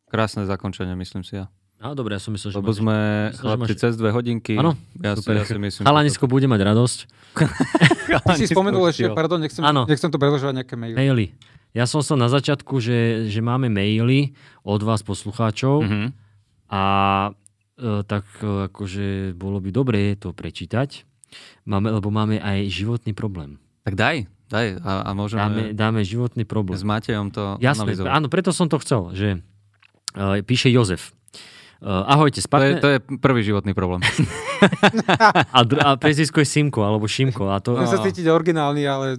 [0.06, 1.48] Krásne zakončenie, myslím si ja.
[1.78, 2.96] No dobre, ja som myslel, že Lebo máš- sme
[3.30, 4.54] myslel, chlapci máš- cez dve hodinky.
[4.54, 5.32] Áno, ja, si, super.
[5.32, 5.84] ja si myslím.
[5.84, 6.98] Chalanisko bude mať radosť.
[8.24, 9.84] Ty si spomenul ešte, pardon, nechcem, Áno.
[9.84, 10.96] nechcem to predlžovať nejaké maily.
[10.96, 11.26] Maily.
[11.70, 16.06] Ja som sa na začiatku, že, že máme maily od vás poslucháčov Mhm.
[16.66, 16.82] a
[18.02, 21.06] tak e, akože bolo by dobre to prečítať,
[21.64, 23.56] máme, lebo máme aj životný problém.
[23.82, 26.74] Tak daj, daj a, a môžeme Dáme, dáme životný problém.
[26.74, 28.10] s Matejom to Jasné, analyzovať.
[28.10, 29.38] áno, preto som to chcel, že
[30.14, 31.14] uh, píše Jozef.
[31.78, 32.82] Uh, ahojte, To je, spadne...
[32.82, 34.02] to je prvý životný problém.
[35.54, 37.46] A, dr- a prezvisko je Simko, alebo Šimko.
[37.46, 39.14] A to, Chcem sa cítiť originálny, ale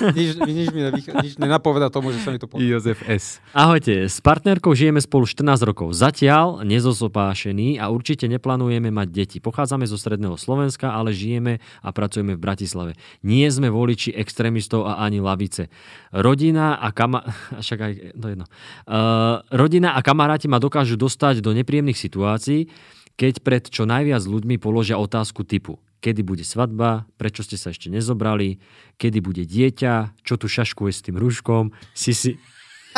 [0.00, 2.70] nič, nič mi nevych- nič nenapoveda tomu, že sa mi to podarí.
[2.70, 3.42] Jozef S.
[3.50, 5.94] Ahojte, s partnerkou žijeme spolu 14 rokov.
[5.96, 9.36] Zatiaľ nezosopášení a určite neplánujeme mať deti.
[9.42, 12.92] Pochádzame zo stredného Slovenska, ale žijeme a pracujeme v Bratislave.
[13.26, 15.72] Nie sme voliči extrémistov a ani lavice.
[16.14, 17.24] Rodina a kama...
[17.64, 18.46] Však aj, to jedno.
[18.86, 22.70] Uh, rodina a kamaráti ma dokážu dostať do nepríjemných situácií,
[23.18, 27.90] keď pred čo najviac ľuďmi položia otázku typu kedy bude svadba, prečo ste sa ešte
[27.90, 28.62] nezobrali,
[28.98, 32.30] kedy bude dieťa, čo tu šaškuje s tým rúškom, si si...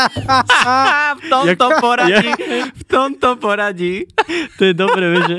[1.20, 2.28] v tomto poradí,
[2.72, 4.08] v tomto poradí.
[4.56, 5.38] To je dobré, vieš, že...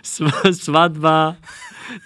[0.00, 1.36] Sv- Svadba,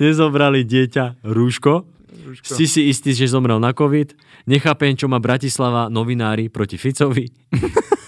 [0.03, 1.87] nezobrali dieťa, rúško.
[2.09, 2.55] rúško.
[2.57, 4.17] Si si istý, že zomrel na COVID.
[4.49, 7.31] Nechápem, čo má Bratislava novinári proti Ficovi.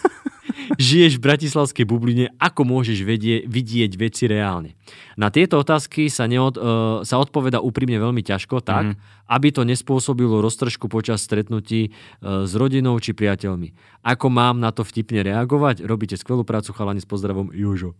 [0.77, 4.75] Žiješ v bratislavskej bubline, ako môžeš vedie, vidieť veci reálne?
[5.15, 9.29] Na tieto otázky sa, neod, uh, sa odpoveda úprimne veľmi ťažko, tak, mm-hmm.
[9.31, 14.01] aby to nespôsobilo roztržku počas stretnutí uh, s rodinou či priateľmi.
[14.03, 15.87] Ako mám na to vtipne reagovať?
[15.87, 17.97] Robíte skvelú prácu, chalani, s pozdravom, Južo.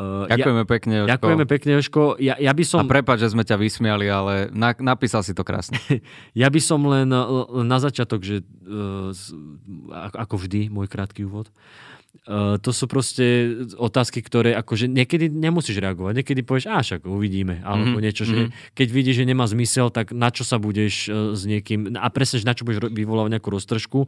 [0.00, 1.12] Uh, Ďakujeme ja, pekne, Jožko.
[1.12, 2.02] Ďakujeme pekne, Jožko.
[2.16, 2.80] Ja, ja by som...
[2.80, 5.76] A prepáč, že sme ťa vysmiali, ale na, napísal si to krásne.
[6.42, 9.12] ja by som len, len na začiatok, že uh,
[10.16, 11.52] ako vždy, môj krátky úvod,
[12.22, 13.24] Uh, to sú proste
[13.80, 18.04] otázky, ktoré akože niekedy nemusíš reagovať, niekedy povieš, a však uvidíme, alebo mm-hmm.
[18.04, 18.76] niečo, že mm-hmm.
[18.76, 22.44] keď vidíš, že nemá zmysel, tak na čo sa budeš uh, s niekým, a presne,
[22.44, 24.00] na čo budeš vyvolávať nejakú roztržku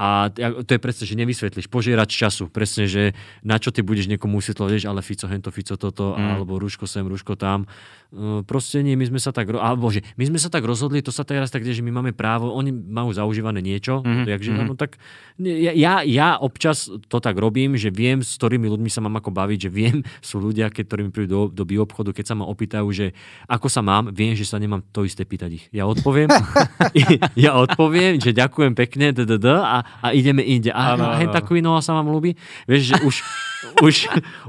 [0.00, 3.12] a to je presne, že nevysvetlíš, požierať času, presne, že
[3.44, 6.28] na čo ty budeš niekomu vysvetľovať, ale Fico hento, Fico toto, mm.
[6.40, 7.68] alebo Ruško sem, Ruško tam.
[8.12, 11.12] Uh, proste nie, my sme sa tak, alebo že my sme sa tak rozhodli, to
[11.12, 14.28] sa teraz tak že my máme právo, oni majú zaužívané niečo, mm-hmm.
[14.28, 14.68] jak, že, mm-hmm.
[14.68, 15.00] no, tak
[15.40, 19.68] ja, ja občas to tak robím, že viem, s ktorými ľuďmi sa mám ako baviť,
[19.68, 23.06] že viem, sú ľudia, keď, ktorými prídu do, do obchodu, keď sa ma opýtajú, že
[23.48, 25.64] ako sa mám, viem, že sa nemám to isté pýtať ich.
[25.72, 26.28] Ja odpoviem,
[27.44, 29.12] ja odpoviem, že ďakujem pekne,
[29.42, 30.70] a a ideme inde.
[30.70, 32.34] A ano, hen takú no sa vám ľúbi.
[32.66, 33.14] Vieš, že už,
[33.86, 33.94] už,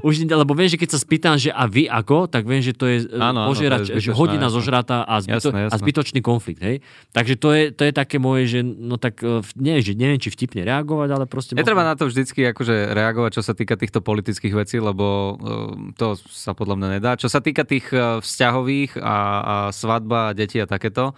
[0.02, 2.90] už, lebo viem, že keď sa spýtam, že a vy ako, tak viem, že to
[2.90, 4.56] je, ano, požerať, ano, to je že hodina jasné.
[4.56, 5.74] zožratá a, zbyto, jasné, jasné.
[5.74, 6.60] a zbytočný konflikt.
[6.62, 6.76] Hej?
[7.14, 10.34] Takže to je, to je také moje, že no tak e, nie, že neviem, či
[10.34, 11.52] vtipne reagovať, ale proste...
[11.54, 16.18] Netreba na to vždycky akože reagovať, čo sa týka týchto politických vecí, lebo e, to
[16.30, 17.10] sa podľa mňa nedá.
[17.14, 21.14] Čo sa týka tých e, vzťahových a, a svadba, a deti a takéto,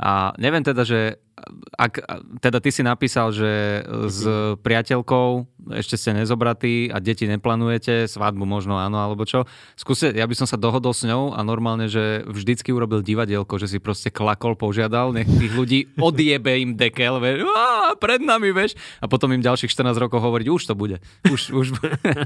[0.00, 1.20] a neviem teda, že
[1.76, 2.04] ak,
[2.40, 4.60] teda ty si napísal, že s mhm.
[4.64, 5.28] priateľkou
[5.76, 9.44] ešte ste nezobratí a deti neplánujete, svadbu možno áno, alebo čo.
[9.76, 13.68] Skúste, ja by som sa dohodol s ňou a normálne, že vždycky urobil divadielko, že
[13.68, 17.44] si proste klakol, požiadal, nech tých ľudí odjebe im dekel, vieš,
[18.00, 20.96] pred nami, vieš, a potom im ďalších 14 rokov hovoriť, už to bude.
[21.28, 21.66] Už, už.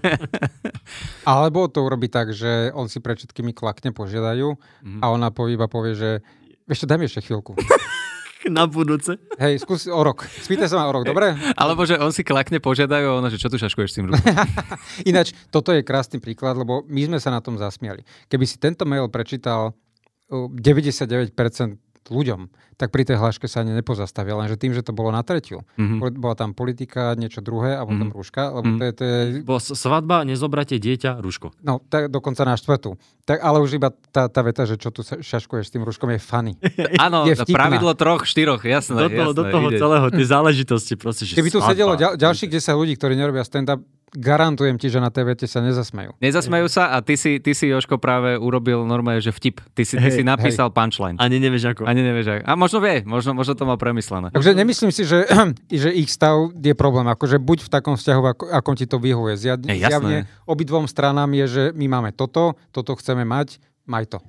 [1.26, 5.00] Alebo to urobí tak, že on si pred všetkými klakne, požiadajú mm-hmm.
[5.02, 6.10] a ona iba povie, že
[6.68, 7.56] ešte daj mi ešte chvíľku.
[8.44, 9.16] Na budúce.
[9.40, 10.28] Hej, skús o rok.
[10.28, 11.32] Spýtaj sa ma o rok, dobre?
[11.56, 14.20] Alebo že on si klakne, požiadajú a ono, že čo tu šaškuješ s tým rukom.
[15.10, 18.04] Ináč, toto je krásny príklad, lebo my sme sa na tom zasmiali.
[18.28, 19.72] Keby si tento mail prečítal
[20.28, 21.32] 99%
[22.10, 24.34] ľuďom, tak pri tej hláške sa ani nepozastavia.
[24.34, 25.62] Lenže tým, že to bolo na tretiu.
[25.78, 26.18] Mm-hmm.
[26.18, 28.16] Bola tam politika, niečo druhé a potom mm-hmm.
[28.18, 28.42] rúška.
[28.50, 28.80] Lebo mm-hmm.
[28.80, 29.18] to je, to je...
[29.46, 31.54] Bo svadba, nezobrate dieťa, rúško.
[31.62, 32.98] No, tak dokonca na štvrtú.
[33.24, 36.20] Tak, ale už iba tá, tá veta, že čo tu šaškuješ s tým rúškom je
[36.20, 36.54] funny.
[37.04, 38.98] Áno, pravidlo troch, štyroch, jasné.
[38.98, 40.94] Do toho, jasné, do toho celého, tie záležitosti.
[40.98, 43.80] Proste, že Keby tu sedelo ďal, ďalších 10 ľudí, ktorí nerobia stand-up,
[44.14, 46.14] garantujem ti, že na tej vete sa nezasmejú.
[46.22, 49.58] Nezasmejú sa a ty si, ty si Joško práve urobil normálne, že vtip.
[49.74, 50.76] Ty si, ty hey, si napísal hey.
[50.78, 51.16] punchline.
[51.18, 51.82] Ani nevieš ako.
[51.84, 52.42] Ani nevieš ako.
[52.46, 54.30] A možno vie, možno, možno to mal premyslené.
[54.30, 55.26] Takže nemyslím si, že,
[55.84, 57.10] že ich stav je problém.
[57.10, 59.34] Akože buď v takom vzťahu, ako, ako ti to vyhovuje.
[59.34, 63.58] Zjad, hey, zjavne obidvom stranám je, že my máme toto, toto chceme mať,
[63.90, 64.22] maj to.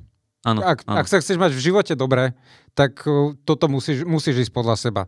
[0.46, 1.02] Ano, ak, ano.
[1.02, 2.38] ak sa chceš mať v živote dobre,
[2.78, 5.04] tak uh, toto musíš, musíš ísť podľa seba.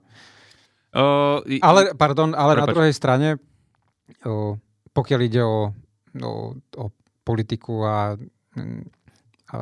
[0.90, 2.66] Uh, ale, pardon, ale Prepač.
[2.66, 3.30] na druhej strane,
[4.26, 4.58] uh,
[4.98, 5.70] pokiaľ ide o,
[6.18, 6.86] o, o
[7.22, 8.18] politiku a,
[9.54, 9.58] a,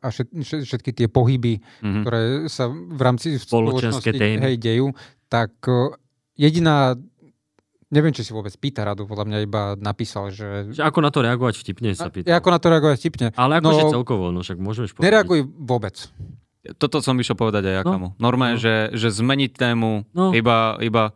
[0.00, 0.08] a
[0.40, 2.02] všetky tie pohyby, mm-hmm.
[2.02, 4.96] ktoré sa v rámci spoločnosti hej, dejú,
[5.28, 5.52] tak
[6.40, 6.96] jediná
[7.90, 10.70] Neviem, či si vôbec pýta radu, podľa mňa iba napísal, že...
[10.70, 12.30] že ako na to reagovať vtipne sa pýta.
[12.38, 13.26] Ako na to reagovať vtipne.
[13.34, 15.10] Ale akože no, celkovo, no však môžeš povedať.
[15.10, 15.98] Nereaguj vôbec.
[16.78, 18.14] Toto som išiel povedať aj Akamu.
[18.14, 18.16] No.
[18.22, 18.62] Normálne, no.
[18.62, 20.30] že, že zmeniť tému, no.
[20.30, 21.10] iba, iba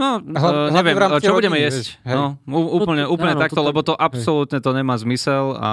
[0.00, 2.00] No, Hla, neviem, čo budeme jesť.
[2.00, 5.70] Vieš, no, úplne, úplne áno, takto, to, lebo to absolútne to nemá zmysel a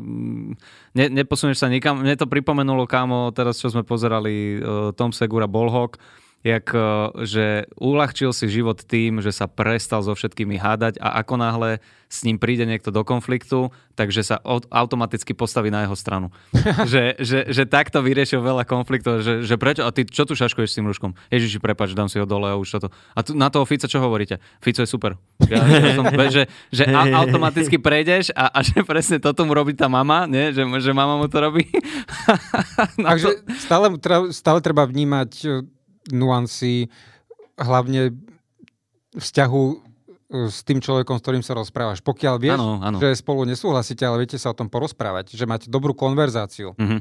[0.00, 0.56] mm,
[0.96, 2.00] ne, neposunieš sa nikam.
[2.00, 6.00] Mne to pripomenulo, kámo, teraz čo sme pozerali uh, Tom Segura Bolhok,
[6.46, 6.82] jak, eh,
[7.26, 7.46] že
[7.78, 11.70] uľahčil si život tým, že sa prestal so všetkými hádať a ako náhle
[12.08, 14.36] s ním príde niekto do konfliktu, takže sa
[14.72, 16.32] automaticky postaví na jeho stranu.
[16.92, 20.70] že, že, že takto vyriešil veľa konfliktov, že, že prečo, a ty čo tu šaškuješ
[20.72, 21.12] s tým ruškom?
[21.28, 22.88] Ježiši, prepač, dám si ho dole a už toto.
[23.12, 24.40] A tu, na toho Fica čo hovoríte?
[24.64, 25.20] Fico je super.
[25.52, 29.76] Ja, ja som, že že a, automaticky prejdeš a, a že presne toto mu robí
[29.76, 30.48] tá mama, nie?
[30.56, 31.68] Že, že mama mu to robí.
[33.08, 33.52] takže to...
[33.60, 33.86] stále,
[34.32, 35.30] stále treba vnímať
[36.10, 36.88] nuancy,
[37.58, 38.14] hlavne
[39.16, 39.64] vzťahu
[40.28, 42.04] s tým človekom, s ktorým sa rozprávaš.
[42.04, 42.96] Pokiaľ vieš, ano, ano.
[43.00, 46.76] že spolu nesúhlasíte, ale viete sa o tom porozprávať, že máte dobrú konverzáciu.
[46.76, 47.00] Mm-hmm.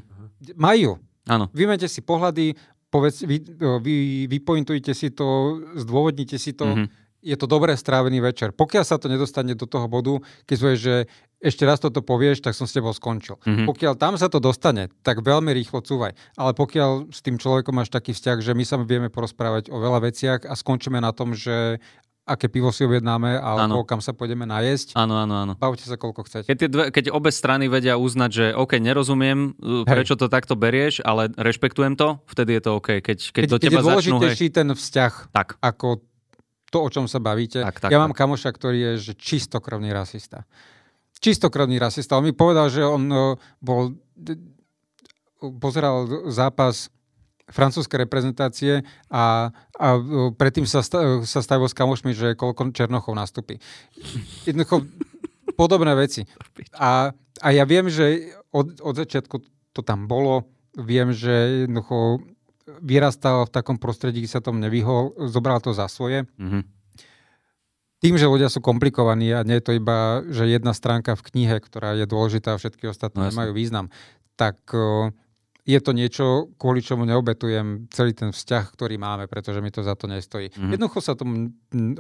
[0.56, 0.96] Majú.
[1.28, 1.52] Áno.
[1.52, 2.56] Vymete si pohľady,
[2.88, 3.44] povedz, vy,
[3.84, 3.96] vy,
[4.32, 6.66] vypointujte si to, zdôvodnite si to.
[6.72, 6.88] Mm-hmm.
[7.28, 8.56] Je to dobre strávený večer.
[8.56, 10.96] Pokiaľ sa to nedostane do toho bodu, keď zvoje, že
[11.38, 13.38] ešte raz toto povieš, tak som s tebou skončil.
[13.46, 13.68] Mm-hmm.
[13.70, 16.18] Pokiaľ tam sa to dostane, tak veľmi rýchlo cúvaj.
[16.34, 20.02] Ale pokiaľ s tým človekom máš taký vzťah, že my sa vieme porozprávať o veľa
[20.10, 21.78] veciach a skončíme na tom, že
[22.28, 23.88] aké pivo si objednáme alebo ano.
[23.88, 25.00] kam sa pôjdeme najesť.
[25.00, 25.54] Áno, áno, áno.
[25.56, 26.52] Bavte sa koľko chcete.
[26.52, 29.88] Keď, dve, keď obe strany vedia uznať, že OK, nerozumiem, hej.
[29.88, 33.00] prečo to takto berieš, ale rešpektujem to, vtedy je to OK.
[33.00, 34.56] Keď, keď, keď do teba keď je dôležitejší hej...
[34.60, 35.56] ten vzťah, tak.
[35.64, 36.04] ako
[36.68, 37.64] to, o čom sa bavíte.
[37.64, 38.28] Tak, tak, ja mám tak.
[38.28, 40.44] kamoša, ktorý je že čistokrvný rasista.
[41.18, 42.18] Čistokrvný rasista.
[42.18, 43.98] On mi povedal, že on uh, bol
[45.62, 46.90] pozeral zápas
[47.48, 49.88] francúzskej reprezentácie a, a
[50.36, 50.84] predtým sa,
[51.24, 53.62] sa stavil s kamošmi, že koľko Černochov nastúpi.
[54.44, 54.84] Jednoducho
[55.56, 56.28] podobné veci.
[56.76, 59.40] A, a ja viem, že od, od začiatku
[59.72, 60.44] to tam bolo.
[60.76, 62.20] Viem, že jednoducho
[62.84, 66.28] vyrastal v takom prostredí, kde sa tom nevyhol, zobral to za svoje.
[66.36, 66.77] Mm-hmm.
[67.98, 71.58] Tým, že ľudia sú komplikovaní a nie je to iba, že jedna stránka v knihe,
[71.58, 73.90] ktorá je dôležitá a všetky ostatné no, majú význam,
[74.38, 74.62] tak
[75.68, 80.00] je to niečo, kvôli čomu neobetujem celý ten vzťah, ktorý máme, pretože mi to za
[80.00, 80.48] to nestojí.
[80.48, 80.72] Mm-hmm.
[80.80, 81.52] Jednoducho sa tomu,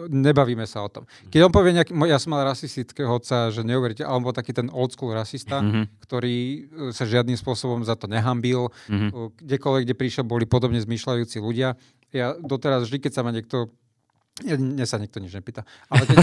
[0.07, 1.03] nebavíme sa o tom.
[1.27, 4.55] Keď on povie nejaký, ja som mal rasistického otca, že neuveríte, ale on bol taký
[4.55, 5.83] ten old school rasista, mm-hmm.
[5.99, 6.59] ktorý e,
[6.95, 8.71] sa žiadnym spôsobom za to nehambil.
[8.87, 9.35] Mm-hmm.
[9.43, 11.75] Kdekoľvek, kde prišiel, boli podobne zmýšľajúci ľudia.
[12.15, 13.67] Ja doteraz vždy, keď sa ma niekto
[14.43, 15.65] mne sa nikto nič nepýta.
[15.89, 16.17] Ale, keď,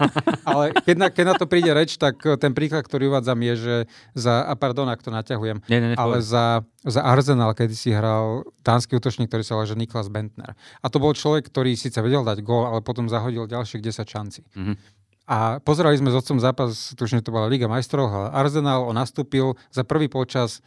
[0.50, 3.54] ale keď, na, keď na to príde reč, tak eh, ten príklad, ktorý uvádzam je,
[3.56, 3.74] že
[4.14, 8.46] za, a pardon, ak to naťahujem, nie, nie, ale za, za Arsenal, kedy si hral
[8.62, 10.54] dánsky útočník, ktorý sa volá Niklas Bentner.
[10.82, 14.42] A to bol človek, ktorý síce vedel dať gól, ale potom zahodil ďalších 10 šancí.
[14.54, 14.76] Mm-hmm.
[15.26, 19.82] A pozerali sme s otcom zápas, tuším, to bola Liga majstrov, Arsenal, on nastúpil za
[19.82, 20.62] prvý počas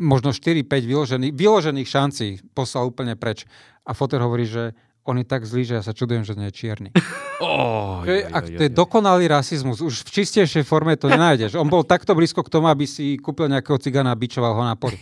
[0.00, 3.44] možno 4-5 vyložených, vyložených šancí, poslal úplne preč.
[3.84, 4.72] A Foter hovorí, že
[5.04, 6.90] on je tak zlý, že ja sa čudujem, že nie je čierny.
[7.40, 9.80] Oh, to, je, ak, to je dokonalý rasizmus.
[9.80, 11.56] Už v čistejšej forme to nenájdeš.
[11.56, 14.76] On bol takto blízko k tomu, aby si kúpil nejakého cigana a bičoval ho na
[14.76, 15.00] poli.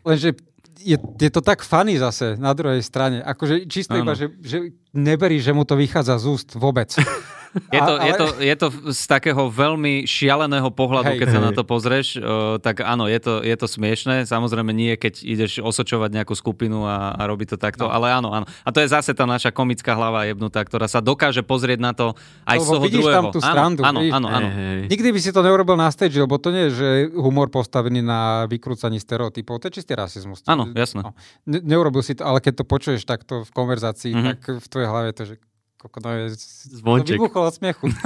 [0.00, 0.32] Lenže
[0.80, 3.20] je, je to tak funny zase na druhej strane.
[3.20, 6.88] Akože čisto iba, že, že neberí, že mu to vychádza z úst vôbec.
[7.50, 8.06] Je to, ale...
[8.06, 11.34] je, to, je to z takého veľmi šialeného pohľadu, hej, keď hej.
[11.34, 14.22] sa na to pozrieš, uh, tak áno, je to, je to smiešné.
[14.22, 17.92] Samozrejme nie, keď ideš osočovať nejakú skupinu a, a robiť to takto, no.
[17.92, 18.46] ale áno, áno.
[18.62, 22.14] A to je zase tá naša komická hlava jebnutá, ktorá sa dokáže pozrieť na to
[22.46, 23.18] aj lebo z toho vidíš druhého.
[23.18, 23.80] tam tú strandu.
[23.82, 24.48] Áno, áno, áno.
[24.48, 26.88] Hej, Nikdy by si to neurobil na stage, lebo to nie je, že
[27.18, 29.58] humor postavený na vykrúcaní stereotypov.
[29.58, 30.46] To je čistý rasizmus.
[30.46, 31.02] Áno, jasné.
[31.02, 31.18] No.
[31.50, 34.28] Ne, neurobil si to, ale keď to počuješ takto v konverzácii, mm-hmm.
[34.30, 35.34] tak v tvojej hlave to, že
[35.80, 36.36] Koko, no je...
[36.76, 37.16] Zvonček.
[37.16, 37.88] To vybuchol od smiechu.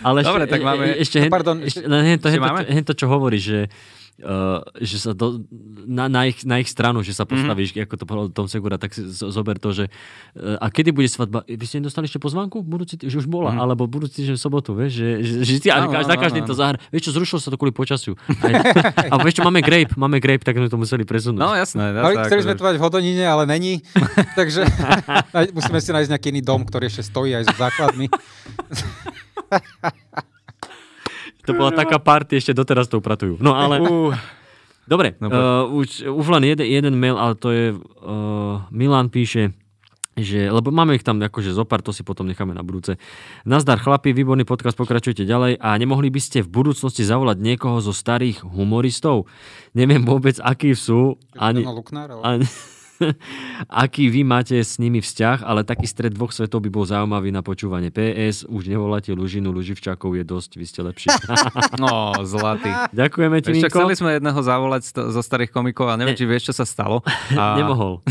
[0.00, 0.84] Ale Dobre, ešte, tak máme...
[0.98, 3.68] Ešte, no, pardon, ešte, ešte, hen, to, to, hen to, čo hovorí, že
[4.20, 5.40] Uh, že sa do,
[5.88, 7.30] na, na, ich, na ich stranu, že sa mhm.
[7.32, 7.88] postavíš, mm-hmm.
[7.88, 9.88] ako to povedal Tom Segura, tak si zober to, že
[10.36, 11.40] uh, a kedy bude svadba?
[11.48, 12.60] Vy ste nedostali ešte pozvánku?
[12.60, 13.64] Budúci že už bola, mm-hmm.
[13.64, 16.48] alebo budúci týždeň v sobotu, vieš, že, že, že ty, no, no, na každý no,
[16.48, 16.76] to zahra.
[16.92, 18.12] Vieš čo, zrušilo sa to kvôli počasiu.
[19.08, 21.40] a vieš čo, máme grape, máme grape, tak sme to museli presunúť.
[21.40, 21.96] No jasné.
[21.96, 23.80] No, chceli sme to mať v Hodonine, ale není,
[24.38, 24.68] takže
[25.56, 28.12] musíme si nájsť nejaký iný dom, ktorý ešte stojí aj s základmi.
[31.48, 33.40] To bola taká party, ešte doteraz to upratujú.
[33.40, 33.80] No ale...
[33.80, 34.12] Uh.
[34.90, 37.78] Dobre, uh, už, už len jeden, jeden mail, ale to je...
[38.02, 39.54] Uh, Milan píše,
[40.18, 42.98] že, lebo máme ich tam akože zopár, to si potom necháme na budúce.
[43.46, 47.94] Nazdar chlapi, výborný podcast, pokračujte ďalej a nemohli by ste v budúcnosti zavolať niekoho zo
[47.94, 49.30] starých humoristov?
[49.78, 51.14] Neviem vôbec, akí sú.
[51.38, 51.62] Ani,
[52.26, 52.44] ani,
[53.84, 57.40] aký vy máte s nimi vzťah, ale taký stred dvoch svetov by bol zaujímavý na
[57.40, 57.88] počúvanie.
[57.88, 61.08] PS, už nevoláte Lužinu, Luživčákov je dosť, vy ste lepší.
[61.82, 62.70] no, zlatý.
[62.92, 66.20] Ďakujeme ti, Ešte chceli sme jedného zavolať zo starých komikov a neviem, ne.
[66.20, 67.02] či vieš, čo sa stalo.
[67.40, 67.56] A...
[67.56, 68.04] Nemohol.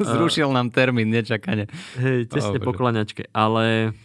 [0.00, 1.66] Zrušil nám termín, nečakane.
[1.96, 3.28] Hej, cestne oh, po klaňačke.
[3.32, 3.96] Ale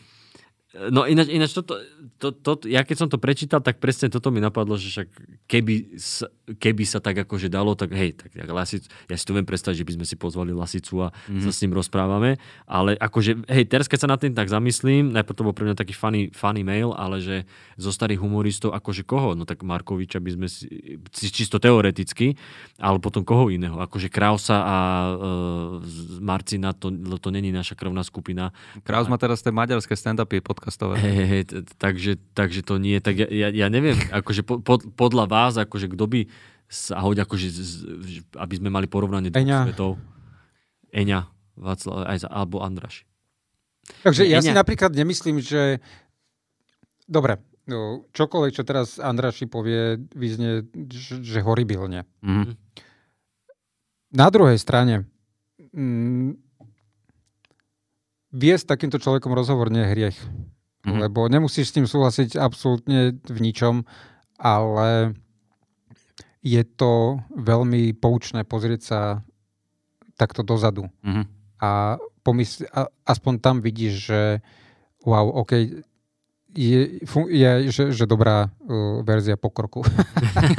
[0.76, 1.80] No ináč, ináč toto,
[2.20, 5.08] to, to, ja keď som to prečítal, tak presne toto mi napadlo, že však
[5.48, 5.96] keby
[6.46, 9.82] keby sa tak akože dalo, tak hej, tak, tak Lasic, ja si to viem predstaviť,
[9.82, 11.42] že by sme si pozvali Lasicu a mm-hmm.
[11.42, 12.38] sa s ním rozprávame,
[12.70, 15.76] ale akože, hej, teraz keď sa nad tým tak zamyslím, najprv to bol pre mňa
[15.76, 17.50] taký funny, funny mail, ale že
[17.82, 19.34] zo starých humoristov, akože koho?
[19.34, 20.70] No tak Markoviča by sme si,
[21.12, 22.38] čisto teoreticky,
[22.78, 23.82] ale potom koho iného?
[23.82, 24.78] Akože Krausa a
[25.12, 25.82] uh,
[26.22, 28.54] Marcina, to, to není naša krvná skupina.
[28.86, 31.02] Kraus má teraz tie maďarské stand-upy podcastové.
[31.02, 31.44] Hej, hej,
[31.82, 36.06] takže, takže to nie, tak ja, ja, ja neviem, akože pod, podľa vás, akože kto
[36.06, 36.22] by
[36.66, 37.48] sa hoď akože,
[38.42, 39.92] aby sme mali porovnanie dvoch svetov.
[40.90, 43.08] Eňa, Václav, aj za, alebo Andraš.
[44.04, 44.52] Takže ja Eňa.
[44.52, 45.80] si napríklad nemyslím, že...
[47.06, 52.04] Dobre, no, čokoľvek, čo teraz Andraši povie, vyznie, že, že horibilne.
[52.26, 52.54] Mm-hmm.
[54.16, 55.06] Na druhej strane,
[55.76, 56.36] mm,
[58.36, 60.18] viesť takýmto človekom rozhovor nie je hriech.
[60.86, 61.00] Mm-hmm.
[61.08, 63.88] Lebo nemusíš s tým súhlasiť absolútne v ničom,
[64.38, 65.18] ale
[66.46, 69.00] je to veľmi poučné pozrieť sa
[70.14, 70.94] takto dozadu.
[71.02, 71.26] Mm-hmm.
[71.66, 74.22] A, pomysl- a aspoň tam vidíš, že
[75.02, 75.84] wow, OK,
[76.56, 79.84] je, je že, že dobrá uh, verzia pokroku.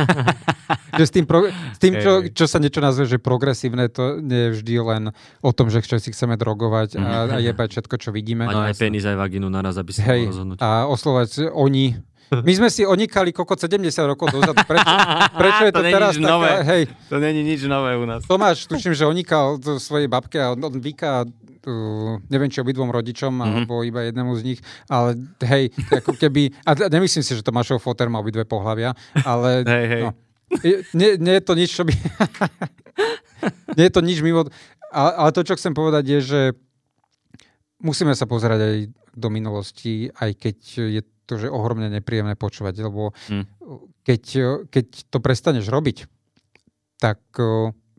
[1.00, 4.50] že s tým, pro, s tým čo, čo sa niečo nazve, že progresívne, to nie
[4.50, 5.02] je vždy len
[5.40, 8.44] o tom, že si chceme drogovať a, a jebať všetko, čo vidíme.
[8.44, 10.58] Mať aj penis, aj vagínu naraz, aby si Hej, rozhodnúť.
[10.60, 11.96] A oslovať oni,
[12.30, 14.58] my sme si onikali kokot 70 rokov dozadu.
[14.66, 14.94] Prečo,
[15.40, 16.52] prečo je to, to teraz taká, nové.
[16.66, 16.82] hej.
[17.10, 18.26] To není nič nové u nás.
[18.26, 23.30] Tomáš, tuším, že onikal svojej babke a on, on vyká uh, neviem, či obidvom rodičom,
[23.30, 23.54] mm-hmm.
[23.62, 28.06] alebo iba jednému z nich, ale hej, ako keby, a nemyslím si, že Tomášov foter
[28.06, 28.94] má obidve pohľavia,
[29.26, 30.02] ale hej, hej.
[30.06, 30.10] No,
[30.94, 31.92] nie, nie je to nič, čo by...
[33.78, 34.46] nie je to nič mimo...
[34.94, 36.40] Ale, ale to, čo chcem povedať, je, že
[37.82, 38.76] musíme sa pozerať aj
[39.16, 40.56] do minulosti, aj keď
[41.00, 43.44] je to, že ohromne nepríjemné počúvať, lebo hmm.
[44.06, 44.22] keď,
[44.70, 46.06] keď to prestaneš robiť,
[47.02, 47.20] tak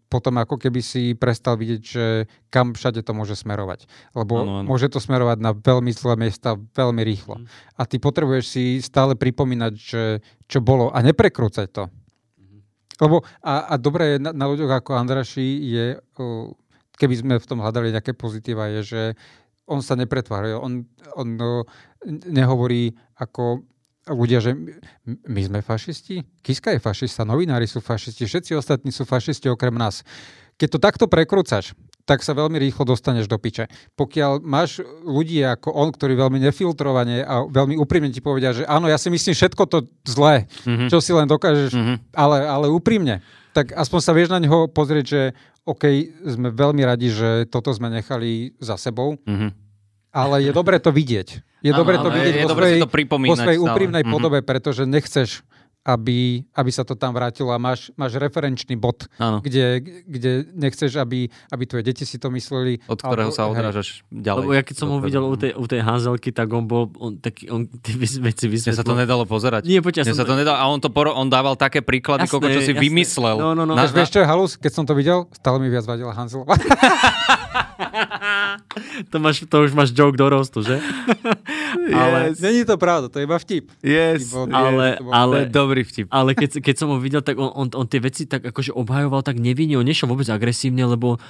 [0.08, 2.06] potom ako keby si prestal vidieť, že
[2.48, 3.86] kam všade to môže smerovať.
[4.16, 4.68] Lebo ano, ano.
[4.68, 7.44] môže to smerovať na veľmi zlé miesta veľmi rýchlo.
[7.44, 7.48] Hmm.
[7.76, 10.04] A ty potrebuješ si stále pripomínať, že
[10.48, 11.84] čo bolo a neprekrúcať to.
[11.92, 12.64] Hmm.
[13.04, 15.86] Lebo a, a dobré na, na ľuďoch ako Andraši je,
[16.96, 19.02] keby sme v tom hľadali nejaké pozitíva, je, že
[19.68, 20.56] on sa nepretvára.
[20.56, 20.88] On,
[21.20, 21.28] on
[22.06, 23.66] nehovorí ako
[24.08, 24.56] ľudia, že
[25.28, 30.04] my sme fašisti, Kiska je fašista, novinári sú fašisti, všetci ostatní sú fašisti okrem nás.
[30.56, 31.76] Keď to takto prekrúcaš,
[32.08, 33.68] tak sa veľmi rýchlo dostaneš do piče.
[34.00, 38.88] Pokiaľ máš ľudí ako on, ktorí veľmi nefiltrovane a veľmi úprimne ti povedia, že áno,
[38.88, 40.88] ja si myslím všetko to zlé, mm-hmm.
[40.88, 41.98] čo si len dokážeš, mm-hmm.
[42.16, 43.20] ale, ale úprimne,
[43.52, 45.22] tak aspoň sa vieš na neho pozrieť, že
[45.68, 45.84] OK,
[46.24, 49.67] sme veľmi radi, že toto sme nechali za sebou, mm-hmm.
[50.12, 51.28] Ale je dobre to vidieť.
[51.66, 54.14] Je dobre to vidieť je, vo, svojej, to vo svojej úprimnej mm-hmm.
[54.14, 55.42] podobe, pretože nechceš
[55.88, 61.32] aby, aby sa to tam vrátilo a máš, máš referenčný bod, kde, kde nechceš, aby,
[61.48, 62.84] aby tvoje deti si to mysleli.
[62.92, 64.44] Od ktorého alebo, sa odrážaš ďalej.
[64.44, 67.16] Lebo ja keď som ho videl u tej, u tej Hanzelky, tak on bol, on,
[67.16, 68.76] taký, on tie veci vysvetlil.
[68.76, 69.64] Mne sa to nedalo pozerať.
[69.64, 72.48] Nie, poďa, sa to nedalo, a on, to poro, on dával také príklady, jasné, koľko,
[72.52, 72.84] čo si jasné.
[72.84, 73.40] vymyslel.
[73.40, 73.72] No, no, no.
[73.80, 74.60] Na, vieš, čo je halus?
[74.60, 76.60] Keď som to videl, stále mi viac vadila Hanzelová.
[79.12, 80.80] to, máš, to už máš joke do rostu, že?
[81.90, 81.96] yes.
[81.96, 82.20] ale...
[82.38, 83.66] Není to pravda, to je iba vtip.
[83.84, 85.12] Yes, bol, ale, yes.
[85.12, 86.08] ale, dobrý vtip.
[86.12, 89.22] Ale keď, keď som ho videl, tak on, on, on tie veci tak akože obhajoval
[89.26, 91.22] tak nevinne, on nešiel vôbec agresívne, lebo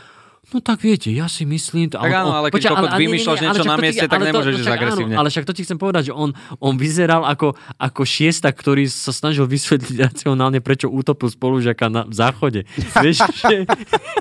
[0.47, 1.91] No tak viete, ja si myslím...
[1.91, 5.15] To, tak áno, ale keď poča, ale, vymýšľaš niečo na mieste, tak nemôžeš ísť agresívne.
[5.19, 6.31] ale však to ti chcem povedať, že on,
[6.63, 12.63] on vyzeral ako, ako šiesta, ktorý sa snažil vysvetliť racionálne, prečo utopil spolužiaka na záchode.
[13.03, 13.55] Vieš, že,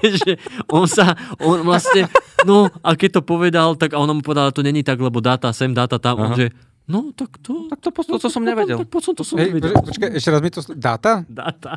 [0.03, 0.31] že
[0.67, 2.11] on sa, on vlastne,
[2.43, 5.71] no a keď to povedal, tak on mu povedal, to není tak, lebo dáta sem,
[5.71, 6.27] dáta tam, Aha.
[6.27, 6.51] on že
[6.87, 7.67] No, tak to...
[7.67, 8.79] Tak to, to, to, to som nevedel.
[8.79, 9.75] Tak, tak, to som Hej, nevedel.
[9.75, 10.63] Počkaj, ešte raz mi to...
[10.71, 11.27] Dáta?
[11.27, 11.75] Dáta.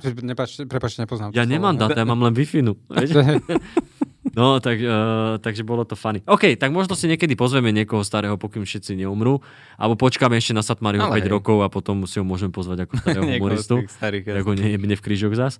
[0.69, 1.33] Prepačte, nepoznám.
[1.33, 2.61] Ja nemám dáta, ja mám len Wi-Fi.
[4.35, 6.21] No, tak, uh, takže bolo to funny.
[6.27, 9.41] OK, tak možno si niekedy pozveme niekoho starého, pokým všetci neumrú.
[9.79, 11.31] Alebo počkáme ešte na Satmariho 5 hej.
[11.31, 13.83] rokov a potom si ho môžeme pozvať ako starého humoristu.
[13.99, 15.57] ako nejebne v krížok zas.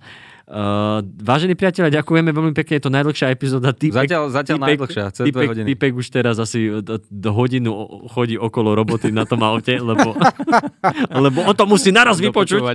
[0.49, 3.69] Uh, vážení priatelia, ďakujeme veľmi pekne, je to najdlhšia epizóda.
[3.69, 5.67] Týpek, zatiaľ, zatiaľ týpek, najdlhšia, týpek, hodiny.
[5.69, 7.69] Týpek už teraz asi do, do hodinu
[8.09, 10.17] chodí okolo roboty na tom aute, lebo,
[11.29, 12.65] lebo on to musí naraz vypočuť.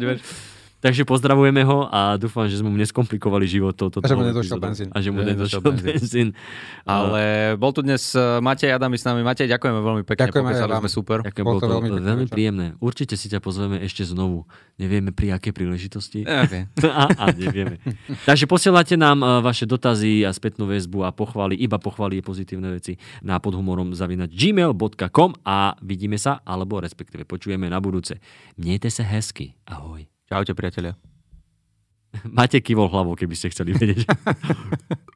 [0.85, 3.73] Takže pozdravujeme ho a dúfam, že sme mu neskomplikovali život.
[3.73, 4.89] Toto, a že mu nedošiel benzín.
[4.93, 6.37] A že mu nedošiel benzín.
[6.85, 9.25] Ale bol tu dnes eh, Matej Adami s nami.
[9.25, 10.29] Matej, ďakujeme veľmi pekne.
[10.29, 11.25] Ďakujeme sme super.
[11.25, 12.67] Ďakujem, bolo to, veľmi, veľmi príjemné.
[12.85, 14.45] Určite si ťa pozveme ešte znovu.
[14.77, 16.29] Nevieme pri akej príležitosti.
[16.29, 16.69] Okay.
[16.85, 17.81] a, a nevieme.
[18.29, 23.01] Takže posielate nám eh, vaše dotazy a spätnú väzbu a pochvály, iba pochvály pozitívne veci
[23.25, 28.21] na podhumorom zavinať gmail.com a vidíme sa, alebo respektíve počujeme na budúce.
[28.61, 29.57] Miejte sa hezky.
[29.65, 30.14] Ahoj.
[30.25, 30.97] Čaute, priatelia.
[32.36, 34.09] Máte kývol hlavou, keby ste chceli vedieť.